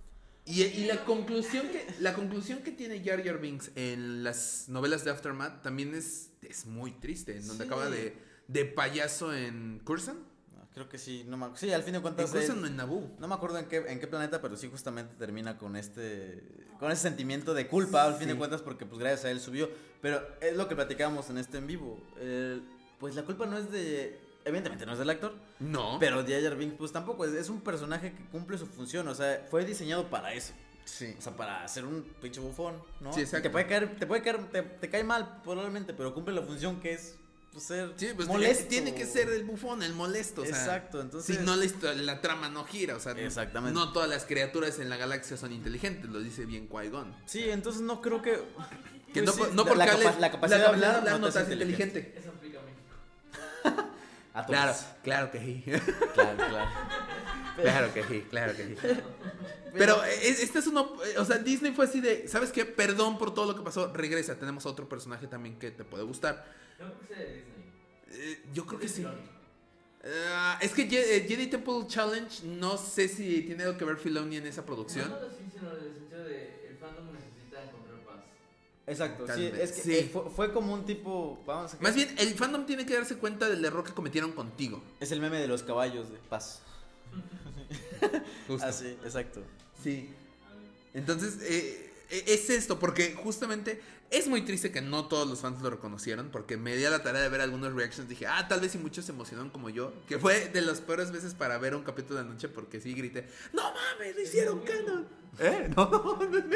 Y, 0.45 0.62
y 0.62 0.87
la 0.87 1.05
conclusión 1.05 1.69
que 1.69 1.87
la 2.01 2.14
conclusión 2.14 2.61
que 2.61 2.71
tiene 2.73 3.03
Jar 3.05 3.23
Jar 3.25 3.39
Binks 3.39 3.71
en 3.75 4.25
las 4.25 4.69
novelas 4.69 5.05
de 5.05 5.11
Aftermath 5.11 5.62
también 5.62 5.95
es, 5.95 6.31
es 6.43 6.64
muy 6.66 6.93
triste, 6.93 7.37
en 7.37 7.47
donde 7.47 7.64
Sí. 7.64 7.69
acaba 7.71 7.91
de, 7.91 8.16
de 8.47 8.64
payaso 8.64 9.35
en 9.35 9.81
Cursan. 9.85 10.16
No, 10.57 10.66
creo 10.73 10.89
que 10.89 10.97
sí, 10.97 11.25
no 11.27 11.37
me, 11.37 11.55
sí, 11.57 11.71
al 11.71 11.83
fin 11.83 11.93
de 11.93 11.97
En 11.99 12.03
cuentas. 12.03 12.31
Cursan 12.31 12.59
él- 12.59 12.64
o 12.64 12.66
en 12.66 12.77
Naboo. 12.77 13.11
No 13.19 13.29
me 13.29 13.35
acuerdo 13.35 13.59
en 13.59 13.66
qué, 13.66 13.85
en 13.89 14.01
qué 14.01 14.07
planeta, 14.07 14.41
pero 14.41 14.57
sí 14.57 14.69
justamente 14.71 15.14
termina 15.16 15.59
con 15.59 15.77
este 15.77 16.43
con 16.79 16.93
ese 16.93 17.03
sentimiento 17.03 17.53
de 17.55 17.66
culpa 17.66 18.05
al 18.05 18.14
fin 18.14 18.29
Sí. 18.29 18.33
de 18.33 18.39
cuentas 18.39 18.62
porque 18.62 18.87
pues 18.87 19.01
gracias 19.01 19.25
a 19.27 19.31
él 19.33 19.41
subió. 19.41 19.69
Pero 20.01 20.23
es 20.41 20.57
lo 20.57 20.66
que 20.69 20.77
platicábamos 20.77 21.29
en 21.29 21.37
este 21.39 21.59
en 21.59 21.66
vivo. 21.66 22.01
El- 22.21 22.62
pues 22.99 23.14
la 23.14 23.22
culpa 23.22 23.46
no 23.46 23.59
es 23.59 23.70
de... 23.70 24.20
Evidentemente 24.44 24.86
no 24.86 24.92
es 24.92 24.99
del 24.99 25.11
actor, 25.11 25.34
No. 25.61 25.99
pero 26.01 26.24
Jar 26.26 26.57
Binks 26.57 26.76
pues 26.78 26.90
tampoco. 26.92 27.24
Es, 27.26 27.34
es 27.34 27.49
un 27.51 27.61
personaje 27.61 28.12
que 28.12 28.24
cumple 28.26 28.57
su 28.57 28.66
función, 28.66 29.07
o 29.09 29.14
sea, 29.14 29.46
fue 29.51 29.64
diseñado 29.64 30.09
para 30.09 30.32
eso. 30.32 30.55
sí. 30.86 31.14
O 31.18 31.20
sea, 31.20 31.36
para 31.36 31.66
ser 31.68 31.84
un 31.84 32.03
pinche 32.22 32.40
bufón, 32.40 32.80
¿no? 33.01 33.12
Sí, 33.12 33.20
exacto. 33.20 33.42
Te 33.49 33.51
puede 33.51 33.66
caer, 33.66 33.96
te 33.99 34.07
puede 34.07 34.22
caer, 34.22 34.51
te, 34.51 34.62
te 34.62 34.88
cae 34.88 35.05
mal 35.05 35.40
probablemente, 35.44 35.92
pero 35.92 36.14
cumple 36.14 36.34
la 36.34 36.40
función 36.42 36.80
que 36.80 36.92
es 36.94 37.16
pues, 37.53 37.64
ser 37.64 37.92
Sí, 37.96 38.09
pues 38.16 38.26
molesto. 38.26 38.68
tiene 38.68 38.94
que 38.94 39.05
ser 39.05 39.28
el 39.28 39.44
bufón, 39.44 39.82
el 39.82 39.92
molesto. 39.92 40.40
o 40.42 40.46
sea, 40.46 40.57
Exacto, 40.57 41.03
entonces... 41.03 41.36
Si 41.36 41.42
no, 41.44 41.55
la, 41.57 41.92
la 41.94 42.20
trama 42.22 42.49
no 42.49 42.64
gira. 42.64 42.96
O 42.96 43.01
sea, 43.01 43.12
no- 43.12 43.20
Exactamente. 43.20 43.74
no 43.78 43.92
todas 43.92 44.09
las 44.09 44.24
criaturas 44.24 44.78
en 44.78 44.88
la 44.88 44.96
galaxia 44.96 45.36
son 45.36 45.53
inteligentes, 45.53 46.09
lo 46.09 46.20
dice 46.20 46.46
bien 46.46 46.70
Qui-Gon. 46.70 47.14
Sí, 47.26 47.51
entonces 47.51 47.82
no 47.82 48.01
creo 48.01 48.22
que... 48.22 48.40
Que 49.12 49.22
Pues 49.22 49.24
no, 49.26 49.32
sí, 49.32 49.38
por- 49.40 49.49
no 49.55 49.62
la- 49.64 49.68
porque 49.68 49.78
la 49.78 49.86
capa- 49.86 50.20
la 50.20 50.30
capacidad 50.30 50.59
de 50.59 50.64
hablar 50.66 50.94
hablar 50.96 51.12
no 51.20 51.26
no 51.26 51.32
te 51.32 51.38
hace 51.38 51.53
inteligente. 51.55 52.14
A 54.39 54.47
todos. 54.47 54.49
Claro, 54.49 54.74
claro 55.03 55.30
que 55.30 55.39
sí. 55.41 55.64
Claro, 56.14 56.36
claro. 56.36 56.70
Claro 57.61 57.93
que 57.95 58.05
sí, 58.05 58.26
claro 58.30 58.57
que 58.57 58.64
sí. 58.66 58.76
Pero 59.76 60.03
este 60.05 60.59
es 60.61 60.66
uno, 60.66 60.93
eh, 61.05 61.18
o 61.18 61.24
sea, 61.24 61.39
Disney 61.39 61.72
fue 61.72 61.84
así 61.86 62.01
de, 62.01 62.26
¿sabes 62.28 62.51
qué? 62.53 62.64
Perdón 62.64 63.18
por 63.18 63.34
todo 63.34 63.47
lo 63.47 63.57
que 63.57 63.62
pasó, 63.62 63.93
regresa, 63.93 64.36
tenemos 64.39 64.64
otro 64.66 64.89
personaje 64.89 65.26
también 65.26 65.59
que 65.59 65.70
te 65.70 65.84
puede 65.84 66.05
gustar. 66.05 66.47
Yo 66.78 66.86
creo 66.86 66.99
que 67.01 67.07
sea 67.09 67.18
de 67.18 67.24
Disney. 67.34 68.32
Eh, 68.32 68.43
yo 68.55 68.66
creo 68.66 68.80
que 68.80 68.89
sí. 68.89 69.07
Ah, 70.30 70.59
es 70.62 70.72
que 70.72 70.89
Je- 70.89 71.26
Jedi 71.28 71.49
Temple 71.49 71.84
Challenge, 71.89 72.47
no 72.47 72.78
sé 72.78 73.09
si 73.09 73.43
tiene 73.43 73.64
algo 73.64 73.76
que 73.76 73.84
ver 73.84 73.97
Filoni 73.97 74.36
en 74.36 74.47
esa 74.47 74.64
producción. 74.64 75.11
No 75.11 75.16
así, 75.16 75.38
Exacto, 78.89 79.26
sí, 79.34 79.51
es 79.61 79.72
que 79.72 79.82
Sí. 79.82 79.95
eh, 79.97 80.11
fue, 80.12 80.30
fue 80.34 80.53
como 80.53 80.72
un 80.72 80.84
tipo, 80.86 81.39
vamos 81.47 81.74
a 81.74 81.78
Más 81.80 81.95
bien, 81.95 82.09
el 82.18 82.34
fandom 82.34 82.64
tiene 82.66 82.86
que 82.86 82.95
darse 82.95 83.16
cuenta 83.16 83.49
del 83.49 83.64
error 83.64 83.84
que 83.84 83.93
cometieron 83.93 84.32
contigo. 84.32 84.82
es 85.01 85.12
el 85.12 85.20
meme 85.20 85.39
de 85.39 85.47
los 85.47 85.62
caballos 85.62 86.11
de 86.11 86.18
paz. 86.28 86.61
Justo. 88.47 88.66
Así, 88.66 88.97
exacto. 89.05 89.43
Sí. 89.82 90.11
Entonces, 90.95 91.39
eh, 91.43 91.88
es 92.11 92.50
esto, 92.50 92.78
porque 92.78 93.14
justamente 93.14 93.80
es 94.11 94.26
muy 94.26 94.42
triste 94.42 94.70
que 94.70 94.80
no 94.80 95.06
todos 95.06 95.28
los 95.28 95.40
fans 95.40 95.61
lo 95.61 95.68
reconocieron, 95.68 96.30
porque 96.30 96.56
me 96.56 96.74
di 96.76 96.84
a 96.84 96.90
la 96.90 97.02
tarea 97.02 97.20
de 97.20 97.28
ver 97.28 97.42
algunos 97.42 97.74
reactions, 97.74 98.09
dije, 98.09 98.26
ah, 98.26 98.48
tal 98.48 98.61
vez 98.61 98.72
si 98.72 98.78
muchos 98.78 99.04
se 99.04 99.12
emocionaron 99.12 99.50
como 99.50 99.68
yo, 99.68 99.92
que 100.09 100.18
fue 100.18 100.48
de 100.48 100.62
las 100.62 100.80
peores 100.80 101.12
veces 101.12 101.34
para 101.34 101.59
ver 101.59 101.74
un 101.74 101.82
capítulo 101.82 102.18
de 102.18 102.24
la 102.24 102.32
noche, 102.32 102.48
porque 102.48 102.80
sí 102.80 102.94
grité, 102.94 103.28
no 103.52 103.62
mames, 103.62 104.16
lo 104.16 104.22
hicieron 104.22 104.61
canon. 104.61 105.06
¿Eh? 105.38 105.70
No, 105.76 105.88
no, 105.90 106.18
no, 106.18 106.30
no, 106.30 106.54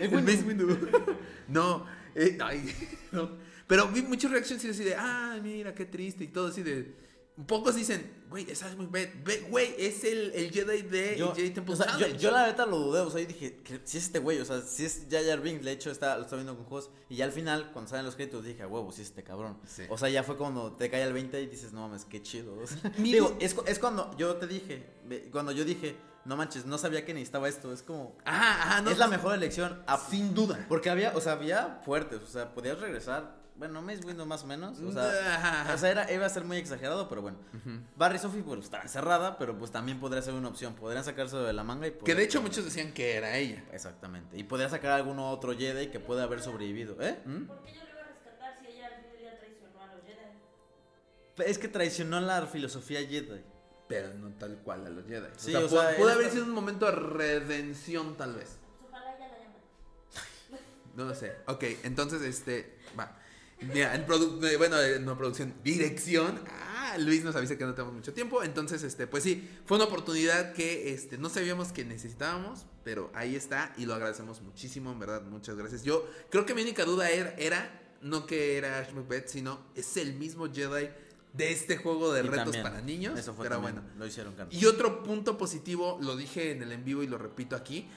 ¿El 0.00 0.10
Mace 0.10 0.42
Windu. 0.42 0.76
No, 1.48 1.86
eh, 2.14 2.36
ay, 2.42 2.74
no. 3.12 3.30
Pero 3.66 3.88
vi 3.88 4.02
muchas 4.02 4.30
reactions 4.30 4.64
y 4.64 4.70
así 4.70 4.84
de, 4.84 4.96
ah, 4.96 5.38
mira, 5.42 5.74
qué 5.74 5.84
triste 5.84 6.24
y 6.24 6.28
todo 6.28 6.48
así 6.48 6.62
de... 6.62 7.07
Pocos 7.46 7.76
dicen, 7.76 8.24
güey, 8.28 8.50
esa 8.50 8.68
es 8.68 8.76
muy 8.76 8.86
Güey, 8.86 9.74
es 9.78 10.02
el, 10.02 10.32
el 10.34 10.50
Jedi 10.50 10.82
de 10.82 11.16
Yo, 11.16 11.32
Jedi 11.34 11.50
Temple 11.50 11.74
o 11.74 11.76
sea, 11.76 11.96
yo, 11.96 12.30
la 12.32 12.46
neta 12.48 12.66
lo 12.66 12.78
dudé, 12.78 13.00
o 13.00 13.10
sea, 13.10 13.20
yo 13.20 13.28
dije, 13.28 13.58
que 13.62 13.80
si 13.84 13.98
es 13.98 14.04
este 14.06 14.18
güey, 14.18 14.40
o 14.40 14.44
sea, 14.44 14.60
si 14.60 14.84
es 14.84 15.06
Jar 15.08 15.24
Jar 15.24 15.40
Binks, 15.40 15.64
de 15.64 15.70
hecho 15.70 15.90
está, 15.92 16.16
lo 16.16 16.24
está 16.24 16.34
viendo 16.34 16.56
con 16.56 16.64
juegos, 16.64 16.90
y 17.08 17.14
ya 17.16 17.24
al 17.26 17.32
final, 17.32 17.70
cuando 17.72 17.88
salen 17.90 18.04
los 18.06 18.16
créditos, 18.16 18.44
dije, 18.44 18.66
huevo, 18.66 18.90
si 18.90 19.02
es 19.02 19.08
este 19.08 19.22
cabrón. 19.22 19.56
Sí. 19.66 19.84
O 19.88 19.96
sea, 19.96 20.08
ya 20.08 20.24
fue 20.24 20.36
cuando 20.36 20.72
te 20.72 20.90
cae 20.90 21.02
el 21.04 21.12
20 21.12 21.40
y 21.42 21.46
dices, 21.46 21.72
no 21.72 21.82
mames, 21.82 22.04
qué 22.06 22.20
chido. 22.20 22.58
o 22.60 22.66
sea. 22.66 22.92
Mi 22.98 23.12
digo, 23.12 23.36
es, 23.40 23.54
es 23.66 23.78
cuando 23.78 24.16
yo 24.16 24.34
te 24.36 24.48
dije, 24.48 24.84
cuando 25.30 25.52
yo 25.52 25.64
dije, 25.64 25.96
no 26.24 26.36
manches, 26.36 26.66
no 26.66 26.76
sabía 26.76 27.04
que 27.04 27.14
necesitaba 27.14 27.48
esto, 27.48 27.72
es 27.72 27.82
como, 27.84 28.16
Ajá, 28.24 28.62
ajá, 28.62 28.82
no. 28.82 28.90
es 28.90 28.98
la 28.98 29.06
mejor 29.06 29.34
elección, 29.34 29.80
a- 29.86 29.96
Sin 30.10 30.34
duda. 30.34 30.66
Porque 30.68 30.90
había, 30.90 31.16
o 31.16 31.20
sea, 31.20 31.32
había 31.34 31.80
fuertes, 31.84 32.20
o 32.20 32.26
sea, 32.26 32.52
podías 32.52 32.80
regresar, 32.80 33.38
bueno, 33.58 33.82
Mace 33.82 34.04
Windu 34.06 34.24
más 34.24 34.44
o 34.44 34.46
menos, 34.46 34.78
o 34.80 34.92
sea, 34.92 35.70
o 35.74 35.78
sea, 35.78 35.90
era, 35.90 36.12
iba 36.12 36.24
a 36.24 36.28
ser 36.28 36.44
muy 36.44 36.56
exagerado, 36.56 37.08
pero 37.08 37.22
bueno. 37.22 37.38
Ujú. 37.54 37.80
Barry 37.96 38.18
Sophie, 38.18 38.42
pues 38.42 38.60
está 38.60 38.80
encerrada, 38.82 39.36
pero 39.38 39.58
pues 39.58 39.70
también 39.72 39.98
podría 40.00 40.22
ser 40.22 40.34
una 40.34 40.48
opción, 40.48 40.74
podrían 40.74 41.04
sacarse 41.04 41.36
de 41.36 41.52
la 41.52 41.64
manga 41.64 41.86
y 41.86 41.90
Que 41.90 41.96
poder- 41.98 42.16
de 42.16 42.22
hecho 42.24 42.40
muchos 42.40 42.64
decían 42.64 42.92
que 42.92 43.16
era 43.16 43.36
ella. 43.36 43.64
Exactamente, 43.72 44.38
y 44.38 44.44
podría 44.44 44.68
sacar 44.68 44.92
algún 44.92 45.18
otro 45.18 45.56
Jedi 45.56 45.88
que 45.88 46.00
pueda 46.00 46.22
haber 46.22 46.40
sobrevivido, 46.40 46.96
¿eh? 47.02 47.18
¿Mm? 47.24 47.44
¿Por 47.46 47.62
qué 47.64 47.74
yo 47.74 47.82
lo 47.84 47.90
iba 47.90 48.00
a 48.00 48.08
rescatar 48.08 48.58
si 48.60 48.66
ella 48.68 48.86
al 48.86 48.94
fin 49.02 49.10
del 49.10 49.18
día 49.20 49.38
traicionó 49.38 49.82
a 49.82 49.86
los 49.94 50.04
Jedi? 50.04 51.50
Es 51.50 51.58
que 51.58 51.68
traicionó 51.68 52.20
la 52.20 52.46
filosofía 52.46 53.00
Jedi. 53.00 53.42
Pero 53.88 54.12
no 54.12 54.28
tal 54.36 54.58
cual 54.58 54.86
a 54.86 54.90
los 54.90 55.06
Jedi. 55.06 55.28
Sí, 55.38 55.54
o 55.54 55.60
sea, 55.60 55.66
o 55.66 55.68
pudo, 55.70 55.80
sea, 55.80 55.96
pudo 55.96 56.08
él 56.10 56.14
haber 56.16 56.30
sido 56.30 56.44
un 56.44 56.50
momento 56.50 56.84
de 56.86 56.92
redención, 56.92 58.16
tal 58.18 58.34
vez. 58.34 58.58
Pues 58.78 58.90
ojalá 58.90 59.16
ella 59.16 59.28
la 59.28 59.38
llamen. 59.38 60.64
No 60.94 61.04
lo 61.06 61.14
sé. 61.14 61.36
Ok, 61.46 61.64
entonces, 61.84 62.20
este. 62.22 62.78
Va. 62.98 63.16
Mira, 63.60 63.94
en 63.94 64.02
eh, 64.02 64.56
bueno, 64.56 64.80
eh, 64.80 64.98
no 65.00 65.16
producción, 65.16 65.54
dirección. 65.64 66.40
Ah, 66.48 66.96
Luis 66.98 67.24
nos 67.24 67.34
avisa 67.34 67.58
que 67.58 67.64
no 67.64 67.74
tenemos 67.74 67.94
mucho 67.94 68.12
tiempo. 68.12 68.42
Entonces, 68.42 68.82
este, 68.82 69.06
pues 69.06 69.22
sí, 69.24 69.48
fue 69.66 69.76
una 69.76 69.86
oportunidad 69.86 70.52
que 70.52 70.92
este, 70.94 71.18
no 71.18 71.28
sabíamos 71.28 71.72
que 71.72 71.84
necesitábamos, 71.84 72.66
pero 72.84 73.10
ahí 73.14 73.36
está 73.36 73.72
y 73.76 73.86
lo 73.86 73.94
agradecemos 73.94 74.40
muchísimo, 74.42 74.92
en 74.92 74.98
verdad, 75.00 75.22
muchas 75.22 75.56
gracias. 75.56 75.82
Yo 75.82 76.08
creo 76.30 76.46
que 76.46 76.54
mi 76.54 76.62
única 76.62 76.84
duda 76.84 77.10
era, 77.10 77.34
era 77.36 77.82
no 78.00 78.26
que 78.26 78.56
era 78.56 78.78
Ash 78.78 78.92
Macbeth, 78.92 79.28
sino 79.28 79.58
es 79.74 79.96
el 79.96 80.14
mismo 80.14 80.46
Jedi 80.52 80.88
de 81.32 81.52
este 81.52 81.76
juego 81.76 82.12
de 82.12 82.20
Y 82.20 82.22
retos 82.24 82.44
también, 82.44 82.62
para 82.62 82.80
niños. 82.80 83.18
Eso 83.18 83.34
fue 83.34 83.44
pero 83.48 83.60
bueno. 83.60 83.82
lo 83.98 84.06
hicieron 84.06 84.34
canon. 84.34 84.52
Y 84.52 84.64
otro 84.66 85.02
punto 85.02 85.36
positivo, 85.36 85.98
lo 86.00 86.16
dije 86.16 86.52
en 86.52 86.62
el 86.62 86.72
en 86.72 86.84
vivo 86.84 87.02
y 87.02 87.06
lo 87.06 87.18
repito 87.18 87.56
aquí. 87.56 87.88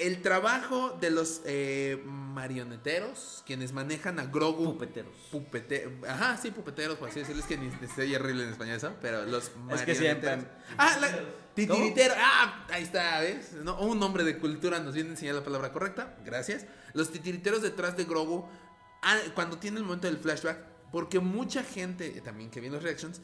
El 0.00 0.22
trabajo 0.22 0.96
de 1.00 1.10
los 1.10 1.40
eh, 1.44 2.02
marioneteros, 2.06 3.42
quienes 3.46 3.72
manejan 3.72 4.18
a 4.18 4.26
Grogu. 4.26 4.64
Pupeteros. 4.72 5.14
Pupete, 5.30 5.98
ajá, 6.08 6.36
sí, 6.36 6.50
pupeteros, 6.50 6.96
por 6.98 7.08
así 7.08 7.20
decirlo. 7.20 7.42
Es 7.42 7.48
que 7.48 7.56
ni 7.56 7.68
estoy 7.82 8.14
horrible 8.14 8.44
en 8.44 8.50
español 8.50 8.76
eso, 8.76 8.94
pero 9.00 9.24
los 9.26 9.50
Es 9.70 9.82
que 9.82 9.94
siempre- 9.94 10.36
marioneteros. 10.36 10.46
Ah, 10.76 10.98
la, 11.00 11.20
titiritero. 11.54 12.14
Ah, 12.16 12.66
ahí 12.70 12.82
está, 12.84 13.20
¿ves? 13.20 13.52
No, 13.54 13.80
un 13.80 13.98
nombre 13.98 14.24
de 14.24 14.38
cultura 14.38 14.78
nos 14.78 14.94
viene 14.94 15.10
a 15.10 15.12
enseñar 15.12 15.34
la 15.34 15.44
palabra 15.44 15.72
correcta. 15.72 16.16
Gracias. 16.24 16.66
Los 16.94 17.10
titiriteros 17.10 17.62
detrás 17.62 17.96
de 17.96 18.04
Grogu, 18.04 18.48
ah, 19.02 19.18
cuando 19.34 19.58
tiene 19.58 19.78
el 19.78 19.84
momento 19.84 20.06
del 20.06 20.18
flashback, 20.18 20.58
porque 20.92 21.18
mucha 21.20 21.62
gente, 21.62 22.10
también 22.22 22.50
que 22.50 22.60
vi 22.60 22.68
en 22.68 22.74
los 22.74 22.82
reactions, 22.82 23.20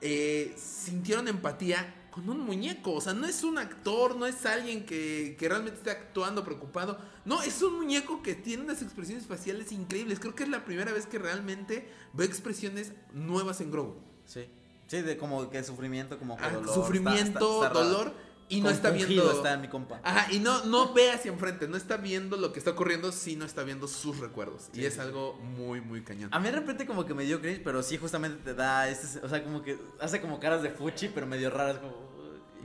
eh, 0.00 0.54
sintieron 0.58 1.28
empatía 1.28 1.94
con 2.12 2.28
un 2.30 2.38
muñeco. 2.40 2.92
O 2.92 3.00
sea, 3.00 3.14
no 3.14 3.26
es 3.26 3.42
un 3.42 3.58
actor, 3.58 4.14
no 4.14 4.26
es 4.26 4.46
alguien 4.46 4.86
que, 4.86 5.34
que 5.38 5.48
realmente 5.48 5.78
esté 5.78 5.90
actuando 5.90 6.44
preocupado. 6.44 6.98
No, 7.24 7.42
es 7.42 7.60
un 7.62 7.74
muñeco 7.78 8.22
que 8.22 8.34
tiene 8.36 8.62
unas 8.62 8.82
expresiones 8.82 9.26
faciales 9.26 9.72
increíbles. 9.72 10.20
Creo 10.20 10.34
que 10.36 10.44
es 10.44 10.48
la 10.48 10.64
primera 10.64 10.92
vez 10.92 11.06
que 11.06 11.18
realmente 11.18 11.88
veo 12.12 12.26
expresiones 12.26 12.92
nuevas 13.12 13.60
en 13.60 13.70
Grogu. 13.72 13.96
Sí. 14.26 14.46
Sí, 14.86 15.00
de 15.00 15.16
como 15.16 15.48
que 15.48 15.64
sufrimiento, 15.64 16.18
como 16.18 16.36
que 16.36 16.44
Ah, 16.44 16.60
sufrimiento, 16.72 17.22
está- 17.22 17.66
está- 17.66 17.66
está 17.66 17.68
raro. 17.70 17.88
dolor. 17.88 18.14
Y 18.56 18.60
no 18.60 18.70
está 18.70 18.90
viendo. 18.90 19.30
está 19.32 19.56
mi 19.56 19.68
compa. 19.68 20.00
Ajá, 20.02 20.32
y 20.32 20.38
no, 20.38 20.64
no 20.64 20.92
ve 20.92 21.10
hacia 21.10 21.30
enfrente, 21.32 21.68
no 21.68 21.76
está 21.76 21.96
viendo 21.96 22.36
lo 22.36 22.52
que 22.52 22.58
está 22.58 22.70
ocurriendo, 22.72 23.12
sino 23.12 23.44
está 23.44 23.62
viendo 23.62 23.88
sus 23.88 24.18
recuerdos. 24.18 24.68
y 24.72 24.84
es 24.84 24.94
sí. 24.94 25.00
algo 25.00 25.34
muy, 25.34 25.80
muy 25.80 26.02
cañón. 26.02 26.28
A 26.32 26.38
mí 26.38 26.46
de 26.46 26.52
repente 26.56 26.86
como 26.86 27.04
que 27.06 27.14
me 27.14 27.24
dio 27.24 27.40
cringe, 27.40 27.62
pero 27.64 27.82
sí 27.82 27.96
justamente 27.98 28.42
te 28.44 28.54
da 28.54 28.88
este, 28.88 29.24
o 29.24 29.28
sea, 29.28 29.42
como 29.42 29.62
que 29.62 29.78
hace 30.00 30.20
como 30.20 30.38
caras 30.40 30.62
de 30.62 30.70
fuchi, 30.70 31.08
pero 31.08 31.26
medio 31.26 31.50
raras 31.50 31.78
como 31.78 32.12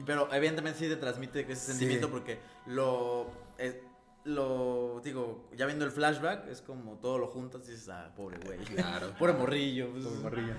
pero 0.05 0.31
evidentemente 0.31 0.77
sí 0.79 0.88
te 0.88 0.95
transmite 0.95 1.41
ese 1.41 1.55
Sí. 1.55 1.67
sentimiento 1.71 2.09
porque 2.11 2.39
lo 2.67 3.31
eh, 3.57 3.83
lo 4.25 4.99
digo, 5.03 5.47
ya 5.55 5.65
viendo 5.65 5.85
el 5.85 5.91
flashback 5.91 6.47
es 6.49 6.61
como 6.61 6.97
todo 6.97 7.17
lo 7.17 7.27
juntas 7.27 7.61
y 7.67 7.71
dices, 7.71 7.88
ah, 7.89 8.11
pobre 8.15 8.38
güey. 8.45 8.57
Claro. 8.59 9.11
Pobre 9.19 9.33
morrillo. 9.33 9.89
pues, 9.91 10.05
F. 10.05 10.53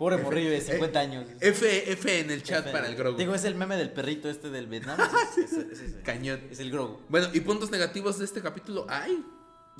Pobre 0.00 0.16
morrillo 0.16 0.50
de 0.50 0.62
50 0.62 0.98
años. 0.98 1.26
F, 1.40 1.92
F 1.92 2.20
en 2.20 2.30
el 2.30 2.42
chat 2.42 2.60
F. 2.64 2.72
para 2.72 2.88
el 2.88 2.96
Grogu. 2.96 3.18
Digo, 3.18 3.34
es 3.34 3.44
el 3.44 3.54
meme 3.54 3.76
del 3.76 3.90
perrito 3.92 4.30
este 4.30 4.48
del 4.48 4.66
Vietnam. 4.66 4.98
Es, 5.36 5.52
es- 5.52 5.94
Cañón. 6.02 6.40
es 6.50 6.58
el 6.58 6.70
Grogu. 6.70 7.00
Bueno, 7.10 7.28
¿y 7.34 7.40
puntos 7.40 7.70
negativos 7.70 8.18
de 8.18 8.24
este 8.24 8.40
capítulo 8.40 8.86
hay? 8.88 9.22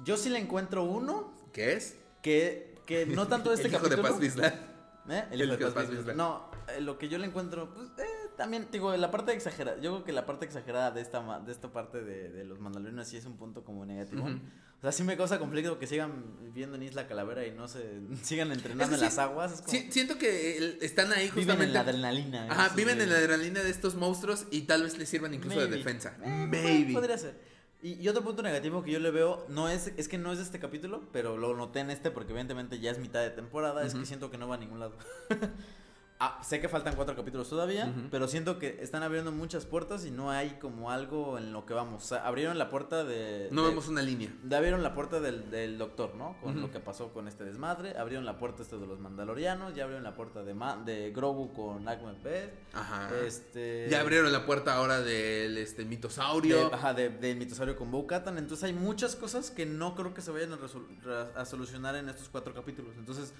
Yo 0.05 0.19
sí 0.19 0.29
le 0.29 0.39
encuentro 0.39 0.85
uno 0.85 1.33
¿Qué 1.55 1.73
es? 1.73 1.97
que, 2.23 2.75
que 2.87 3.07
no 3.07 3.29
tanto 3.29 3.49
de 3.49 3.55
este 3.63 3.69
el 3.69 3.73
hijo 3.75 3.83
capítulo. 3.83 4.09
de 4.21 4.51
Paz. 4.51 4.55
¿Eh? 5.09 5.25
El 5.33 5.41
El 5.41 5.47
hijo 5.49 5.59
hijo 5.59 5.67
de 5.71 5.73
Paz 5.73 5.87
Paz. 6.05 6.15
No, 6.17 6.51
eh, 6.69 6.83
lo 6.83 6.99
que 6.99 7.09
yo 7.09 7.17
le 7.17 7.27
encuentro, 7.27 7.73
pues, 7.75 7.89
eh, 7.99 8.20
también, 8.41 8.69
digo, 8.73 8.97
la 8.97 9.11
parte 9.11 9.33
exagerada, 9.35 9.79
yo 9.83 9.93
creo 9.93 10.05
que 10.05 10.13
la 10.13 10.25
parte 10.25 10.47
exagerada 10.47 10.91
de 10.93 11.03
esta, 11.03 11.41
de 11.41 11.53
esta 11.53 11.71
parte 11.71 12.01
de, 12.03 12.31
de 12.31 12.45
los 12.45 12.59
mandalorianos 12.59 13.07
sí 13.07 13.19
es 13.19 13.27
un 13.27 13.37
punto 13.37 13.65
como 13.65 13.85
negativo. 13.85 14.23
Ujú. 14.23 14.41
O 14.79 14.81
sea, 14.81 14.93
sí 14.93 15.05
me 15.05 15.15
causa 15.15 15.39
conflicto 15.39 15.79
que 15.79 15.87
sigan 15.87 16.37
viviendo 16.43 16.77
en 16.77 16.85
Isla 16.85 17.07
Calavera 17.07 17.47
y 17.47 17.51
no 17.51 17.69
se 17.69 18.01
sigan 18.23 18.51
entrenando 18.51 18.85
Es 18.85 18.89
que 18.89 18.95
en 18.95 19.01
sí, 19.01 19.05
las 19.05 19.19
aguas. 19.19 19.53
Es 19.53 19.61
como, 19.61 19.71
Sí, 19.73 19.89
siento 19.93 20.17
que 20.17 20.57
el- 20.57 20.79
están 20.81 21.13
ahí 21.13 21.25
viven 21.25 21.35
justamente. 21.35 21.65
en 21.67 21.73
la 21.75 21.81
adrenalina. 21.81 22.47
Ajá, 22.51 22.69
sí, 22.71 22.77
viven 22.77 22.97
sí. 22.97 23.03
en 23.03 23.11
la 23.11 23.17
adrenalina 23.19 23.63
de 23.63 23.69
estos 23.69 23.95
monstruos 23.97 24.47
y 24.51 24.63
tal 24.63 24.85
vez 24.85 24.97
les 24.97 25.07
sirvan 25.11 25.35
incluso 25.35 25.61
de 25.61 25.67
Maybe. 25.67 25.77
defensa. 25.85 26.17
Eh, 26.25 26.47
Maybe. 26.51 26.95
Podría 26.95 27.19
ser. 27.19 27.39
Y, 27.83 27.93
y 27.93 28.09
otro 28.09 28.23
punto 28.25 28.43
negativo 28.43 28.83
que 28.83 28.91
yo 28.93 29.01
le 29.01 29.11
veo, 29.11 29.45
no 29.51 29.69
es, 29.69 29.93
es 29.99 30.09
que 30.09 30.17
no 30.17 30.33
es 30.33 30.39
de 30.39 30.45
este 30.45 30.59
capítulo, 30.59 31.03
pero 31.13 31.37
lo 31.37 31.55
noté 31.55 31.81
en 31.81 31.91
este 31.91 32.11
porque 32.11 32.31
evidentemente 32.33 32.81
ya 32.81 32.91
es 32.91 32.99
mitad 32.99 33.21
de 33.21 33.29
temporada, 33.31 33.85
es 33.85 33.93
Ujú. 33.93 34.01
que 34.01 34.07
siento 34.07 34.31
que 34.31 34.39
no 34.39 34.49
va 34.49 34.55
a 34.55 34.59
ningún 34.59 34.81
lado. 34.81 34.97
Ah, 36.23 36.39
sé 36.43 36.61
que 36.61 36.69
faltan 36.69 36.95
cuatro 36.97 37.17
capítulos 37.17 37.49
todavía, 37.49 37.91
pero 38.11 38.29
siento 38.29 38.59
que 38.59 38.77
están 38.83 39.03
abriendo 39.03 39.33
muchas 39.33 39.65
puertas 39.65 40.05
y 40.05 40.11
no 40.11 40.31
hay 40.31 40.51
como 40.61 40.91
algo 40.91 41.39
en 41.39 41.51
lo 41.55 41.65
que 41.65 41.73
vamos. 41.73 42.05
O 42.05 42.07
sea, 42.07 42.27
abrieron 42.27 42.59
la 42.59 42.69
puerta 42.69 43.05
de... 43.05 43.49
No 43.53 43.63
de- 43.63 43.69
vemos 43.71 43.89
una 43.89 44.03
línea. 44.03 44.31
ya 44.47 44.59
abrieron 44.59 44.83
la 44.83 44.93
puerta 44.95 45.19
del, 45.19 45.51
del 45.51 45.79
doctor, 45.79 46.15
¿no? 46.17 46.37
Con 46.43 46.61
lo 46.61 46.71
que 46.71 46.79
pasó 46.79 47.15
con 47.15 47.27
este 47.27 47.45
desmadre. 47.45 47.97
Abrieron 47.97 48.27
la 48.27 48.39
puerta 48.39 48.63
este 48.63 48.77
de 48.77 48.87
los 48.87 48.99
mandalorianos. 49.01 49.75
Ya 49.75 49.85
abrieron 49.85 50.05
la 50.05 50.15
puerta 50.15 50.43
de, 50.43 50.53
Ma- 50.53 50.77
de 50.77 51.11
Grogu 51.11 51.55
con 51.55 51.89
Agma 51.89 52.13
Beth. 52.23 52.53
Ajá. 52.75 53.09
Este... 53.25 53.87
Ya 53.91 54.01
abrieron 54.03 54.31
la 54.31 54.45
puerta 54.45 54.75
ahora 54.75 55.01
del 55.01 55.57
este, 55.57 55.87
mitosaurio. 55.87 56.69
De, 56.69 56.75
ajá, 56.75 56.93
de, 56.93 57.09
del 57.09 57.39
mitosaurio 57.39 57.77
con 57.77 57.91
Bo-Katan. 57.91 58.37
Entonces 58.37 58.65
hay 58.65 58.75
muchas 58.75 59.17
cosas 59.17 59.51
que 59.51 59.65
no 59.65 59.95
creo 59.95 60.13
que 60.13 60.21
se 60.21 60.31
vayan 60.31 60.51
a 61.35 61.45
solucionar 61.47 61.97
en 61.97 62.11
estos 62.11 62.29
cuatro 62.29 62.53
capítulos. 62.53 62.93
Entonces, 62.99 63.33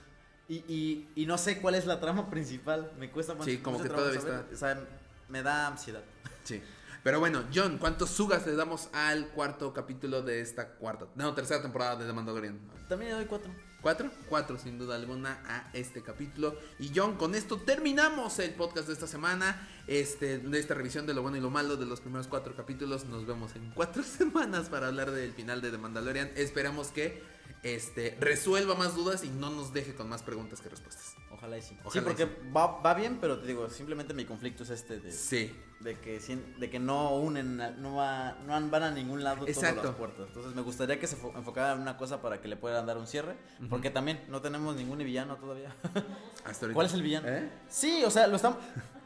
y, 0.51 0.65
y, 0.67 1.09
y 1.15 1.27
no 1.27 1.39
sé 1.39 1.61
cuál 1.61 1.77
es 1.77 1.87
la 1.87 2.01
trama 2.01 2.29
principal. 2.29 2.91
Me 2.99 3.09
cuesta 3.09 3.35
más. 3.35 3.45
Sí, 3.45 3.59
como 3.59 3.81
que 3.81 3.89
todavía 3.89 4.21
saber. 4.21 4.47
O 4.53 4.57
sea, 4.57 4.85
me 5.29 5.45
da 5.45 5.69
ansiedad. 5.69 6.03
Sí. 6.43 6.61
Pero 7.05 7.21
bueno, 7.21 7.45
John, 7.55 7.79
¿cuántos 7.79 8.11
sugas 8.11 8.45
le 8.47 8.57
damos 8.57 8.89
al 8.93 9.29
cuarto 9.29 9.73
capítulo 9.73 10.23
de 10.23 10.41
esta 10.41 10.71
cuarta, 10.75 11.07
no, 11.15 11.33
tercera 11.35 11.63
temporada 11.63 11.97
de 11.97 12.05
The 12.05 12.13
Mandalorian? 12.13 12.59
También 12.89 13.13
le 13.13 13.19
doy 13.19 13.27
cuatro. 13.27 13.53
¿Cuatro? 13.81 14.11
Cuatro, 14.29 14.59
sin 14.59 14.77
duda 14.77 14.97
alguna, 14.97 15.41
a 15.47 15.71
este 15.73 16.03
capítulo. 16.03 16.59
Y 16.81 16.91
John, 16.95 17.17
con 17.17 17.37
esto 17.37 17.57
terminamos 17.57 18.39
el 18.41 18.51
podcast 18.51 18.89
de 18.89 18.93
esta 18.93 19.07
semana. 19.07 19.69
Este, 19.87 20.39
de 20.39 20.59
esta 20.59 20.75
revisión 20.75 21.07
de 21.07 21.15
lo 21.15 21.23
bueno 21.23 21.37
y 21.37 21.41
lo 21.41 21.51
malo 21.51 21.77
de 21.77 21.87
los 21.87 22.01
primeros 22.01 22.27
cuatro 22.27 22.57
capítulos. 22.57 23.05
Nos 23.07 23.25
vemos 23.25 23.55
en 23.55 23.71
cuatro 23.71 24.03
semanas 24.19 24.69
para 24.69 24.89
hablar 24.89 25.13
del 25.13 25.33
final 25.33 25.63
de 25.63 25.71
The 25.71 25.79
Mandalorian. 25.79 26.33
Esperamos 26.35 26.89
que 26.89 27.23
este, 27.63 28.17
resuelva 28.21 28.75
más 28.75 28.95
dudas 28.95 29.23
y 29.25 29.29
no 29.29 29.51
nos 29.51 29.73
deje 29.73 29.95
con 29.95 30.09
más 30.09 30.23
preguntas 30.23 30.61
que 30.61 30.69
respuestas. 30.69 31.15
Ojalá 31.31 31.59
y 31.59 31.63
sí. 31.63 31.77
Ojalá 31.85 31.93
sí, 31.93 32.01
porque 32.01 32.25
sí. 32.25 32.51
Va, 32.55 32.81
va 32.81 32.95
bien, 32.95 33.19
pero 33.21 33.39
te 33.39 33.47
digo, 33.47 33.69
simplemente 33.71 34.15
mi 34.15 34.25
conflicto 34.25 34.63
es 34.63 34.71
este 34.71 34.99
de, 34.99 35.13
Sí. 35.13 35.55
de 35.81 35.99
que 36.01 36.19
de 36.59 36.71
que 36.71 36.79
no 36.79 37.15
unen, 37.17 37.57
no, 37.57 37.95
va, 37.97 38.33
no 38.47 38.69
van 38.71 38.83
a 38.83 38.91
ningún 38.91 39.23
lado 39.25 39.41
todas 39.47 39.57
Exacto. 39.57 39.83
las 39.85 39.95
puertas. 39.95 40.27
Entonces 40.29 40.55
me 40.55 40.63
gustaría 40.63 40.99
que 40.99 41.07
se 41.07 41.17
fo- 41.17 41.35
enfocaran 41.37 41.77
en 41.77 41.83
una 41.83 41.97
cosa 41.97 42.21
para 42.21 42.41
que 42.41 42.49
le 42.49 42.57
puedan 42.57 42.85
dar 42.87 42.99
un 42.99 43.07
cierre, 43.07 43.37
porque 43.69 43.91
también 43.91 44.25
no 44.29 44.41
tenemos 44.43 44.75
ningún 44.77 44.99
villano 44.99 45.37
todavía. 45.37 45.75
Hasta 46.45 46.67
ahorita. 46.67 46.75
¿Cuál 46.75 46.87
es 46.87 46.95
el 46.95 47.03
villano? 47.03 47.29
¿Eh? 47.29 47.51
Sí, 47.69 48.03
o 48.05 48.11
sea, 48.11 48.27
lo 48.27 48.37
estamos. 48.37 48.59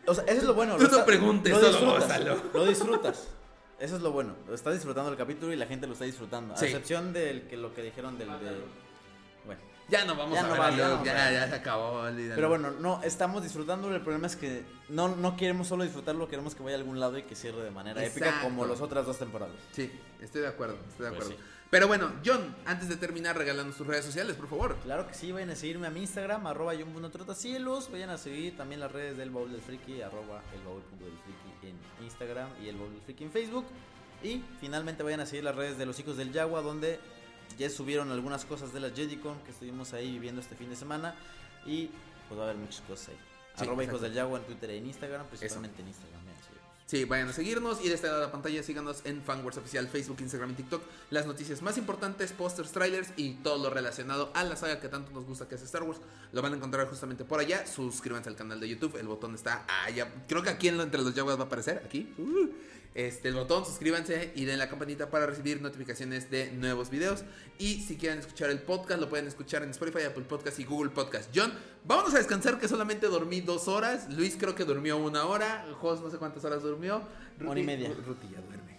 O 0.06 0.14
sea, 0.14 0.24
eso 0.24 0.38
es 0.38 0.44
lo 0.44 0.54
bueno. 0.54 0.76
Tú 0.76 0.84
lo 0.84 0.98
no 0.98 1.04
preguntes, 1.04 1.52
disfrutas. 1.60 2.20
Lo 2.52 2.66
disfrutas. 2.66 3.28
Eso 3.78 3.96
es 3.96 4.02
lo 4.02 4.12
bueno. 4.12 4.34
Lo 4.46 4.54
estás 4.54 4.74
disfrutando 4.74 5.10
el 5.10 5.16
capítulo 5.16 5.52
y 5.52 5.56
la 5.56 5.66
gente 5.66 5.86
lo 5.86 5.92
está 5.94 6.04
disfrutando. 6.04 6.54
A 6.54 6.56
excepción 6.56 7.12
del 7.12 7.42
que 7.48 7.56
lo 7.56 7.74
que 7.74 7.82
dijeron 7.82 8.18
del 8.18 8.28
de. 8.28 8.64
Bueno. 9.44 9.60
Ya 9.88 10.04
no 10.06 10.14
vamos 10.14 10.34
Ya 10.34 10.40
a 10.40 10.42
no 10.44 10.50
ver 10.52 10.60
va, 10.60 10.66
a 10.68 11.30
ya 11.32 11.48
se 11.48 11.54
acabó, 11.56 12.00
olvídalo. 12.00 12.34
Pero 12.36 12.48
bueno, 12.48 12.70
no, 12.70 13.02
estamos 13.02 13.42
disfrutándolo. 13.42 13.94
El 13.94 14.00
problema 14.00 14.26
es 14.26 14.36
que 14.36 14.64
no, 14.88 15.14
no 15.14 15.36
queremos 15.36 15.68
solo 15.68 15.84
disfrutarlo, 15.84 16.26
queremos 16.28 16.54
que 16.54 16.62
vaya 16.62 16.76
a 16.76 16.78
algún 16.78 16.98
lado 17.00 17.18
y 17.18 17.24
que 17.24 17.34
cierre 17.34 17.62
de 17.62 17.70
manera 17.70 18.02
épica 18.02 18.40
como 18.42 18.64
las 18.64 18.80
otras 18.80 19.04
dos 19.04 19.18
temporadas. 19.18 19.54
Sí, 19.72 19.92
estoy 20.22 20.40
de 20.42 20.48
acuerdo, 20.48 20.76
estoy 20.88 21.06
de 21.06 21.12
Pues 21.12 21.24
acuerdo. 21.26 21.30
sí. 21.30 21.50
Pero 21.70 21.88
bueno, 21.88 22.12
John, 22.24 22.54
antes 22.66 22.88
de 22.88 22.96
terminar, 22.96 23.36
regalando 23.36 23.74
tus 23.76 23.86
redes 23.86 24.04
sociales, 24.04 24.36
por 24.36 24.48
favor. 24.48 24.76
Claro 24.84 25.08
que 25.08 25.14
sí, 25.14 25.32
vayan 25.32 25.50
a 25.50 25.56
seguirme 25.56 25.88
a 25.88 25.90
mi 25.90 26.00
Instagram, 26.00 26.46
arroba 26.46 26.72
Trotacielos. 27.12 27.90
Vayan 27.90 28.10
a 28.10 28.16
seguir 28.16 28.56
también 28.56 28.80
las 28.80 28.92
redes 28.92 29.16
del 29.16 29.30
Baúl 29.30 29.50
del 29.50 29.60
Friki, 29.60 30.00
arroba 30.00 30.40
el 30.54 30.62
Baúl 30.62 30.82
del 31.00 31.12
Friki 31.24 31.43
en 31.68 32.04
Instagram 32.04 32.48
y 32.62 32.68
el 32.68 32.78
del 32.78 33.00
Friki 33.04 33.24
en 33.24 33.30
Facebook. 33.30 33.64
Y 34.22 34.42
finalmente 34.60 35.02
vayan 35.02 35.20
a 35.20 35.26
seguir 35.26 35.44
las 35.44 35.54
redes 35.54 35.76
de 35.76 35.86
los 35.86 35.98
hijos 35.98 36.16
del 36.16 36.32
Yagua, 36.32 36.62
donde 36.62 36.98
ya 37.58 37.68
subieron 37.68 38.10
algunas 38.10 38.44
cosas 38.44 38.72
de 38.72 38.80
la 38.80 38.88
JediCon 38.88 39.38
que 39.40 39.50
estuvimos 39.50 39.92
ahí 39.92 40.12
viviendo 40.12 40.40
este 40.40 40.56
fin 40.56 40.70
de 40.70 40.76
semana. 40.76 41.14
Y 41.66 41.90
pues 42.28 42.38
va 42.38 42.44
a 42.44 42.50
haber 42.50 42.60
muchas 42.60 42.80
cosas 42.82 43.10
ahí. 43.10 43.18
Sí, 43.56 43.64
arroba 43.64 43.84
hijos 43.84 44.00
del 44.00 44.12
Yagua 44.12 44.38
en 44.38 44.44
Twitter 44.46 44.70
y 44.70 44.78
en 44.78 44.86
Instagram, 44.86 45.26
principalmente 45.26 45.82
en 45.82 45.88
Instagram. 45.88 46.20
seguirnos. 46.20 46.73
Sí, 46.86 47.06
vayan 47.06 47.28
a 47.28 47.32
seguirnos 47.32 47.82
y 47.82 47.88
este 47.90 48.08
de 48.08 48.20
la 48.20 48.30
pantalla 48.30 48.62
síganos 48.62 49.00
en 49.04 49.22
Fanworks 49.22 49.56
Oficial, 49.56 49.88
Facebook, 49.88 50.18
Instagram 50.20 50.50
y 50.50 50.54
TikTok. 50.54 50.82
Las 51.08 51.24
noticias 51.26 51.62
más 51.62 51.78
importantes, 51.78 52.32
pósters, 52.32 52.72
trailers 52.72 53.08
y 53.16 53.36
todo 53.36 53.56
lo 53.62 53.70
relacionado 53.70 54.30
a 54.34 54.44
la 54.44 54.54
saga 54.54 54.80
que 54.80 54.90
tanto 54.90 55.10
nos 55.12 55.24
gusta 55.24 55.48
que 55.48 55.54
es 55.54 55.62
Star 55.62 55.82
Wars. 55.82 55.98
Lo 56.32 56.42
van 56.42 56.52
a 56.52 56.56
encontrar 56.56 56.86
justamente 56.86 57.24
por 57.24 57.40
allá. 57.40 57.66
Suscríbanse 57.66 58.28
al 58.28 58.36
canal 58.36 58.60
de 58.60 58.68
YouTube, 58.68 58.96
el 58.98 59.06
botón 59.06 59.34
está 59.34 59.64
allá. 59.86 60.12
Creo 60.28 60.42
que 60.42 60.50
aquí 60.50 60.68
en 60.68 60.76
lo- 60.76 60.82
entre 60.82 61.00
los 61.00 61.14
Jaguars 61.14 61.38
va 61.38 61.44
a 61.44 61.46
aparecer, 61.46 61.82
aquí. 61.86 62.12
Uh, 62.18 62.48
este, 62.94 63.28
el 63.28 63.34
botón, 63.34 63.64
suscríbanse 63.66 64.32
y 64.36 64.44
den 64.44 64.58
la 64.58 64.68
campanita 64.68 65.10
para 65.10 65.26
recibir 65.26 65.60
notificaciones 65.60 66.30
de 66.30 66.52
nuevos 66.52 66.90
videos. 66.90 67.24
Y 67.58 67.82
si 67.82 67.96
quieren 67.96 68.20
escuchar 68.20 68.50
el 68.50 68.60
podcast, 68.60 69.00
lo 69.00 69.08
pueden 69.08 69.26
escuchar 69.26 69.64
en 69.64 69.70
Spotify, 69.70 70.04
Apple 70.04 70.24
Podcast 70.24 70.58
y 70.60 70.64
Google 70.64 70.90
Podcast. 70.90 71.30
John, 71.34 71.52
vámonos 71.84 72.14
a 72.14 72.18
descansar 72.18 72.58
que 72.58 72.68
solamente 72.68 73.08
dormí 73.08 73.40
dos 73.40 73.66
horas. 73.66 74.08
Luis 74.12 74.36
creo 74.38 74.54
que 74.54 74.64
durmió 74.64 74.96
una 74.96 75.26
hora. 75.26 75.66
Jos 75.80 76.00
no 76.00 76.10
sé 76.10 76.18
cuántas 76.18 76.44
horas 76.44 76.62
durmió. 76.62 77.02
Hora 77.44 77.60
y 77.60 77.64
media. 77.64 77.92
Ruti 78.06 78.28
ya 78.30 78.40
duerme. 78.40 78.73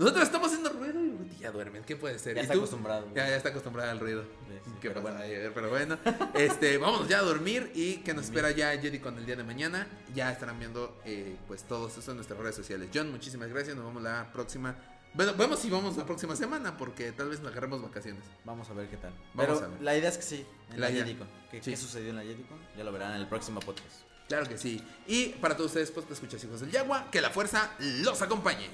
Nosotros 0.00 0.24
estamos 0.24 0.48
haciendo 0.48 0.70
ruido 0.70 0.98
y 1.02 1.38
ya 1.42 1.50
duerme. 1.52 1.82
¿Qué 1.82 1.94
puede 1.94 2.18
ser? 2.18 2.34
Ya 2.34 2.40
¿Y 2.40 2.42
está 2.44 2.54
tú? 2.54 2.60
acostumbrado. 2.60 3.06
Ya, 3.14 3.28
ya 3.28 3.36
está 3.36 3.50
acostumbrada 3.50 3.90
al 3.92 4.00
ruido. 4.00 4.22
sí, 4.64 4.70
Qué 4.80 4.88
pero 4.88 5.02
bueno. 5.02 5.18
ayer, 5.18 5.52
pero 5.54 5.68
bueno. 5.68 5.98
Este, 6.34 6.78
vámonos 6.78 7.06
ya 7.06 7.18
a 7.18 7.22
dormir 7.22 7.70
y 7.74 7.98
que 7.98 8.14
nos 8.14 8.24
espera 8.24 8.50
ya 8.50 8.70
Jedi 8.80 8.98
con 8.98 9.18
el 9.18 9.26
día 9.26 9.36
de 9.36 9.44
mañana. 9.44 9.86
Ya 10.14 10.32
estarán 10.32 10.58
viendo 10.58 10.98
eh, 11.04 11.36
pues 11.46 11.64
todos 11.64 11.96
eso 11.98 12.10
en 12.12 12.16
nuestras 12.16 12.40
redes 12.40 12.56
sociales. 12.56 12.88
John, 12.94 13.10
muchísimas 13.10 13.48
gracias. 13.50 13.76
Nos 13.76 13.84
vemos 13.84 14.02
la 14.02 14.32
próxima. 14.32 14.74
Bueno, 15.12 15.34
vemos 15.34 15.58
si 15.58 15.68
vamos 15.68 15.96
la 15.96 16.06
próxima 16.06 16.34
semana 16.34 16.76
porque 16.78 17.12
tal 17.12 17.28
vez 17.28 17.40
nos 17.40 17.52
agarremos 17.52 17.82
vacaciones. 17.82 18.22
Vamos 18.44 18.70
a 18.70 18.72
ver 18.72 18.88
qué 18.88 18.96
tal. 18.96 19.12
Vamos 19.34 19.58
Pero 19.58 19.66
a 19.66 19.68
ver. 19.68 19.82
la 19.82 19.96
idea 19.96 20.08
es 20.08 20.16
que 20.16 20.22
sí, 20.22 20.46
en 20.72 20.80
La 20.80 20.88
la. 20.88 20.96
JediCon. 20.96 21.28
¿Qué, 21.50 21.62
Sí. 21.62 21.72
qué 21.72 21.76
sucedió 21.76 22.10
en 22.10 22.16
la 22.16 22.22
JediCon? 22.24 22.58
Ya 22.76 22.84
lo 22.84 22.92
verán 22.92 23.14
en 23.16 23.20
el 23.20 23.26
próximo 23.28 23.60
podcast. 23.60 24.02
Claro 24.28 24.48
que 24.48 24.56
sí. 24.56 24.82
Y 25.08 25.30
para 25.40 25.56
todos 25.56 25.70
ustedes, 25.72 25.90
pues, 25.90 26.06
escuchas 26.10 26.42
hijos 26.44 26.60
del 26.60 26.70
Yagua. 26.70 27.10
Que 27.10 27.20
la 27.20 27.30
fuerza 27.30 27.72
los 27.80 28.22
acompañe. 28.22 28.68